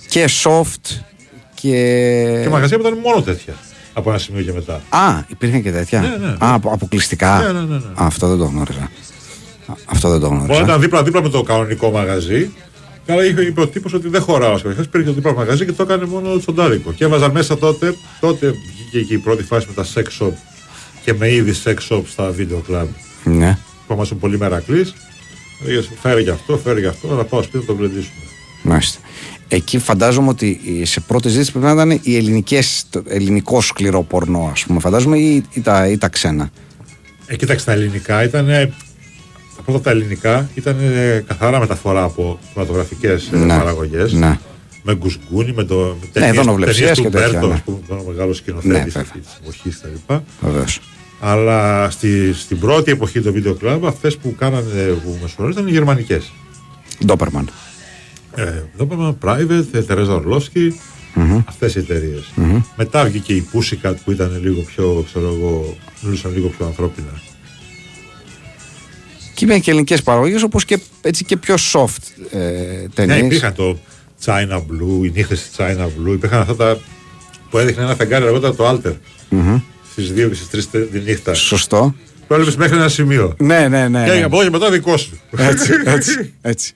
Και 0.08 0.28
soft 0.42 1.00
και. 1.54 1.70
Και 2.42 2.48
μαγαζιά 2.48 2.78
που 2.78 2.86
ήταν 2.86 2.98
μόνο 2.98 3.22
τέτοια. 3.22 3.54
Από 3.92 4.10
ένα 4.10 4.18
σημείο 4.18 4.42
και 4.42 4.52
μετά. 4.52 4.80
Α, 4.88 5.22
υπήρχαν 5.28 5.62
και 5.62 5.72
τέτοια; 5.72 6.00
Ναι, 6.00 6.08
ναι, 6.08 6.16
ναι. 6.16 6.32
Α, 6.38 6.54
απο- 6.54 6.70
αποκλειστικά; 6.72 7.38
Ναι, 7.38 7.52
ναι, 7.52 7.60
ναι, 7.60 7.74
ναι. 7.74 7.74
Α, 7.74 8.06
αυτό 8.06 8.28
δεν 8.28 8.38
το 8.38 8.44
γνώριζα. 8.44 8.80
Α, 9.66 9.72
Αυτό 9.84 10.08
δεν 10.10 10.20
το 10.20 10.26
Μπορεί 10.28 10.38
να 10.38 10.44
γνώριζα. 10.44 10.64
ήταν 10.64 10.80
δίπλα-δίπλα 10.80 11.22
με 11.22 11.28
το 11.28 11.42
κανονικό 11.42 11.90
μαγαζί. 11.90 12.50
Αλλά 13.08 13.24
είχε 13.24 13.40
είπε 13.40 13.60
ο 13.60 13.68
τύπος 13.68 13.92
ότι 13.92 14.08
δεν 14.08 14.20
χωράω 14.20 14.54
ω 14.54 14.84
Πήρε 14.90 15.04
το 15.04 15.12
δίπλα 15.12 15.32
μαγαζί 15.32 15.64
και 15.64 15.72
το 15.72 15.82
έκανε 15.82 16.04
μόνο 16.04 16.38
τσοντάδικο. 16.38 16.92
Και 16.92 17.04
έβαζαν 17.04 17.30
μέσα 17.30 17.58
τότε, 17.58 17.94
τότε 18.20 18.46
βγήκε 18.46 19.06
και 19.06 19.14
η 19.14 19.18
πρώτη 19.18 19.42
φάση 19.42 19.66
με 19.68 19.74
τα 19.74 19.86
sex 19.94 20.22
shop 20.22 20.32
και 21.04 21.14
με 21.14 21.32
είδη 21.32 21.54
sex 21.64 21.76
shop 21.88 22.02
στα 22.06 22.34
video 22.38 22.72
club. 22.72 22.86
Ναι. 23.24 23.58
Που 23.86 23.92
ήμασταν 23.92 24.18
πολύ 24.18 24.38
μερακλεί. 24.38 24.86
Φέρε 26.00 26.22
και 26.22 26.30
αυτό, 26.30 26.58
φέρε 26.58 26.80
και 26.80 26.86
αυτό, 26.86 27.14
να 27.14 27.24
πάω 27.24 27.42
σπίτι 27.42 27.58
να 27.58 27.64
το 27.64 27.72
γλεντήσουμε. 27.72 28.22
Μάλιστα. 28.62 29.00
Εκεί 29.48 29.78
φαντάζομαι 29.78 30.28
ότι 30.28 30.60
σε 30.82 31.00
πρώτη 31.00 31.28
ζήτηση 31.28 31.50
πρέπει 31.52 31.66
να 31.66 31.72
ήταν 31.72 32.00
οι 32.02 32.16
ελληνικές, 32.16 32.84
το 32.90 33.02
ελληνικό 33.06 33.60
σκληρό 33.60 34.02
πορνό, 34.02 34.48
ας 34.52 34.64
πούμε. 34.64 34.80
Φαντάζομαι 34.80 35.18
ή, 35.18 35.44
ή, 35.52 35.60
τα, 35.60 35.88
ή 35.88 35.98
τα 35.98 36.08
ξένα. 36.08 36.50
Ε, 37.26 37.36
κοίταξε 37.36 37.64
τα 37.64 37.72
ελληνικά 37.72 38.24
ήταν. 38.24 38.48
Ε, 39.58 39.62
Τα 39.62 39.62
πρώτα 39.62 39.80
τα 39.80 39.90
ελληνικά 39.90 40.50
ήταν 40.54 40.76
ε, 40.80 41.24
καθαρά 41.26 41.58
μεταφορά 41.58 42.02
από 42.02 42.38
κινηματογραφικές 42.52 43.28
Ναι. 43.32 43.58
παραγωγές. 43.58 44.12
Ναι. 44.12 44.38
Με 44.82 44.94
γκουσγκούνι, 44.96 45.52
με 45.52 45.64
το. 45.64 45.74
με 45.76 45.94
Ναι, 46.00 46.08
ταινίες- 46.12 46.36
δονοβλεψίας 46.36 46.78
ταινίες 46.78 46.98
και 46.98 47.04
του 47.04 47.10
τέτοια, 47.10 47.30
Μπέρτο, 47.30 47.46
ναι. 47.46 47.52
ας 47.54 47.60
πούμε, 47.62 47.78
τον 47.88 47.96
μεγάλος 48.06 48.26
Ναι, 48.28 48.34
σκηνοθέτη 48.34 48.90
βέβαια. 48.90 49.02
της 49.12 49.38
εποχής 49.42 49.80
κτλ. 50.06 50.14
Βεβαίως. 50.40 50.80
Αλλά 51.20 51.90
στη, 51.90 52.32
στην 52.32 52.58
πρώτη 52.58 52.90
εποχή 52.90 53.20
του 53.20 53.32
βίντεο 53.32 53.54
κλαμπ, 53.54 53.86
αυτές 53.86 54.16
που 54.16 54.34
κάνανε 54.38 54.82
που 55.04 55.18
μεσονόριζαν 55.22 55.62
ήταν 55.62 55.66
οι 55.66 55.70
γερμανικές. 55.70 56.32
Ντόπερμαν. 57.04 57.48
Ε, 58.34 58.42
εδώ 58.42 58.84
είπαμε 58.84 59.16
Private, 59.24 59.64
ε, 59.72 59.82
Τερέζα 59.82 60.14
Ορλόσκι, 60.14 60.80
αυτές 61.44 61.74
οι 61.74 61.78
εταιρειε 61.78 62.16
Μετά 62.76 63.04
βγήκε 63.04 63.32
η 63.32 63.48
Pussycat 63.52 63.94
που 64.04 64.10
ήταν 64.12 64.38
λίγο 64.42 64.60
πιο, 64.62 65.04
ξέρω 65.06 65.26
εγώ, 65.26 65.76
μιλούσαν 66.02 66.32
λίγο 66.34 66.48
πιο 66.48 66.66
ανθρώπινα. 66.66 67.20
Και 69.38 69.44
υπήρχαν 69.44 69.64
και 69.64 69.70
ελληνικές 69.70 70.02
παραγωγές 70.02 70.42
όπως 70.42 70.64
και, 70.64 70.78
έτσι 71.00 71.24
και 71.24 71.36
πιο 71.36 71.54
soft 71.72 72.26
ε, 72.30 72.38
Ναι, 72.38 72.88
ταινίε. 72.94 73.16
υπήρχαν 73.24 73.54
το 73.54 73.78
China 74.24 74.56
Blue, 74.56 75.04
οι 75.04 75.10
νύχτες 75.14 75.42
της 75.42 75.50
China 75.58 75.84
Blue, 75.84 76.12
υπήρχαν 76.12 76.40
αυτά 76.40 76.56
τα 76.56 76.78
που 77.50 77.58
έδειχνε 77.58 77.82
ένα 77.82 77.94
φεγγάρι 77.94 78.24
αργότερα 78.24 78.54
το 78.54 78.68
Alter. 78.68 78.94
Στις 79.90 80.10
2 80.10 80.28
και 80.28 80.34
στις 80.34 80.68
3 80.72 80.88
τη 80.92 80.98
νύχτα. 80.98 81.34
Σωστό. 81.34 81.94
Το 82.28 82.34
έβλεπες 82.34 82.56
μέχρι 82.56 82.76
ένα 82.76 82.88
σημείο. 82.88 83.34
Ναι, 83.38 83.68
ναι, 83.68 83.88
ναι. 83.88 84.04
Και 84.04 84.10
ναι. 84.12 84.22
από 84.22 84.36
εδώ 84.36 84.44
και 84.44 84.50
μετά 84.50 84.70
δικό 84.70 84.96
σου. 84.96 85.20
έτσι, 85.36 85.72
έτσι, 85.96 86.32
έτσι. 86.42 86.72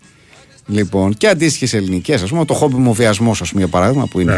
Λοιπόν, 0.67 1.15
και 1.15 1.29
αντίστοιχες 1.29 1.75
ελληνικές, 1.75 2.23
ας 2.23 2.31
πούμε, 2.31 2.45
το 2.45 2.55
χόμπι 2.55 2.77
μου 2.77 2.95
βιασμός, 2.95 3.41
ας 3.41 3.49
πούμε, 3.49 3.63
για 3.63 3.71
παράδειγμα, 3.71 4.07
που 4.07 4.21
είναι 4.21 4.33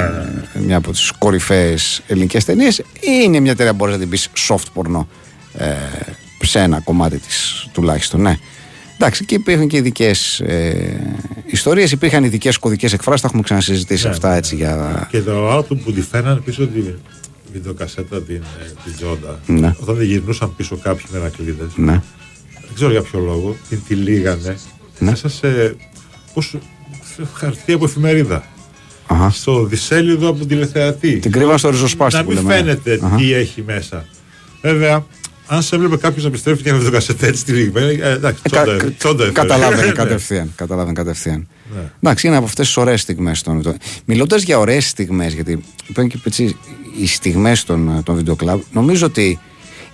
Ναι, 0.55 0.61
μια 0.61 0.77
από 0.77 0.91
τις 0.91 1.11
κορυφαίες 1.19 2.03
ελληνικές 2.07 2.45
ταινίες, 2.45 2.83
είναι 3.25 3.41
μια 3.41 3.57
ταινία 3.57 3.73
που 3.73 3.79
μπορείς 3.79 3.95
να 3.95 4.01
την 4.01 4.09
πεις 4.11 4.29
soft 4.49 4.65
πορνό 4.73 5.09
ε, 5.59 5.67
σε 6.45 6.59
ένα 6.61 6.81
κομμάτι 6.81 7.19
της 7.19 7.67
τουλάχιστον, 7.73 8.21
ναι. 8.21 8.39
Εντάξει, 8.95 9.25
και 9.25 9.35
υπήρχαν 9.35 9.69
και 9.69 9.77
ειδικές 9.77 10.41
ε, 10.41 11.17
ιστορίες, 11.47 11.93
υπήρχαν 11.93 12.25
ειδικές 12.25 12.57
κωδικές 12.59 12.93
εκφράσεις, 12.93 13.21
τα 13.21 13.27
έχουμε 13.29 13.43
ξανασυζητήσει 13.43 14.05
Ναι, 14.05 14.11
αυτά 14.11 14.31
ναι, 14.31 14.37
έτσι 14.37 14.55
για. 14.57 15.07
Και 15.11 15.21
το 15.21 15.51
άλλο 15.51 15.63
του 15.63 15.79
που 15.79 15.93
τη 15.93 16.01
φέρνανε 16.01 16.41
πίσω 16.41 16.67
τη 16.67 16.81
βιντεοκασέτα 17.53 18.23
την, 18.23 18.35
ε, 18.35 18.73
την 18.85 18.95
Τζόντα. 18.97 19.41
Ναι. 19.47 19.75
Όταν 19.81 19.95
δεν 19.95 20.07
γυρνούσαν 20.07 20.57
πίσω 20.57 20.77
κάποιοι 20.77 21.05
μερακλείδες. 21.13 21.67
Ναι. 21.77 21.93
Δεν 22.61 22.75
ξέρω 22.75 22.91
για 22.91 23.03
ποιο 23.03 23.19
λόγο. 23.21 23.57
Την 23.69 23.79
τυλίγανε 23.89 24.57
Ναι. 24.99 25.11
μέσα 25.11 25.29
σε, 25.29 25.77
πώς, 26.35 26.57
σε 27.15 27.23
χαρτί 27.35 27.73
από 27.73 27.85
εφημερίδα. 27.85 28.45
Αχα. 29.07 29.31
Στο 29.31 29.65
δισέλιδο 29.65 30.29
από 30.29 30.39
τον 30.39 30.49
τηλεθεατή. 30.49 31.19
Την 31.19 31.33
κρύβαν 31.33 31.59
στο 31.59 31.71
ριζοσπάστη 31.71 32.19
Να 32.19 32.25
που 32.25 32.33
μην 32.33 32.39
λέμε. 32.39 32.55
φαίνεται 32.55 32.99
Αχα. 33.03 33.17
τι 33.17 33.33
έχει 33.33 33.63
μέσα. 33.67 34.07
Βέβαια, 34.63 35.07
αν 35.47 35.63
σε 35.63 35.75
έβλεπε 35.77 35.97
κάποιος 35.97 36.23
να 36.23 36.29
επιστρέφει 36.29 36.63
και 36.63 36.73
με 36.73 36.83
το 36.85 36.91
κασετέ 36.91 37.27
έτσι 37.27 37.45
τυλιγμένη, 37.45 37.99
ε, 38.01 38.11
εντάξει, 38.11 38.43
Ε, 38.45 38.49
τσόντα, 38.51 38.77
κα- 38.77 38.91
τσόντα 38.99 39.25
έφερε. 39.25 39.33
Καταλάβαινε 39.33 39.87
Ναι. 39.87 39.93
κατευθείαν. 39.93 40.53
Καταλάβαινε 40.57 40.93
κατευθείαν. 40.93 41.49
Ναι. 41.75 41.91
Εντάξει, 42.03 42.27
είναι 42.27 42.37
από 42.37 42.45
αυτές 42.45 42.67
τις 42.67 42.77
ωραίες 42.77 43.01
στιγμές. 43.01 43.45
Μιλώντας 44.05 44.43
για 44.43 44.59
ωραίες 44.59 44.89
στιγμές, 44.89 45.33
γιατί 45.33 45.65
είπαν 45.89 46.09
και 46.09 46.19
έτσι, 46.25 46.57
οι 47.01 47.07
στιγμές 47.07 47.65
των, 47.65 48.03
των 48.05 48.15
βιντεοκλαμπ, 48.17 48.61
νομίζω 48.73 49.07
ότι 49.07 49.39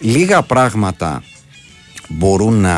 λίγα 0.00 0.42
πράγματα 0.42 1.22
μπορούν 2.08 2.54
να, 2.60 2.76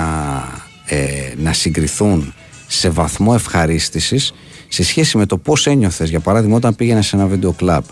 ε, 0.87 0.99
να 1.37 1.53
συγκριθούν 1.53 2.35
σε 2.66 2.89
βαθμό 2.89 3.33
ευχαρίστησης 3.35 4.33
σε 4.68 4.85
σχέση 4.85 5.16
με 5.16 5.27
το 5.27 5.37
πώς 5.39 5.66
ένιωθες 5.66 6.09
για 6.11 6.20
παράδειγμα 6.20 6.57
όταν 6.57 6.77
πήγαινες 6.77 7.07
σε 7.07 7.16
ένα 7.16 7.27
βίντεο 7.27 7.53
κλαμπ 7.53 7.85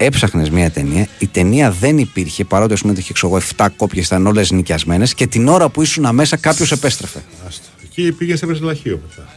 έψαχνες 0.00 0.50
μια 0.50 0.70
ταινία 0.70 1.08
η 1.18 1.26
ταινία 1.26 1.70
δεν 1.70 1.98
υπήρχε 1.98 2.44
παρότι 2.44 2.72
ας 2.72 2.80
πούμε 2.80 2.94
είχε 2.98 3.12
ξέρω 3.12 3.32
εγώ 3.34 3.44
7 3.56 3.66
κόπιες 3.76 4.06
ήταν 4.06 4.26
όλες 4.26 4.50
νοικιασμένες 4.50 5.14
και 5.14 5.26
την 5.26 5.48
ώρα 5.48 5.68
που 5.68 5.82
ήσουν 5.82 6.14
μέσα 6.14 6.36
κάποιος 6.36 6.72
επέστρεφε 6.72 7.18
Άστο. 7.48 7.62
Εκεί 7.84 8.12
πήγες 8.12 8.38
σε 8.38 8.46
βρεσλαχείο 8.46 9.00
μετά. 9.08 9.28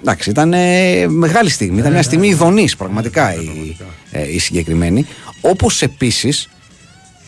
Εντάξει, 0.00 0.30
ήταν 0.30 0.52
ε, 0.52 1.06
μεγάλη 1.08 1.50
στιγμή. 1.50 1.78
Ήταν 1.78 1.92
μια 1.92 2.02
στιγμή 2.02 2.28
ειδονής, 2.28 2.76
πραγματικά 2.76 3.34
η, 3.34 3.76
ε, 4.10 4.32
η 4.32 4.38
συγκεκριμένη. 4.38 5.06
Όπως 5.40 5.82
επίσης 5.82 6.48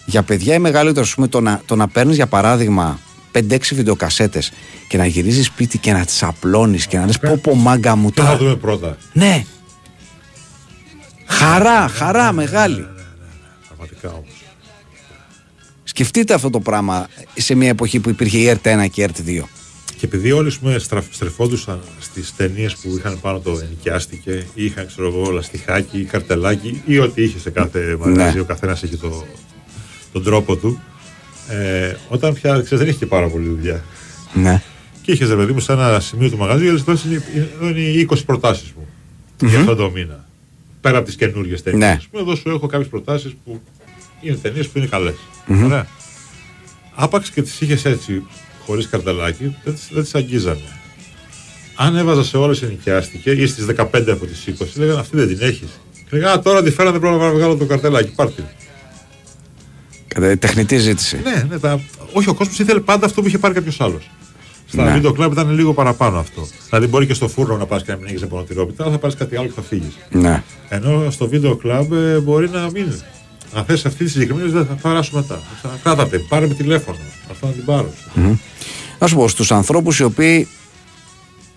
για 0.04 0.22
παιδιά 0.22 0.54
ή 0.54 0.58
μεγαλύτερα, 0.58 1.00
ας 1.04 1.14
πούμε, 1.14 1.28
το 1.28 1.40
να, 1.40 1.60
το 1.66 1.76
να 1.76 1.88
παίρνεις 1.88 2.16
για 2.16 2.26
παράδειγμα 2.26 2.98
5-6 3.32 3.58
βιντεοκασέτες 3.72 4.52
και 4.88 4.96
να 4.96 5.06
γυρίζεις 5.06 5.46
σπίτι 5.46 5.78
και 5.78 5.92
να 5.92 6.04
τι 6.04 6.18
απλώνει 6.20 6.78
και 6.78 6.98
να 6.98 7.06
λες 7.06 7.18
πω 7.18 7.38
πω 7.42 7.54
μάγκα 7.54 7.96
μου 7.96 8.10
Τι 8.10 8.20
θα 8.20 8.26
τα. 8.26 8.36
δούμε 8.36 8.56
πρώτα. 8.56 8.96
Ναι. 9.12 9.44
Χαρά, 11.38 11.88
χαρά 11.88 12.32
μεγάλη. 12.32 12.86
Πραγματικά 13.66 14.08
όμως. 14.08 14.42
Σκεφτείτε 15.84 16.34
αυτό 16.34 16.50
το 16.50 16.60
πράγμα 16.60 17.08
σε 17.34 17.54
μια 17.54 17.68
εποχή 17.68 18.00
που 18.00 18.08
υπήρχε 18.08 18.38
η 18.38 18.46
ΕΡΤ1 18.62 18.86
και 18.90 19.02
η 19.02 19.08
ΕΡΤ2. 19.08 19.42
Και 19.96 20.06
επειδή 20.06 20.32
όλοι 20.32 20.48
ας 20.48 20.58
πούμε, 20.58 20.78
στρα- 20.78 21.04
στρεφόντουσαν 21.10 21.80
στις 22.00 22.36
ταινίες 22.36 22.76
που 22.76 22.94
είχαν 22.98 23.20
πάνω 23.20 23.38
το 23.38 23.58
ενοικιάστηκε 23.64 24.46
ή 24.54 24.64
είχαν 24.64 24.86
ξέρω 24.86 25.08
εγώ 25.08 25.30
λαστιχάκι 25.30 25.98
ή 25.98 26.04
καρτελάκι 26.04 26.82
ή 26.86 26.98
ό,τι 26.98 27.22
είχε 27.22 27.38
σε 27.38 27.50
κάθε 27.50 27.96
μαγαζί, 28.00 28.34
Ναι. 28.34 28.40
ο 28.40 28.44
καθένας 28.44 28.82
έχει 28.82 28.96
το, 28.96 29.24
τον 30.12 30.22
τρόπο 30.22 30.56
του. 30.56 30.80
Ε, 31.48 31.94
όταν 32.08 32.34
πια 32.34 32.50
ξέρεις, 32.52 32.68
δεν 32.78 32.88
είχε 32.88 32.98
και 32.98 33.06
πάρα 33.06 33.28
πολύ 33.28 33.48
δουλειά. 33.48 33.84
Ναι. 34.32 34.62
Και 35.02 35.12
είχες 35.12 35.28
ρε 35.28 35.36
παιδί 35.36 35.52
μου 35.52 35.60
σε 35.60 35.72
ένα 35.72 36.00
σημείο 36.00 36.30
του 36.30 36.36
μαγαζιού, 36.36 36.66
έλεγε 36.68 36.82
εδώ 36.90 36.98
είναι- 37.06 37.22
εδώ 37.56 37.68
είναι 37.68 37.80
οι 37.80 38.00
20 38.10 38.24
προτάσεις 38.26 38.72
μου 38.76 38.86
για 39.48 39.58
αυτόν 39.58 39.76
τον 39.76 39.92
μήνα. 39.92 40.23
Πέρα 40.84 40.96
από 40.96 41.06
τις 41.06 41.16
καινούργιες 41.16 41.62
ταινίε. 41.62 41.78
Ναι. 41.78 42.20
Εδώ 42.20 42.34
σου 42.34 42.48
έχω 42.50 42.66
κάποιες 42.66 42.88
προτάσεις 42.88 43.34
που 43.44 43.60
είναι 44.20 44.36
ταινίες 44.36 44.68
που 44.68 44.78
είναι 44.78 44.86
καλές. 44.86 45.14
Ωραία. 45.64 45.86
Άπαξ 46.94 47.30
και 47.30 47.42
τις 47.42 47.60
είχες 47.60 47.84
έτσι, 47.84 48.22
χωρίς 48.66 48.88
καρτελάκι, 48.88 49.56
δεν 49.64 49.74
τις- 49.74 49.88
δεν 49.92 50.02
τις 50.02 50.14
αγγίζανε. 50.14 50.60
Αν 51.74 51.96
έβαζα 51.96 52.24
σε 52.24 52.36
όλες 52.36 52.62
ενοικιάστηκε 52.62 53.30
ή 53.30 53.46
στις 53.46 53.64
15 53.64 54.10
από 54.12 54.26
τις 54.26 54.46
20, 54.46 54.78
λέγανε 54.78 55.00
αυτή 55.00 55.16
δεν 55.16 55.28
την 55.28 55.38
έχεις. 55.40 55.68
Και 55.94 56.16
λέγανε 56.16 56.32
Α, 56.32 56.40
τώρα 56.40 56.62
τη 56.62 56.70
φέρανε 56.70 56.98
πρέπει 56.98 57.16
να 57.16 57.30
βγάλω 57.30 57.56
το 57.56 57.64
καρτελάκι. 57.64 58.10
Πάρτε. 58.14 58.34
την». 58.34 58.44
Κατά- 60.08 60.38
Τεχνητή 60.38 60.76
ζήτηση. 60.78 61.20
Ναι, 61.24 61.46
ναι 61.48 61.58
τα... 61.58 61.80
όχι, 62.12 62.28
ο 62.28 62.34
κόσμος 62.34 62.58
ήθελε 62.58 62.80
πάντα 62.80 63.06
αυτό 63.06 63.20
που 63.22 63.26
είχε 63.28 63.38
πάρει 63.38 63.54
κάποιος 63.54 63.80
άλλος. 63.80 64.10
Στα 64.66 64.84
Ναι. 64.84 64.92
βίντεο 64.92 65.12
κλαμπ 65.12 65.32
ήταν 65.32 65.50
λίγο 65.50 65.72
παραπάνω 65.74 66.18
αυτό. 66.18 66.48
Δηλαδή, 66.68 66.86
μπορεί 66.86 67.06
και 67.06 67.14
στο 67.14 67.28
φούρνο 67.28 67.56
να 67.56 67.66
πας 67.66 67.82
και 67.82 67.90
να 67.92 67.96
μην 67.98 68.06
έχεις 68.06 68.26
πονοτηρόπιτα, 68.26 68.82
αλλά 68.82 68.92
θα 68.92 68.98
πάρεις 68.98 69.16
κάτι 69.16 69.36
άλλο 69.36 69.46
και 69.46 69.52
θα 69.54 69.62
φύγεις. 69.62 69.96
Ναι. 70.10 70.42
Ενώ 70.68 71.10
στο 71.10 71.28
βίντεο 71.28 71.56
κλαμπ 71.56 71.92
ε, 71.92 72.18
μπορεί 72.20 72.48
να 72.48 72.70
μην. 72.70 72.92
Αν 73.54 73.64
θες 73.64 73.84
αυτή 73.86 74.04
τη 74.04 74.10
συγκεκριμένη, 74.10 74.48
δεν 74.50 74.66
θα 74.66 74.74
περάσω 74.74 75.10
μετά. 75.16 75.40
Θα 75.62 75.78
κράτατε, 75.82 76.18
πάρε 76.18 76.46
με 76.46 76.54
τηλέφωνο. 76.54 76.96
Αυτό 77.30 77.46
να 77.46 77.52
την 77.52 77.64
πάρω. 77.64 77.92
Να 78.98 79.06
σου 79.06 79.16
πω, 79.16 79.28
στους 79.28 79.52
ανθρώπους 79.52 79.98
οι 79.98 80.02
οποίοι. 80.04 80.48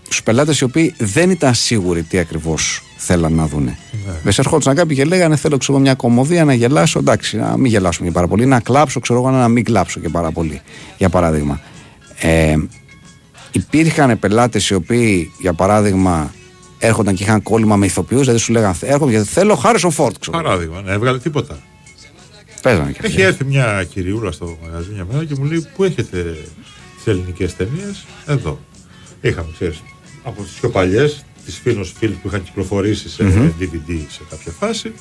στους 0.03 0.23
πελάτες 0.23 0.59
οι 0.59 0.63
οποίοι 0.63 0.93
δεν 0.97 1.29
ήταν 1.29 1.53
σίγουροι 1.53 2.03
τι 2.03 2.17
ακριβώς 2.17 2.81
θέλαν 2.97 3.33
να 3.33 3.47
δούνε. 3.47 3.77
Ναι. 4.05 4.11
Ναι. 4.23 4.31
ερχόντουσαν 4.37 4.75
κάποιοι 4.75 4.95
και 4.95 5.05
λέγανε: 5.05 5.35
Θέλω 5.35 5.57
ξέρω, 5.57 5.73
εγώ, 5.73 5.85
μια 5.85 5.95
κομμωδία 5.95 6.45
να 6.45 6.53
γελάσω. 6.53 6.99
Εντάξει, 6.99 7.37
να 7.37 7.57
μην 7.57 7.71
γελάσουμε 7.71 8.07
και 8.07 8.13
πάρα 8.13 8.27
πολύ. 8.27 8.45
Να 8.45 8.59
κλάψω, 8.59 8.99
ξέρω 8.99 9.19
εγώ, 9.19 9.29
να 9.29 9.47
μην 9.47 9.63
κλάψω 9.63 9.99
και 9.99 10.09
πάρα 10.09 10.31
πολύ. 10.31 10.61
Για 10.97 11.09
παράδειγμα. 11.09 11.59
Ε, 12.19 12.55
υπήρχαν 13.51 14.19
πελάτες 14.19 14.69
οι 14.69 14.73
οποίοι, 14.73 15.31
για 15.39 15.53
παράδειγμα, 15.53 16.33
έρχονταν 16.77 17.15
και 17.15 17.23
είχαν 17.23 17.43
κόλλημα 17.43 17.75
με 17.75 17.85
ηθοποιούς, 17.85 18.21
δηλαδή 18.21 18.39
σου 18.39 18.51
λέγανε: 18.51 18.75
Έρχομαι 18.81 19.11
γιατί 19.11 19.27
θέλω 19.27 19.55
Χάρισον 19.55 19.91
Φόρτ. 19.91 20.15
Ξέρω. 20.19 20.37
εγώ». 20.37 20.45
Παράδειγμα, 20.47 20.81
ναι, 20.81 20.91
έβγαλε 20.91 21.19
τίποτα. 21.19 21.59
Παίζανε 22.61 22.91
και 22.91 22.97
Έχει 23.01 23.07
αυτοί. 23.07 23.21
έρθει 23.21 23.43
μια 23.45 23.87
κυριούλα 23.93 24.31
στο 24.31 24.57
μαγαζί 24.63 24.89
μια 24.93 25.05
μέρα 25.11 25.25
και 25.25 25.35
μου 25.37 25.43
λέει: 25.45 25.67
Πού 25.75 25.83
έχετε 25.83 26.37
τις 26.95 27.07
ελληνικές 27.07 27.55
ταινίες, 27.55 28.05
Εδώ. 28.25 28.59
Είχαμε, 29.21 29.47
ξέρεις, 29.53 29.81
από 30.23 30.43
τις 30.43 30.51
πιο 30.51 30.69
παλιές, 30.69 31.25
τις 31.45 31.59
φίλου 31.63 31.85
φίλου 31.85 32.15
που 32.21 32.27
είχαν 32.27 32.43
κυκλοφορήσει 32.43 33.09
σε 33.09 33.23
DVD 33.59 33.99
σε 34.09 34.21
κάποια 34.29 34.51
φάση, 34.59 34.91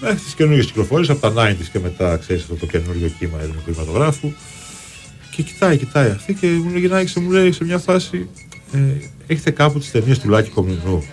μέχρι 0.00 0.16
τις 0.16 0.32
καινούργιες 0.34 0.66
κυκλοφορίες 0.66 1.10
από 1.10 1.20
τα 1.30 1.46
90s 1.46 1.66
και 1.72 1.78
μετά, 1.78 2.16
ξέρεις, 2.16 2.42
αυτό 2.42 2.54
το 2.54 2.66
καινούριο 2.66 3.08
κύμα 3.18 3.38
ελληνικού 3.40 3.62
κινηματογράφου. 3.64 4.32
Και 5.38 5.44
κοιτάει, 5.44 5.76
κοιτάει 5.76 6.10
αυτή 6.10 6.34
και 6.34 6.46
μου 6.46 6.70
λέει: 6.70 6.80
Γυρνάει 6.80 7.04
και 7.04 7.20
μου 7.20 7.30
λέει 7.30 7.52
σε 7.52 7.64
μια 7.64 7.78
φάση: 7.78 8.28
ε, 8.72 8.78
Έχετε 9.26 9.50
κάπου 9.50 9.78
τις 9.78 9.90
ταινίες 9.90 10.18
του 10.18 10.28
Λάκη 10.28 10.50
Κομινού 10.50 11.04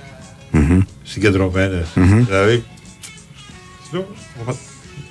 συγκεντρωμένες. 1.03 1.88
Δηλαδή, 1.93 2.64
λέω, 3.91 4.07
«Μα, 4.45 4.56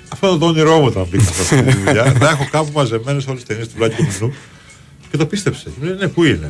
αυτό 0.09 0.27
είναι 0.27 0.37
το 0.37 0.45
όνειρό 0.45 0.79
μου 0.79 0.85
όταν 0.85 1.07
μπήκα 1.09 1.23
σε 1.23 1.41
αυτή 1.41 1.63
τη 1.63 1.77
δουλειά. 1.77 2.13
να 2.19 2.29
έχω 2.29 2.47
κάπου 2.51 2.71
μαζεμένες 2.73 3.27
όλες 3.27 3.39
τις 3.39 3.47
ταινίες 3.47 3.67
του 3.67 3.73
Βλάκη 3.77 3.95
Κομινού. 3.95 4.33
Και 5.11 5.17
το 5.17 5.25
πίστεψε. 5.25 5.71
Μου 5.79 5.85
λέει, 5.85 5.95
ναι, 5.95 6.07
πού 6.07 6.23
είναι; 6.23 6.45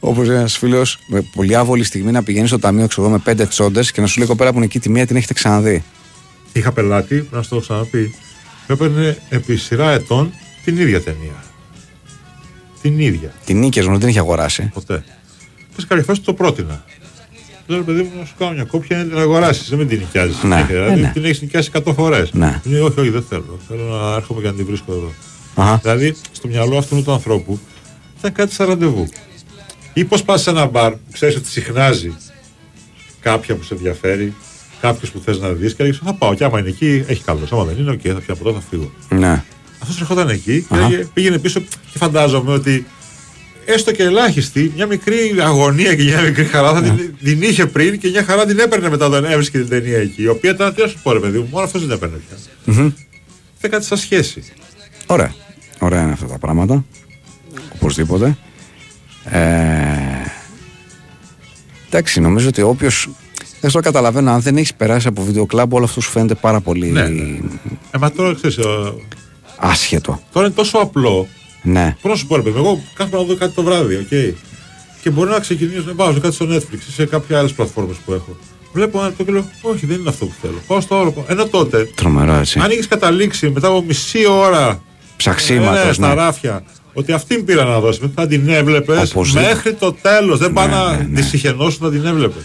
Όπως 0.00 0.28
ένας 0.28 0.58
φίλος 0.58 0.98
με 1.06 1.24
πολύ 1.34 1.56
άβολη 1.56 1.84
στιγμή 1.84 2.10
να 2.10 2.22
πηγαίνει 2.22 2.46
στο 2.46 2.58
ταμείο 2.58 2.86
ξέρω, 2.86 3.06
εγώ, 3.06 3.16
με 3.16 3.22
πέντε 3.24 3.46
τσόντες 3.46 3.92
και 3.92 4.00
να 4.00 4.06
σου 4.06 4.18
λέει 4.18 4.28
κοπέρα 4.28 4.50
που 4.50 4.56
είναι 4.56 4.64
εκεί 4.64 4.80
τη 4.80 4.88
μία 4.88 5.06
την 5.06 5.16
έχετε 5.16 5.32
ξαναδεί. 5.32 5.84
Είχα 6.56 6.72
πελάτη, 6.72 7.14
πρέπει 7.14 7.34
να 7.34 7.42
σου 7.42 7.48
το 7.48 7.56
έχω 7.56 7.64
ξαναπεί, 7.64 8.14
που 8.66 8.72
έπαιρνε 8.72 9.18
επί 9.28 9.56
σειρά 9.56 9.90
ετών 9.90 10.32
την 10.64 10.76
ίδια 10.76 11.00
ταινία. 11.00 11.44
την 12.82 12.98
ίδια. 12.98 13.32
Την 13.44 13.58
νίκη 13.58 13.88
μου 13.88 13.98
την 13.98 14.08
είχε 14.08 14.18
αγοράσει. 14.18 14.70
Ποτέ. 14.74 15.04
Και 15.74 15.80
σε 15.80 15.86
κάποια 15.86 16.04
φάση 16.04 16.20
το 16.20 16.34
πρότεινα. 16.34 16.84
Λέω 17.66 17.78
ρε 17.78 17.84
παιδί 17.84 18.02
μου 18.02 18.10
να 18.18 18.24
σου 18.24 18.34
κάνω 18.38 18.52
μια 18.52 18.64
κόπια 18.64 18.96
να 18.96 19.04
την 19.04 19.18
αγοράσεις. 19.18 19.68
Δεν 19.68 19.78
με 19.78 19.84
την 19.84 19.98
νοικιάζεις. 19.98 20.42
Ναι, 20.42 20.64
δηλαδή 20.68 20.92
ε, 20.92 20.96
ναι. 20.96 21.10
την 21.12 21.24
έχεις 21.24 21.40
νοικιάσει 21.40 21.70
100 21.84 21.92
φορές. 21.94 22.32
Ναι. 22.32 22.60
όχι, 22.64 23.00
όχι, 23.00 23.08
δεν 23.08 23.24
θέλω. 23.28 23.58
Θέλω 23.68 23.82
να 23.82 24.14
έρχομαι 24.14 24.40
και 24.40 24.46
να 24.46 24.54
την 24.54 24.66
βρίσκω 24.66 24.92
εδώ. 24.92 25.12
Αχα. 25.54 25.76
Δηλαδή 25.82 26.16
στο 26.32 26.48
μυαλό 26.48 26.78
αυτού 26.78 27.02
του 27.02 27.12
ανθρώπου 27.12 27.60
ήταν 28.18 28.32
κάτι 28.32 28.52
σαν 28.52 28.68
ραντεβού. 28.68 29.08
Ή 29.92 30.04
πώς 30.04 30.22
πας 30.22 30.42
σε 30.42 30.50
ένα 30.50 30.66
μπαρ 30.66 30.92
που 30.92 31.12
ξέρεις 31.12 31.36
ότι 31.36 31.48
συχνάζει 31.48 32.16
κάποια 33.20 33.54
που 33.54 33.62
σε 33.62 33.74
ενδιαφέρει, 33.74 34.34
κάποιος 34.80 35.10
που 35.10 35.20
θες 35.24 35.38
να 35.38 35.48
δεις 35.52 35.74
και 35.74 35.82
λέγει 35.84 35.98
Θα 36.04 36.14
πάω. 36.14 36.34
Και 36.34 36.44
άμα 36.44 36.58
είναι 36.58 36.68
εκεί, 36.68 37.04
έχει 37.06 37.22
καλώς. 37.24 37.52
Άμα 37.52 37.64
δεν 37.64 37.76
είναι, 37.78 37.90
οκ, 37.90 38.00
θα 38.02 38.14
πιω 38.14 38.34
ποτό, 38.34 38.52
θα 38.58 38.62
φύγω. 38.70 38.92
Ναι. 39.08 39.42
Αυτός 39.78 40.00
ερχόταν 40.00 40.28
εκεί 40.28 40.66
και 40.68 40.74
Αχα. 40.74 40.84
έλεγε- 40.86 41.04
πήγαινε 41.04 41.38
πίσω 41.38 41.60
και 41.60 41.98
φαντάζομαι 41.98 42.52
ότι 42.52 42.86
έστω 43.64 43.92
και 43.92 44.02
ελάχιστη, 44.02 44.72
μια 44.76 44.86
μικρή 44.86 45.34
αγωνία 45.42 45.94
και 45.94 46.02
μια 46.02 46.20
μικρή 46.20 46.44
χαρά 46.44 46.72
θα 46.72 46.80
Ναι. 46.80 46.88
την, 46.90 47.14
την 47.24 47.42
είχε 47.42 47.66
πριν 47.66 47.98
και 47.98 48.08
μια 48.08 48.24
χαρά 48.24 48.46
την 48.46 48.58
έπαιρνε 48.58 48.88
μετά 48.88 49.06
όταν 49.06 49.24
έβρισκε 49.24 49.58
την 49.58 49.68
ταινία 49.68 49.98
εκεί. 49.98 50.22
Η 50.22 50.28
οποία 50.28 50.50
ήταν, 50.50 50.74
τι 50.74 50.80
να 50.82 50.86
σου 50.88 50.98
πω, 51.02 51.12
ρε 51.12 51.18
παιδί 51.20 51.38
μου, 51.38 51.48
μόνο 51.50 51.64
αυτός 51.64 51.80
δεν 51.86 51.90
έπαιρνε 51.96 52.16
πια. 52.28 52.36
Ήταν 53.58 53.70
κάτι 53.70 53.84
σαν 53.84 53.98
σχέση. 53.98 54.42
Ωραία. 55.06 55.34
Ωραία 55.78 56.02
είναι 56.02 56.12
αυτά 56.12 56.26
τα 56.26 56.38
πράγματα. 56.38 56.84
Οπωσδήποτε. 57.74 58.36
Ε, 59.24 59.38
εντάξει, 61.86 62.20
νομίζω 62.20 62.48
ότι 62.48 62.62
όποιος. 62.62 63.08
Δεν 63.64 63.72
το 63.72 63.80
καταλαβαίνω, 63.80 64.30
αν 64.30 64.40
δεν 64.40 64.56
έχεις 64.56 64.74
περάσει 64.74 65.06
από 65.08 65.22
βίντεο 65.22 65.46
κλαμπ, 65.46 65.72
όλο 65.72 65.84
αυτό 65.84 66.00
σου 66.00 66.10
φαίνεται 66.10 66.34
πάρα 66.34 66.60
πολύ 66.60 66.86
Ναι, 66.86 67.02
ναι. 67.08 67.22
Ε, 67.90 67.98
μα 67.98 68.10
τώρα 68.10 68.34
ξέρεις, 68.34 68.58
άσχετο. 69.56 70.20
τώρα 70.32 70.46
είναι 70.46 70.54
τόσο 70.54 70.78
απλό. 70.78 71.26
Ναι. 71.62 71.96
Πώς 72.02 72.08
να 72.08 72.14
σου 72.14 72.26
πω, 72.26 72.36
ρε 72.36 72.42
παιδί 72.42 72.58
μου, 72.58 72.64
εγώ 72.64 72.82
κάθομαι 72.94 73.16
να 73.22 73.28
δω 73.28 73.36
κάτι 73.36 73.54
το 73.54 73.62
βράδυ, 73.62 73.94
οκ. 73.94 74.08
Και 75.02 75.10
μπορεί 75.10 75.30
να 75.30 75.38
ξεκινήσω 75.38 75.82
να 75.86 75.94
βάζω 75.94 76.20
κάτι 76.20 76.34
στο 76.34 76.46
Netflix 76.50 76.78
ή 76.88 76.92
σε 76.94 77.06
κάποια 77.06 77.38
άλλες 77.38 77.52
πλατφόρμες 77.52 77.96
που 78.04 78.12
έχω. 78.12 78.36
Βλέπω 78.72 78.98
ένα 79.00 79.12
το 79.12 79.24
και 79.24 79.32
λέω, 79.32 79.50
Όχι, 79.62 79.86
δεν 79.86 80.00
είναι 80.00 80.08
αυτό 80.08 80.24
που 80.26 80.32
θέλω. 80.42 80.60
Πάω 80.66 80.80
στο 80.80 80.98
άλλο. 81.00 81.10
πάω. 81.12 81.24
Ενώ 81.28 81.46
τότε, 81.46 81.84
Τρομερό 81.94 82.32
έτσι. 82.34 82.58
αν 82.58 82.70
είχες 82.70 82.86
καταλήξει 82.88 83.50
μετά 83.50 83.66
από 83.68 83.82
μισή 83.86 84.26
ώρα 84.28 84.82
Ψαξίματος, 85.16 85.88
ε, 85.88 85.92
στα 85.92 86.08
ναι. 86.08 86.14
ράφια 86.14 86.62
ότι 86.92 87.12
αυτήν 87.12 87.44
πήρα 87.44 87.64
να 87.64 87.80
δώσει, 87.80 88.00
θα 88.14 88.26
την 88.26 88.48
έβλεπες 88.48 89.10
Οπωσδήποτε. 89.10 89.46
μέχρι 89.54 89.72
το 89.74 89.92
τέλος. 89.92 90.38
Δεν 90.38 90.52
πάει 90.52 90.66
Ναι, 90.66 90.72
να 90.74 90.90
ναι, 90.90 90.96
ναι. 90.96 91.04
τη 91.20 91.28
σιχαινόσουν 91.28 91.78
να 91.86 91.90
την 91.90 92.06
έβλεπες. 92.06 92.42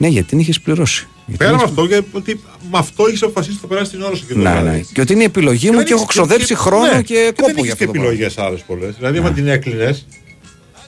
Ναι, 0.00 0.08
γιατί 0.08 0.28
την 0.28 0.38
είχες 0.38 0.60
πληρώσει. 0.60 1.06
Γιατί 1.26 1.44
Πέρα 1.44 1.56
την 1.56 1.60
από 1.68 1.82
είχες- 1.84 1.98
αυτό, 1.98 2.10
και 2.12 2.16
ότι 2.18 2.40
με 2.70 2.78
αυτό 2.78 3.08
είχες 3.08 3.22
αποφασίσει 3.22 3.52
ότι 3.52 3.60
θα 3.60 3.66
περάσει 3.66 3.90
την 3.90 4.02
ώρα 4.02 4.14
σου 4.16 4.26
και 4.26 4.32
το 4.32 4.38
Ναι, 4.38 4.50
βράδυ. 4.50 4.68
ναι. 4.68 4.80
Και 4.92 5.00
ότι 5.00 5.12
είναι 5.12 5.22
η 5.22 5.24
επιλογή 5.24 5.70
μου 5.70 5.76
δεν 5.76 5.84
και 5.84 5.92
έχω 5.92 6.02
έχεις- 6.02 6.14
ξοδέψει 6.14 6.54
χρόνο 6.54 6.92
ναι, 6.94 7.02
και 7.02 7.14
δεν 7.14 7.34
κόπο 7.34 7.50
έχεις 7.50 7.64
για 7.64 7.64
και 7.64 7.70
αυτό. 7.72 7.84
το 7.86 7.90
πράγμα. 7.92 8.08
επιλογές 8.10 8.38
άλλες 8.38 8.60
πολλές. 8.60 8.94
Δηλαδή, 8.96 9.18
άμα 9.18 9.32
την 9.32 9.48
έκλεινες, 9.48 10.06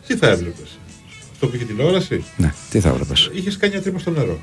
τι 0.06 0.16
θα 0.16 0.28
έβλεπες; 0.28 0.78
Αυτό 1.32 1.46
που 1.46 1.56
είχε 1.56 1.64
τηλεόραση, 1.64 2.24
Ναι, 2.36 2.52
τι 2.70 2.80
θα 2.80 2.88
έβλεπες; 2.88 3.30
είχες 3.32 3.56
κάνει 3.56 3.72
μια 3.72 3.82
τρύπα 3.82 3.98
στο 3.98 4.10
νερό. 4.10 4.38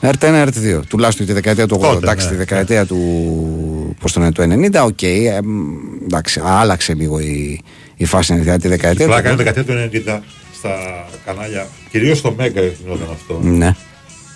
ΕΡΤ 0.00 0.22
1, 0.24 0.42
ΕΡΤ2. 0.42 0.80
Τουλάχιστον 0.88 1.26
τη 1.26 1.32
δεκαετία 1.32 1.66
του 1.66 1.74
80. 1.74 1.80
Τότε, 1.80 1.96
εντάξει, 2.06 2.24
ναι. 2.26 2.30
τη 2.32 2.36
δεκαετία 2.36 2.86
του. 2.86 3.96
Πώς 4.00 4.12
το 4.12 4.20
λένε, 4.20 4.32
του 4.32 4.42
90, 4.42 4.84
οκ. 4.84 5.02
ε, 5.02 5.40
μ, 5.44 6.04
εντάξει, 6.04 6.40
άλλαξε 6.44 6.94
λίγο 6.94 7.18
η, 7.20 7.60
η 7.96 8.04
φάση 8.04 8.34
δηλαδή, 8.34 8.58
τη 8.58 8.68
δεκαετία 8.68 9.06
Πλάκα 9.06 9.28
είναι 9.28 9.36
του. 9.36 9.44
δεκαετία 9.44 9.64
του 9.64 9.72
90 9.72 10.22
στα 10.58 11.04
κανάλια, 11.24 11.66
κυρίως 11.90 12.18
στο 12.18 12.34
Μέγκα 12.38 12.60
γινόταν 12.62 13.08
αυτό, 13.12 13.40
Ναι. 13.42 13.74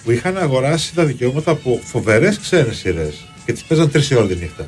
που 0.04 0.10
είχαν 0.10 0.36
αγοράσει 0.38 0.94
τα 0.94 1.04
δικαιώματα 1.04 1.50
από 1.50 1.80
φοβερές 1.84 2.38
ξένες 2.38 2.76
σειρές 2.76 3.14
και 3.46 3.52
τις 3.52 3.62
παίζαν 3.62 3.90
τρεις 3.90 4.10
ώρα 4.12 4.26
τη 4.26 4.34
νύχτα. 4.34 4.66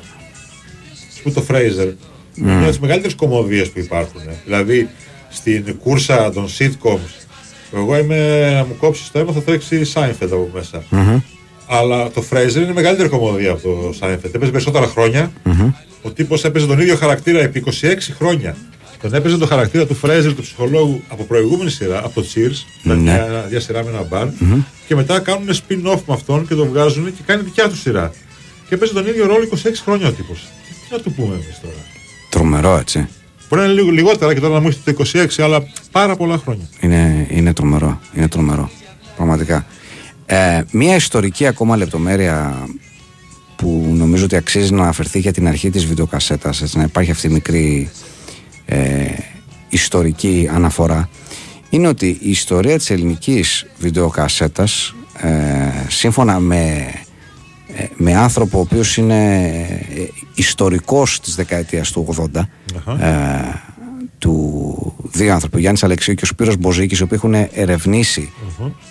Που 1.23 1.31
το 1.31 1.45
Fraser 1.49 1.93
είναι 2.35 2.51
μια 2.51 2.57
από 2.59 2.67
τις 2.69 2.79
μεγαλύτερες 2.79 3.15
κομμωδίες 3.15 3.69
που 3.69 3.79
υπάρχουν. 3.79 4.21
Δηλαδή 4.45 4.89
στην 5.29 5.77
κούρσα 5.77 6.31
των 6.31 6.47
sitcoms, 6.59 7.25
που 7.71 7.77
εγώ 7.77 7.97
είμαι 7.97 8.49
να 8.53 8.65
μου 8.65 8.75
κόψεις 8.79 9.11
το 9.11 9.19
αίμα, 9.19 9.31
θα 9.31 9.41
τρέξει 9.41 9.81
Seinfeld 9.93 10.13
από 10.31 10.49
μέσα. 10.53 10.83
Αλλά 11.67 12.09
το 12.09 12.23
Fraser 12.31 12.55
είναι 12.55 12.73
μεγαλύτερη 12.73 13.09
κομμωδία 13.09 13.51
από 13.51 13.61
το 13.61 13.93
Seinfeld. 14.01 14.33
Έπαιζε 14.35 14.51
περισσότερα 14.51 14.87
χρόνια. 14.87 15.31
Ο 16.01 16.11
τύπος 16.11 16.43
έπαιζε 16.43 16.65
τον 16.65 16.79
ίδιο 16.79 16.95
χαρακτήρα 16.95 17.39
επί 17.39 17.63
26 17.81 18.13
χρόνια. 18.17 18.55
Τον 19.03 19.13
έπαιζε 19.13 19.37
τον 19.37 19.47
χαρακτήρα 19.47 19.85
του 19.85 19.99
Fraser, 20.01 20.33
του 20.35 20.41
ψυχολόγου, 20.41 21.01
από 21.07 21.23
προηγούμενη 21.23 21.69
σειρά, 21.69 21.97
από 21.97 22.21
το 22.21 22.27
Cheers. 22.33 22.65
Ναι. 22.83 22.93
Ναι. 22.93 23.01
Μια, 23.01 23.47
μια 23.49 23.59
σειρά 23.59 23.83
με 23.83 23.89
ένα 23.89 24.03
μπαρ. 24.03 24.27
Και 24.87 24.95
μετά 24.95 25.19
κάνουν 25.19 25.49
spin-off 25.49 25.99
με 26.07 26.13
αυτόν 26.13 26.47
και 26.47 26.55
τον 26.55 26.67
βγάζουν 26.67 27.05
και 27.05 27.21
κάνει 27.25 27.43
δικιά 27.43 27.69
του 27.69 27.77
σειρά. 27.77 28.11
Και 28.67 28.75
έπαιζε 28.75 28.93
τον 28.93 29.07
ίδιο 29.07 29.25
ρόλο 29.25 29.47
26 29.51 29.55
χρόνια 29.83 30.07
ο 30.07 30.11
τύπος. 30.11 30.39
Τι, 30.39 30.73
τι 30.73 30.95
να 30.95 30.99
του 30.99 31.11
πούμε 31.11 31.33
εμείς 31.33 31.59
τώρα; 31.61 31.73
Τρομερό 32.29 32.77
έτσι. 32.77 33.07
Μπορεί 33.49 33.61
να 33.61 33.67
είναι 33.67 33.81
λίγο 33.81 33.89
λιγότερα 33.89 34.33
και 34.33 34.39
τώρα 34.39 34.53
να 34.53 34.59
μου 34.59 34.67
έχετε 34.67 34.93
το 34.93 35.05
26, 35.39 35.43
αλλά 35.43 35.63
πάρα 35.91 36.15
πολλά 36.15 36.37
χρόνια. 36.37 36.69
Είναι, 36.79 37.27
είναι 37.29 37.53
τρομερό. 37.53 37.99
Είναι 38.15 38.27
τρομερό. 38.27 38.69
Πραγματικά. 39.15 39.65
Ε, 40.25 40.61
μία 40.71 40.95
ιστορική 40.95 41.47
ακόμα 41.47 41.77
λεπτομέρεια 41.77 42.67
που 43.55 43.93
νομίζω 43.93 44.23
ότι 44.23 44.35
αξίζει 44.35 44.73
να 44.73 44.81
αναφερθεί 44.81 45.19
για 45.19 45.31
την 45.31 45.47
αρχή 45.47 45.69
της 45.69 45.85
βιντεοκασέτας 45.85 46.61
έτσι, 46.61 46.77
να 46.77 46.83
υπάρχει 46.83 47.11
αυτή 47.11 47.27
η 47.27 47.29
μικρή 47.29 47.89
ε, 48.65 49.05
ιστορική 49.69 50.49
αναφορά 50.53 51.09
είναι 51.69 51.87
ότι 51.87 52.07
η 52.21 52.29
ιστορία 52.29 52.77
της 52.77 52.89
ελληνικής 52.89 53.65
βιντεοκασέτας 53.79 54.95
ε, 55.17 55.29
σύμφωνα 55.87 56.39
με, 56.39 56.93
ε, 57.75 57.85
με 57.95 58.15
άνθρωπο 58.15 58.57
ο 58.57 58.61
οποίος 58.61 58.97
είναι 58.97 59.35
ε, 59.95 60.07
ιστορικός 60.35 61.19
της 61.19 61.35
δεκαετίας 61.35 61.91
του 61.91 62.29
80 62.33 62.41
ε, 62.99 63.13
του 64.17 64.93
δύο 65.11 65.33
άνθρωποι, 65.33 65.55
ο 65.55 65.59
Γιάννης 65.59 65.83
Αλεξίου 65.83 66.13
και 66.13 66.23
ο 66.23 66.27
Σπύρος 66.27 66.57
Μποζίκης 66.57 66.99
οι 66.99 67.03
οποίοι 67.03 67.19
έχουν 67.23 67.47
ερευνήσει 67.53 68.31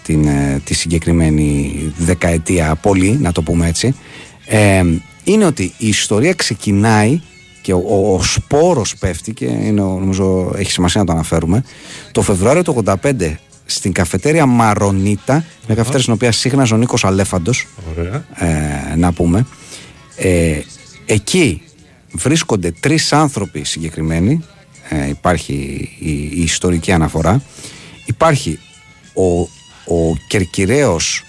την, 0.02 0.26
ε, 0.26 0.60
τη 0.64 0.74
συγκεκριμένη 0.74 1.72
δεκαετία 1.98 2.74
πολύ, 2.74 3.18
να 3.20 3.32
το 3.32 3.42
πούμε 3.42 3.68
έτσι 3.68 3.94
ε, 4.46 4.82
είναι 5.24 5.44
ότι 5.44 5.72
η 5.78 5.88
ιστορία 5.88 6.34
ξεκινάει 6.34 7.20
και 7.62 7.72
ο, 7.72 7.82
ο, 7.88 8.14
ο 8.14 8.22
σπόρος 8.22 8.96
πέφτει 8.96 9.32
και 9.32 9.44
είναι, 9.44 9.80
ο- 9.80 9.98
νομίζω 9.98 10.52
έχει 10.56 10.70
σημασία 10.70 11.00
να 11.00 11.06
το 11.06 11.12
αναφέρουμε. 11.12 11.64
Το 12.12 12.22
Φεβρουάριο 12.22 12.62
του 12.62 12.82
85 12.86 13.34
στην 13.66 13.92
καφετέρια 13.92 14.46
Μαρονίτα 14.46 15.34
μια 15.66 15.74
καφετέρια 15.76 16.00
στην 16.02 16.12
οποία 16.12 16.32
σύγχναζε 16.32 16.74
ο 16.74 16.76
Νίκος 16.76 17.04
Αλέφαντος 17.04 17.66
Ωραία. 17.98 18.24
ε, 18.90 18.94
να 18.96 19.12
πούμε 19.12 19.46
ε, 20.16 20.58
εκεί 21.06 21.62
βρίσκονται 22.12 22.70
τρεις 22.80 23.12
άνθρωποι 23.12 23.64
συγκεκριμένοι. 23.64 24.44
Ε, 24.88 25.08
υπάρχει 25.08 25.52
η, 25.98 26.10
η 26.12 26.42
ιστορική 26.42 26.92
αναφορά. 26.92 27.42
Υπάρχει 28.04 28.58
ο, 29.14 29.40
ο 29.96 30.16
κερκυραίος 30.28 31.24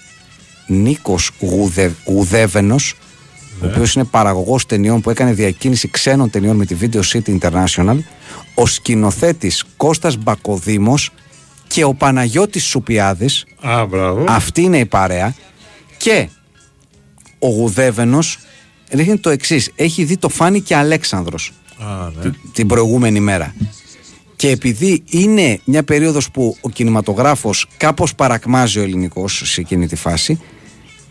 Νίκος 0.67 1.31
Γουδε, 1.39 1.95
Γουδεύενος 2.05 2.95
ο 3.63 3.67
οποίος 3.67 3.93
είναι 3.93 4.03
παραγωγός 4.03 4.65
ταινιών 4.65 5.01
που 5.01 5.09
έκανε 5.09 5.33
διακίνηση 5.33 5.87
ξένων 5.87 6.29
ταινιών 6.29 6.55
με 6.55 6.65
τη 6.65 6.75
Video 6.81 7.01
City 7.13 7.37
International 7.39 7.97
ο 8.53 8.65
σκηνοθέτης 8.65 9.63
Κώστας 9.77 10.17
Μπακοδήμος 10.17 11.09
και 11.67 11.83
ο 11.83 11.93
Παναγιώτης 11.93 12.63
Σουπιάδης 12.63 13.45
Α, 13.61 13.85
μπράβο. 13.85 14.25
αυτή 14.27 14.61
είναι 14.61 14.77
η 14.77 14.85
παρέα. 14.85 15.35
Και 15.97 16.27
ο 17.39 17.47
Γουδέβενος 17.47 18.37
ρίχνει 18.89 19.17
το 19.17 19.29
εξής. 19.29 19.71
Έχει 19.75 20.03
δει 20.03 20.17
το 20.17 20.29
Φάνη 20.29 20.61
και 20.61 20.75
Αλέξανδρος 20.75 21.51
Α, 21.77 22.09
ναι. 22.23 22.31
την 22.53 22.67
προηγούμενη 22.67 23.19
μέρα. 23.19 23.55
Και 24.35 24.49
επειδή 24.49 25.03
είναι 25.09 25.59
μια 25.63 25.83
περίοδος 25.83 26.31
που 26.31 26.57
ο 26.61 26.69
κινηματογράφος 26.69 27.67
κάπως 27.77 28.15
παρακμάζει 28.15 28.79
ο 28.79 28.83
ελληνικός 28.83 29.41
σε 29.45 29.61
εκείνη 29.61 29.87
τη 29.87 29.95
φάση, 29.95 30.39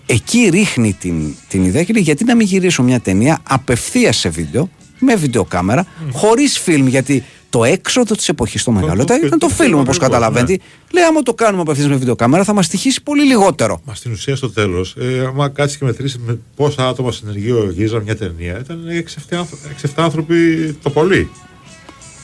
εκεί 0.07 0.49
ρίχνει 0.53 0.93
την, 1.01 1.35
την 1.49 1.65
ιδέα 1.65 1.83
και 1.85 1.93
λέει 1.93 2.03
γιατί 2.03 2.25
να 2.25 2.35
μην 2.37 2.47
γυρίσω 2.47 2.83
μια 2.83 3.01
ταινία 3.01 3.39
απευθείας 3.43 4.17
σε 4.17 4.29
βίντεο, 4.29 4.69
με 4.99 5.15
βιντεοκάμερα, 5.15 5.87
χωρίς 6.13 6.59
φιλμ, 6.59 6.87
γιατί 6.87 7.25
το 7.51 7.65
έξοδο 7.65 8.15
της 8.15 8.29
εποχής 8.29 8.65
το 8.65 8.71
μεγαλύτερο 8.71 9.19
το- 9.21 9.27
ήταν 9.27 9.39
το 9.39 9.47
το 9.47 9.55
φιλμ 9.55 9.69
φιλμ 9.69 9.81
όπως 9.81 9.97
ακριβώς, 9.97 9.99
καταλαβαίνετε. 10.19 10.59
Λέει 10.93 11.05
άμα 11.05 11.23
το 11.23 11.35
κάνουμε 11.35 11.63
απευθείας 11.63 11.89
με 11.89 11.97
βιντεοκάμερα 11.97 12.45
θα 12.45 12.53
μας 12.53 12.67
στοιχήσει 12.67 13.03
πολύ 13.03 13.23
λιγότερο. 13.25 13.81
Μα 13.85 13.95
στην 13.95 14.13
ουσία 14.13 14.37
στο 14.37 14.51
τέλος, 14.51 14.95
ε, 14.99 15.25
άμα 15.27 15.49
κάτσεις 15.49 15.79
και 15.79 15.85
μετρήσεις 15.85 16.19
με 16.27 16.39
πόσα 16.57 16.89
άτομα 16.89 17.13
συνεργείο 17.13 17.71
γύριζαν 17.75 18.03
μια 18.03 18.17
ταινία, 18.17 18.59
ήταν 18.59 18.81
6-7 18.89 20.03
άνθρωποι 20.03 20.37
το 20.83 20.91
πολύ. 20.91 21.31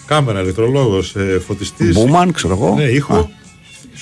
Κάμερα, 0.07 0.41
ηλεκτρολόγος, 0.43 1.15
ε, 1.15 1.41
φωτιστής. 1.47 1.95
Μπούμαν, 1.95 2.33
ξέρω 2.33 2.55
εγώ. 2.55 2.75
Ναι, 2.75 2.83
ήχο, 2.85 3.15
Α. 3.15 3.29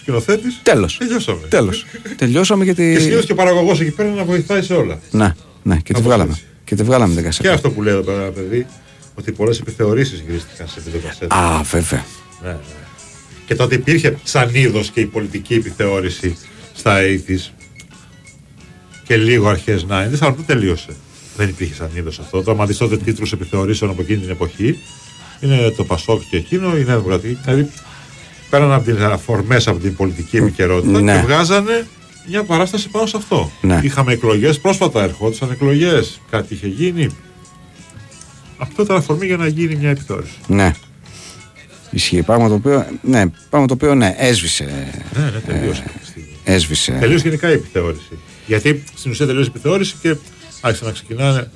σκηνοθέτης. 0.07 0.61
Τέλος. 0.63 0.97
Τελειώσαμε. 0.99 1.47
Τέλος. 1.49 1.85
Τελειώσαμε 2.17 2.65
γιατί... 2.65 2.93
Και 2.95 3.01
συνήθω 3.01 3.21
και 3.23 3.33
ο 3.33 3.35
παραγωγός 3.35 3.81
εκεί 3.81 3.91
πέρα 3.91 4.09
να 4.11 4.25
βοηθάει 4.25 4.63
σε 4.63 4.75
όλα. 4.75 4.99
Ναι, 5.11 5.35
ναι, 5.63 5.75
και 5.77 5.83
τη 5.83 5.93
Κάπως 5.93 6.03
βγάλαμε. 6.07 6.31
έτσι. 6.31 6.45
Και 6.65 6.75
τη 6.75 6.83
βγάλαμε 6.83 7.09
την 7.15 7.23
Και 7.23 7.29
κασέτα. 7.29 7.53
αυτό 7.53 7.71
που 7.71 7.83
λέει 7.83 7.93
εδώ 7.93 8.03
πέρα, 8.03 8.31
παιδί, 8.31 8.67
ότι 9.15 9.33
πολλές 9.33 9.59
επιθεωρήσεις 9.59 10.23
γυρίστηκαν 10.27 10.69
σε 10.69 10.81
βιντεοκασέτα. 10.85 11.37
Α, 11.37 11.63
βέβαια. 11.63 12.05
Ναι, 12.43 12.49
ναι. 12.49 12.57
Και 13.47 13.55
τότε 13.55 13.75
υπήρχε 13.75 14.19
σαν 14.23 14.51
είδος 14.53 14.91
και 14.91 15.01
η 15.01 15.05
πολιτική 15.07 15.55
επιθεώρηση 15.55 16.37
στα 16.75 16.99
80s 17.01 17.51
και 19.07 19.17
λίγο 19.17 19.49
αρχές 19.49 19.83
90s, 19.85 19.91
αλλά 20.21 20.33
δεν 20.33 20.45
τελείωσε. 20.47 20.91
Δεν 21.37 21.49
υπήρχε 21.49 21.75
σαν 21.75 21.91
είδος 21.95 22.19
αυτό. 22.19 22.43
Το 22.43 22.51
άμα 22.51 22.67
δει 22.67 22.75
τότε 22.75 22.97
τίτλους 22.97 23.33
επιθεωρήσεων 23.33 23.91
από 23.91 24.03
εκείνη 24.03 24.19
την 24.19 24.31
εποχή, 24.31 24.79
Είναι 25.41 25.71
το 25.77 25.85
Πασόκ 25.85 26.23
και 26.31 26.37
εκείνο, 26.37 26.77
η 26.77 26.85
Νέα 26.85 26.97
Δημοκρατία. 26.97 27.39
Δηλαδή 27.45 27.71
πέραν 28.51 28.73
από 28.73 28.85
τις 28.85 29.01
αφορμές 29.01 29.69
από 29.69 29.79
την 29.79 29.97
πολιτική 29.97 30.37
επικαιρότητα 30.37 31.01
Ναι. 31.01 31.13
και 31.15 31.21
βγάζανε 31.21 31.87
μια 32.29 32.45
παράσταση 32.45 32.89
πάνω 32.89 33.07
σε 33.07 33.17
αυτό. 33.17 33.51
Ναι. 33.61 33.81
Είχαμε 33.83 34.13
εκλογές, 34.13 34.59
πρόσφατα 34.61 35.03
ερχόντουσαν 35.03 35.51
εκλογές, 35.51 36.21
κάτι 36.31 36.55
είχε 36.55 36.67
γίνει. 36.67 37.07
Αυτό 38.59 38.83
ήταν 38.83 38.97
αφορμή 38.97 39.27
για 39.27 39.37
να 39.37 39.47
γίνει 39.47 39.75
μια 39.77 39.91
επιθεώρηση. 39.91 40.35
Ναι. 40.47 40.73
Ισχύει. 41.91 42.23
Πράγμα 42.23 42.49
το 42.49 42.55
οποίο, 42.55 42.87
ναι, 43.03 43.25
πράγμα 43.51 43.69
το 43.69 43.75
οποίο 43.75 43.95
ναι, 43.95 44.15
έσβησε. 44.19 44.93
Ναι, 45.17 45.25
ναι, 45.25 45.39
τελείωσε 45.39 45.83
αυτή 45.87 45.99
τη 45.99 46.07
στιγμή. 46.07 46.29
Έσβησε. 46.45 46.93
Τελείωσε 47.01 47.25
γενικά 47.29 47.49
η 47.51 47.53
επιθεώρηση. 47.53 48.19
Γιατί 48.47 48.85
στην 48.95 49.11
ουσία 49.11 49.27
τελείωσε 49.27 49.49
η 49.49 49.53
επιθεώρηση 49.55 49.95
και 50.03 50.17
άρχισαν 50.61 50.87
να 50.87 50.93
ξεκινάνε 50.93 51.51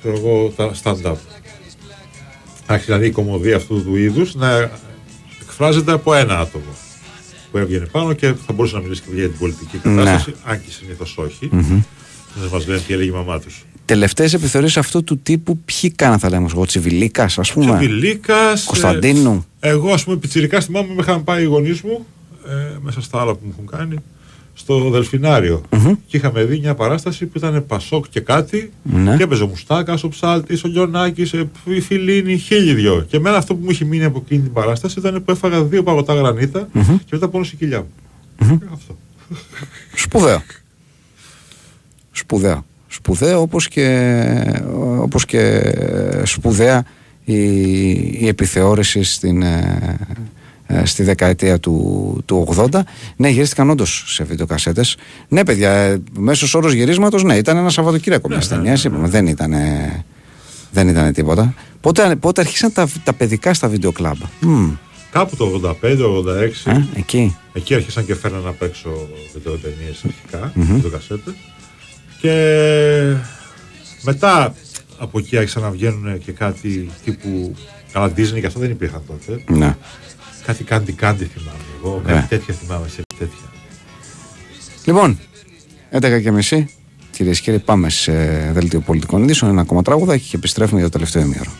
ξέρω 0.00 0.16
εγώ, 0.16 0.52
τα 0.56 0.70
stand-up. 0.82 1.14
Άρχισε 2.66 2.86
δηλαδή 2.92 3.06
η 3.06 3.10
κομμωδία 3.10 3.56
αυτού 3.56 3.84
του 3.84 3.96
είδους 3.96 4.34
να 4.34 4.70
εκφράζεται 5.60 5.92
από 5.92 6.14
ένα 6.14 6.38
άτομο 6.38 6.64
που 7.50 7.58
έβγαινε 7.58 7.86
πάνω 7.86 8.12
και 8.12 8.26
θα 8.46 8.52
μπορούσε 8.52 8.74
να 8.74 8.82
μιλήσει 8.82 9.02
και 9.02 9.14
για 9.14 9.28
την 9.28 9.38
πολιτική 9.38 9.78
κατάσταση, 9.78 10.34
αν 10.44 10.60
και 10.64 10.70
συνήθως 10.70 11.18
όχι. 11.18 11.48
Δεν 12.34 12.48
μας 12.52 12.66
λένε 12.66 12.80
τι 12.80 12.92
έλεγε 12.92 13.10
η 13.10 13.12
μαμά 13.12 13.40
τους. 13.40 13.64
Τελευταίες 13.84 14.34
επιθεωρήσεις 14.34 14.76
αυτού 14.76 15.04
του 15.04 15.18
τύπου, 15.18 15.58
ποιοι 15.58 15.90
κάναν, 15.90 16.18
θα 16.18 16.28
λέμε, 16.28 16.48
εγώ, 16.50 16.66
Τσιβιλίκας, 16.66 17.38
ας 17.38 17.52
πούμε; 17.52 17.76
Τσιβιλίκας. 17.76 18.64
Κωνσταντίνου. 18.64 19.46
εγώ, 19.60 19.92
ας 19.92 20.04
πούμε, 20.04 20.16
πιτσιρικά 20.16 20.60
θυμάμαι, 20.60 20.94
με 20.94 21.02
είχαν 21.02 21.24
πάει 21.24 21.42
οι 21.42 21.46
γονείς 21.46 21.80
μου 21.80 22.06
ε, 22.48 22.78
μέσα 22.80 23.00
στα 23.00 23.20
άλλα 23.20 23.32
που 23.32 23.40
μου 23.42 23.50
έχουν 23.52 23.66
κάνει 23.78 23.96
στο 24.54 24.90
δελφιναριο 24.90 25.62
Και 26.06 26.16
είχαμε 26.16 26.44
δει 26.44 26.58
μια 26.58 26.74
παράσταση 26.74 27.26
που 27.26 27.38
ήταν 27.38 27.66
Πασόκ 27.66 28.04
και 28.10 28.20
κάτι. 28.20 28.72
Ναι. 28.82 29.16
Και 29.16 29.22
έπαιζε 29.22 29.42
ο 29.42 29.46
Μουστάκα, 29.46 29.98
ο 30.02 30.08
Ψάλτης, 30.08 30.64
ο 30.64 30.68
Γιονάκη, 30.68 31.30
η 31.64 31.80
Φιλίνη, 31.80 32.36
χίλιοι 32.36 32.74
δυο. 32.74 33.04
Και 33.08 33.16
εμένα 33.16 33.36
αυτό 33.36 33.54
που 33.54 33.64
μου 33.64 33.70
είχε 33.70 33.84
μείνει 33.84 34.04
από 34.04 34.22
εκείνη 34.24 34.42
την 34.42 34.52
παράσταση 34.52 34.98
ήταν 34.98 35.24
που 35.24 35.30
έφαγα 35.30 35.64
δύο 35.64 35.82
παγωτά 35.82 36.14
γρανίτα 36.14 36.68
και 36.72 37.10
μετά 37.10 37.28
πόνωσε 37.28 37.52
η 37.54 37.56
κοιλιά 37.56 37.78
μου. 37.78 38.60
Αυτό. 38.72 38.96
Σπουδαίο. 39.94 40.42
Σπουδαίο. 42.12 42.64
Σπουδαίο 42.88 43.40
όπως 43.40 43.68
και, 43.68 44.12
όπως 45.00 45.24
και 45.24 45.72
σπουδαία 46.24 46.84
η, 47.24 47.42
η 48.20 48.28
επιθεώρηση 48.28 49.02
στην, 49.02 49.42
ε, 49.42 49.78
ε, 49.88 50.14
στη 50.84 51.02
δεκαετία 51.02 51.58
του, 51.60 52.22
του 52.24 52.46
80. 52.56 52.80
Ναι, 53.16 53.28
γυρίστηκαν 53.28 53.70
όντως 53.70 54.04
σε 54.06 54.24
βιντεοκασέτες. 54.24 54.96
Ναι, 55.28 55.44
παιδιά, 55.44 55.70
ε, 55.70 56.02
μέσος 56.18 56.54
όρος 56.54 56.72
γυρίσματος, 56.72 57.22
ναι, 57.22 57.36
ήταν 57.36 57.56
ένα 57.56 57.70
Σαββατοκύριακο 57.70 58.28
μιας 58.28 58.48
ταινίας. 58.48 58.84
είπαμε, 58.84 59.08
δεν 59.08 59.26
ήταν, 59.26 59.54
δεν 60.72 60.88
ήταν 60.88 61.12
τίποτα. 61.12 61.54
Πότε, 61.80 62.16
πότε 62.16 62.40
αρχίσαν 62.40 62.72
τα, 62.72 62.88
τα 63.04 63.12
παιδικά 63.12 63.54
στα 63.54 63.68
βιντεοκλαμπ. 63.68 64.16
Μμ, 64.40 64.70
Κάπου 65.10 65.36
το 65.36 65.60
85-86. 65.82 66.70
ε, 66.72 66.84
εκεί. 66.96 67.36
Εκεί 67.52 67.74
άρχισαν 67.74 68.06
και 68.06 68.14
φέρναν 68.14 68.46
απ' 68.46 68.62
έξω 68.62 69.08
βιντεοτενίες 69.34 70.04
αρχικά, 70.04 70.52
βιντεοκασέτες. 70.54 71.34
Και 72.20 72.34
μετά 74.02 74.54
από 74.98 75.18
εκεί 75.18 75.36
άρχισαν 75.36 75.62
να 75.62 75.70
βγαίνουν 75.70 76.18
και 76.18 76.32
κάτι 76.32 76.90
τύπου. 77.04 77.54
Καλά, 77.92 78.06
Disney 78.16 78.40
και 78.40 78.46
αυτά 78.46 78.60
δεν 78.60 78.70
υπήρχαν 78.70 79.02
τότε. 79.06 79.44
Ναι. 79.48 79.76
Κάτι 80.50 80.64
κάντι 80.64 80.92
κάντι 80.92 81.24
θυμάμαι 81.24 81.58
εγώ. 81.78 82.02
Ναι. 82.06 82.12
Κάτι 82.12 82.26
τέτοια 82.28 82.54
θυμάμαι 82.54 82.88
σε 82.88 83.02
τέτοια. 83.18 83.46
Λοιπόν, 84.84 85.18
11 85.90 86.20
και 86.22 86.30
μισή. 86.30 86.70
Κυρίες 87.10 87.40
και 87.40 87.50
κύριοι, 87.50 87.62
πάμε 87.64 87.90
σε 87.90 88.12
δελτίο 88.52 88.80
πολιτικών 88.80 89.22
ειδήσεων. 89.22 89.50
Ένα 89.50 89.60
ακόμα 89.60 89.82
τραγουδάκι 89.82 90.28
και 90.28 90.36
επιστρέφουμε 90.36 90.80
για 90.80 90.88
το 90.88 90.92
τελευταίο 90.92 91.22
ημίωρο. 91.22 91.50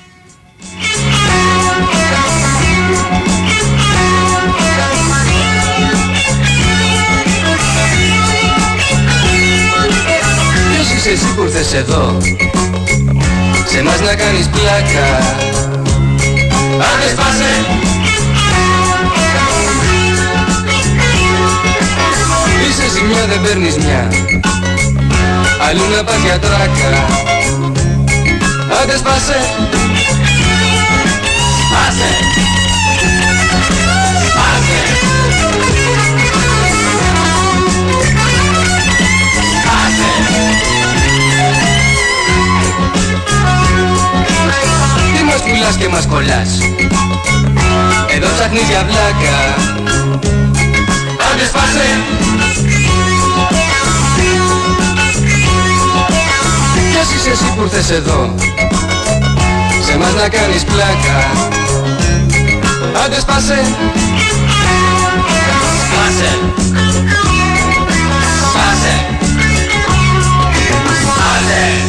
Ποιος 10.72 10.92
είσαι 10.96 11.10
εσύ 11.10 11.34
που 11.34 11.42
ήρθες 11.42 11.74
εδώ; 11.74 12.18
Σε 13.66 13.82
μας 13.82 14.00
να 14.00 14.14
κάνεις 14.14 14.48
πλάκα 14.48 15.06
Άντε 16.80 17.08
σπάσε 17.10 17.88
Είσαι 23.00 23.08
ζημιά 23.08 23.26
δεν 23.26 23.40
παίρνεις 23.42 23.76
μια. 23.76 24.08
Αλλού 25.68 25.96
να 25.96 26.04
πας 26.04 26.20
για 26.24 26.38
τράκα. 26.38 26.90
Άντε 28.82 28.96
σπάσε. 28.96 29.40
Σπάσε. 31.62 32.10
Σπάσε. 34.28 34.80
Σπάσε. 39.54 40.10
Τι 45.16 45.24
μας 45.24 45.42
πουλάς 45.42 45.76
και 45.76 45.88
μας 45.88 46.06
κολλάς. 46.06 46.58
Εδώ 48.14 48.28
ψάχνεις 48.34 48.68
για 48.68 48.86
βλάκα. 48.88 49.36
Άντε 51.30 51.44
σπάσε 51.46 51.88
Ποιος 57.22 57.32
είσαι 57.34 57.44
εσύ 57.44 57.54
που 57.56 57.62
ήρθες 57.62 57.90
εδώ. 57.90 58.34
Σε 59.86 59.96
μας 59.98 60.14
να 60.14 60.28
κάνεις 60.28 60.64
πλάκα. 60.64 61.18
Άντε 63.04 63.20
σπάσε. 63.20 63.60
Σπάσε. 65.84 66.38
Σπάσε. 68.50 68.94
Σπάσε 71.02 71.80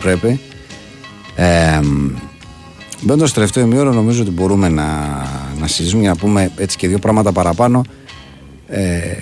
πρέπει. 0.00 0.40
Ε, 1.34 1.80
Μπαίνοντας 3.02 3.28
στο 3.28 3.38
τελευταίο 3.38 3.64
ημίωρο, 3.64 3.92
νομίζω 3.92 4.22
ότι 4.22 4.30
μπορούμε 4.30 4.68
να, 4.68 4.86
να 5.58 5.66
συζητήσουμε 5.66 6.00
για 6.00 6.10
να 6.10 6.16
πούμε 6.16 6.50
έτσι 6.56 6.76
και 6.76 6.88
δύο 6.88 6.98
πράγματα 6.98 7.32
παραπάνω. 7.32 7.84
Ε, 8.66 9.16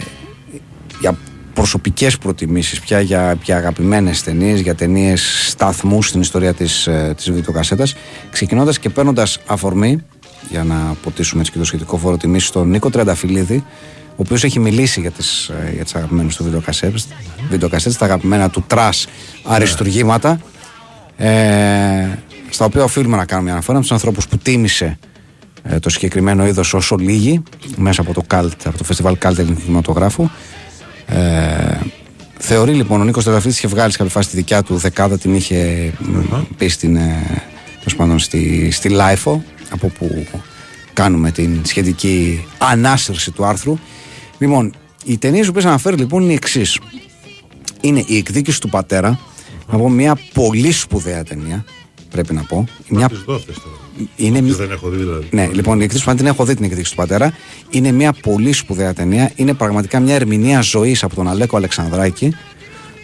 για 1.01 1.19
προσωπικές 1.55 2.19
προτιμήσεις 2.19 2.81
πια 2.81 3.01
για, 3.01 3.39
για 3.43 3.57
αγαπημένες 3.57 4.23
ταινίες, 4.23 4.61
για 4.61 4.75
ταινίες 4.75 5.47
σταθμού 5.49 6.03
στην 6.03 6.21
ιστορία 6.21 6.55
της, 6.55 6.87
ε, 6.87 7.13
της 7.17 7.31
βιντεοκασέτας 7.31 7.95
ξεκινώντας 8.31 8.79
και 8.79 8.89
παίρνοντας 8.89 9.39
αφορμή 9.47 10.03
για 10.51 10.65
να 10.65 10.97
ποτίσουμε 11.03 11.41
έτσι 11.41 11.53
και 11.53 11.59
το 11.59 11.65
σχετικό 11.65 11.97
φόρο 11.97 12.17
τιμή 12.17 12.41
στον 12.41 12.69
Νίκο 12.69 12.91
Τρενταφυλλίδη 12.91 13.65
ο 14.11 14.23
οποίος 14.25 14.45
έχει 14.45 14.59
μιλήσει 14.59 15.01
για 15.01 15.11
τις, 15.11 15.49
ε, 15.49 15.73
για 15.75 15.85
τις 15.85 15.95
αγαπημένες 15.95 16.37
του 16.37 16.45
βιντεοκασέτες, 16.45 17.07
βιντεοκασέτες 17.51 17.99
τα 17.99 18.05
αγαπημένα 18.05 18.51
του 18.51 18.65
trash 18.67 19.07
αριστουργήματα 19.43 20.41
ε, 21.19 22.19
στα 22.51 22.65
οποία 22.65 22.85
οφείλουμε 22.85 23.17
να 23.17 23.25
κάνουμε 23.25 23.45
μια 23.45 23.53
αναφορά 23.53 23.77
με 23.77 23.83
τους 23.83 23.93
ανθρώπους 23.93 24.29
που 24.29 24.39
τίμησε 24.39 24.99
ε, 25.63 25.79
το 25.79 25.91
συγκεκριμένο 25.91 26.47
είδος 26.47 26.75
όσο 26.75 26.97
λίγοι 26.97 27.43
μέσα 27.77 28.01
από 28.01 28.13
το, 28.13 28.23
Καλτ, 28.27 28.67
από 28.67 28.79
το 28.79 28.85
φεστιβάλ 28.85 29.19
Καλτ 29.19 29.39
Ελληνικού 29.39 29.61
Κινηματογράφου. 29.61 30.29
Ε, 31.07 31.77
θεωρεί 32.39 32.73
λοιπόν 32.73 33.01
ο 33.01 33.05
Νίκος 33.05 33.25
Τριανταφυλλίδης 33.25 33.59
είχε 33.59 33.75
βγάλει 33.75 33.91
σε 33.91 33.99
κάποια 33.99 34.13
φάση 34.13 34.29
τη 34.29 34.37
δικιά 34.37 34.63
του 34.63 34.77
δεκάδα 34.77 35.19
την 35.19 35.35
είχε 35.35 35.93
πει 36.57 36.69
στην, 36.69 36.97
ε, 36.97 37.43
τέλος 37.79 37.97
πάντων, 37.97 38.19
στη, 38.19 38.71
στη 38.71 38.89
LiFO 38.89 39.43
από 39.71 39.89
που 39.89 40.27
κάνουμε 40.93 41.31
την 41.31 41.61
σχετική 41.65 42.47
ανάσυρση 42.59 43.31
του 43.31 43.45
άρθρου. 43.45 43.79
Λοιπόν, 44.39 44.75
οι 45.05 45.19
ταινίε 45.19 45.45
που 45.45 45.61
αναφέρει 45.65 45.97
λοιπόν 45.97 46.23
είναι 46.23 46.33
οι 46.33 46.35
εξής. 46.35 46.79
Είναι 47.81 48.05
η 48.07 48.17
εκδίκηση 48.17 48.61
του 48.61 48.69
πατέρα, 48.69 49.19
από 49.69 49.89
μια 49.89 50.19
πολύ 50.35 50.73
σπουδαία 50.73 51.25
ταινία, 51.25 51.65
πρέπει 52.11 52.35
να 52.35 52.43
πω. 52.43 52.65
Μια... 52.89 53.09
Τις 53.09 53.23
δώθες 53.27 53.55
τώρα. 53.55 53.77
Είναι... 54.17 54.41
Τι 54.41 54.53
δεν 54.53 54.71
έχω 54.71 54.89
δει 54.89 54.97
δηλαδή. 54.97 55.29
Ναι, 55.31 55.49
λοιπόν, 55.53 55.81
η 55.81 55.83
εκδίκηση 55.83 55.99
του 55.99 56.05
πατέρα 56.05 56.17
την 56.17 56.27
έχω 56.27 56.45
δει 56.45 56.55
την 56.55 56.65
εκδίκηση 56.65 56.91
του 56.91 56.97
πατέρα. 56.97 57.33
Είναι 57.71 57.93
μια 57.93 58.13
πολύ 58.13 58.53
σπουδαία 58.53 58.95
ταινία. 58.95 59.33
Είναι 59.37 59.55
πραγματικά 59.55 60.01
μια 60.01 60.15
ερμηνεία 60.15 60.61
ζωής 60.61 61.03
από 61.03 61.15
τον 61.15 61.29
Αλέκο 61.29 61.57
Αλεξανδράκη, 61.57 62.35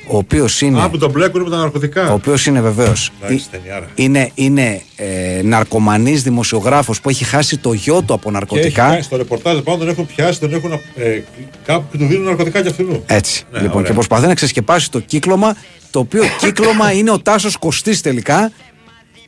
ο 0.07 0.17
οποίος 0.17 0.61
είναι. 0.61 0.83
Α, 0.83 0.91
που 0.91 0.99
τον 0.99 1.11
μπλέκουν 1.11 1.43
με 1.43 1.51
τα 1.51 1.57
ναρκωτικά. 1.57 2.11
Ο 2.11 2.13
οποίος 2.13 2.47
είναι 2.47 2.61
βεβαίως. 2.61 3.11
Εντάξει, 3.23 3.49
ταινιάρα. 3.51 3.87
Είναι, 3.95 4.31
είναι 4.35 4.83
ε, 4.97 5.41
ναρκωμανής 5.45 6.23
δημοσιογράφος 6.23 7.01
που 7.01 7.09
έχει 7.09 7.25
χάσει 7.25 7.59
το 7.59 7.73
γιο 7.73 8.03
του 8.03 8.15
από 8.15 8.17
Και 8.17 8.29
έχει 8.29 8.33
ναρκωτικά. 8.33 8.83
κάνει 8.89 9.03
στο 9.03 9.17
ρεπορτάζ 9.17 9.59
πάνω 9.59 9.79
τον 9.79 9.89
έχουν 9.89 10.07
πιάσει, 10.07 10.41
τον 10.41 10.55
έχουν 10.55 10.73
ε, 10.73 11.21
κάπου 11.65 11.85
και 11.91 11.99
του 11.99 12.07
δίνουν 12.07 12.25
ναρκωτικά 12.25 12.63
κι 12.63 12.69
αυτού. 12.69 13.03
Έτσι. 13.07 13.45
Ναι, 13.53 13.59
λοιπόν, 13.59 13.75
ωραία. 13.75 13.87
και 13.89 13.93
προσπαθεί 13.93 14.27
να 14.27 14.35
ξεσκεπάσει 14.35 14.91
το 14.91 15.01
κύκλωμα, 15.01 15.57
το 15.91 15.99
οποίο 15.99 16.23
κύκλωμα 16.39 16.93
είναι 16.93 17.11
ο 17.11 17.19
Τάσος 17.19 17.57
Κωστής 17.57 18.01
τελικά. 18.01 18.53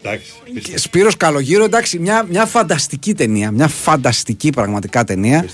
Εντάξει. 0.02 0.32
Και 0.62 0.78
Σπύρος 0.78 1.16
Καλογύρω, 1.16 1.64
εντάξει, 1.64 1.98
μια, 1.98 2.26
μια 2.30 2.46
φανταστική 2.46 3.14
ταινία. 3.14 3.50
Μια 3.50 3.68
φανταστική 3.68 4.50
πραγματικά 4.50 5.04
ταινία. 5.04 5.44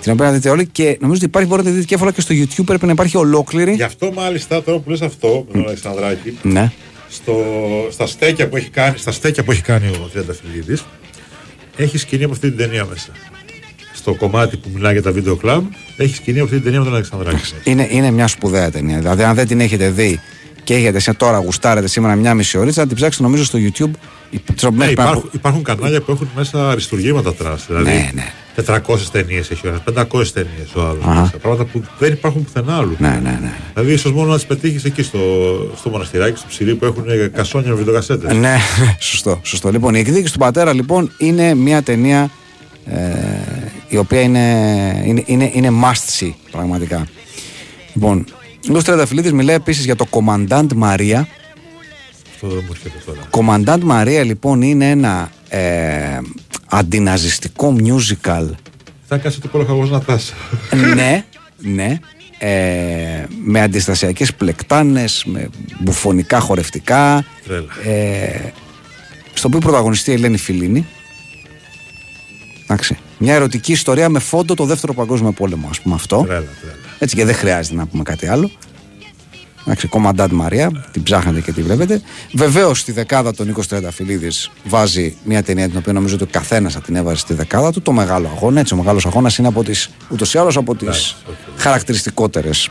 Την 0.00 0.12
οποία 0.12 0.24
να 0.26 0.32
δείτε 0.32 0.50
όλοι 0.50 0.66
και 0.66 0.84
νομίζω 1.00 1.14
ότι 1.16 1.24
υπάρχει, 1.24 1.48
μπορείτε 1.48 1.68
να 1.68 1.74
δείτε 1.74 1.86
και 1.86 1.94
εύκολα 1.94 2.12
και 2.12 2.20
στο 2.20 2.34
YouTube. 2.34 2.64
Πρέπει 2.66 2.86
να 2.86 2.92
υπάρχει 2.92 3.16
ολόκληρη. 3.16 3.72
Γι' 3.72 3.82
αυτό 3.82 4.12
μάλιστα 4.12 4.62
τώρα 4.62 4.78
που 4.78 4.90
λες 4.90 5.02
αυτό 5.02 5.46
με 5.48 5.52
τον 5.58 5.66
Αλεξανδράκη, 5.66 6.38
Ναι. 6.42 6.72
στο, 7.08 7.34
στα, 7.90 8.06
στέκια 8.06 8.48
που 8.48 8.56
έχει 8.56 8.68
κάνει, 8.70 8.98
στα 8.98 9.12
στέκια 9.12 9.44
που 9.44 9.50
έχει 9.50 9.62
κάνει 9.62 9.86
ο 9.88 10.08
Τριανταφυλλίδης 10.12 10.84
έχει 11.76 11.98
σκηνή 11.98 12.24
από 12.24 12.32
αυτή 12.32 12.48
την 12.48 12.56
ταινία 12.58 12.84
μέσα. 12.90 13.08
Στο 13.94 14.14
κομμάτι 14.14 14.56
που 14.56 14.68
μιλάει 14.74 14.92
για 14.92 15.02
τα 15.02 15.12
βίντεο 15.12 15.36
κλαμπ 15.36 15.64
έχει 15.96 16.14
σκηνή 16.14 16.36
από 16.36 16.44
αυτή 16.44 16.54
την 16.56 16.64
ταινία 16.64 16.78
με 16.78 16.84
τον 16.84 16.94
Αλεξανδράκη. 16.94 17.36
μέσα. 17.36 17.54
Είναι, 17.64 17.88
είναι 17.90 18.10
μια 18.10 18.26
σπουδαία 18.26 18.70
ταινία. 18.70 18.98
Δηλαδή, 18.98 19.22
αν 19.22 19.34
δεν 19.34 19.46
την 19.46 19.60
έχετε 19.60 19.90
δει 19.90 20.20
και 20.64 20.74
έχετε 20.74 20.98
σε 20.98 21.12
τώρα 21.12 21.38
γουστάρετε 21.38 21.88
σήμερα 21.88 22.14
μια 22.14 22.34
μισή 22.34 22.58
ωρίτσα, 22.58 22.80
να 22.80 22.86
την 22.86 22.96
ψάξετε 22.96 23.24
νομίζω 23.24 23.44
στο 23.44 23.58
YouTube. 23.58 23.90
Υπ- 24.30 24.62
Ναι, 24.62 24.70
μέχρι 24.70 24.70
πριν 24.70 24.82
από- 24.82 24.92
υπάρχουν, 24.92 25.30
υπάρχουν 25.32 25.62
κανάλια 25.62 26.00
που 26.00 26.10
έχουν 26.12 26.30
μέσα 26.36 26.70
αριστουργήματα 26.70 27.34
trash. 27.34 27.66
Δηλαδή 27.66 27.84
Ναι, 27.90 28.10
ναι. 28.14 28.32
400 28.66 28.80
ταινίες 29.12 29.50
έχει 29.50 29.66
ο 29.66 29.70
ένας, 29.70 30.06
500 30.12 30.26
ταινίες 30.32 30.74
ο 30.74 30.80
άλλος. 30.80 31.04
Αχα. 31.04 31.38
Πράγματα 31.38 31.64
που 31.64 31.82
δεν 31.98 32.12
υπάρχουν 32.12 32.44
πουθενά 32.44 32.76
άλλου. 32.76 32.96
Ναι, 32.98 33.08
ναι, 33.08 33.38
ναι. 33.40 33.52
Δηλαδή, 33.74 33.92
ίσως 33.92 34.12
μόνο 34.12 34.30
να 34.30 34.34
τις 34.34 34.46
πετύχεις 34.46 34.84
εκεί 34.84 35.02
στο, 35.02 35.18
στο 35.76 35.90
μοναστηράκι, 35.90 36.38
στο 36.38 36.46
ψηρή 36.48 36.74
που 36.74 36.84
έχουν 36.84 37.04
κασόνια 37.32 37.70
με 37.70 37.74
βιντεοκασέτες. 37.74 38.36
Ναι, 38.36 38.56
σωστό, 39.10 39.40
σωστό. 39.42 39.70
Λοιπόν, 39.70 39.94
η 39.94 39.98
εκδίκηση 39.98 40.32
του 40.32 40.38
πατέρα 40.38 40.72
λοιπόν 40.72 41.10
είναι 41.18 41.54
μια 41.54 41.82
ταινία 41.82 42.30
ε, 42.84 42.98
η 43.88 43.96
οποία 43.96 44.20
είναι, 44.20 44.38
είναι, 45.04 45.22
είναι, 45.26 45.50
είναι 45.54 45.68
must 45.82 46.20
see 46.24 46.32
πραγματικά. 46.50 47.06
Λοιπόν, 47.94 48.24
ο 48.68 48.72
Λούς 48.72 48.84
Τρενταφυλλίδης 48.84 49.32
μιλάει 49.32 49.54
επίσης 49.54 49.84
για 49.84 49.96
το 49.96 50.06
Commandant 50.10 50.66
Maria. 50.82 51.22
Αυτό 52.42 52.54
δεν 52.54 52.64
μου 52.66 52.72
έρχεται 52.74 53.02
τώρα. 53.06 53.20
Commandant 53.30 53.90
Maria 53.90 54.22
λοιπόν 54.24 54.62
είναι 54.62 54.90
ένα 54.90 55.30
ε, 55.48 56.18
αντιναζιστικό 56.66 57.76
musical 57.78 58.50
Θα 59.06 59.16
κάτσε 59.18 59.40
το 59.40 59.48
κολοχαγό 59.48 59.84
να 59.84 60.00
τάσει. 60.00 60.32
ναι, 60.94 61.24
ναι. 61.56 61.98
Ε, 62.38 63.24
με 63.44 63.60
αντιστασιακές 63.60 64.34
πλεκτάνες, 64.34 65.24
με 65.26 65.48
μπουφωνικά 65.80 66.40
χορευτικά. 66.40 67.24
Τρέλα. 67.46 67.66
Ε, 67.84 68.52
στο 69.32 69.48
οποίο 69.48 69.60
πρωταγωνιστεί 69.60 70.10
η 70.10 70.14
Ελένη 70.14 70.36
Φιλίνη. 70.36 70.86
Εντάξει. 72.62 72.98
Μια 73.18 73.34
ερωτική 73.34 73.72
ιστορία 73.72 74.08
με 74.08 74.18
φόντο 74.18 74.54
το 74.54 74.64
δεύτερο 74.64 74.94
παγκόσμιο 74.94 75.32
πόλεμο, 75.32 75.68
ας 75.70 75.80
πούμε 75.80 75.94
αυτό. 75.94 76.22
Τρέλα, 76.26 76.38
τρέλα. 76.60 76.76
Έτσι 76.98 77.16
και 77.16 77.24
δεν 77.24 77.34
χρειάζεται 77.34 77.76
να 77.76 77.86
πούμε 77.86 78.02
κάτι 78.02 78.26
άλλο. 78.26 78.50
Εντάξει, 79.68 79.86
Κομμαντάντ 79.88 80.32
Μαρία, 80.32 80.84
την 80.92 81.02
ψάχνετε 81.02 81.40
και 81.40 81.52
τη 81.52 81.62
βλέπετε. 81.62 82.00
Βεβαίως 82.32 82.78
στη 82.80 82.92
δεκάδα 82.92 83.34
τον 83.34 83.46
Νίκο 83.46 83.62
Τρενταφυλλίδη 83.68 84.30
βάζει 84.64 85.16
μια 85.24 85.42
ταινία 85.42 85.68
την 85.68 85.78
οποία 85.78 85.92
νομίζω 85.92 86.14
ότι 86.14 86.24
ο 86.24 86.28
καθένας 86.30 86.72
θα 86.72 86.80
την 86.80 86.96
έβαζε 86.96 87.16
στη 87.18 87.34
δεκάδα 87.34 87.72
του. 87.72 87.82
Το 87.82 87.92
μεγάλο 87.92 88.28
αγώνα. 88.36 88.60
Έτσι, 88.60 88.74
ο 88.74 88.76
μεγάλος 88.76 89.06
αγώνας 89.06 89.38
είναι 89.38 89.48
από 89.48 89.64
τις 89.64 89.90
ούτως 90.08 90.34
ή 90.34 90.38
άλλως 90.38 90.56
από 90.56 90.74
τις 90.74 91.16
χαρακτηριστικότερες 91.56 92.70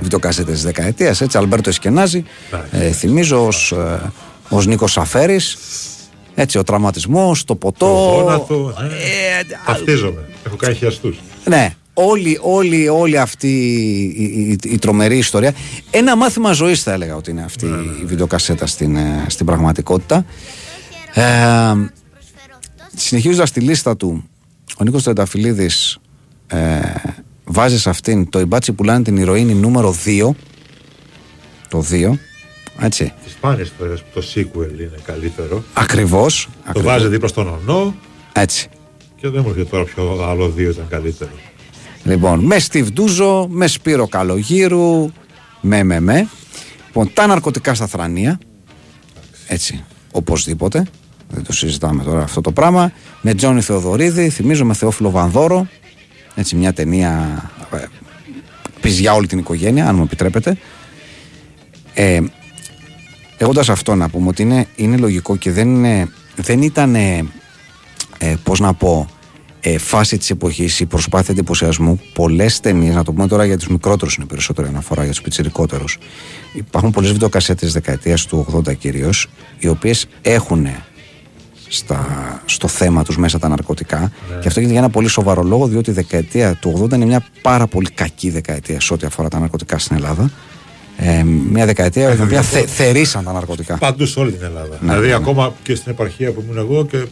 βιντεοκασέτες 0.00 0.54
της 0.54 0.62
δεκαετίας. 0.62 1.20
Έτσι, 1.20 1.38
Αλμπέρτο 1.38 1.68
Εσκενάζη. 1.68 2.24
Ε, 2.70 2.90
θυμίζω 2.90 3.48
ως 4.48 4.66
Νίκος 4.66 4.92
Σαφέρης. 4.92 5.58
Έτσι, 6.34 6.58
ο 6.58 6.62
τραυματισμός, 6.62 7.44
το 7.44 7.54
ποτό. 7.54 7.86
Το 7.86 7.92
γόνατο. 7.92 8.74
ναι. 8.80 8.86
Ε, 8.86 9.56
Ταυτίζομαι. 9.66 10.20
Έχω 10.46 10.56
κάνει 10.56 10.74
χιαστούς. 10.74 11.18
ναι, 11.44 11.74
όλη, 11.98 12.38
όλη, 12.42 12.88
όλη 12.88 13.18
αυτή 13.18 13.48
η, 14.16 14.22
η, 14.22 14.58
η 14.64 14.78
τρομερή 14.78 15.16
ιστορία. 15.16 15.54
Ένα 15.90 16.16
μάθημα 16.16 16.52
ζωής, 16.52 16.82
θα 16.82 16.92
έλεγα 16.92 17.16
ότι 17.16 17.30
είναι 17.30 17.42
αυτή 17.42 17.66
η 18.02 18.04
βιντεοκασέτα 18.04 18.66
στην, 18.66 18.96
ε, 18.96 19.24
στην 19.28 19.46
πραγματικότητα. 19.46 20.24
Ε, 21.14 21.22
Συνεχίζοντας 22.96 23.50
τη 23.50 23.60
λίστα 23.60 23.96
του, 23.96 24.24
ο 24.78 24.84
Νίκος 24.84 25.02
Τρενταφυλλίδης 25.02 25.98
ε, 26.46 26.80
βάζει 27.44 27.78
σε 27.78 27.90
αυτήν 27.90 28.28
το 28.28 28.40
Ιμπάτσι 28.40 28.72
πουλάνε 28.72 29.02
την 29.02 29.16
ηρωίνη 29.16 29.54
νούμερο 29.54 29.94
2. 30.04 30.30
Το 31.68 31.84
2. 31.90 32.18
Έτσι. 32.80 33.12
Τις 33.24 33.32
σπάνιε 33.32 33.64
φορέ 33.78 33.94
που 33.94 34.20
το 34.20 34.22
sequel 34.34 34.80
είναι 34.80 34.98
καλύτερο. 35.04 35.62
Ακριβώς. 35.72 36.48
Το 36.72 36.82
βάζει 36.82 37.08
δίπλα 37.08 37.28
στον 37.28 37.48
ονό 37.48 37.94
Έτσι. 38.32 38.68
και 39.16 39.28
δεν 39.28 39.42
μου 39.44 39.48
έρχεται 39.48 39.68
τώρα 39.70 39.84
ποιο 39.84 40.26
άλλο 40.28 40.48
δύο 40.48 40.70
ήταν 40.70 40.86
καλύτερο. 40.88 41.30
Λοιπόν, 42.06 42.40
με 42.40 42.56
Steve 42.68 42.92
Ντούζο, 42.92 43.46
με 43.50 43.66
Σπύρο 43.66 44.06
Καλογύρου, 44.08 45.12
με 45.60 45.82
με 45.82 46.00
με. 46.00 46.28
Λοιπόν, 46.86 47.12
τα 47.12 47.26
ναρκωτικά 47.26 47.74
στα 47.74 47.86
θρανία. 47.86 48.38
Έτσι, 49.46 49.84
οπωσδήποτε. 50.10 50.86
Δεν 51.28 51.44
το 51.44 51.52
συζητάμε 51.52 52.02
τώρα 52.02 52.22
αυτό 52.22 52.40
το 52.40 52.52
πράγμα. 52.52 52.92
Με 53.20 53.34
Τζόνι 53.34 53.60
Θεοδωρίδη, 53.60 54.28
θυμίζω 54.28 54.64
με 54.64 54.74
Θεόφιλο 54.74 55.10
Βανδόρο. 55.10 55.66
Έτσι, 56.34 56.56
μια 56.56 56.72
ταινία 56.72 57.42
ε, 57.72 57.84
πεις 58.80 58.98
για 59.00 59.14
όλη 59.14 59.26
την 59.26 59.38
οικογένεια, 59.38 59.88
αν 59.88 59.96
μου 59.96 60.02
επιτρέπετε. 60.02 60.58
Ε, 61.94 62.20
Λέγοντα 63.40 63.64
αυτό 63.68 63.94
να 63.94 64.08
πούμε 64.08 64.28
ότι 64.28 64.42
είναι, 64.42 64.66
είναι 64.76 64.96
λογικό 64.96 65.36
και 65.36 65.52
δεν, 65.52 65.68
είναι, 65.68 66.08
δεν 66.36 66.62
ήταν, 66.62 66.94
ε, 66.94 67.24
ε, 68.18 68.34
πώς 68.42 68.60
να 68.60 68.74
πω, 68.74 69.08
ε, 69.60 69.78
φάση 69.78 70.18
της 70.18 70.30
εποχής 70.30 70.80
η 70.80 70.86
προσπάθεια 70.86 71.34
εντυπωσιασμού. 71.34 72.00
Πολλές 72.12 72.60
ταινίες, 72.60 72.94
να 72.94 73.04
το 73.04 73.12
πούμε 73.12 73.26
τώρα 73.26 73.44
για 73.44 73.56
τους 73.58 73.68
μικρότερους 73.68 74.14
είναι 74.14 74.26
περισσότερο 74.26 74.68
αναφορά, 74.68 75.02
για 75.02 75.12
τους 75.12 75.22
πιτσιρικότερους. 75.22 75.98
Υπάρχουν 76.54 76.90
πολλές 76.90 77.12
βιντεοκασέτες 77.12 77.72
δεκαετίας 77.72 78.26
του 78.26 78.46
80 78.68 78.74
κυρίως, 78.74 79.28
οι 79.58 79.68
οποίες 79.68 80.06
έχουν 80.22 80.66
στα, 81.68 82.06
στο 82.44 82.68
θέμα 82.68 83.04
τους 83.04 83.18
μέσα 83.18 83.38
τα 83.38 83.48
ναρκωτικά 83.48 84.12
και 84.28 84.48
αυτό 84.48 84.60
γίνεται 84.60 84.72
για 84.72 84.78
ένα 84.78 84.90
πολύ 84.90 85.08
σοβαρό 85.08 85.42
λόγο 85.42 85.66
διότι 85.66 85.90
η 85.90 85.92
δεκαετία 85.92 86.54
του 86.54 86.88
80 86.90 86.92
είναι 86.94 87.04
μια 87.04 87.26
πάρα 87.42 87.66
πολύ 87.66 87.90
κακή 87.90 88.30
δεκαετία 88.30 88.80
σε 88.80 88.92
ό,τι 88.92 89.06
αφορά 89.06 89.28
τα 89.28 89.38
ναρκωτικά 89.38 89.78
στην 89.78 89.96
Ελλάδα 89.96 90.30
ε, 90.96 91.22
μια 91.22 91.66
δεκαετία 91.66 92.10
την 92.10 92.24
οποία 92.24 92.42
θε, 92.42 92.66
θερήσαν 92.66 93.24
τα 93.24 93.32
ναρκωτικά 93.32 93.78
Παντού 93.78 94.06
σε 94.06 94.20
όλη 94.20 94.32
την 94.32 94.44
Ελλάδα. 94.44 94.78
Ναι, 94.80 94.88
δηλαδή 94.90 95.06
ναι. 95.06 95.14
ακόμα 95.14 95.54
και 95.62 95.74
στην 95.74 95.92
επαρχία 95.92 96.32
που 96.32 96.42
ήμουν 96.44 96.58
εγώ 96.58 96.86
και 96.86 96.96
κα- 96.98 97.06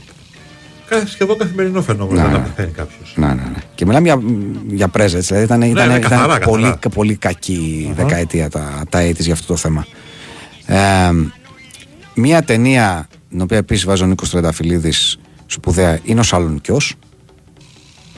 σχεδόν 1.06 1.38
καθημερινό 1.38 1.82
φαινόμενο 1.82 2.22
Ναι. 2.26 2.32
να 2.32 2.38
πεθαίνει 2.40 2.72
κάποιος. 2.72 3.12
Ναι, 3.16 3.26
ναι, 3.26 3.34
ναι. 3.34 3.58
Και 3.74 3.86
μιλάμε 3.86 4.06
για, 4.08 4.20
για 4.68 4.88
πρέζετ. 4.88 5.22
Δηλαδή 5.24 5.44
ήταν, 5.44 5.62
ήταν, 5.62 5.88
ναι, 5.88 5.96
ήταν 5.96 6.10
καθαρά, 6.10 6.38
πολύ, 6.38 6.62
καθαρά. 6.62 6.88
πολύ 6.94 7.16
κακή 7.16 7.92
δεκαετία 7.96 8.50
τα, 8.50 8.82
τα 8.88 9.08
80's 9.08 9.18
για 9.18 9.32
αυτό 9.32 9.46
το 9.46 9.56
θέμα. 9.56 9.86
Ε, 10.66 11.10
μία 12.14 12.42
ταινία, 12.42 13.08
την 13.30 13.40
οποία 13.40 13.56
επίσης 13.58 13.84
βάζει 13.84 14.02
ο 14.02 14.06
Νίκος 14.06 14.30
Τρενταφυλλίδη 14.30 14.92
σπουδαία, 15.46 15.98
είναι 16.04 16.20
ο 16.20 16.22
Σαλονικιό. 16.22 16.80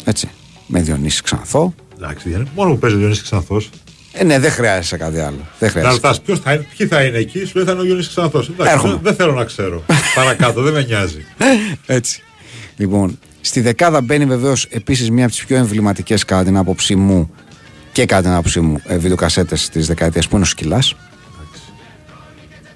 Έτσι. 0.04 0.28
Με 0.66 0.80
Διονύση 0.80 1.22
Ξανθό. 1.22 1.74
Εντάξει, 1.96 2.30
δεν 2.30 2.40
είναι. 2.40 2.50
μόνο 2.54 2.70
που 2.70 2.78
παίζει 2.78 2.96
ο 2.96 2.98
Διονύσης 2.98 3.22
Ξανθός. 3.24 3.70
Ε, 4.12 4.24
ναι, 4.24 4.38
δεν 4.38 4.50
χρειάζεται 4.50 4.96
κάτι 4.96 5.18
άλλο. 5.18 5.36
Δεν 5.36 5.46
Να 5.58 5.68
χρειάζεται. 5.68 5.92
ρωτάς 5.94 6.20
ποιος 6.20 6.40
θα 6.40 6.52
είναι, 6.52 6.66
ποιοι 6.76 6.86
θα 6.86 7.02
είναι 7.02 7.18
εκεί, 7.18 7.44
σου 7.44 7.52
λέει 7.54 7.64
θα 7.64 7.72
είναι 7.72 7.80
ο 7.80 7.84
Γιονύσης 7.84 8.10
Ξανθός. 8.10 8.48
Εντάξει, 8.48 8.72
Έρχομαι. 8.72 8.92
δεν, 8.92 9.00
δεν 9.02 9.14
θέλω 9.14 9.32
να 9.32 9.44
ξέρω. 9.44 9.82
Παρακάτω, 10.14 10.62
δεν 10.62 10.72
με 10.72 10.82
νοιάζει. 10.82 11.24
Έτσι. 11.86 12.22
Λοιπόν, 12.76 13.18
στη 13.40 13.60
δεκάδα 13.60 14.00
μπαίνει 14.00 14.24
βεβαίως 14.24 14.64
επίσης 14.64 15.10
μία 15.10 15.24
από 15.24 15.32
τις 15.34 15.44
πιο 15.44 15.56
εμβληματικές 15.56 16.24
κατά 16.24 16.44
την 16.44 16.56
άποψή 16.56 16.96
μου 16.96 17.30
και 17.92 18.06
κατά 18.06 18.22
την 18.22 18.30
άποψή 18.30 18.60
μου 18.60 18.80
ε, 18.84 18.96
βιντεοκασέτες 18.96 19.68
της 19.68 19.86
δεκαετίας 19.86 20.28
που 20.28 20.34
είναι 20.34 20.44
ο 20.44 20.48
Σκυλάς. 20.48 20.94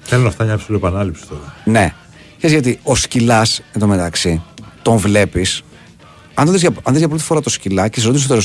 Θέλω 0.01 0.22
να 0.22 0.31
φτάνει 0.31 0.48
μια 0.51 0.59
ψηλή 0.59 0.77
επανάληψη 0.77 1.27
τώρα. 1.27 1.56
Ναι. 1.64 1.94
Ξέρεις 2.36 2.60
γιατί 2.60 2.81
ο 2.82 2.94
σκυλάς 2.94 3.62
εν 3.72 3.81
τω 3.81 3.86
μεταξύ 3.86 4.43
τον 4.82 4.97
βλέπεις. 4.97 5.62
Αν 6.35 6.47
το 6.47 6.52
δεις 6.52 6.60
για, 6.60 6.70
αν 6.70 6.93
δεις 6.93 6.98
για 6.98 7.09
πρώτη 7.09 7.22
φορά 7.22 7.40
το 7.40 7.51
σκυλά 7.51 7.89
και 7.89 8.01
σε 8.01 8.06
ρωτήσεις 8.06 8.27
τώρα. 8.27 8.40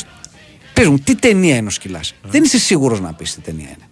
Πες 0.74 0.88
μου, 0.88 1.00
τι 1.00 1.16
ταινία 1.16 1.56
είναι 1.56 1.68
ο 1.68 1.70
σκυλάς. 1.70 2.14
Δεν 2.22 2.44
είσαι 2.44 2.58
σίγουρος 2.58 3.02
να 3.02 3.14
πεις 3.14 3.36
τι 3.36 3.42
ταινία 3.42 3.68
είναι. 3.68 3.85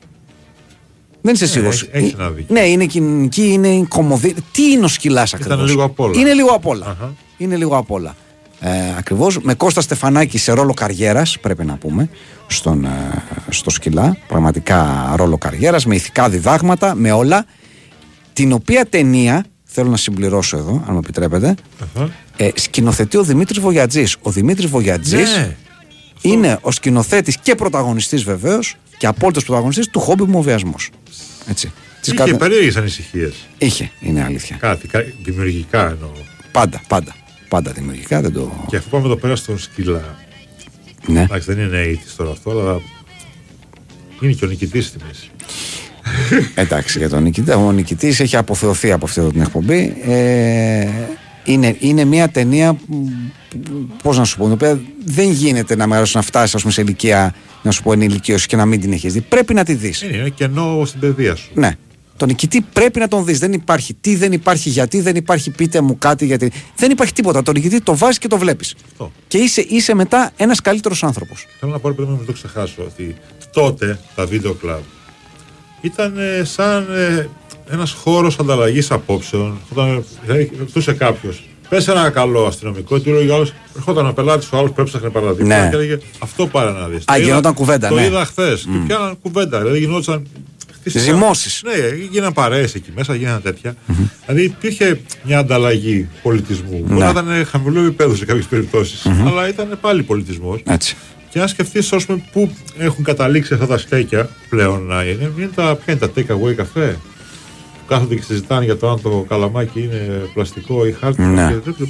Δεν 1.26 1.34
είσαι 1.34 1.48
σίγουρος. 1.48 1.82
έχει- 1.82 1.90
έχεις 1.92 2.14
ένα 2.14 2.30
δίκιο. 2.30 2.56
Ναι, 2.56 2.60
είναι 2.66 2.86
κοινωνική, 2.86 3.48
είναι 3.52 3.86
κομμωδία. 3.88 4.34
Τι 4.52 4.72
είναι 4.72 4.86
ο 4.86 4.88
σκυλάς 4.88 5.34
ακριβώς; 5.34 5.70
λίγο 5.70 5.84
απ' 5.84 6.00
όλα. 6.00 6.20
Είναι 6.20 6.34
λίγο 6.34 6.50
απ' 6.50 6.66
όλα. 6.68 6.86
Αχα. 6.86 7.14
Είναι 7.38 7.56
λίγο 7.56 7.78
απ' 7.78 7.92
όλα. 7.92 8.16
Ε, 8.60 8.70
ακριβώς 8.98 9.40
με 9.42 9.54
Κώστα 9.54 9.82
Στεφανάκη 9.82 10.38
σε 10.38 10.52
ρόλο 10.52 10.74
καριέρας, 10.74 11.38
πρέπει 11.40 11.66
να 11.66 11.76
πούμε, 11.76 12.10
στον, 12.48 12.86
ε, 12.86 12.90
στο 13.50 13.70
σκυλά. 13.70 14.18
Πραγματικά 14.28 15.14
ρόλο 15.16 15.38
καριέρας, 15.38 15.86
με 15.86 15.96
ηθικά 15.96 16.30
διδάγματα, 16.30 16.96
με 16.96 17.12
όλα. 17.12 17.46
Την 18.34 18.52
οποία 18.52 18.86
ταινία, 18.86 19.46
θέλω 19.64 19.90
να 19.90 19.98
συμπληρώσω 19.98 20.58
εδώ, 20.58 20.72
αν 20.72 20.94
μου 20.94 20.98
επιτρέπετε, 20.98 21.56
Αχα. 21.96 22.10
ε, 22.38 22.50
σκηνοθετεί 22.56 23.18
ο 23.18 23.24
Δημήτρης 23.24 23.60
Βογιατζής. 23.60 24.16
Ο 24.22 24.30
Δημήτρης 24.32 24.70
Βογιατζής 24.70 25.36
Ναι. 25.38 25.56
είναι 26.22 26.58
ο 26.62 26.72
σκηνοθέτης 26.72 27.38
και 27.38 27.56
πρωταγωνιστής 27.56 28.24
βεβαίως 28.24 28.76
και 28.98 29.08
απόλυτος 29.08 29.44
πρωταγωνιστής 29.46 29.88
του 29.90 30.00
χόμπι 30.00 30.24
μου 30.24 30.40
ο 30.40 30.42
βιασμός. 30.42 30.90
Έτσι. 31.50 31.72
Της 32.02 32.08
Είχε 32.12 32.18
κάθε- 32.18 32.34
περίεργες 32.38 32.76
ανησυχίες. 32.76 33.34
Είχε, 33.58 33.92
είναι 34.00 34.24
αλήθεια. 34.24 34.56
Κάτι, 34.60 34.88
κα- 34.88 35.06
δημιουργικά 35.24 35.90
εννοώ. 35.90 36.10
Πάντα, 36.52 36.82
πάντα. 36.88 37.16
Πάντα 37.50 37.72
δημιουργικά 37.72 38.22
δεν 38.22 38.34
το. 38.34 38.66
Και 38.68 38.76
αφού 38.78 38.90
πάμε 38.90 39.06
εδώ 39.06 39.16
πέρα 39.16 39.36
στον 39.36 39.58
σκύλα. 39.60 40.18
Ναι. 41.08 41.22
Εντάξει, 41.22 41.54
δεν 41.54 41.66
είναι 41.66 41.82
80's 41.94 42.14
τώρα 42.18 42.32
αυτό, 42.32 42.50
αλλά 42.52 42.82
είναι 44.22 44.32
και 44.32 44.46
ο 44.46 44.48
νικητής 44.48 44.86
στη 44.86 44.98
μέση. 45.08 45.30
Εντάξει, 46.56 46.98
για 46.98 47.10
τον 47.10 47.24
νικητή. 47.24 47.52
Ο 47.52 47.72
νικητής 47.72 48.20
έχει 48.20 48.36
αποθεωθεί 48.38 48.92
από 48.92 49.06
αυτή 49.06 49.30
την 49.32 49.42
εκπομπή. 49.42 49.96
Ε, 50.06 50.88
είναι, 51.44 51.76
είναι 51.80 52.04
μια 52.06 52.30
ταινία, 52.30 52.76
πώς 54.04 54.18
να 54.18 54.24
σου 54.24 54.38
πω, 54.38 54.44
την 54.44 54.54
οποία 54.54 54.82
δεν 55.06 55.32
γίνεται 55.32 55.76
να 55.76 55.88
μεγαλώσει 55.88 56.16
να 56.16 56.22
φτάσεις 56.22 56.56
ας 56.56 56.62
πούμε, 56.62 56.74
σε 56.74 56.82
ηλικία, 56.82 57.34
να 57.64 57.72
σου 57.72 57.84
πω 57.84 57.92
ενηλικίωση 57.92 58.48
και 58.48 58.56
να 58.56 58.66
μην 58.66 58.82
την 58.82 58.92
έχεις 58.92 59.14
δει. 59.14 59.22
Πρέπει 59.22 59.54
να 59.54 59.64
τη 59.64 59.74
δεις. 59.74 60.02
Είναι, 60.02 60.18
είναι 60.18 60.30
κενό 60.30 60.86
στην 60.86 61.00
παιδεία 61.00 61.36
σου. 61.36 61.52
Ναι. 61.54 61.72
Τον 62.18 62.28
νικητή 62.28 62.62
πρέπει 62.74 63.00
να 63.00 63.08
τον 63.08 63.26
δεις. 63.26 63.40
Δεν 63.40 63.54
υπάρχει 63.54 63.94
τι, 64.02 64.16
δεν 64.16 64.32
υπάρχει 64.32 64.70
γιατί, 64.70 65.02
δεν 65.02 65.16
υπάρχει 65.16 65.50
πείτε 65.50 65.82
μου 65.82 65.98
κάτι 65.98 66.26
γιατί. 66.26 66.52
Δεν 66.76 66.92
υπάρχει 66.92 67.14
τίποτα. 67.14 67.44
Τον 67.44 67.54
νικητή 67.54 67.82
το 67.82 67.98
βάζεις 67.98 68.18
και 68.18 68.28
το 68.28 68.38
βλέπεις. 68.38 68.76
Αυτό. 68.92 69.12
Και 69.28 69.38
είσαι, 69.38 69.66
είσαι 69.70 69.94
μετά 69.94 70.32
ένας 70.38 70.62
καλύτερος 70.62 71.04
άνθρωπος. 71.04 71.46
Θέλω 71.60 71.72
να 71.72 71.80
πω, 71.80 71.88
ρε 71.88 71.94
παιδί 71.94 72.10
μου, 72.10 72.18
μην 72.18 72.26
το 72.26 72.32
ξεχάσω, 72.32 72.84
ότι 72.84 73.16
τότε 73.54 74.00
τα 74.16 74.26
βίντεο 74.26 74.54
κλαμπ 74.54 74.82
ήταν 75.82 76.18
ε, 76.18 76.44
σαν 76.44 76.88
ε, 76.96 77.30
ένας 77.70 77.92
χώρος 77.92 78.40
ανταλλαγής 78.40 78.92
απόψεων. 78.92 79.60
Όταν 79.70 80.06
δηλαδή, 80.26 80.52
ρωτούσε 80.58 80.94
κάποιος. 80.94 81.44
Πες 81.70 81.88
ένα 81.88 82.10
καλό 82.10 82.46
αστυνομικό, 82.46 83.00
τι 83.00 83.10
λέει 83.10 83.28
ο 83.28 83.36
άλλος, 83.36 83.54
Ερχόταν 83.76 84.04
ένα 84.06 84.14
πελάτης, 84.14 84.52
ο 84.52 84.58
άλλος 84.58 84.72
που 84.72 84.82
έψαχνε 84.82 85.10
παραδείγματα 85.10 85.64
Ναι. 85.64 85.70
και 85.70 85.76
έλεγε 85.76 85.98
Αυτό 86.20 86.48
πάρε 86.48 86.72
να 86.72 86.88
δεις. 86.88 87.04
Α, 87.12 87.18
γινόταν 87.18 87.54
κουβέντα, 87.54 87.88
Το 87.88 87.96
ναι. 87.96 88.06
είδα 88.06 88.26
χθες. 88.26 88.62
Και 88.62 88.78
πιάναν 88.88 89.18
κουβέντα. 89.22 89.60
Δηλαδή 89.60 89.80
γινόταν. 89.80 90.28
Ζυμώσεις. 90.86 91.62
Ναι, 91.66 91.96
γίνανε 92.12 92.34
παρέες 92.34 92.74
εκεί 92.76 92.90
μέσα, 92.96 93.16
γίνανε 93.16 93.40
τέτοια. 93.40 93.76
Δηλαδή 94.26 94.44
υπήρχε 94.44 95.00
μια 95.24 95.38
ανταλλαγή 95.40 96.08
πολιτισμού. 96.24 96.84
Μπορεί 96.88 97.00
Ναι. 97.00 97.04
να 97.06 97.10
ήταν 97.10 97.46
χαμηλό 97.46 97.80
επίπεδο 97.80 98.16
σε 98.16 98.26
κάποιες 98.26 98.46
περιπτώσεις, 98.46 99.06
αλλά 99.28 99.48
ήταν 99.48 99.78
πάλι 99.82 100.04
πολιτισμός. 100.04 100.62
Έτσι. 100.66 100.96
Και 101.30 101.40
αν 101.40 101.48
σκεφτείς, 101.48 101.94
ας 101.94 102.06
πούμε, 102.06 102.24
πού 102.32 102.52
έχουν 102.78 103.04
καταλήξει 103.04 103.54
αυτά 103.54 103.68
τα 103.68 103.78
στέκια 103.78 104.30
πλέον 104.50 104.84
να 104.86 105.04
είναι, 105.04 105.32
είναι 105.38 105.50
τα, 105.56 105.76
ποια 105.86 105.94
είναι 105.94 106.08
τα 106.08 106.12
take 106.16 106.36
away 106.50 106.54
καφέ; 106.54 106.98
Που 107.94 108.00
κάθονται 108.00 108.16
και 108.16 108.22
συζητάνε 108.22 108.66
για 108.66 108.78
το 108.78 108.90
αν 108.90 109.02
το 109.02 109.26
καλαμάκι 109.28 109.80
είναι 109.80 110.30
πλαστικό 110.34 110.86
ή 110.86 110.92
χάρτινο. 110.92 111.28
Ναι. 111.28 111.52
και 111.52 111.72
τέτοιο. 111.72 111.88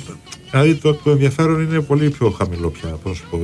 Δηλαδή 0.52 0.76
το, 0.76 0.94
το 0.94 1.12
ενδιαφέρον 1.12 1.62
είναι 1.62 1.82
πολύ 1.82 2.10
πιο 2.10 2.30
χαμηλό 2.30 2.70
πια, 2.70 2.90
πώς 2.90 3.12
να 3.12 3.14
σου 3.14 3.24
πω. 3.30 3.40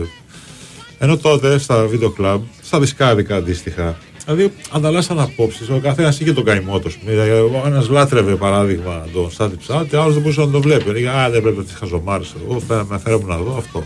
Ενώ 1.00 1.18
τότε 1.18 1.58
στα 1.58 1.86
βίντεο 1.86 2.10
κλαμπ, 2.10 2.42
στα 2.62 2.80
δισκάδικα 2.80 3.36
αντίστοιχα, 3.36 3.98
δηλαδή 4.26 4.54
ανταλλάσσαν 4.72 5.20
απόψεις. 5.20 5.70
Ο 5.70 5.80
καθένας 5.84 6.20
είχε 6.20 6.34
τον 6.34 6.44
καημό 6.44 6.80
του. 6.80 6.92
Ο 7.64 7.68
ένας 7.68 7.90
λάτρευε 7.90 8.36
παράδειγμα 8.36 9.06
τον 9.14 9.32
Στάτη 9.32 9.58
Ψάτη, 9.58 9.96
ο 9.96 10.02
άλλος 10.02 10.14
δεν 10.14 10.22
μπορούσε 10.22 10.42
να 10.42 10.50
το 10.50 10.62
βλέπει. 10.62 10.90
Έλεγε 10.90 11.10
Α, 11.10 11.30
δεν 11.30 11.42
πρέπει 11.42 11.58
να 11.58 11.64
τις 11.64 11.74
χαζομάρε. 11.74 12.24
Εγώ 12.50 12.60
θα 12.60 12.86
με 12.90 12.98
φέρω 12.98 13.22
να 13.26 13.38
δω 13.38 13.56
αυτό. 13.58 13.84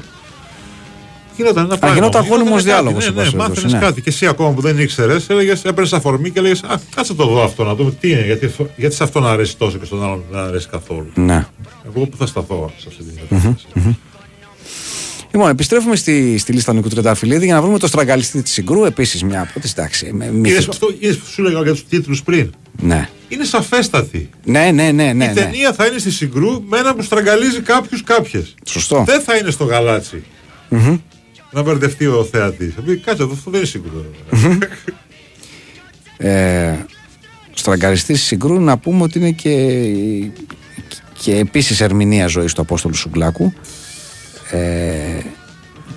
Γινόταν 1.35 1.65
ένα 1.65 1.77
πράγμα. 1.77 1.95
γινόταν 1.97 2.23
Γινότανε 2.23 2.27
γόνιμος 2.43 2.63
κάτι, 2.63 2.73
διάλογος, 2.73 3.03
Ναι, 3.03 3.09
εν 3.09 3.13
ναι, 3.15 3.23
πάση 3.23 3.35
μάθαινες 3.35 3.55
περιπτώσει, 3.61 3.83
ναι. 3.83 3.89
κάτι. 3.89 4.01
Και 4.01 4.09
εσύ 4.09 4.25
ακόμα 4.27 4.49
που 4.51 4.61
δεν 4.61 4.79
ήξερες, 4.79 5.29
έλεγες, 5.29 5.63
έπαιρνες 5.63 5.93
αφορμή 5.93 6.29
και 6.29 6.39
έλεγες 6.39 6.63
Α, 6.63 6.79
κάτσε 6.95 7.13
το 7.13 7.25
δω 7.27 7.43
αυτό 7.43 7.63
να 7.63 7.75
δούμε 7.75 7.91
τι 7.99 8.09
είναι. 8.11 8.23
Γιατί, 8.25 8.51
γιατί 8.75 8.95
σε 8.95 9.03
αυτό 9.03 9.19
να 9.19 9.29
αρέσει 9.29 9.57
τόσο 9.57 9.77
και 9.77 9.85
στον 9.85 10.03
άλλον 10.03 10.23
δεν 10.31 10.39
αρέσει 10.39 10.67
καθόλου. 10.71 11.11
Ναι. 11.15 11.45
Εγώ 11.85 12.05
που 12.05 12.17
θα 12.17 12.25
σταθώ 12.25 12.71
σε 12.77 12.85
αυτή 12.89 13.03
την 13.03 13.13
κατάσταση. 13.29 13.97
Λοιπόν, 15.31 15.49
επιστρέφουμε 15.49 15.95
στη, 15.95 16.37
στη 16.37 16.53
λίστα 16.53 16.73
Νικού 16.73 16.87
Τρεταφυλλίδη 16.87 17.45
για 17.45 17.53
να 17.53 17.61
βρούμε 17.61 17.79
το 17.79 17.87
στραγγαλιστή 17.87 18.41
της 18.41 18.51
Συγκρού. 18.53 18.85
Επίσης 18.85 19.23
μια 19.23 19.41
από 19.41 19.59
τι 19.59 19.69
εντάξει. 19.71 20.09
με- 20.13 20.25
Είδες 20.25 20.35
μύθικη. 20.39 20.69
αυτό, 20.69 20.93
είδες 20.99 21.17
που 21.17 21.25
σου 21.25 21.41
έλεγα 21.41 21.61
για 21.61 21.71
τους 21.71 21.85
τίτλους 21.87 22.23
πριν; 22.23 22.49
Ναι. 22.81 23.09
Είναι 23.27 23.43
σαφέστατη. 23.43 24.29
Ναι, 24.43 24.71
ναι, 24.73 24.91
ναι, 24.91 25.13
ναι. 25.13 25.23
Η 25.23 25.27
ναι. 25.27 25.33
ταινία 25.33 25.73
θα 25.73 25.85
είναι 25.85 25.97
στη 25.97 26.11
Συγκρού 26.11 26.63
με 26.67 26.77
ένα 26.77 26.95
που 26.95 27.01
στραγγαλίζει 27.01 27.61
κάποιους 27.61 28.03
κάποιες. 28.03 28.55
Σωστό. 28.65 29.03
Δεν 29.07 29.21
θα 29.21 29.35
είναι 29.37 29.49
στο 29.51 29.63
γαλατσι 29.63 30.23
Να 31.53 31.61
μπερδευτεί 31.61 32.05
ο 32.05 32.23
θεατής. 32.31 32.73
Θα 32.73 32.81
πει 32.81 32.97
κάτσε 32.97 33.23
εδώ, 33.23 33.33
αυτό 33.33 33.51
δεν 33.51 33.59
είναι 33.59 33.69
Συγκρού. 33.69 34.03
Ε, 36.17 36.75
στραγγαλιστή 37.53 38.15
Συγκρού 38.15 38.59
να 38.59 38.77
πούμε 38.77 39.03
ότι 39.03 39.19
είναι 39.19 39.31
και, 39.31 39.51
και 41.21 41.35
επίσης 41.35 41.81
ερμηνεία 41.81 42.27
ζωής 42.27 42.53
του 42.53 42.61
Απόστολου 42.61 42.95
Σουγκλάκου. 42.95 43.53
Ε, 44.51 45.19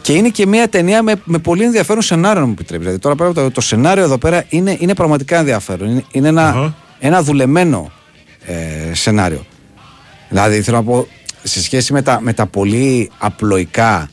και 0.03 0.13
είναι 0.13 0.29
και 0.29 0.47
μια 0.47 0.69
ταινία 0.69 1.03
με, 1.03 1.15
με 1.25 1.39
πολύ 1.39 1.65
ενδιαφέρον 1.65 2.03
σενάριο, 2.03 2.41
να 2.41 2.47
μου 2.47 2.53
επιτρέπει. 2.53 2.83
Δηλαδή, 2.83 2.99
τώρα 2.99 3.15
πέρα 3.15 3.29
από 3.31 3.41
το, 3.41 3.51
το 3.51 3.61
σενάριο 3.61 4.05
εδώ 4.05 4.19
πέρα 4.19 4.45
είναι, 4.49 4.77
είναι 4.81 4.95
πραγματικά 4.95 5.39
ενδιαφέρον. 5.39 5.89
Είναι, 5.89 6.05
είναι 6.11 6.29
ένα, 6.29 6.49
Αχα. 6.49 6.75
ένα 6.99 7.23
δουλεμένο 7.23 7.93
ε, 8.47 8.95
σενάριο. 8.95 9.47
Δηλαδή, 10.29 10.63
θέλω 10.63 10.77
να 10.77 10.83
πω, 10.83 11.07
σε 11.43 11.63
σχέση 11.63 11.93
με 11.93 12.03
τα, 12.03 12.21
με 12.21 12.33
τα 12.33 12.47
πολύ 12.47 13.11
απλοϊκά 13.19 14.11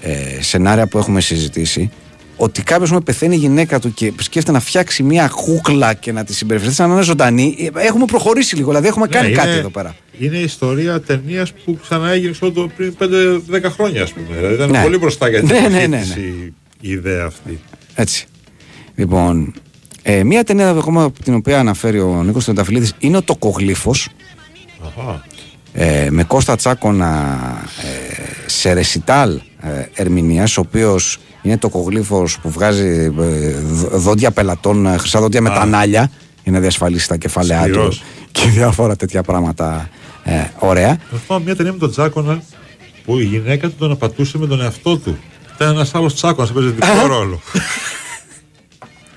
ε, 0.00 0.42
σενάρια 0.42 0.86
που 0.86 0.98
έχουμε 0.98 1.20
συζητήσει, 1.20 1.90
ότι 2.36 2.62
κάποιος 2.62 2.90
μου 2.90 3.02
πεθαίνει 3.02 3.34
η 3.34 3.38
γυναίκα 3.38 3.80
του 3.80 3.94
και 3.94 4.12
σκέφτεται 4.18 4.52
να 4.52 4.60
φτιάξει 4.60 5.02
μια 5.02 5.28
κούκλα 5.34 5.94
και 5.94 6.12
να 6.12 6.24
τη 6.24 6.34
συμπεριφερθεί 6.34 6.74
σαν 6.74 6.88
να 6.88 6.94
είναι 6.94 7.02
ζωντανή, 7.02 7.70
ε, 7.76 7.86
έχουμε 7.86 8.04
προχωρήσει 8.04 8.56
λίγο. 8.56 8.68
Δηλαδή, 8.68 8.86
έχουμε 8.86 9.06
κάνει 9.06 9.28
Ναι, 9.28 9.34
κάτι 9.34 9.48
είναι- 9.48 9.58
εδώ 9.58 9.70
πέρα. 9.70 9.96
Είναι 10.18 10.36
η 10.36 10.42
ιστορία 10.42 11.00
ταινίας 11.00 11.52
που 11.52 11.78
ξαναέγινε 11.82 12.30
ξέρω 12.32 12.50
το 12.50 12.68
πριν 12.76 12.94
5-10 12.98 13.70
χρόνια, 13.70 14.02
ας 14.02 14.12
πούμε. 14.12 14.26
Δηλαδή 14.36 14.54
ήταν 14.54 14.70
Ναι. 14.70 14.82
πολύ 14.82 14.98
μπροστά 14.98 15.28
για 15.28 15.38
την 15.38 15.48
Ναι, 15.48 15.56
εποχή 15.58 15.72
ναι, 15.74 15.86
ναι, 15.86 16.00
της 16.00 16.16
ναι. 16.16 16.22
Η, 16.22 16.54
η 16.80 16.90
ιδέα 16.90 17.24
αυτή. 17.24 17.60
Έτσι. 17.94 18.26
Λοιπόν, 18.94 19.52
ε, 20.02 20.24
μια 20.24 20.44
ταινία 20.44 20.68
ακόμα 20.70 21.12
την 21.24 21.34
οποία 21.34 21.58
αναφέρει 21.58 22.00
ο 22.00 22.22
Νίκος 22.24 22.44
Τρενταφυλλίδης 22.44 22.92
είναι 22.98 23.16
ο 23.16 23.22
Τοκογλύφος 23.22 24.08
Αχα. 24.86 25.24
Ε, 25.80 26.06
με 26.10 26.24
Κώστα 26.24 26.56
Τσάκονα 26.56 27.38
ε, 27.82 28.48
σε 28.48 28.72
ρεσιτάλ 28.72 29.40
ε, 29.60 29.84
ερμηνείας 29.94 30.56
ο 30.56 30.60
οποίος 30.60 31.18
είναι 31.42 31.56
τοκογλύφος 31.58 32.38
που 32.38 32.50
βγάζει 32.50 33.12
ε, 33.18 33.50
δ- 33.60 33.94
δόντια 33.94 34.30
πελατών, 34.30 34.86
ε, 34.86 34.96
χρυσά 34.96 35.20
δόντια 35.20 35.40
με 35.40 35.50
Α. 35.50 35.52
τα 35.52 35.64
νάλια 35.66 36.10
για 36.42 36.52
να 36.52 36.60
διασφαλίσει 36.60 37.08
τα 37.08 37.16
κεφαλαία 37.16 37.62
του 37.62 37.68
Σκληρός. 37.70 38.02
και 38.32 38.48
διάφορα 38.48 38.96
τέτοια 38.96 39.22
πράγματα 39.22 39.88
ε, 40.24 40.32
ωραία. 40.58 40.98
Να 41.10 41.18
θυμάμαι 41.18 41.44
μια 41.44 41.56
ταινία 41.56 41.72
με 41.72 41.78
τον 41.78 41.90
Τζάκονα 41.90 42.42
που 43.04 43.18
η 43.18 43.24
γυναίκα 43.24 43.68
του 43.68 43.74
τον 43.78 43.90
απατούσε 43.90 44.38
με 44.38 44.46
τον 44.46 44.60
εαυτό 44.60 44.96
του. 44.98 45.18
Ήταν 45.54 45.74
ένας 45.74 45.94
άλλος 45.94 46.14
Τσάκονας, 46.14 46.50
έπαιζε 46.50 46.68
διπλό 46.68 47.06
ρόλο. 47.06 47.40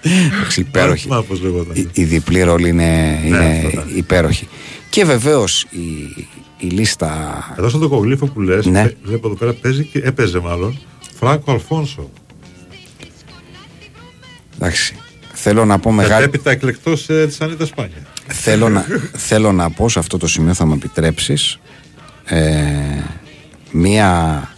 Εντάξει, 0.01 0.59
υπέροχη. 0.59 0.91
Δεν 0.93 1.01
θυμάμαι 1.01 1.23
πώς 1.27 1.41
λεγόταν. 1.41 1.75
η, 1.75 1.89
η 1.93 2.03
διπλή 2.03 2.41
ρόλη 2.41 2.69
είναι, 2.69 3.19
Ναι, 3.21 3.27
είναι 3.27 3.61
αυτό, 3.65 3.83
ναι. 3.85 3.91
υπέροχη. 3.95 4.47
Και 4.89 5.05
βεβαίως 5.05 5.65
η, 5.69 5.79
η 6.61 6.67
λίστα. 6.67 7.43
Εδώ 7.57 7.69
στον 7.69 7.81
τοκογλύφο 7.81 8.25
που 8.25 8.41
λες, 8.41 8.65
Ναι. 8.65 8.93
βλέπω 9.03 9.27
εδώ 9.27 9.35
πέρα 9.35 9.53
παίζει 9.53 9.83
και 9.83 9.99
έπαιζε 10.03 10.39
μάλλον 10.39 10.79
Φράνκο 11.19 11.51
Αλφόνσο. 11.51 12.09
Εντάξει. 14.55 14.95
Θέλω 15.33 15.65
να 15.65 15.79
πω 15.79 15.91
μεγάλη. 15.91 16.25
Μετέπειτα 16.25 16.51
εκλεκτός 16.51 17.09
ε, 17.09 17.27
της 17.27 17.41
Ανίτα 17.41 17.65
Σπάνια. 17.65 18.05
θέλω, 18.27 18.69
να, 18.69 18.85
θέλω 19.13 19.51
να 19.51 19.69
πω 19.71 19.89
σε 19.89 19.99
αυτό 19.99 20.17
το 20.17 20.27
σημείο 20.27 20.53
θα 20.53 20.65
μου 20.65 20.73
επιτρέψεις 20.73 21.59
ε, 22.25 22.39
μία 23.71 24.49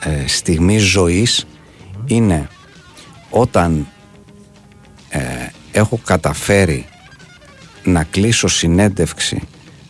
ε, 0.00 0.26
στιγμή 0.26 0.78
ζωής 0.78 1.46
είναι 2.06 2.48
όταν 3.30 3.86
ε, 5.08 5.20
έχω 5.72 6.00
καταφέρει 6.04 6.86
να 7.84 8.04
κλείσω 8.04 8.48
συνέντευξη 8.48 9.40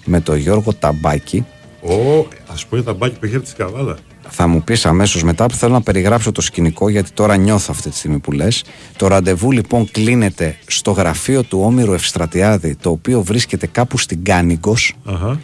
με 0.09 0.21
τον 0.21 0.37
Γιώργο 0.37 0.75
Ταμπάκη 0.75 1.45
Ω, 1.83 2.27
ας 2.53 2.67
πούμε 2.67 2.83
τα 2.83 2.93
μπάκι 2.93 3.19
που 3.19 3.25
έχει 3.25 3.35
από 3.35 3.43
της 3.45 3.53
Σκαβάλα. 3.53 3.97
θα 4.29 4.47
μου 4.47 4.63
πεις 4.63 4.87
αμέσως 4.87 5.23
μετά 5.23 5.47
που 5.47 5.55
θέλω 5.55 5.73
να 5.73 5.81
περιγράψω 5.83 6.33
το 6.33 6.41
σκηνικό 6.41 6.89
γιατί 6.89 7.11
τώρα 7.11 7.37
νιώθω 7.37 7.67
αυτή 7.71 7.91
τη 7.91 7.97
στιγμή 7.97 8.19
που 8.19 8.33
λες 8.33 8.65
το 8.97 9.07
ραντεβού 9.07 9.51
λοιπόν 9.53 9.91
κλείνεται 9.91 10.57
στο 10.67 10.91
γραφείο 10.91 11.43
του 11.43 11.61
Όμηρου 11.65 11.93
Ευστρατιάδη 11.93 12.77
το 12.77 12.91
οποίο 12.91 13.23
βρίσκεται 13.23 13.67
κάπου 13.67 13.99
στην 13.99 14.25
Κάνικος 14.25 14.95
Αχα. 15.05 15.41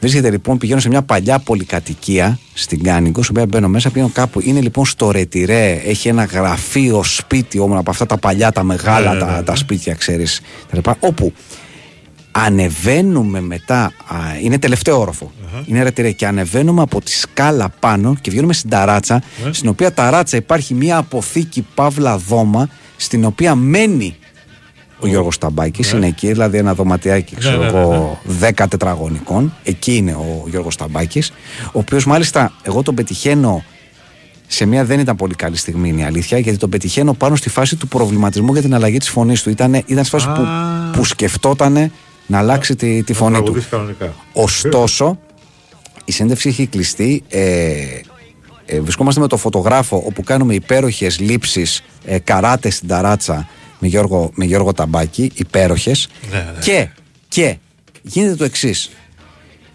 Βρίσκεται 0.00 0.30
λοιπόν, 0.30 0.58
πηγαίνω 0.58 0.80
σε 0.80 0.88
μια 0.88 1.02
παλιά 1.02 1.38
πολυκατοικία 1.38 2.38
στην 2.54 2.82
Κάνικο, 2.82 3.22
στην 3.22 3.34
οποία 3.36 3.48
μπαίνω 3.48 3.68
μέσα, 3.68 3.90
πηγαίνω 3.90 4.10
κάπου. 4.14 4.40
Είναι 4.40 4.60
λοιπόν 4.60 4.84
στο 4.86 5.10
Ρετυρέ, 5.10 5.72
έχει 5.84 6.08
ένα 6.08 6.24
γραφείο, 6.24 7.02
σπίτι 7.02 7.58
όμως 7.58 7.78
από 7.78 7.90
αυτά 7.90 8.06
τα 8.06 8.16
παλιά, 8.16 8.52
τα 8.52 8.62
μεγάλα, 8.62 9.08
Ναι, 9.08 9.14
ναι, 9.14 9.20
τα, 9.20 9.36
ναι, 9.36 9.42
τα 9.42 9.52
ναι. 9.52 9.58
σπίτια, 9.58 9.94
ξέρεις. 9.94 10.40
Όπου 11.00 11.32
ανεβαίνουμε 12.32 13.40
μετά, 13.40 13.82
α, 13.84 14.16
είναι 14.42 14.58
τελευταίο 14.58 15.00
όροφο. 15.00 15.32
Είναι 15.66 15.82
Ρετυρέ 15.82 16.10
και 16.10 16.26
ανεβαίνουμε 16.26 16.82
από 16.82 17.00
τη 17.00 17.10
σκάλα 17.10 17.68
πάνω 17.80 18.16
και 18.20 18.30
βγαίνουμε 18.30 18.52
στην 18.52 18.70
ταράτσα, 18.70 19.22
Ναι. 19.44 19.52
στην 19.52 19.68
οποία 19.68 19.92
ταράτσα 19.94 20.36
υπάρχει 20.36 20.74
μια 20.74 20.96
αποθήκη 20.96 21.66
παύλα 21.74 22.16
δώμα, 22.18 22.68
στην 22.96 23.24
οποία 23.24 23.54
μένει 23.54 24.16
ο 24.98 25.06
Γιώργος 25.06 25.38
Ταμπάκης, 25.38 25.90
είναι 25.92 26.06
εκεί, 26.06 26.26
δηλαδή 26.28 26.58
ένα 26.58 26.74
δωματιάκι, 26.74 27.36
ξέρω 27.36 27.62
ναι, 27.62 27.70
ναι, 27.70 27.78
εγώ, 27.78 28.20
10 28.40 28.66
τετραγωνικών. 28.68 29.54
Εκεί 29.62 29.96
είναι 29.96 30.12
ο 30.12 30.44
Γιώργος 30.48 30.76
Ταμπάκης, 30.76 31.30
ο 31.66 31.78
οποίος 31.78 32.04
μάλιστα 32.06 32.52
εγώ 32.62 32.82
τον 32.82 32.94
πετυχαίνω 32.94 33.64
σε 34.46 34.66
μια 34.66 34.84
δεν 34.84 35.00
ήταν 35.00 35.16
πολύ 35.16 35.34
καλή 35.34 35.56
στιγμή 35.56 35.88
είναι 35.88 36.00
η 36.00 36.04
αλήθεια, 36.04 36.38
γιατί 36.38 36.58
τον 36.58 36.70
πετυχαίνω 36.70 37.12
πάνω 37.14 37.36
στη 37.36 37.48
φάση 37.48 37.76
του 37.76 37.88
προβληματισμού 37.88 38.52
για 38.52 38.62
την 38.62 38.74
αλλαγή 38.74 38.98
της 38.98 39.08
φωνής 39.08 39.42
του. 39.42 39.50
Ήτανε, 39.50 39.82
ήταν 39.86 40.04
στη 40.04 40.18
φάση 40.18 40.26
που, 40.26 40.40
Α. 40.42 40.90
που 40.92 41.04
σκεφτόταν 41.04 41.92
να 42.26 42.38
αλλάξει 42.38 42.76
τη, 42.76 43.02
τη 43.02 43.12
φωνή 43.12 43.36
του. 43.36 43.42
Τραγουδίσει 43.42 43.68
κανονικά. 43.68 44.14
Ωστόσο, 44.32 45.18
η 46.04 46.12
σύνδευση 46.12 46.48
έχει 46.48 46.66
κλειστεί. 46.66 47.22
Ε, 47.28 47.74
ε, 48.66 48.80
βρισκόμαστε 48.80 49.20
με 49.20 49.26
το 49.28 49.36
φωτογράφο 49.36 50.02
όπου 50.06 50.22
κάνουμε 50.22 50.54
υπέροχες 50.54 51.18
λήψεις 51.18 51.82
ε, 52.04 52.18
καράτες 52.18 52.74
στην 52.74 52.88
ταράτσα 52.88 53.48
με 53.78 53.88
Γιώργο, 53.88 54.30
με 54.34 54.44
Γιώργο 54.44 54.72
Ταμπάκη, 54.72 55.30
υπέροχες 55.34 56.08
Ναι, 56.30 56.36
ναι. 56.36 56.58
και, 56.60 56.88
και 57.28 57.56
γίνεται 58.02 58.34
το 58.34 58.44
εξής. 58.44 58.90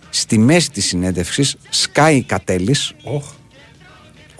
Στη 0.09 0.37
μέση 0.37 0.71
της 0.71 0.85
συνέντευξης 0.85 1.55
σκάει 1.69 2.23
κατέλης 2.23 2.93
Οχ. 3.03 3.23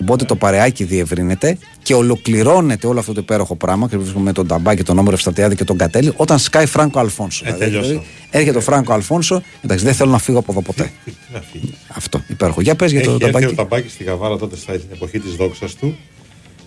Οπότε 0.02 0.26
το 0.26 0.36
παρεάκι 0.36 0.84
διευρύνεται 0.84 1.58
και 1.84 1.94
ολοκληρώνεται 1.94 2.88
όλο 2.88 3.00
αυτό 3.00 3.14
το 3.14 3.20
υπέροχο 3.24 3.56
πράγμα. 3.56 3.88
Και 3.88 3.98
βρίσκομαι 3.98 4.24
με 4.24 4.32
τον 4.32 4.48
Ταμπάκη, 4.48 4.84
τον 4.84 4.98
Όμορο 4.98 5.14
Ευστατιάδη 5.16 5.56
και 5.56 5.64
τον 5.64 5.78
Κατέλη, 5.78 6.14
όταν 6.16 6.40
σκάει 6.40 6.66
Φράνκο 6.66 7.00
Αλφόνσο. 7.00 7.44
Ε, 7.48 7.52
τελειώσαμε. 7.52 8.02
έρχεται 8.30 8.58
ο 8.58 8.62
Φράνκο 8.62 8.94
Αλφόνσο, 8.94 9.42
εντάξει, 9.62 9.86
δεν 9.86 9.94
θέλω 9.94 10.12
να 10.12 10.18
φύγω 10.18 10.40
από 10.40 10.52
εδώ 10.52 10.62
ποτέ. 10.62 10.92
Τι 11.06 11.12
να 11.34 11.42
φύγει. 11.52 11.74
αυτό, 11.88 12.22
υπέροχο. 12.28 12.62
Για 12.62 12.76
πες 12.76 12.92
για 12.92 13.00
Έχει 13.00 13.08
το 13.10 13.14
έρθει 13.16 13.26
Ταμπάκη. 13.32 13.46
ο 13.54 13.56
Ταμπάκης 13.56 13.92
στη 13.92 14.04
Γαβάλα 14.04 14.38
τότε 14.38 14.56
στα 14.56 14.74
την 14.74 14.88
εποχή 14.94 15.20
της 15.20 15.36
δόξας 15.36 15.76
του 15.76 15.98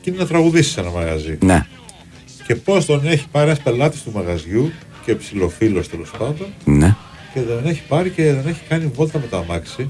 και 0.01 0.11
είναι 0.11 0.19
να 0.19 0.27
τραγουδήσει 0.27 0.70
σε 0.70 0.81
ένα 0.81 0.90
μαγαζί. 0.90 1.39
Ναι, 1.44 1.66
Και 2.47 2.55
πώς 2.55 2.86
τον 2.86 3.07
έχει 3.07 3.27
πάρει 3.31 3.47
ένας 3.47 3.61
πελάτης 3.62 4.02
του 4.02 4.12
μαγαζιού 4.15 4.73
και 5.05 5.15
ψηλοφίλος 5.15 5.89
τέλος 5.89 6.11
πάντων 6.19 6.47
ναι. 6.65 6.97
και 7.35 7.40
τον 7.40 7.66
έχει 7.66 7.82
πάρει 7.89 8.11
και 8.11 8.32
τον 8.32 8.48
έχει 8.48 8.61
κάνει 8.69 8.90
βόλτα 8.94 9.19
με 9.19 9.27
το 9.31 9.36
αμάξι 9.36 9.89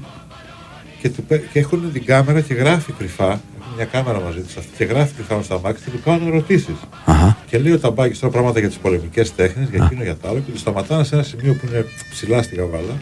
και, 1.01 1.09
του, 1.09 1.23
πέ- 1.23 1.51
και 1.51 1.59
έχουν 1.59 1.91
την 1.93 2.05
κάμερα 2.05 2.41
και 2.41 2.53
γράφει 2.53 2.91
κρυφά. 2.91 3.25
Έχουν 3.59 3.73
μια 3.75 3.85
κάμερα 3.85 4.19
μαζί 4.19 4.39
τους 4.39 4.57
αυτή 4.57 4.69
και 4.77 4.83
γράφει 4.83 5.13
κρυφά 5.13 5.35
μες 5.35 5.45
στο 5.45 5.55
αμάξι 5.55 5.83
και 5.83 5.89
του 5.89 5.99
κάνουν 6.05 6.27
ερωτήσεις. 6.27 6.75
Αχα. 7.05 7.37
Και 7.49 7.57
λέει 7.57 7.71
ο 7.73 7.79
Ταμπάκης 7.79 8.19
τώρα 8.19 8.33
πράγματα 8.33 8.59
για 8.59 8.67
τις 8.67 8.77
πολεμικές 8.77 9.35
τέχνες, 9.35 9.69
για 9.69 9.83
εκείνο 9.85 10.03
για 10.03 10.15
το 10.17 10.27
άλλο, 10.29 10.39
και 10.39 10.51
του 10.51 10.57
σταματάνε 10.57 11.03
σε 11.03 11.15
ένα 11.15 11.23
σημείο 11.23 11.53
που 11.53 11.67
είναι 11.67 11.85
ψηλά 12.11 12.43
στη 12.43 12.55
Γαβάλα, 12.55 13.01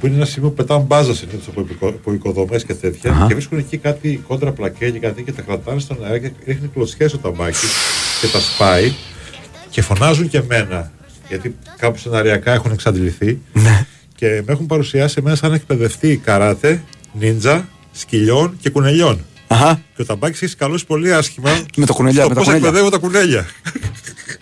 που 0.00 0.06
είναι 0.06 0.16
ένα 0.16 0.24
σημείο 0.24 0.48
που 0.48 0.54
πετάνε 0.54 0.84
μπάζα 0.84 1.14
συνήθως 1.14 1.48
από, 1.48 1.60
υπηκο- 1.60 1.88
από 1.88 2.12
οικοδομές 2.12 2.64
και 2.64 2.74
τέτοια, 2.74 3.10
Αχα. 3.12 3.26
και 3.26 3.32
βρίσκουν 3.34 3.58
εκεί 3.58 3.76
κάτι 3.76 4.22
κόντρα 4.28 4.52
πλακέ 4.52 4.90
και 4.90 4.98
κάτι 4.98 5.22
και 5.22 5.32
τα 5.32 5.42
κρατάνε 5.42 5.80
στον 5.80 6.04
αέρα 6.04 6.18
και 6.18 6.30
ρίχνει 6.46 6.68
κλωτσιές 6.74 7.12
ο 7.12 7.18
Ταμπάκης 7.18 7.70
και 8.20 8.26
τα 8.26 8.38
σπάει 8.40 8.92
και 9.70 9.82
φωνάζουν 9.82 10.28
και 10.28 10.38
εμένα. 10.38 10.90
Γιατί 11.28 11.56
κάπου 11.78 11.98
σεναριακά 11.98 12.52
έχουν 12.52 12.72
εξαντληθεί 12.72 13.38
και 14.14 14.26
με 14.46 14.52
έχουν 14.52 14.66
παρουσιάσει 14.66 15.14
εμένα 15.18 15.36
σαν 15.36 15.52
εκπαιδευτή 15.52 16.16
καράτε, 16.24 16.82
νίντζα, 17.18 17.68
σκυλιών 17.92 18.56
και 18.60 18.70
κουνελιών. 18.70 19.24
Αχα. 19.46 19.82
Και 19.96 20.02
ο 20.02 20.04
Ταμπάκης 20.04 20.42
έχει 20.42 20.56
καλώσει 20.56 20.86
πολύ 20.86 21.14
άσχημα 21.14 21.50
Με 21.76 21.86
το 21.86 21.92
κουνελιά, 21.92 22.20
στο 22.20 22.28
με 22.28 22.34
τα 22.34 22.40
πώς 22.40 22.48
κουνέλια. 22.48 22.68
εκπαιδεύω 22.68 22.90
τα 22.90 22.98
κουνέλια. 22.98 23.46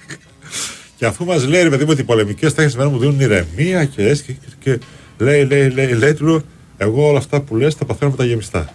και 0.97 1.07
αφού 1.07 1.25
μας 1.25 1.47
λέει, 1.47 1.63
ρε 1.63 1.69
παιδί 1.69 1.85
μου, 1.85 1.89
ότι 1.93 2.01
οι 2.01 2.05
πολεμικές 2.05 2.55
τέχνες 2.55 2.77
μένα 2.77 2.89
μου 2.89 2.99
δίνουν 2.99 3.21
ηρεμία 3.21 3.85
και, 3.85 4.09
έτσι, 4.09 4.23
και, 4.25 4.35
και 4.59 4.79
λέει, 5.19 5.45
λέει, 5.45 5.71
λέει, 5.71 5.93
λέει, 5.93 6.15
του 6.15 6.25
λέω, 6.25 6.43
εγώ 6.77 7.09
όλα 7.09 7.19
αυτά 7.19 7.41
που 7.41 7.57
λες 7.57 7.77
τα 7.77 7.85
παθαίνω 7.85 8.11
με 8.11 8.17
τα 8.17 8.25
γεμιστά. 8.25 8.75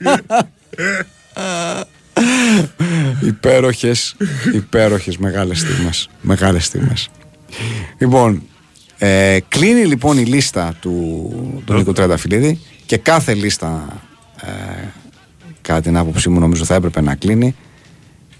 Υπέροχες, 3.26 4.16
υπέροχες 4.54 5.16
μεγάλες 5.16 5.58
στιγμές. 5.58 6.08
Μεγάλες 6.20 6.64
στιγμές. 6.64 7.08
Λοιπόν, 7.98 8.42
ε, 9.02 9.38
κλείνει 9.48 9.84
λοιπόν 9.84 10.18
η 10.18 10.24
λίστα 10.24 10.74
του, 10.80 11.62
του 11.64 11.74
Νίκο 11.74 11.92
Τρενταφυλλίδη 11.92 12.60
και 12.86 12.96
κάθε 12.96 13.34
λίστα 13.34 14.00
ε, 14.40 14.84
κατά 15.60 15.80
την 15.80 15.96
άποψή 15.96 16.28
μου 16.28 16.40
νομίζω 16.40 16.64
θα 16.64 16.74
έπρεπε 16.74 17.00
να 17.00 17.14
κλείνει 17.14 17.54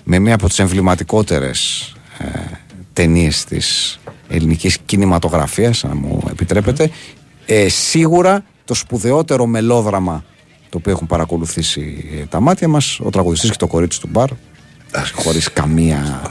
με 0.04 0.18
μία 0.18 0.34
από 0.34 0.48
τις 0.48 0.58
εμβληματικότερες 0.58 1.92
ε, 2.18 2.28
ταινίες 2.92 3.44
της 3.44 3.98
ελληνικής 4.28 4.78
κινηματογραφίας 4.84 5.84
αν 5.84 5.98
μου 6.02 6.22
επιτρέπετε. 6.30 6.90
Ε, 7.46 7.68
σίγουρα 7.68 8.44
το 8.64 8.74
σπουδαιότερο 8.74 9.46
μελόδραμα 9.46 10.24
το 10.68 10.78
οποίο 10.78 10.92
έχουν 10.92 11.06
παρακολουθήσει 11.06 12.10
ε, 12.20 12.24
τα 12.24 12.40
μάτια 12.40 12.68
μας 12.68 13.00
ο 13.02 13.10
τραγουδιστής 13.10 13.50
και 13.50 13.56
το 13.56 13.66
κορίτσι 13.66 14.00
του 14.00 14.08
μπαρ 14.10 14.28
χωρίς 15.14 15.52
καμία 15.52 16.22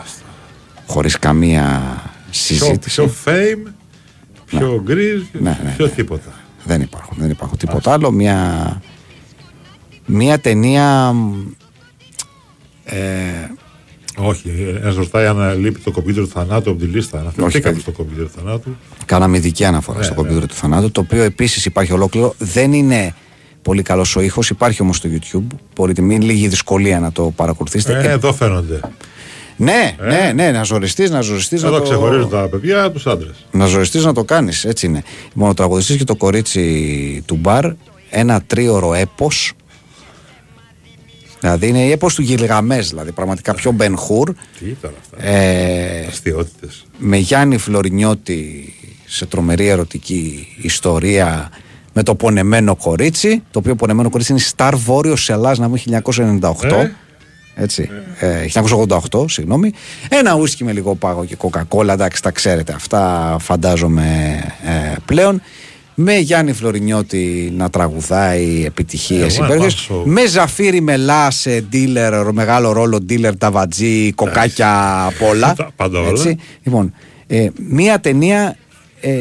χωρίς 0.87 1.19
καμία 1.19 1.95
πιο, 2.31 2.55
συζήτηση. 2.55 3.01
πιο 3.01 3.13
fame, 3.25 3.71
πιο 4.49 4.81
γκρίζ, 4.83 5.21
Ναι, 5.31 5.59
ναι, 5.63 5.73
πιο 5.77 5.85
ναι. 5.85 5.91
τίποτα. 5.91 6.33
δεν 6.63 6.81
υπάρχουν, 6.81 7.17
δεν 7.19 7.29
υπάρχουν 7.29 7.57
τίποτα 7.57 7.91
άλλο. 7.93 8.11
Μια, 8.11 8.81
μια 10.05 10.39
ταινία. 10.39 11.15
Ε, 12.83 12.97
Όχι, 14.17 14.49
ένα 14.81 14.93
ρωτάει 14.93 15.25
αν 15.25 15.59
λείπει 15.59 15.79
το 15.79 15.91
κομπιούτερ 15.91 16.23
του 16.23 16.29
θανάτου 16.29 16.69
από 16.69 16.79
τη 16.79 16.85
λίστα. 16.85 17.19
Αναφερθήκαμε 17.19 17.61
παιδί. 17.73 17.79
στο 17.79 17.91
κομπιούτερ 17.91 18.25
του 18.25 18.31
θανάτου. 18.39 18.75
κάναμε 19.05 19.37
ειδική 19.37 19.65
αναφορά 19.65 19.97
Ναι, 19.97 20.03
στο 20.03 20.13
ναι. 20.13 20.21
κομπιούτερ 20.21 20.47
του 20.49 20.55
θανάτου, 20.55 20.91
το 20.91 21.01
οποίο 21.01 21.23
επίσης 21.23 21.65
υπάρχει 21.65 21.93
ολόκληρο. 21.93 22.33
Δεν 22.37 22.73
είναι 22.73 23.13
πολύ 23.61 23.81
καλός 23.81 24.15
ο 24.15 24.21
ήχος, 24.21 24.49
υπάρχει 24.49 24.81
όμως 24.81 24.95
στο 24.97 25.09
YouTube. 25.11 25.55
Μπορείτε, 25.75 26.01
μην 26.01 26.21
λίγη 26.21 26.47
δυσκολία 26.47 26.99
να 26.99 27.11
το 27.11 27.31
παρακολουθήσετε. 27.35 27.99
Ε, 27.99 28.07
Ε, 28.07 28.11
εδώ 28.11 28.33
φαίνονται. 28.33 28.79
Ναι, 29.59 29.95
ναι, 30.01 30.31
ναι, 30.35 30.51
να 30.51 30.63
ζοριστείς, 30.63 31.09
να 31.09 31.21
ζοριστείς. 31.21 31.63
Εδώ 31.63 31.77
να 31.77 31.83
ξεχωρίζουν 31.83 32.29
το... 32.29 32.35
τα 32.35 32.47
παιδιά 32.47 32.83
από 32.83 32.93
τους 32.93 33.07
άντρες. 33.07 33.45
Να 33.51 33.65
ζοριστείς 33.65 34.05
να 34.05 34.13
το 34.13 34.23
κάνεις. 34.23 34.65
Έτσι 34.65 34.85
είναι. 34.85 35.03
Λοιπόν, 35.33 35.49
ο 35.49 35.53
τραγουδιστή 35.53 35.97
και 35.97 36.03
το 36.03 36.15
κορίτσι 36.15 37.23
του 37.25 37.35
μπαρ, 37.35 37.65
ένα 38.09 38.41
τρίωρο 38.41 38.93
έπος. 38.93 39.53
Δηλαδή 41.39 41.67
είναι 41.67 41.83
η 41.83 41.91
έπος 41.91 42.15
του 42.15 42.21
Γιλγαμές, 42.21 42.89
δηλαδή 42.89 43.11
πραγματικά 43.11 43.53
πιο 43.53 43.71
Μπενχούρ. 43.71 44.33
Τι 44.59 44.65
ήταν 44.69 44.91
αυτά; 45.01 45.27
Ε, 45.27 46.05
Αστείωτες. 46.07 46.85
με 46.97 47.17
Γιάννη 47.17 47.57
Φλωρινιώτη 47.57 48.73
σε 49.05 49.25
τρομερή 49.25 49.67
ερωτική 49.67 50.47
ιστορία 50.61 51.49
με 51.93 52.03
το 52.03 52.15
πονεμένο 52.15 52.75
κορίτσι. 52.75 53.43
Το 53.51 53.59
οποίο 53.59 53.75
πονεμένο 53.75 54.09
κορίτσι 54.09 54.31
είναι 54.31 54.41
Star 54.55 54.73
Βόρειο 54.75 55.15
Ελλάς 55.27 55.57
να 55.57 55.67
μου 55.67 55.77
1998. 55.77 56.71
Ε. 56.71 56.91
Έτσι. 57.55 57.89
Ε, 58.19 58.45
1988, 59.11 59.25
συγγνώμη. 59.29 59.71
Ένα 60.09 60.35
ουίσκι 60.35 60.63
με 60.63 60.71
λίγο 60.71 60.95
πάγο 60.95 61.25
και 61.25 61.35
κοκακόλα, 61.35 61.93
εντάξει, 61.93 62.21
τα 62.21 62.31
ξέρετε. 62.31 62.73
Αυτά 62.73 63.35
φαντάζομαι 63.39 64.37
ε, 64.65 64.95
πλέον. 65.05 65.41
Με 66.01 66.17
Γιάννη 66.17 66.53
Φλωρινιώτη 66.53 67.53
να 67.57 67.69
τραγουδάει 67.69 68.63
επιτυχίες 68.65 69.37
Εγώ, 69.37 69.45
υπέροχες. 69.45 69.87
Μάνσο. 69.89 70.09
Με 70.09 70.27
Ζαφύρι 70.27 70.81
Μελά 70.81 71.31
σε 71.31 71.65
dealer, 71.73 72.29
μεγάλο 72.31 72.71
ρόλο 72.71 73.05
dealer, 73.09 73.31
ταβατζή, 73.37 74.13
κοκάκια, 74.13 75.03
απ' 75.05 75.21
όλα. 75.29 75.53
Τα 75.57 75.71
πάντα 75.75 75.99
όλα. 75.99 76.09
Έτσι. 76.09 76.37
Λοιπόν, 76.63 76.93
ε, 77.27 77.47
μία 77.69 77.99
ταινία 77.99 78.57
ε, 79.01 79.11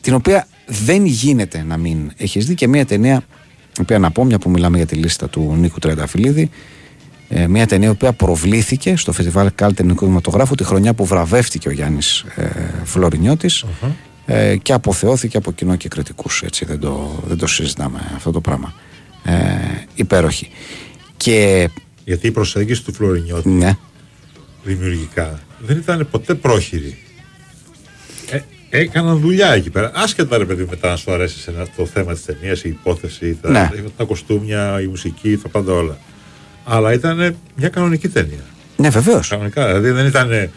την 0.00 0.14
οποία 0.14 0.46
δεν 0.66 1.04
γίνεται 1.04 1.64
να 1.68 1.76
μην 1.76 2.12
έχεις 2.16 2.46
δει 2.46 2.54
και 2.54 2.68
μια 2.68 2.86
ταινία, 2.86 3.24
η 3.78 3.80
οποία 3.80 3.98
να 3.98 4.10
πω, 4.10 4.24
μια 4.24 4.38
που 4.38 4.50
μιλάμε 4.50 4.76
για 4.76 4.86
τη 4.86 4.94
λίστα 4.94 5.28
του 5.28 5.54
Νίκου 5.58 5.78
Τρενταφυλλίδη, 5.78 6.50
ε, 7.28 7.46
μια 7.46 7.66
ταινία 7.66 7.88
η 7.88 7.90
οποία 7.90 8.12
προβλήθηκε 8.12 8.96
στο 8.96 9.12
Φεστιβάλ 9.12 9.50
Κάλτερνικού 9.54 10.06
Δημοτογράφου 10.06 10.54
τη 10.54 10.64
χρονιά 10.64 10.94
που 10.94 11.04
βραβεύτηκε 11.04 11.68
ο 11.68 11.70
Γιάννης 11.72 12.24
ε, 12.36 12.48
φλωρινιωτης 12.84 13.64
ε, 14.26 14.56
και 14.56 14.72
αποθεώθηκε 14.72 15.36
από 15.36 15.52
κοινό 15.52 15.76
και 15.76 15.88
κριτικούς. 15.88 16.42
Έτσι 16.42 16.64
δεν 16.64 16.78
το, 16.80 17.22
δεν 17.26 17.36
το 17.38 17.46
συζητάμε 17.46 18.00
αυτό 18.16 18.30
το 18.30 18.40
πράγμα. 18.40 18.74
Ε, 19.24 19.34
υπέροχη. 19.94 20.50
Και 21.16 21.68
Γιατί 22.04 22.26
η 22.26 22.30
προσέγγιση 22.30 22.84
του 22.84 22.92
Φλωρινιώτη 22.92 23.48
ναι, 23.48 23.76
δημιουργικά 24.64 25.40
δεν 25.58 25.76
ήταν 25.76 26.08
ποτέ 26.10 26.34
πρόχειρη. 26.34 26.98
Ε, 28.30 28.40
έκαναν 28.70 29.18
δουλειά 29.20 29.52
εκεί 29.52 29.70
πέρα. 29.70 29.90
Άσχετα 29.94 30.38
ρε 30.38 30.44
παιδί 30.44 30.66
μετά 30.70 30.88
να 30.90 30.96
σου 30.96 31.12
αρέσει 31.12 31.38
σε 31.38 31.50
ένα- 31.50 31.66
το 31.76 31.86
θέμα 31.86 32.12
της 32.12 32.24
ταινίας, 32.24 32.64
η 32.64 32.68
υπόθεση, 32.68 33.38
τα, 33.42 33.50
Ναι. 33.50 33.70
τα 33.96 34.04
κοστούμια, 34.04 34.80
η 34.80 34.86
μουσική, 34.86 35.36
τα 35.36 35.48
πάντα 35.48 35.72
όλα. 35.72 35.98
Αλλά 36.68 36.92
ήταν 36.92 37.36
μια 37.56 37.68
κανονική 37.68 38.08
ταινία. 38.08 38.44
ναι 38.76 38.88
βεβαίως. 38.88 39.28
Κανονικά. 39.28 39.66
Δηλαδή 39.66 39.90
δεν 39.90 40.06
ήταν 40.06 40.50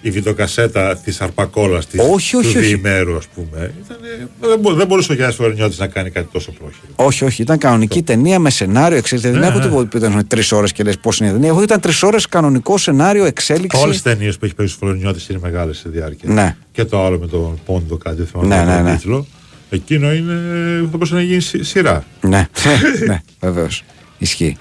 η 0.00 0.10
βιντεοκασέτα 0.10 0.96
της 0.96 1.20
Αρπακόλας 1.20 1.86
της, 1.86 2.00
Όχι, 2.00 2.36
όχι, 2.36 2.52
του 2.52 2.58
όχι. 2.58 2.66
διημέρου, 2.66 3.16
ας 3.16 3.26
πούμε. 3.34 3.74
Ήτανε, 3.84 4.28
δεν, 4.40 4.58
μπο- 4.60 4.72
δεν 4.74 4.86
μπορούσε 4.86 5.12
ο 5.12 5.14
Γιάννης 5.14 5.36
Φλωρινιώτη 5.36 5.76
να 5.78 5.86
κάνει 5.86 6.10
κάτι 6.10 6.28
τόσο 6.32 6.52
πρόχειρο. 6.52 6.86
Όχι, 6.96 7.24
όχι. 7.24 7.42
Ήταν 7.42 7.58
κανονική 7.58 8.02
ταινία 8.02 8.38
με 8.38 8.50
σενάριο 8.50 8.96
εξέλιξη. 8.98 9.30
Δεν 9.30 9.40
Ναι, 9.40 9.46
έχω 9.46 9.58
ναι. 9.58 9.64
τίποτα 9.64 9.86
που 9.88 9.96
ήταν 9.96 10.26
τρεις 10.26 10.52
ώρες 10.52 10.72
και 10.72 10.82
λες 10.82 10.98
πώς 10.98 11.18
είναι 11.18 11.28
η 11.28 11.32
ταινία. 11.32 11.48
Εγώ 11.48 11.62
ήταν 11.62 11.80
τρεις 11.80 12.02
ώρες 12.02 12.26
κανονικό 12.26 12.78
σενάριο 12.78 13.24
εξέλιξη. 13.24 13.80
Όλες 13.82 13.96
τι 13.96 14.02
ταινίες 14.02 14.38
που 14.38 14.44
έχει 14.44 14.54
παίξει 14.54 14.74
ο 14.74 14.76
Φλωρινιώτη 14.80 15.20
είναι 15.30 15.38
μεγάλες 15.42 15.76
σε 15.78 15.88
διάρκεια. 15.88 16.32
Ναι. 16.32 16.56
Και 16.72 16.84
το 16.84 17.04
άλλο 17.06 17.18
με 17.18 17.26
τον 17.26 17.58
Πόντο, 17.66 17.96
κάτι 17.96 18.16
δεν 18.16 18.26
θυμάμαι 18.26 18.48
Ναι, 18.56 18.64
τον 18.64 18.74
ναι, 18.84 18.90
ναι. 18.90 18.96
τίτλο. 18.96 19.26
Εκείνο 19.70 20.12
είναι. 20.12 20.32
θα 20.80 20.86
μπορούσε 20.90 21.14
να 21.14 21.22
γίνει 21.22 21.40
σι- 21.40 21.64
σειρά. 21.64 22.04
Ναι, 22.20 22.48
ναι, 23.08 23.20
βεβαίως. 23.40 23.82
Ισχύει. 24.18 24.56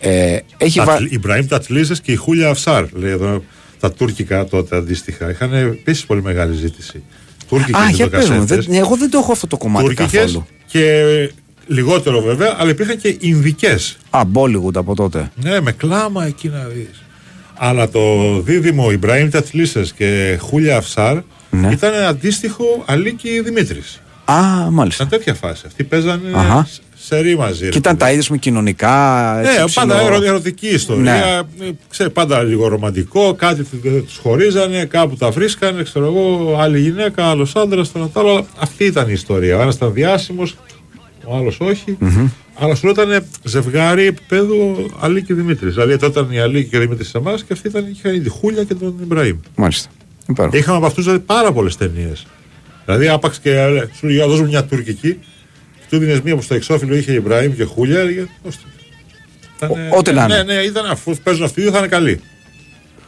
Ε, 0.00 0.38
έχει 0.56 0.78
Τα 0.78 0.84
βα... 0.84 0.96
τλ- 0.96 1.12
Ιμπραήμ 1.12 1.46
Τατσλίζε 1.46 1.94
και 2.02 2.12
η 2.12 2.16
Χούλια 2.16 2.48
Αυσάρ, 2.48 2.84
λέει 2.92 3.10
εδώ. 3.10 3.44
Τα 3.80 3.92
τουρκικά 3.92 4.44
τότε 4.44 4.76
αντίστοιχα. 4.76 5.30
Είχαν 5.30 5.52
επίσης 5.52 6.04
πολύ 6.06 6.22
μεγάλη 6.22 6.54
ζήτηση. 6.54 7.02
Τουρκικέ 7.48 7.78
Α, 7.78 7.88
για 7.90 8.08
πες 8.08 8.20
μου, 8.20 8.26
βιντεοκασέτες. 8.30 8.66
δεν, 8.66 8.76
εγώ 8.76 8.96
δεν 8.96 9.10
το 9.10 9.18
έχω 9.18 9.32
αυτό 9.32 9.46
το 9.46 9.56
κομμάτι 9.56 9.84
Τουρκικές 9.84 10.20
καθόλου. 10.20 10.46
και 10.66 11.02
λιγότερο 11.66 12.20
βέβαια, 12.20 12.54
αλλά 12.58 12.70
υπήρχαν 12.70 12.96
και 12.96 13.16
Ινδικές. 13.20 13.96
Α, 14.10 14.20
Bollywood 14.34 14.74
από 14.76 14.94
τότε. 14.94 15.30
Ναι, 15.42 15.60
με 15.60 15.72
κλάμα 15.72 16.26
εκεί 16.26 16.48
να 16.48 16.64
δεις. 16.64 17.02
Αλλά 17.54 17.88
το 17.88 18.00
δίδυμο 18.40 18.90
Ιμπραήμ 18.90 19.28
Τατσλίζε 19.28 19.84
και 19.96 20.38
Χούλια 20.40 20.76
Αυσάρ 20.76 21.16
Ναι. 21.50 21.68
ήταν 21.72 21.94
αντίστοιχο 21.94 22.64
Αλίκη 22.86 23.40
Δημήτρης. 23.40 24.00
Α, 24.24 24.34
μάλιστα. 24.70 25.04
Ήταν 25.04 25.18
τέτοια 25.18 25.34
φάση. 25.34 25.62
Αυτοί 25.66 25.84
παίζανε 25.84 26.30
Αχα. 26.34 26.68
Σ- 27.10 27.14
σε 27.14 27.20
ρή 27.20 27.36
μαζί. 27.36 27.64
ρε 27.64 27.70
Και 27.70 27.78
ήταν 27.78 27.96
παιδί. 27.96 28.10
τα 28.10 28.16
ίδια 28.16 28.26
με 28.30 28.36
κοινωνικά. 28.36 28.90
Ναι, 29.42 29.48
έτσι, 29.62 29.74
πάντα 29.74 29.94
ψηλό- 29.94 30.12
ερω- 30.12 30.24
ερωτική 30.26 30.66
ιστορία. 30.68 31.14
Ε, 31.14 31.42
Ξέρει, 31.90 32.10
πάντα 32.10 32.42
λίγο 32.42 32.68
ρομαντικό. 32.68 33.34
Κάτι 33.34 33.62
τους 34.06 34.16
χωρίζανε, 34.22 34.84
κάπου 34.84 35.16
τα 35.16 35.30
βρίσκανε. 35.30 35.82
Ξέρω 35.82 36.06
εγώ, 36.06 36.56
άλλη 36.60 36.80
γυναίκα, 36.80 37.24
άλλος 37.24 37.56
άντρας, 37.56 37.92
το 37.92 37.98
ένα 37.98 38.08
το 38.08 38.20
άλλο. 38.20 38.46
Αυτή 38.58 38.84
ήταν 38.84 39.08
η 39.08 39.12
ιστορία. 39.12 39.58
Ο 39.58 39.60
ένας 39.60 39.74
ήταν 39.74 39.92
διάσημος, 39.92 40.56
ο 41.24 41.36
άλλος 41.36 41.60
όχι. 41.60 41.98
Αλλά 42.62 42.74
σου 42.74 42.88
ήταν 42.88 43.24
ζευγάρι 43.44 44.06
επίπεδου 44.06 44.86
Αλίκη 45.00 45.32
Δημήτρης. 45.34 45.74
Δηλαδή 45.74 45.96
τότε 45.96 46.20
ήταν 46.20 46.32
η 46.32 46.38
Αλίκη 46.40 46.68
και 46.70 46.76
ο 46.76 46.80
Δημήτρης 46.80 47.08
σε 47.08 47.18
εμάς 47.18 47.42
και 47.44 47.52
αυτοί 47.52 47.68
ήταν, 47.68 47.86
είχαν 47.96 48.22
τη 48.22 48.28
Χούλια 48.28 48.64
και 48.64 48.74
τον 48.74 48.94
Ιμπραήμ. 49.02 49.36
Μάλιστα. 49.56 49.88
Υπέροχο. 50.28 50.56
Είχαμε 50.56 50.76
από 50.76 50.86
αυτούς 50.86 51.04
δηλαδή, 51.04 51.22
πάρα 51.26 51.52
πολλές 51.52 51.76
ταινίες. 51.76 52.26
Δηλαδή, 52.84 53.08
άπαξ 53.08 53.38
και 53.38 53.50
ε, 53.50 53.84
σου 53.96 54.06
λέει, 54.06 54.14
«Για, 54.16 54.26
δώσ' 54.26 54.40
μου 54.40 54.46
μια 54.46 54.64
τουρκική. 54.64 55.18
Του 55.90 55.98
δίνει 55.98 56.20
μία 56.24 56.36
που 56.36 56.42
στο 56.42 56.54
εξώφυλλο 56.54 56.94
είχε 56.96 57.12
Ιμπραήμ 57.12 57.52
και 57.54 57.64
Χούλια. 57.64 57.98
Έλεγε, 58.00 58.26
«Δώστε». 58.44 58.62
Ήτανε- 59.56 59.92
Ο- 59.92 59.96
ό,τι 59.96 60.12
να 60.12 60.26
ναι, 60.28 60.34
είναι. 60.34 60.42
ναι, 60.42 60.52
ήταν 60.60 60.86
αφού 60.90 61.14
παίζουν 61.22 61.44
αυτοί 61.44 61.60
οι 61.60 61.62
δύο 61.62 61.72
θα 61.72 61.78
είναι 61.78 61.86
καλοί. 61.88 62.20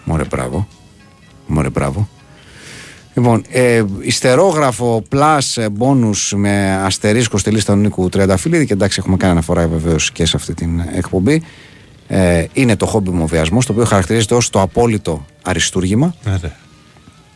Μωρέ, 0.04 0.24
μπράβο. 0.24 0.68
Μωρέ, 1.46 1.68
μπράβο. 1.70 2.08
Λοιπόν, 3.14 3.44
ε, 3.50 3.82
ιστερόγραφο 4.00 5.02
plus 5.12 5.66
bonus 5.78 6.30
με 6.34 6.72
αστερίσκο 6.74 7.38
στη 7.38 7.50
λίστα 7.50 7.72
του 7.72 7.78
Νίκου 7.78 8.08
Τριανταφυλλίδη 8.08 8.66
και 8.66 8.72
εντάξει 8.72 8.96
έχουμε 9.00 9.16
κάνει 9.16 9.32
αναφορά 9.32 9.68
βεβαίως 9.68 10.10
και 10.12 10.26
σε 10.26 10.36
αυτή 10.36 10.54
την 10.54 10.80
εκπομπή. 10.94 11.42
Ε, 12.08 12.44
είναι 12.52 12.76
το 12.76 12.86
χόμπι 12.86 13.10
μου 13.10 13.22
ο 13.22 13.26
βιασμός, 13.26 13.66
το 13.66 13.72
οποίο 13.72 13.84
χαρακτηρίζεται 13.84 14.34
ως 14.34 14.50
το 14.50 14.60
απόλυτο 14.60 15.26
αριστούργημα. 15.42 16.14
Ναι, 16.24 16.30
ναι. 16.42 16.52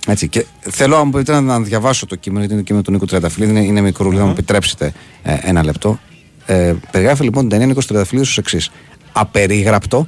Έτσι, 0.07 0.29
και 0.29 0.47
θέλω 0.59 0.97
αν 0.97 1.03
μου 1.05 1.13
επιτρέπετε 1.15 1.47
να 1.47 1.61
διαβάσω 1.61 2.07
το 2.07 2.17
κείμενο, 2.17 2.41
γιατί 2.41 2.55
είναι 2.55 2.63
το 2.63 2.67
κείμενο 2.67 2.85
του 2.85 2.93
Νίκου 2.93 3.07
Τριανταφυλλίδη, 3.07 3.51
είναι, 3.51 3.61
είναι 3.61 3.81
μικρούλι, 3.81 4.17
να 4.19 4.25
μου 4.25 4.31
επιτρέψετε 4.31 4.93
ε, 5.23 5.37
ένα 5.41 5.65
λεπτό. 5.65 5.99
Ε, 6.47 6.75
περιγράφει 6.91 7.23
λοιπόν 7.23 7.41
την 7.41 7.51
ταινία 7.51 7.67
Νίκος 7.67 7.87
Τριανταφυλλίδης 7.87 8.31
ως 8.31 8.39
εξής. 8.39 8.71
Απερίγραπτο, 9.13 10.07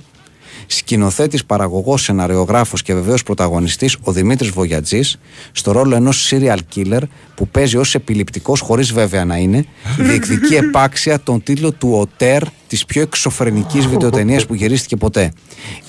σκηνοθέτης, 0.71 1.45
παραγωγός, 1.45 2.03
σεναριογράφος 2.03 2.83
και 2.83 2.95
βεβαίως 2.95 3.23
πρωταγωνιστής 3.23 3.97
ο 4.03 4.13
Δημήτρης 4.13 4.51
Βογιατζής 4.51 5.19
στο 5.53 5.73
ρόλο 5.73 5.95
ενός 5.95 6.33
serial 6.33 6.59
killer 6.75 7.01
που 7.35 7.49
παίζει 7.49 7.77
ως 7.77 7.95
επιληπτικός 7.95 8.61
χωρίς 8.61 8.93
βέβαια 8.93 9.25
να 9.25 9.37
είναι 9.37 9.65
διεκδικεί 9.99 10.55
επάξια 10.55 11.21
τον 11.21 11.43
τίτλο 11.43 11.73
του 11.73 11.91
ΟΤΕΡ 11.93 12.43
της 12.69 12.85
πιο 12.85 13.03
εξωφρενικής 13.03 13.87
βιντεοτενίας 13.87 14.47
που 14.47 14.55
γυρίστηκε 14.55 14.97
ποτέ. 14.97 15.33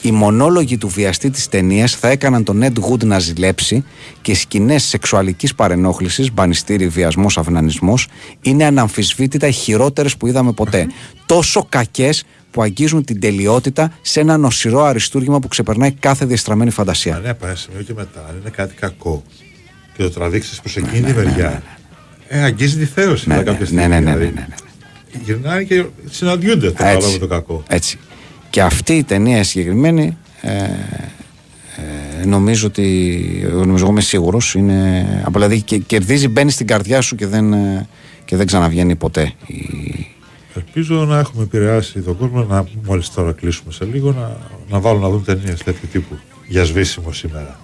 Οι 0.01 0.11
μονόλογοι 0.11 0.77
του 0.77 0.87
βιαστή 0.87 1.29
της 1.29 1.49
ταινίας 1.49 1.95
θα 1.95 2.07
έκαναν 2.07 2.43
τον 2.43 2.63
Ed 2.63 2.91
Wood 2.91 3.03
να 3.03 3.19
ζηλέψει 3.19 3.83
και 4.21 4.31
οι 4.31 4.35
σκηνές 4.35 4.83
σεξουαλικής 4.83 5.55
παρενόχλησης, 5.55 6.33
μπανιστήρι, 6.33 6.87
βιασμός, 6.87 7.37
αυνανισμός 7.37 8.07
είναι 8.41 8.65
αναμφισβήτητα 8.65 9.47
οι 9.47 9.51
χειρότερες 9.51 10.17
που 10.17 10.27
είδαμε 10.27 10.51
ποτέ. 10.51 10.87
Τόσο 11.25 11.65
κακές 11.69 12.23
που 12.51 12.61
αγγίζουν 12.61 13.05
την 13.05 13.19
τελειότητα 13.19 13.93
σε 14.01 14.19
ένα 14.19 14.37
νοσηρό 14.37 14.83
αριστούργημα 14.83 15.39
που 15.39 15.47
ξεπερνάει 15.47 15.91
κάθε 15.91 16.25
διαστραμμένη 16.25 16.69
φαντασία. 16.71 17.15
Αν 17.15 17.25
έπανε 17.25 17.55
σημείο 17.55 17.81
και 17.81 17.93
μετά, 17.95 18.25
αν 18.29 18.35
είναι 18.41 18.49
κάτι 18.49 18.73
κακό 18.75 19.23
και 19.97 20.03
το 20.03 20.09
τραβήξεις 20.09 20.59
προς 20.59 20.77
εκείνη 20.77 21.01
τη 21.01 21.13
μεριά, 21.13 21.63
ε, 22.27 22.41
αγγίζει 22.41 22.77
τη 22.77 22.85
θέωση 22.85 23.27
Ναι, 23.29 23.35
μετά 23.35 23.45
ναι, 23.45 23.51
κάποια 23.57 23.65
στιγμή. 23.65 23.87
ναι, 23.87 23.99
ναι, 23.99 23.99
ναι, 23.99 24.11
ναι, 24.11 24.17
δηλαδή. 24.17 24.33
ναι, 24.35 24.47
ναι. 24.49 24.55
Γυρνάνε 25.23 25.63
και 25.63 25.85
συναντιούνται 26.09 26.67
το 26.71 26.83
καλό 26.83 27.11
με 27.11 27.17
το 27.17 27.27
κακό. 27.27 27.63
Έτσι. 27.67 27.97
Και 28.49 28.61
αυτή 28.61 28.93
η 28.93 29.03
ταινία 29.03 29.43
συγκεκριμένη 29.43 30.17
ε, 30.41 30.49
ε, 32.21 32.25
νομίζω 32.25 32.67
ότι 32.67 32.83
νομίζω 33.51 33.83
εγώ 33.83 33.91
είμαι 33.91 34.01
σίγουρος 34.01 34.53
είναι, 34.53 35.05
απλά 35.25 35.47
δηλαδή 35.47 35.61
και, 35.65 35.77
κερδίζει, 35.77 36.27
μπαίνει 36.27 36.51
στην 36.51 36.67
καρδιά 36.67 37.01
σου 37.01 37.15
και 37.15 37.27
δεν, 37.27 37.53
ε, 37.53 37.87
και 38.25 38.35
δεν 38.35 38.45
ξαναβγαίνει 38.45 38.95
ποτέ. 38.95 39.33
Η- 39.47 40.07
Ελπίζω 40.65 41.05
να 41.05 41.19
έχουμε 41.19 41.43
επηρεάσει 41.43 41.99
τον 42.01 42.17
κόσμο 42.17 42.43
να 42.43 42.65
μόλις 42.85 43.09
τώρα 43.13 43.31
κλείσουμε 43.31 43.71
σε 43.71 43.85
λίγο 43.85 44.11
να, 44.11 44.37
να 44.69 44.79
βάλουν 44.79 45.01
να 45.01 45.09
δουν 45.09 45.23
ταινίες 45.23 45.63
τέτοιου 45.63 45.87
τύπου 45.91 46.17
για 46.47 46.63
σβήσιμο 46.63 47.11
σήμερα. 47.11 47.59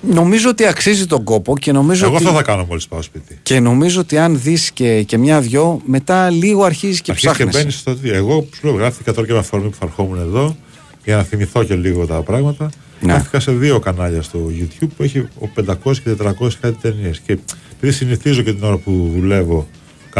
Νομίζω 0.00 0.48
ότι 0.48 0.66
αξίζει 0.66 1.06
τον 1.06 1.24
κόπο 1.24 1.58
και 1.58 1.72
νομίζω 1.72 2.04
Εγώ 2.06 2.14
ότι... 2.14 2.24
αυτό 2.24 2.36
θα 2.36 2.42
κάνω 2.42 2.64
μόλις 2.68 2.88
πάω 2.88 3.02
σπίτι. 3.02 3.38
Και 3.42 3.60
νομίζω 3.60 4.00
ότι 4.00 4.18
αν 4.18 4.40
δεις 4.40 4.70
και, 4.70 5.02
και 5.02 5.18
μια-δυο, 5.18 5.80
μετά 5.84 6.30
λίγο 6.30 6.64
αρχίζεις 6.64 7.00
και 7.00 7.10
Αρχίζεις 7.10 7.36
και 7.36 7.44
ψάχνεις. 7.44 7.62
μπαίνεις 7.62 7.78
στο 7.78 7.96
τι. 7.96 8.10
Εγώ 8.10 8.46
σου 8.54 8.66
λέω, 8.66 8.74
γράφτηκα 8.76 9.12
τώρα 9.12 9.26
και 9.26 9.32
με 9.32 9.38
αφορμή 9.38 9.68
που 9.68 9.76
θα 9.80 9.84
ερχόμουν 9.86 10.18
εδώ 10.18 10.56
για 11.04 11.16
να 11.16 11.22
θυμηθώ 11.22 11.64
και 11.64 11.74
λίγο 11.74 12.06
τα 12.06 12.22
πράγματα. 12.22 12.70
Ναι. 13.00 13.12
Γράφτηκα 13.12 13.40
σε 13.40 13.52
δύο 13.52 13.78
κανάλια 13.78 14.22
στο 14.22 14.38
YouTube 14.58 14.88
που 14.96 15.02
έχει 15.02 15.18
ο 15.18 15.48
500 15.84 15.96
και 16.04 16.10
400 16.22 16.32
κάτι 16.60 16.76
ταινίες. 16.80 17.18
Και 17.18 17.38
επειδή 17.76 17.92
συνηθίζω 17.92 18.42
και 18.42 18.52
την 18.52 18.64
ώρα 18.64 18.76
που 18.76 19.10
δουλεύω, 19.14 19.68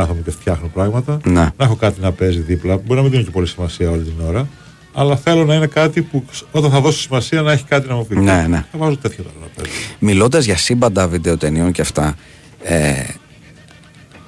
κάθομαι 0.00 0.20
και 0.24 0.30
φτιάχνω 0.30 0.68
πράγματα, 0.74 1.18
Ναι. 1.24 1.32
να 1.32 1.64
έχω 1.64 1.76
κάτι 1.76 2.00
να 2.00 2.12
παίζει 2.12 2.40
δίπλα. 2.40 2.76
Μπορεί 2.76 2.94
να 2.94 3.02
μην 3.02 3.10
δίνω 3.10 3.22
και 3.22 3.30
πολύ 3.30 3.46
σημασία 3.46 3.90
όλη 3.90 4.02
την 4.02 4.26
ώρα. 4.26 4.48
Αλλά 4.92 5.16
θέλω 5.16 5.44
να 5.44 5.54
είναι 5.54 5.66
κάτι 5.66 6.02
που 6.02 6.24
όταν 6.50 6.70
θα 6.70 6.80
δώσω 6.80 6.98
σημασία 7.00 7.42
να 7.42 7.52
έχει 7.52 7.64
κάτι 7.64 7.88
να 7.88 7.94
μου 7.94 8.06
πει. 8.06 8.16
Ναι, 8.16 8.46
ναι. 8.48 8.64
Θα 8.72 8.78
βάζω 8.78 8.96
τέτοια 8.96 9.22
τώρα 9.22 9.34
να 9.40 9.46
παίζει. 9.56 9.78
Μιλώντας 9.98 10.44
για 10.44 10.56
σύμπαντα 10.56 11.08
βιντεοτενιών 11.08 11.72
και 11.72 11.80
αυτά, 11.80 12.14
ε, 12.62 12.92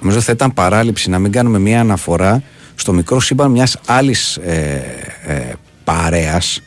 νομίζω 0.01 0.21
θα 0.21 0.31
ήταν 0.31 0.53
παράληψη 0.53 1.09
να 1.09 1.19
μην 1.19 1.31
κάνουμε 1.31 1.59
μια 1.59 1.79
αναφορά 1.79 2.43
στο 2.75 2.93
μικρό 2.93 3.19
σύμπαν 3.19 3.51
μιας 3.51 3.77
άλλης 3.85 4.35
ε, 4.37 4.83
ε, 5.27 5.53
παρέας, 5.83 6.61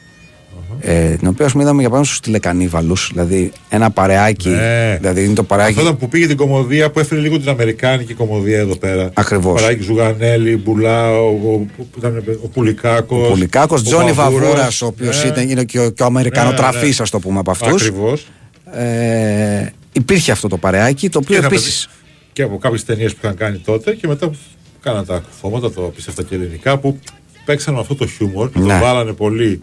ε, 0.87 1.15
την 1.17 1.29
οποία 1.29 1.47
ας 1.47 1.53
πούμε 1.53 1.65
είδαμε 1.65 1.81
για 1.81 1.91
πάνω 1.91 2.05
στους 2.05 2.21
τηλεκανίβαλους, 2.21 3.09
δηλαδή 3.13 3.53
ένα 3.69 3.91
παρεάκι, 3.91 4.49
Ναι. 4.49 4.97
δηλαδή 5.01 5.25
είναι 5.25 5.35
το 5.35 5.43
παρεάκι... 5.43 5.71
Αυτό 5.71 5.83
ήταν 5.83 5.97
που 5.97 6.09
πήγε 6.09 6.27
την 6.27 6.37
κομμωδία 6.37 6.91
που 6.91 6.99
έφερε 6.99 7.21
λίγο 7.21 7.39
την 7.39 7.49
Αμερικάνικη 7.49 8.15
κομμωδία 8.15 8.59
εδώ 8.59 8.77
πέρα. 8.77 9.11
Ακριβώς. 9.15 9.61
Παράγει 9.61 9.83
Ζουγανέλη, 9.83 10.57
Μπουλά, 10.57 11.11
ο, 11.21 11.27
ο, 11.27 11.67
που 11.77 11.87
ήταν 11.99 12.23
ο 12.43 12.49
Πουλικάκος. 12.49 13.29
Ο 13.29 13.31
Πουλικάκος, 13.31 13.83
Τζόνι 13.83 14.13
Βαβούρας, 14.13 14.83
ο 14.83 14.87
οποίος 14.87 15.23
Ναι. 15.23 15.29
ήταν 15.29 15.49
είναι 15.51 15.65
και 15.65 15.81
ο, 15.81 15.91
και 15.91 16.03
ο 16.03 16.07
Αμερικανοτραφής, 16.07 17.01
ας 17.01 17.11
το 17.11 17.19
πούμε 17.19 17.39
από 17.39 17.51
αυτούς. 17.51 17.83
Ακριβώς. 17.83 18.27
Ε, 18.73 19.67
υπήρχε 19.93 20.33
αυτό 20.33 20.49
το 20.49 20.57
παρεάκι, 20.57 21.09
το 21.09 21.19
οποίο 21.19 21.35
Και 21.35 21.41
είχαμε 21.41 21.57
επίσης... 21.57 21.89
δει 21.93 22.03
Και 22.33 22.43
από 22.43 22.59
κάποιες 22.59 22.85
ταινίες 22.85 23.13
που 23.13 23.19
είχαν 23.23 23.37
κάνει 23.37 23.59
τότε 23.59 23.95
και 23.95 24.07
μετά 24.07 24.29
που 24.29 24.37
κάναν 24.83 25.07
τα 25.07 25.19
κουφώματα, 25.29 25.73
το 25.73 25.85
απίστευτα 25.85 26.23
και 26.23 26.35
ελληνικά, 26.35 26.79
που 26.79 26.99
παίξαν 27.45 27.75
με 27.75 27.81
αυτό 27.81 27.95
το 27.95 28.07
χιούμορ 28.07 28.51
και 28.51 28.59
Ναι. 28.59 28.73
το 28.79 28.85
βάλανε 28.85 29.13
πολύ. 29.13 29.61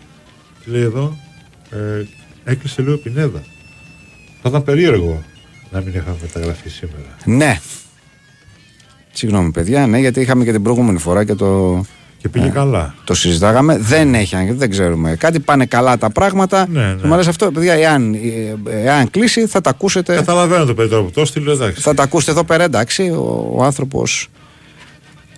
Τι 0.63 0.69
λέει 0.71 0.81
εδώ, 0.81 1.17
ε, 1.69 2.03
έκλεισε 2.51 2.81
λίγο 2.81 2.97
πινέδα. 2.97 3.43
Θα 4.41 4.49
ήταν 4.49 4.63
περίεργο 4.63 5.21
να 5.71 5.79
μην 5.81 5.93
είχαμε 5.95 6.15
μεταγραφεί 6.21 6.69
σήμερα. 6.69 7.03
Ναι. 7.25 7.59
Συγγνώμη, 9.13 9.51
παιδιά, 9.51 9.87
ναι, 9.87 9.99
γιατί 9.99 10.21
είχαμε 10.21 10.43
και 10.43 10.51
την 10.51 10.63
προηγούμενη 10.63 10.97
φορά 10.99 11.23
και 11.23 11.33
το, 11.35 11.81
Και 12.17 12.29
πήγε 12.29 12.47
καλά. 12.49 12.95
το 13.03 13.13
συζητάγαμε. 13.13 13.77
Δεν 13.77 14.13
έχει, 14.13 14.35
αν- 14.35 14.57
δεν 14.57 14.69
ξέρουμε. 14.69 15.15
Κάτι 15.15 15.39
πάνε 15.39 15.65
καλά 15.65 15.97
τα 15.97 16.09
πράγματα. 16.11 16.67
Ναι, 16.69 16.79
ναι. 16.87 16.95
Και 17.01 17.07
Μου 17.07 17.13
αρέσει 17.13 17.29
αυτό, 17.29 17.51
παιδιά, 17.51 17.73
εάν, 17.73 18.13
ε, 18.13 18.19
εάν 18.83 19.09
κλείσει, 19.09 19.45
θα 19.47 19.61
τα 19.61 19.69
ακούσετε. 19.69 20.15
Καταλαβαίνω 20.15 20.65
το 20.65 20.73
παιδί 20.73 20.89
τώρα 20.89 21.03
που 21.03 21.11
το 21.11 21.25
στείλω, 21.25 21.51
εντάξει. 21.51 21.81
Θα 21.81 21.93
τα 21.93 22.03
ακούσετε 22.03 22.31
εδώ 22.31 22.43
πέρα, 22.43 22.63
εντάξει. 22.63 23.01
Ο, 23.09 23.53
ο 23.55 23.63
άνθρωπος. 23.63 24.27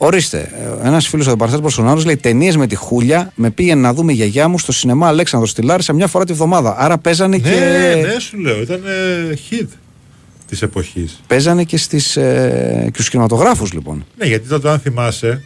Ορίστε, 0.05 0.51
ένας 0.83 1.07
φίλος 1.07 1.27
από 1.27 1.35
Παρθένο 1.35 1.61
Μπολσονάρο 1.61 2.01
λέει: 2.05 2.17
Ταινίες 2.17 2.57
με 2.57 2.67
τη 2.67 2.75
Χούλια 2.75 3.31
με 3.35 3.49
πήγαινε 3.49 3.81
να 3.81 3.93
δούμε 3.93 4.11
η 4.11 4.15
γιαγιά 4.15 4.47
μου 4.47 4.59
στο 4.59 4.71
σινεμά 4.71 5.07
Αλέξανδρος 5.07 5.49
στη 5.51 5.61
Λάρισα 5.61 5.93
μια 5.93 6.07
φορά 6.07 6.25
τη 6.25 6.33
βδομάδα. 6.33 6.75
Άρα 6.77 6.97
παίζανε 6.97 7.37
Ναι, 7.37 7.49
και. 7.49 8.05
ναι, 8.13 8.19
σου 8.19 8.37
λέω, 8.39 8.61
ήταν 8.61 8.81
ε, 8.85 9.33
hit 9.49 9.67
της 10.47 10.61
εποχής. 10.61 11.21
Παίζανε 11.27 11.63
και, 11.63 11.77
στις, 11.77 12.17
ε, 12.17 12.81
και 12.85 12.93
στους 12.93 13.09
κινηματογράφους 13.09 13.73
λοιπόν. 13.73 14.05
Ναι, 14.17 14.25
γιατί 14.25 14.47
τότε, 14.47 14.69
αν 14.69 14.79
θυμάσαι, 14.79 15.43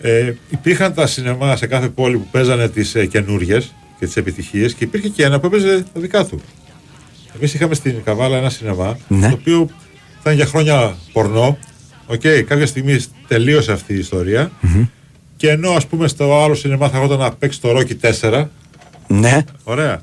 ε, 0.00 0.32
υπήρχαν 0.50 0.94
τα 0.94 1.06
σινεμά 1.06 1.56
σε 1.56 1.66
κάθε 1.66 1.88
πόλη 1.88 2.16
που 2.16 2.26
παίζανε 2.30 2.68
τις 2.68 2.94
ε, 2.94 3.06
καινούριες 3.06 3.74
και 3.98 4.06
τις 4.06 4.16
επιτυχίες 4.16 4.74
και 4.74 4.84
υπήρχε 4.84 5.08
και 5.08 5.24
ένα 5.24 5.40
που 5.40 5.46
έπαιζε 5.46 5.84
τα 5.94 6.00
δικά 6.00 6.24
του. 6.24 6.40
Εμείς 7.36 7.54
είχαμε 7.54 7.74
στην 7.74 7.94
Καβάλα 8.04 8.36
ένα 8.36 8.50
σινεμά, 8.50 8.98
Ναι. 9.08 9.28
το 9.28 9.34
οποίο 9.40 9.68
ήταν 10.20 10.34
για 10.34 10.46
χρόνια 10.46 10.96
πορνό. 11.12 11.58
Οκ, 12.06 12.20
κάποια 12.46 12.66
στιγμή 12.66 13.04
τελείωσε 13.28 13.72
αυτή 13.72 13.94
η 13.94 13.98
ιστορία 13.98 14.50
Και 15.36 15.50
ενώ 15.50 15.70
ας 15.70 15.86
πούμε 15.86 16.08
στο 16.08 16.42
άλλο 16.42 16.54
σινεμά 16.54 16.88
θα 16.88 16.96
έρχονταν 16.96 17.18
να 17.18 17.32
παίξει 17.32 17.60
το 17.60 17.68
Rocky 17.78 18.10
4, 18.20 18.44
Ναι. 19.06 19.44
Ωραία. 19.64 20.00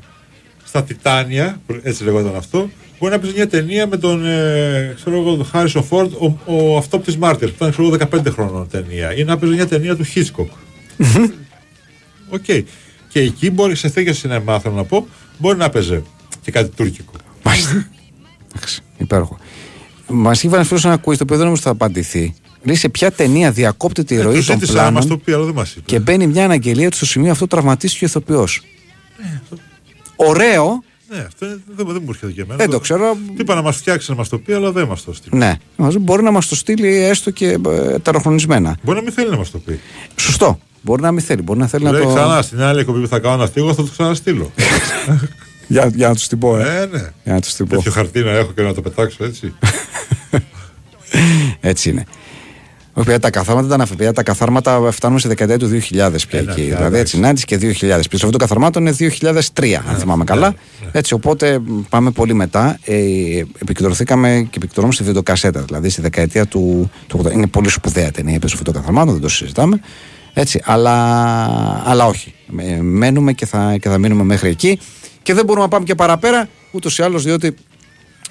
Στα 0.64 0.84
Τιτάνια, 0.84 1.62
που 1.68 1.80
έτσι 1.84 2.04
λεγόταν 2.04 2.36
αυτό, 2.36 2.70
μπορεί 3.00 3.14
να 3.14 3.20
παίζει 3.20 3.36
μια 3.36 3.48
ταινία 3.48 3.88
με 3.88 3.98
τον, 3.98 4.26
ε, 4.26 4.94
ξέρω 4.96 5.18
εγώ, 5.18 5.36
τον 5.36 5.46
Χάρισον 5.46 5.84
Φόρντ, 5.84 6.14
ο, 6.14 6.38
ο 6.46 6.78
αυτόπτης 6.78 7.18
Μάρτυρ, 7.18 7.48
που 7.50 7.56
ήταν 7.56 7.72
ξέρω, 7.72 7.88
εγώ, 7.88 7.98
15 8.12 8.32
χρονών 8.32 8.68
ταινία. 8.70 9.16
Ή 9.16 9.24
να 9.24 9.38
παίζει 9.38 9.56
μια 9.56 9.68
ταινία 9.68 9.96
του 9.96 10.04
Χίτσκοκ. 10.04 10.50
Οκ. 12.30 12.44
Και 13.08 13.20
εκεί 13.20 13.52
μπορεί, 13.52 13.76
σε 13.76 13.90
τέτοιο 13.90 14.14
σινεμά, 14.14 14.60
θέλω 14.60 14.76
να 14.76 14.84
πω, 14.84 15.08
μπορεί 15.38 15.58
να 15.58 15.70
παίζει 15.70 16.04
και 16.42 16.52
κάτι 16.52 16.70
τουρκικό. 16.70 17.14
Μάλιστα. 17.44 17.88
Εντάξει, 18.56 18.82
υπέροχο. 18.98 19.38
Μας 20.08 20.44
είχε 20.44 20.56
ένας 20.56 20.68
φίλος 20.68 20.86
ένα 20.86 20.96
quiz 20.96 21.02
το 21.18 21.24
οποίο 21.24 21.36
δεν 21.38 21.46
νομίζω 21.46 21.62
θα 21.62 21.70
απαντηθεί. 21.70 22.34
Λέει 22.64 22.76
σε 22.76 22.90
ποια 22.90 23.12
ταινία 23.12 23.52
διακόπτεται 23.52 24.14
η 24.16 24.18
Ε, 24.18 24.22
ροή 24.22 24.40
του 24.40 24.46
των 24.46 24.60
ζήτησα 24.60 24.74
να 24.74 24.82
μας 24.82 24.92
πλάνων 24.92 25.08
το 25.10 25.18
πει, 25.18 25.32
αλλά 25.32 25.46
δεν 25.46 25.54
μας 25.54 25.72
είπε. 25.72 25.82
και 25.86 26.00
μπαίνει 26.00 26.28
μια 26.28 26.44
αναγγελία 26.46 26.88
ότι 26.88 26.96
στο 26.96 27.06
σημείο 27.06 27.32
αυτό 27.32 27.48
τραυματίστηκε 27.48 28.04
ο 28.04 28.08
ηθοποιός. 28.08 28.62
Ωραίο, 30.16 30.84
Ναι, 31.10 31.18
αυτό 31.28 31.46
είναι- 31.46 31.60
δεν, 31.76 31.86
δεν 31.88 31.98
μου 32.02 32.10
έρχεται 32.10 32.32
και 32.32 32.42
εμένα. 32.42 32.56
δεν 32.58 32.70
το 32.70 32.80
ξέρω. 32.80 33.18
Τι 33.36 33.42
είπα 33.42 33.56
να 33.56 33.62
μας 33.62 33.76
φτιάξει 33.78 34.10
να 34.12 34.16
μας 34.18 34.30
το 34.30 34.38
πει, 34.38 34.54
αλλά 34.54 34.72
δεν 34.72 34.88
μας 34.88 35.04
το 35.04 35.14
στείλει. 35.14 35.38
Ναι, 35.38 35.56
Μας 35.76 35.96
μπορεί 35.96 36.24
να 36.24 36.32
μας 36.32 36.48
το 36.48 36.56
στείλει 36.56 36.96
έστω 36.98 37.32
και 37.32 37.48
ε, 37.70 38.00
τεροχρονισμένα. 38.00 38.78
Μπορεί 38.84 38.98
να 38.98 39.04
μην 39.04 39.14
θέλει 39.14 39.30
να 39.30 39.38
μας 39.38 39.52
το 39.52 39.58
πει. 39.58 39.80
Σωστό. 40.16 40.60
Μπορεί 40.82 41.02
να 41.02 41.12
μην 41.12 41.24
θέλει. 41.24 41.42
Μπορεί 41.42 41.60
να 41.60 41.68
θέλει 41.68 41.84
να 41.84 41.92
Λέει 41.92 42.02
το. 42.02 42.08
ξανά 42.14 42.42
στην 42.42 42.62
άλλη 42.62 42.80
εκπομπή 42.80 43.02
που 43.02 43.08
θα 43.08 43.20
κάνω 43.20 43.36
να 43.38 43.48
φύγω, 43.48 43.74
θα 43.74 43.84
το 43.84 43.90
ξαναστείλω. 43.92 44.52
Για, 45.68 45.92
για 45.96 46.08
να 46.08 46.14
τους 46.14 46.28
την 46.28 46.40
πω, 46.40 46.58
ε. 46.58 46.82
ε, 46.82 46.86
ναι. 46.86 47.12
Για 47.24 47.34
να 47.34 47.42
τους 47.42 47.54
την 47.54 47.68
πω. 47.68 47.76
Τέτοιο 47.76 47.92
χαρτί 47.92 48.20
να 48.24 48.32
έχω 48.32 48.52
και 48.56 48.62
να 48.62 48.74
το 48.74 48.82
πετάξω 48.82 49.24
έτσι. 49.24 49.54
Έτσι 51.60 51.90
είναι. 51.90 52.06
Όχι, 52.94 53.06
παιδιά, 53.06 53.20
τα 53.20 53.30
καθάρματα 53.30 53.68
ήταν 53.68 53.82
αυτά. 53.82 53.96
Παιδιά, 53.96 54.14
Τα 54.14 54.24
καθάρματα 54.24 54.92
φτάνουμε 54.92 55.20
στη 55.20 55.28
δεκαετία 55.28 55.60
του 55.60 55.68
2000 55.70 55.80
πια 55.90 56.06
Ε, 56.40 56.42
ναι, 56.42 56.52
εκεί. 56.52 56.62
πια, 56.62 56.76
Δηλαδή 56.76 56.98
έτσι, 56.98 57.18
εντάξει. 57.18 57.46
να 57.50 57.58
και 57.58 57.76
2000. 57.80 58.02
Πίσω 58.10 58.26
αυτό 58.26 58.30
το 58.30 58.38
καθαρμάτων 58.38 58.86
είναι 58.86 58.96
2003, 59.54 59.72
αν 59.90 59.96
θυμάμαι 59.98 60.24
καλά. 60.24 60.54
Έτσι, 60.92 61.14
οπότε 61.14 61.60
μ, 61.60 61.82
πάμε 61.90 62.12
πολύ 62.12 62.34
μετά. 62.34 62.80
Ε, 62.86 62.96
επικεντρωθήκαμε 63.62 64.30
και 64.50 64.58
επικεντρωνόμαστε 64.58 65.04
στη 65.04 65.04
βιντεοκασέτα. 65.04 65.62
Δηλαδή 65.62 65.90
στη 65.90 66.02
δεκαετία 66.02 66.46
του, 66.46 66.92
του 67.08 67.22
80. 67.26 67.32
Είναι 67.32 67.48
πολύ 67.48 67.70
σπουδαία 67.70 68.12
ταινία, 68.12 68.40
πίσω 68.40 68.56
αυτό 68.58 68.72
το 68.72 68.80
καθαρμάτων, 68.80 69.14
δεν 69.14 69.22
το 69.22 69.30
συζητάμε. 69.30 69.80
Έτσι, 70.34 70.62
αλλά, 70.66 70.96
αλλά 71.86 72.06
όχι. 72.06 72.34
Ε, 72.60 72.82
μένουμε 72.82 73.34
και 73.34 73.46
θα, 73.46 73.78
και 73.80 73.90
θα 73.90 73.98
μείνουμε 73.98 74.24
μέχρι 74.24 74.50
εκεί. 74.50 74.80
Και 75.22 75.34
δεν 75.34 75.46
μπορούμε 75.46 75.64
να 75.66 75.70
πάμε 75.72 75.86
και 75.86 75.96
παραπέρα, 75.96 76.48
ούτως 76.72 76.98
ή 76.98 77.04
άλλως, 77.04 77.24
διότι 77.24 77.56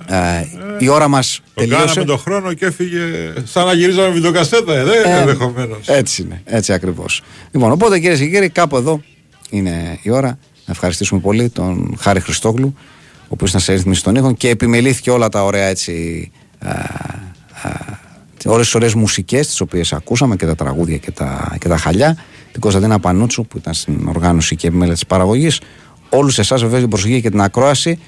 ε, 0.07 0.45
η 0.79 0.89
ώρα 0.89 1.09
μας 1.09 1.41
Το 1.55 1.61
τελείωσε. 1.61 1.85
κάναμε 1.85 2.05
τον 2.05 2.19
χρόνο 2.19 2.53
και 2.53 2.67
έφυγε 2.67 2.99
σαν 3.45 3.67
να 3.67 3.73
γυρίζαμε 3.73 4.09
βιντεοκασέτα, 4.09 4.75
ε, 4.77 4.85
δεν 4.85 5.05
Ε, 5.05 5.19
ενδεχομένως. 5.21 5.89
Έτσι 5.89 6.23
είναι, 6.23 6.43
έτσι 6.45 6.73
ακριβώς. 6.73 7.23
Λοιπόν, 7.51 7.73
οπότε 7.73 7.99
κυρίες 7.99 8.19
και 8.19 8.27
κύριοι, 8.27 8.49
κάπου 8.49 8.77
εδώ 8.77 9.03
είναι 9.51 9.99
η 10.03 10.11
ώρα 10.11 10.29
να 10.67 10.73
ευχαριστήσουμε 10.73 11.21
πολύ 11.21 11.49
τον 11.49 11.97
Χάρη 12.01 12.21
Χριστόγλου, 12.21 12.75
ο 13.23 13.27
οποίος 13.29 13.51
ήταν 13.51 13.61
σε 13.63 13.73
ρύθμιση 13.73 14.03
των 14.03 14.15
ήχων 14.15 14.35
και 14.37 14.49
επιμελήθηκε 14.49 15.11
όλα 15.11 15.29
τα 15.29 15.45
ωραία 15.45 15.67
έτσι. 15.67 16.31
Α, 16.59 16.71
α, 16.71 17.99
όλες 18.47 18.65
τις 18.65 18.75
ωραίες 18.75 18.95
μουσικές 18.95 19.47
τις 19.47 19.61
οποίες 19.61 19.93
ακούσαμε 19.93 20.37
και 20.37 20.47
τα 20.47 20.55
τραγούδια 20.55 20.97
και 20.97 21.11
τα, 21.11 21.57
και 21.61 21.69
τα 21.69 21.77
χαλιά 21.77 22.17
την 22.53 22.61
Κωνσταντίνα 22.61 22.99
Πανούτσου 23.01 23.47
που 23.47 23.57
ήταν 23.57 23.75
στην 23.75 24.09
οργάνωση 24.09 24.57
και 24.57 24.67
επιμέλεια 24.67 24.93
της 24.95 25.07
παραγωγής 25.07 25.61
όλους 26.09 26.39
εσάς 26.39 26.61
βεβαίως 26.61 26.81
την 26.81 26.91
προσοχή 26.91 27.21
και 27.21 27.31
την 27.31 27.41
ακρόαση 27.41 27.99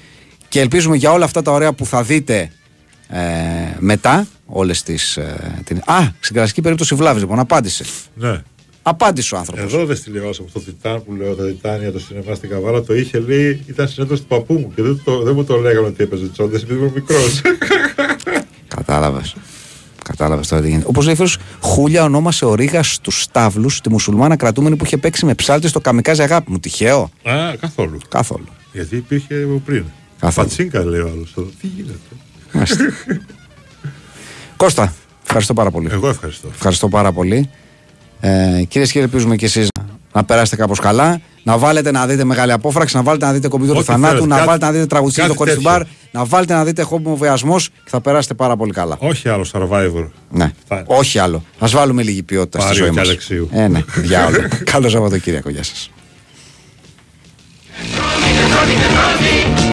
και 0.53 0.59
ελπίζουμε 0.59 0.95
για 0.95 1.11
όλα 1.11 1.25
αυτά 1.25 1.41
τα 1.41 1.51
ωραία 1.51 1.73
που 1.73 1.85
θα 1.85 2.03
δείτε 2.03 2.51
ε, 3.07 3.19
μετά 3.79 4.27
όλες 4.45 4.83
τις 4.83 5.17
ε, 5.17 5.61
την... 5.63 5.77
Α, 5.85 5.99
στην 6.19 6.35
κλασική 6.35 6.61
περίπτωση 6.61 6.95
Βλάβης 6.95 7.21
λοιπόν 7.21 7.39
απάντησε 7.39 7.85
Ναι. 8.15 8.41
απάντησε 8.81 9.35
ο 9.35 9.37
άνθρωπος 9.37 9.63
Εδώ 9.73 9.85
δεν 9.85 9.95
στη 9.95 10.09
λέω 10.09 10.29
από 10.29 10.51
το 10.53 10.59
Τιτάν 10.59 11.03
που 11.03 11.13
λέω 11.13 11.35
τα 11.35 11.43
Τιτάνια, 11.45 11.91
το 11.91 11.99
σινεμά 11.99 12.35
στην 12.35 12.49
Καβάλα, 12.49 12.83
το 12.83 12.95
είχε 12.95 13.19
λέει, 13.19 13.63
ήταν 13.67 13.87
συνέντευξη 13.87 14.23
του 14.23 14.35
παππού 14.35 14.53
μου 14.53 14.71
και 14.75 14.81
δεν, 14.81 15.01
το, 15.03 15.21
δεν 15.21 15.33
μου 15.35 15.43
το 15.43 15.57
λέγανε 15.57 15.87
ότι 15.87 16.03
έπαιζε 16.03 16.27
τσόντες 16.27 16.61
επειδή 16.61 16.79
ήμουν 16.79 16.91
μικρός. 16.95 17.41
Κατάλαβες. 18.75 19.35
Κατάλαβες 20.03 20.47
τώρα 20.47 20.61
τι 20.61 20.67
γίνεται. 20.69 20.87
Όπως 20.87 21.03
λέει 21.03 21.13
ο 21.13 21.15
φίλος, 21.15 21.37
Χούλια 21.61 22.03
ονόμασε 22.03 22.45
ο 22.45 22.55
Ρίγα 22.55 22.83
στους 22.83 23.21
Σταύλους 23.21 23.81
τη 23.81 23.89
μουσουλμάνα 23.89 24.35
κρατούμενη 24.35 24.75
που 24.75 24.85
είχε 24.85 24.97
παίξει 24.97 25.25
με 25.25 25.33
ψάλτη 25.35 25.67
στο 25.67 25.79
καμικάζι 25.79 26.21
αγάπη 26.21 26.51
μου. 26.51 26.59
Τυχαίο. 26.59 27.09
Α, 27.23 27.55
καθόλου. 27.59 27.97
Καθόλου. 28.09 28.45
Γιατί 28.71 28.95
υπήρχε 28.95 29.43
από 29.43 29.61
πριν. 29.65 29.85
Καθόλου. 30.23 30.47
Πατσίνκα 30.47 30.85
λέει 30.85 30.99
ο 30.99 31.09
άλλος. 31.13 31.33
Τι 31.61 31.67
γίνεται. 31.67 31.97
Μάλιστα. 32.51 32.77
Κώστα, 34.57 34.93
ευχαριστώ 35.25 35.53
πάρα 35.53 35.71
πολύ. 35.71 35.89
Εγώ 35.91 36.07
ευχαριστώ. 36.07 36.47
Ευχαριστώ 36.53 36.89
πάρα 36.89 37.11
πολύ. 37.11 37.49
Ε, 38.19 38.29
Κυρίες 38.67 38.91
και 38.91 38.99
κύριοι, 38.99 39.03
ελπίζουμε 39.03 39.35
και 39.35 39.45
εσείς 39.45 39.67
να 40.13 40.23
περάσετε 40.23 40.55
κάπως 40.55 40.79
καλά. 40.79 41.21
Να 41.43 41.57
βάλετε 41.57 41.91
να 41.91 42.07
δείτε 42.07 42.23
μεγάλη 42.23 42.51
απόφραξη, 42.51 42.95
να 42.95 43.03
βάλετε 43.03 43.25
να 43.25 43.33
δείτε 43.33 43.47
κομπιούτερ 43.47 43.75
του 43.75 43.81
Ό,τι 43.87 43.91
θανάτου, 43.91 44.13
θέλετε. 44.15 44.27
να 44.29 44.35
Κάτι- 44.35 44.47
βάλετε 44.47 44.65
να 44.65 44.71
δείτε 44.71 44.85
τραγουδιστή 44.85 45.19
κάτι 45.21 45.31
το 45.33 45.37
χωρί 45.37 45.49
τέτοιο. 45.49 45.69
μπαρ, 45.71 45.81
να 46.11 46.25
βάλετε 46.25 46.53
να 46.53 46.63
δείτε 46.65 46.81
χόμπιμο 46.81 47.15
βιασμό 47.17 47.59
και 47.59 47.89
θα 47.89 48.01
περάσετε 48.01 48.33
πάρα 48.33 48.55
πολύ 48.55 48.71
καλά. 48.71 48.95
Όχι 48.99 49.29
άλλο 49.29 49.45
survivor. 49.53 50.07
Ναι. 50.29 50.51
Φτάνει. 50.65 50.83
Όχι 50.85 51.19
άλλο. 51.19 51.43
Α 51.59 51.67
βάλουμε 51.67 52.03
λίγη 52.03 52.23
ποιότητα 52.23 52.59
στη 52.59 52.67
Πάριο 52.67 52.83
ζωή 52.85 52.93
και 52.93 52.99
μας. 52.99 53.07
Αλεξίου. 53.07 53.49
Ε, 53.51 53.67
ναι, 53.67 53.83
διάολο. 53.95 54.37
Καλό 54.71 54.89
Σαββατοκύριακο. 54.89 55.49
Γεια 55.49 55.63
σας. 55.63 55.89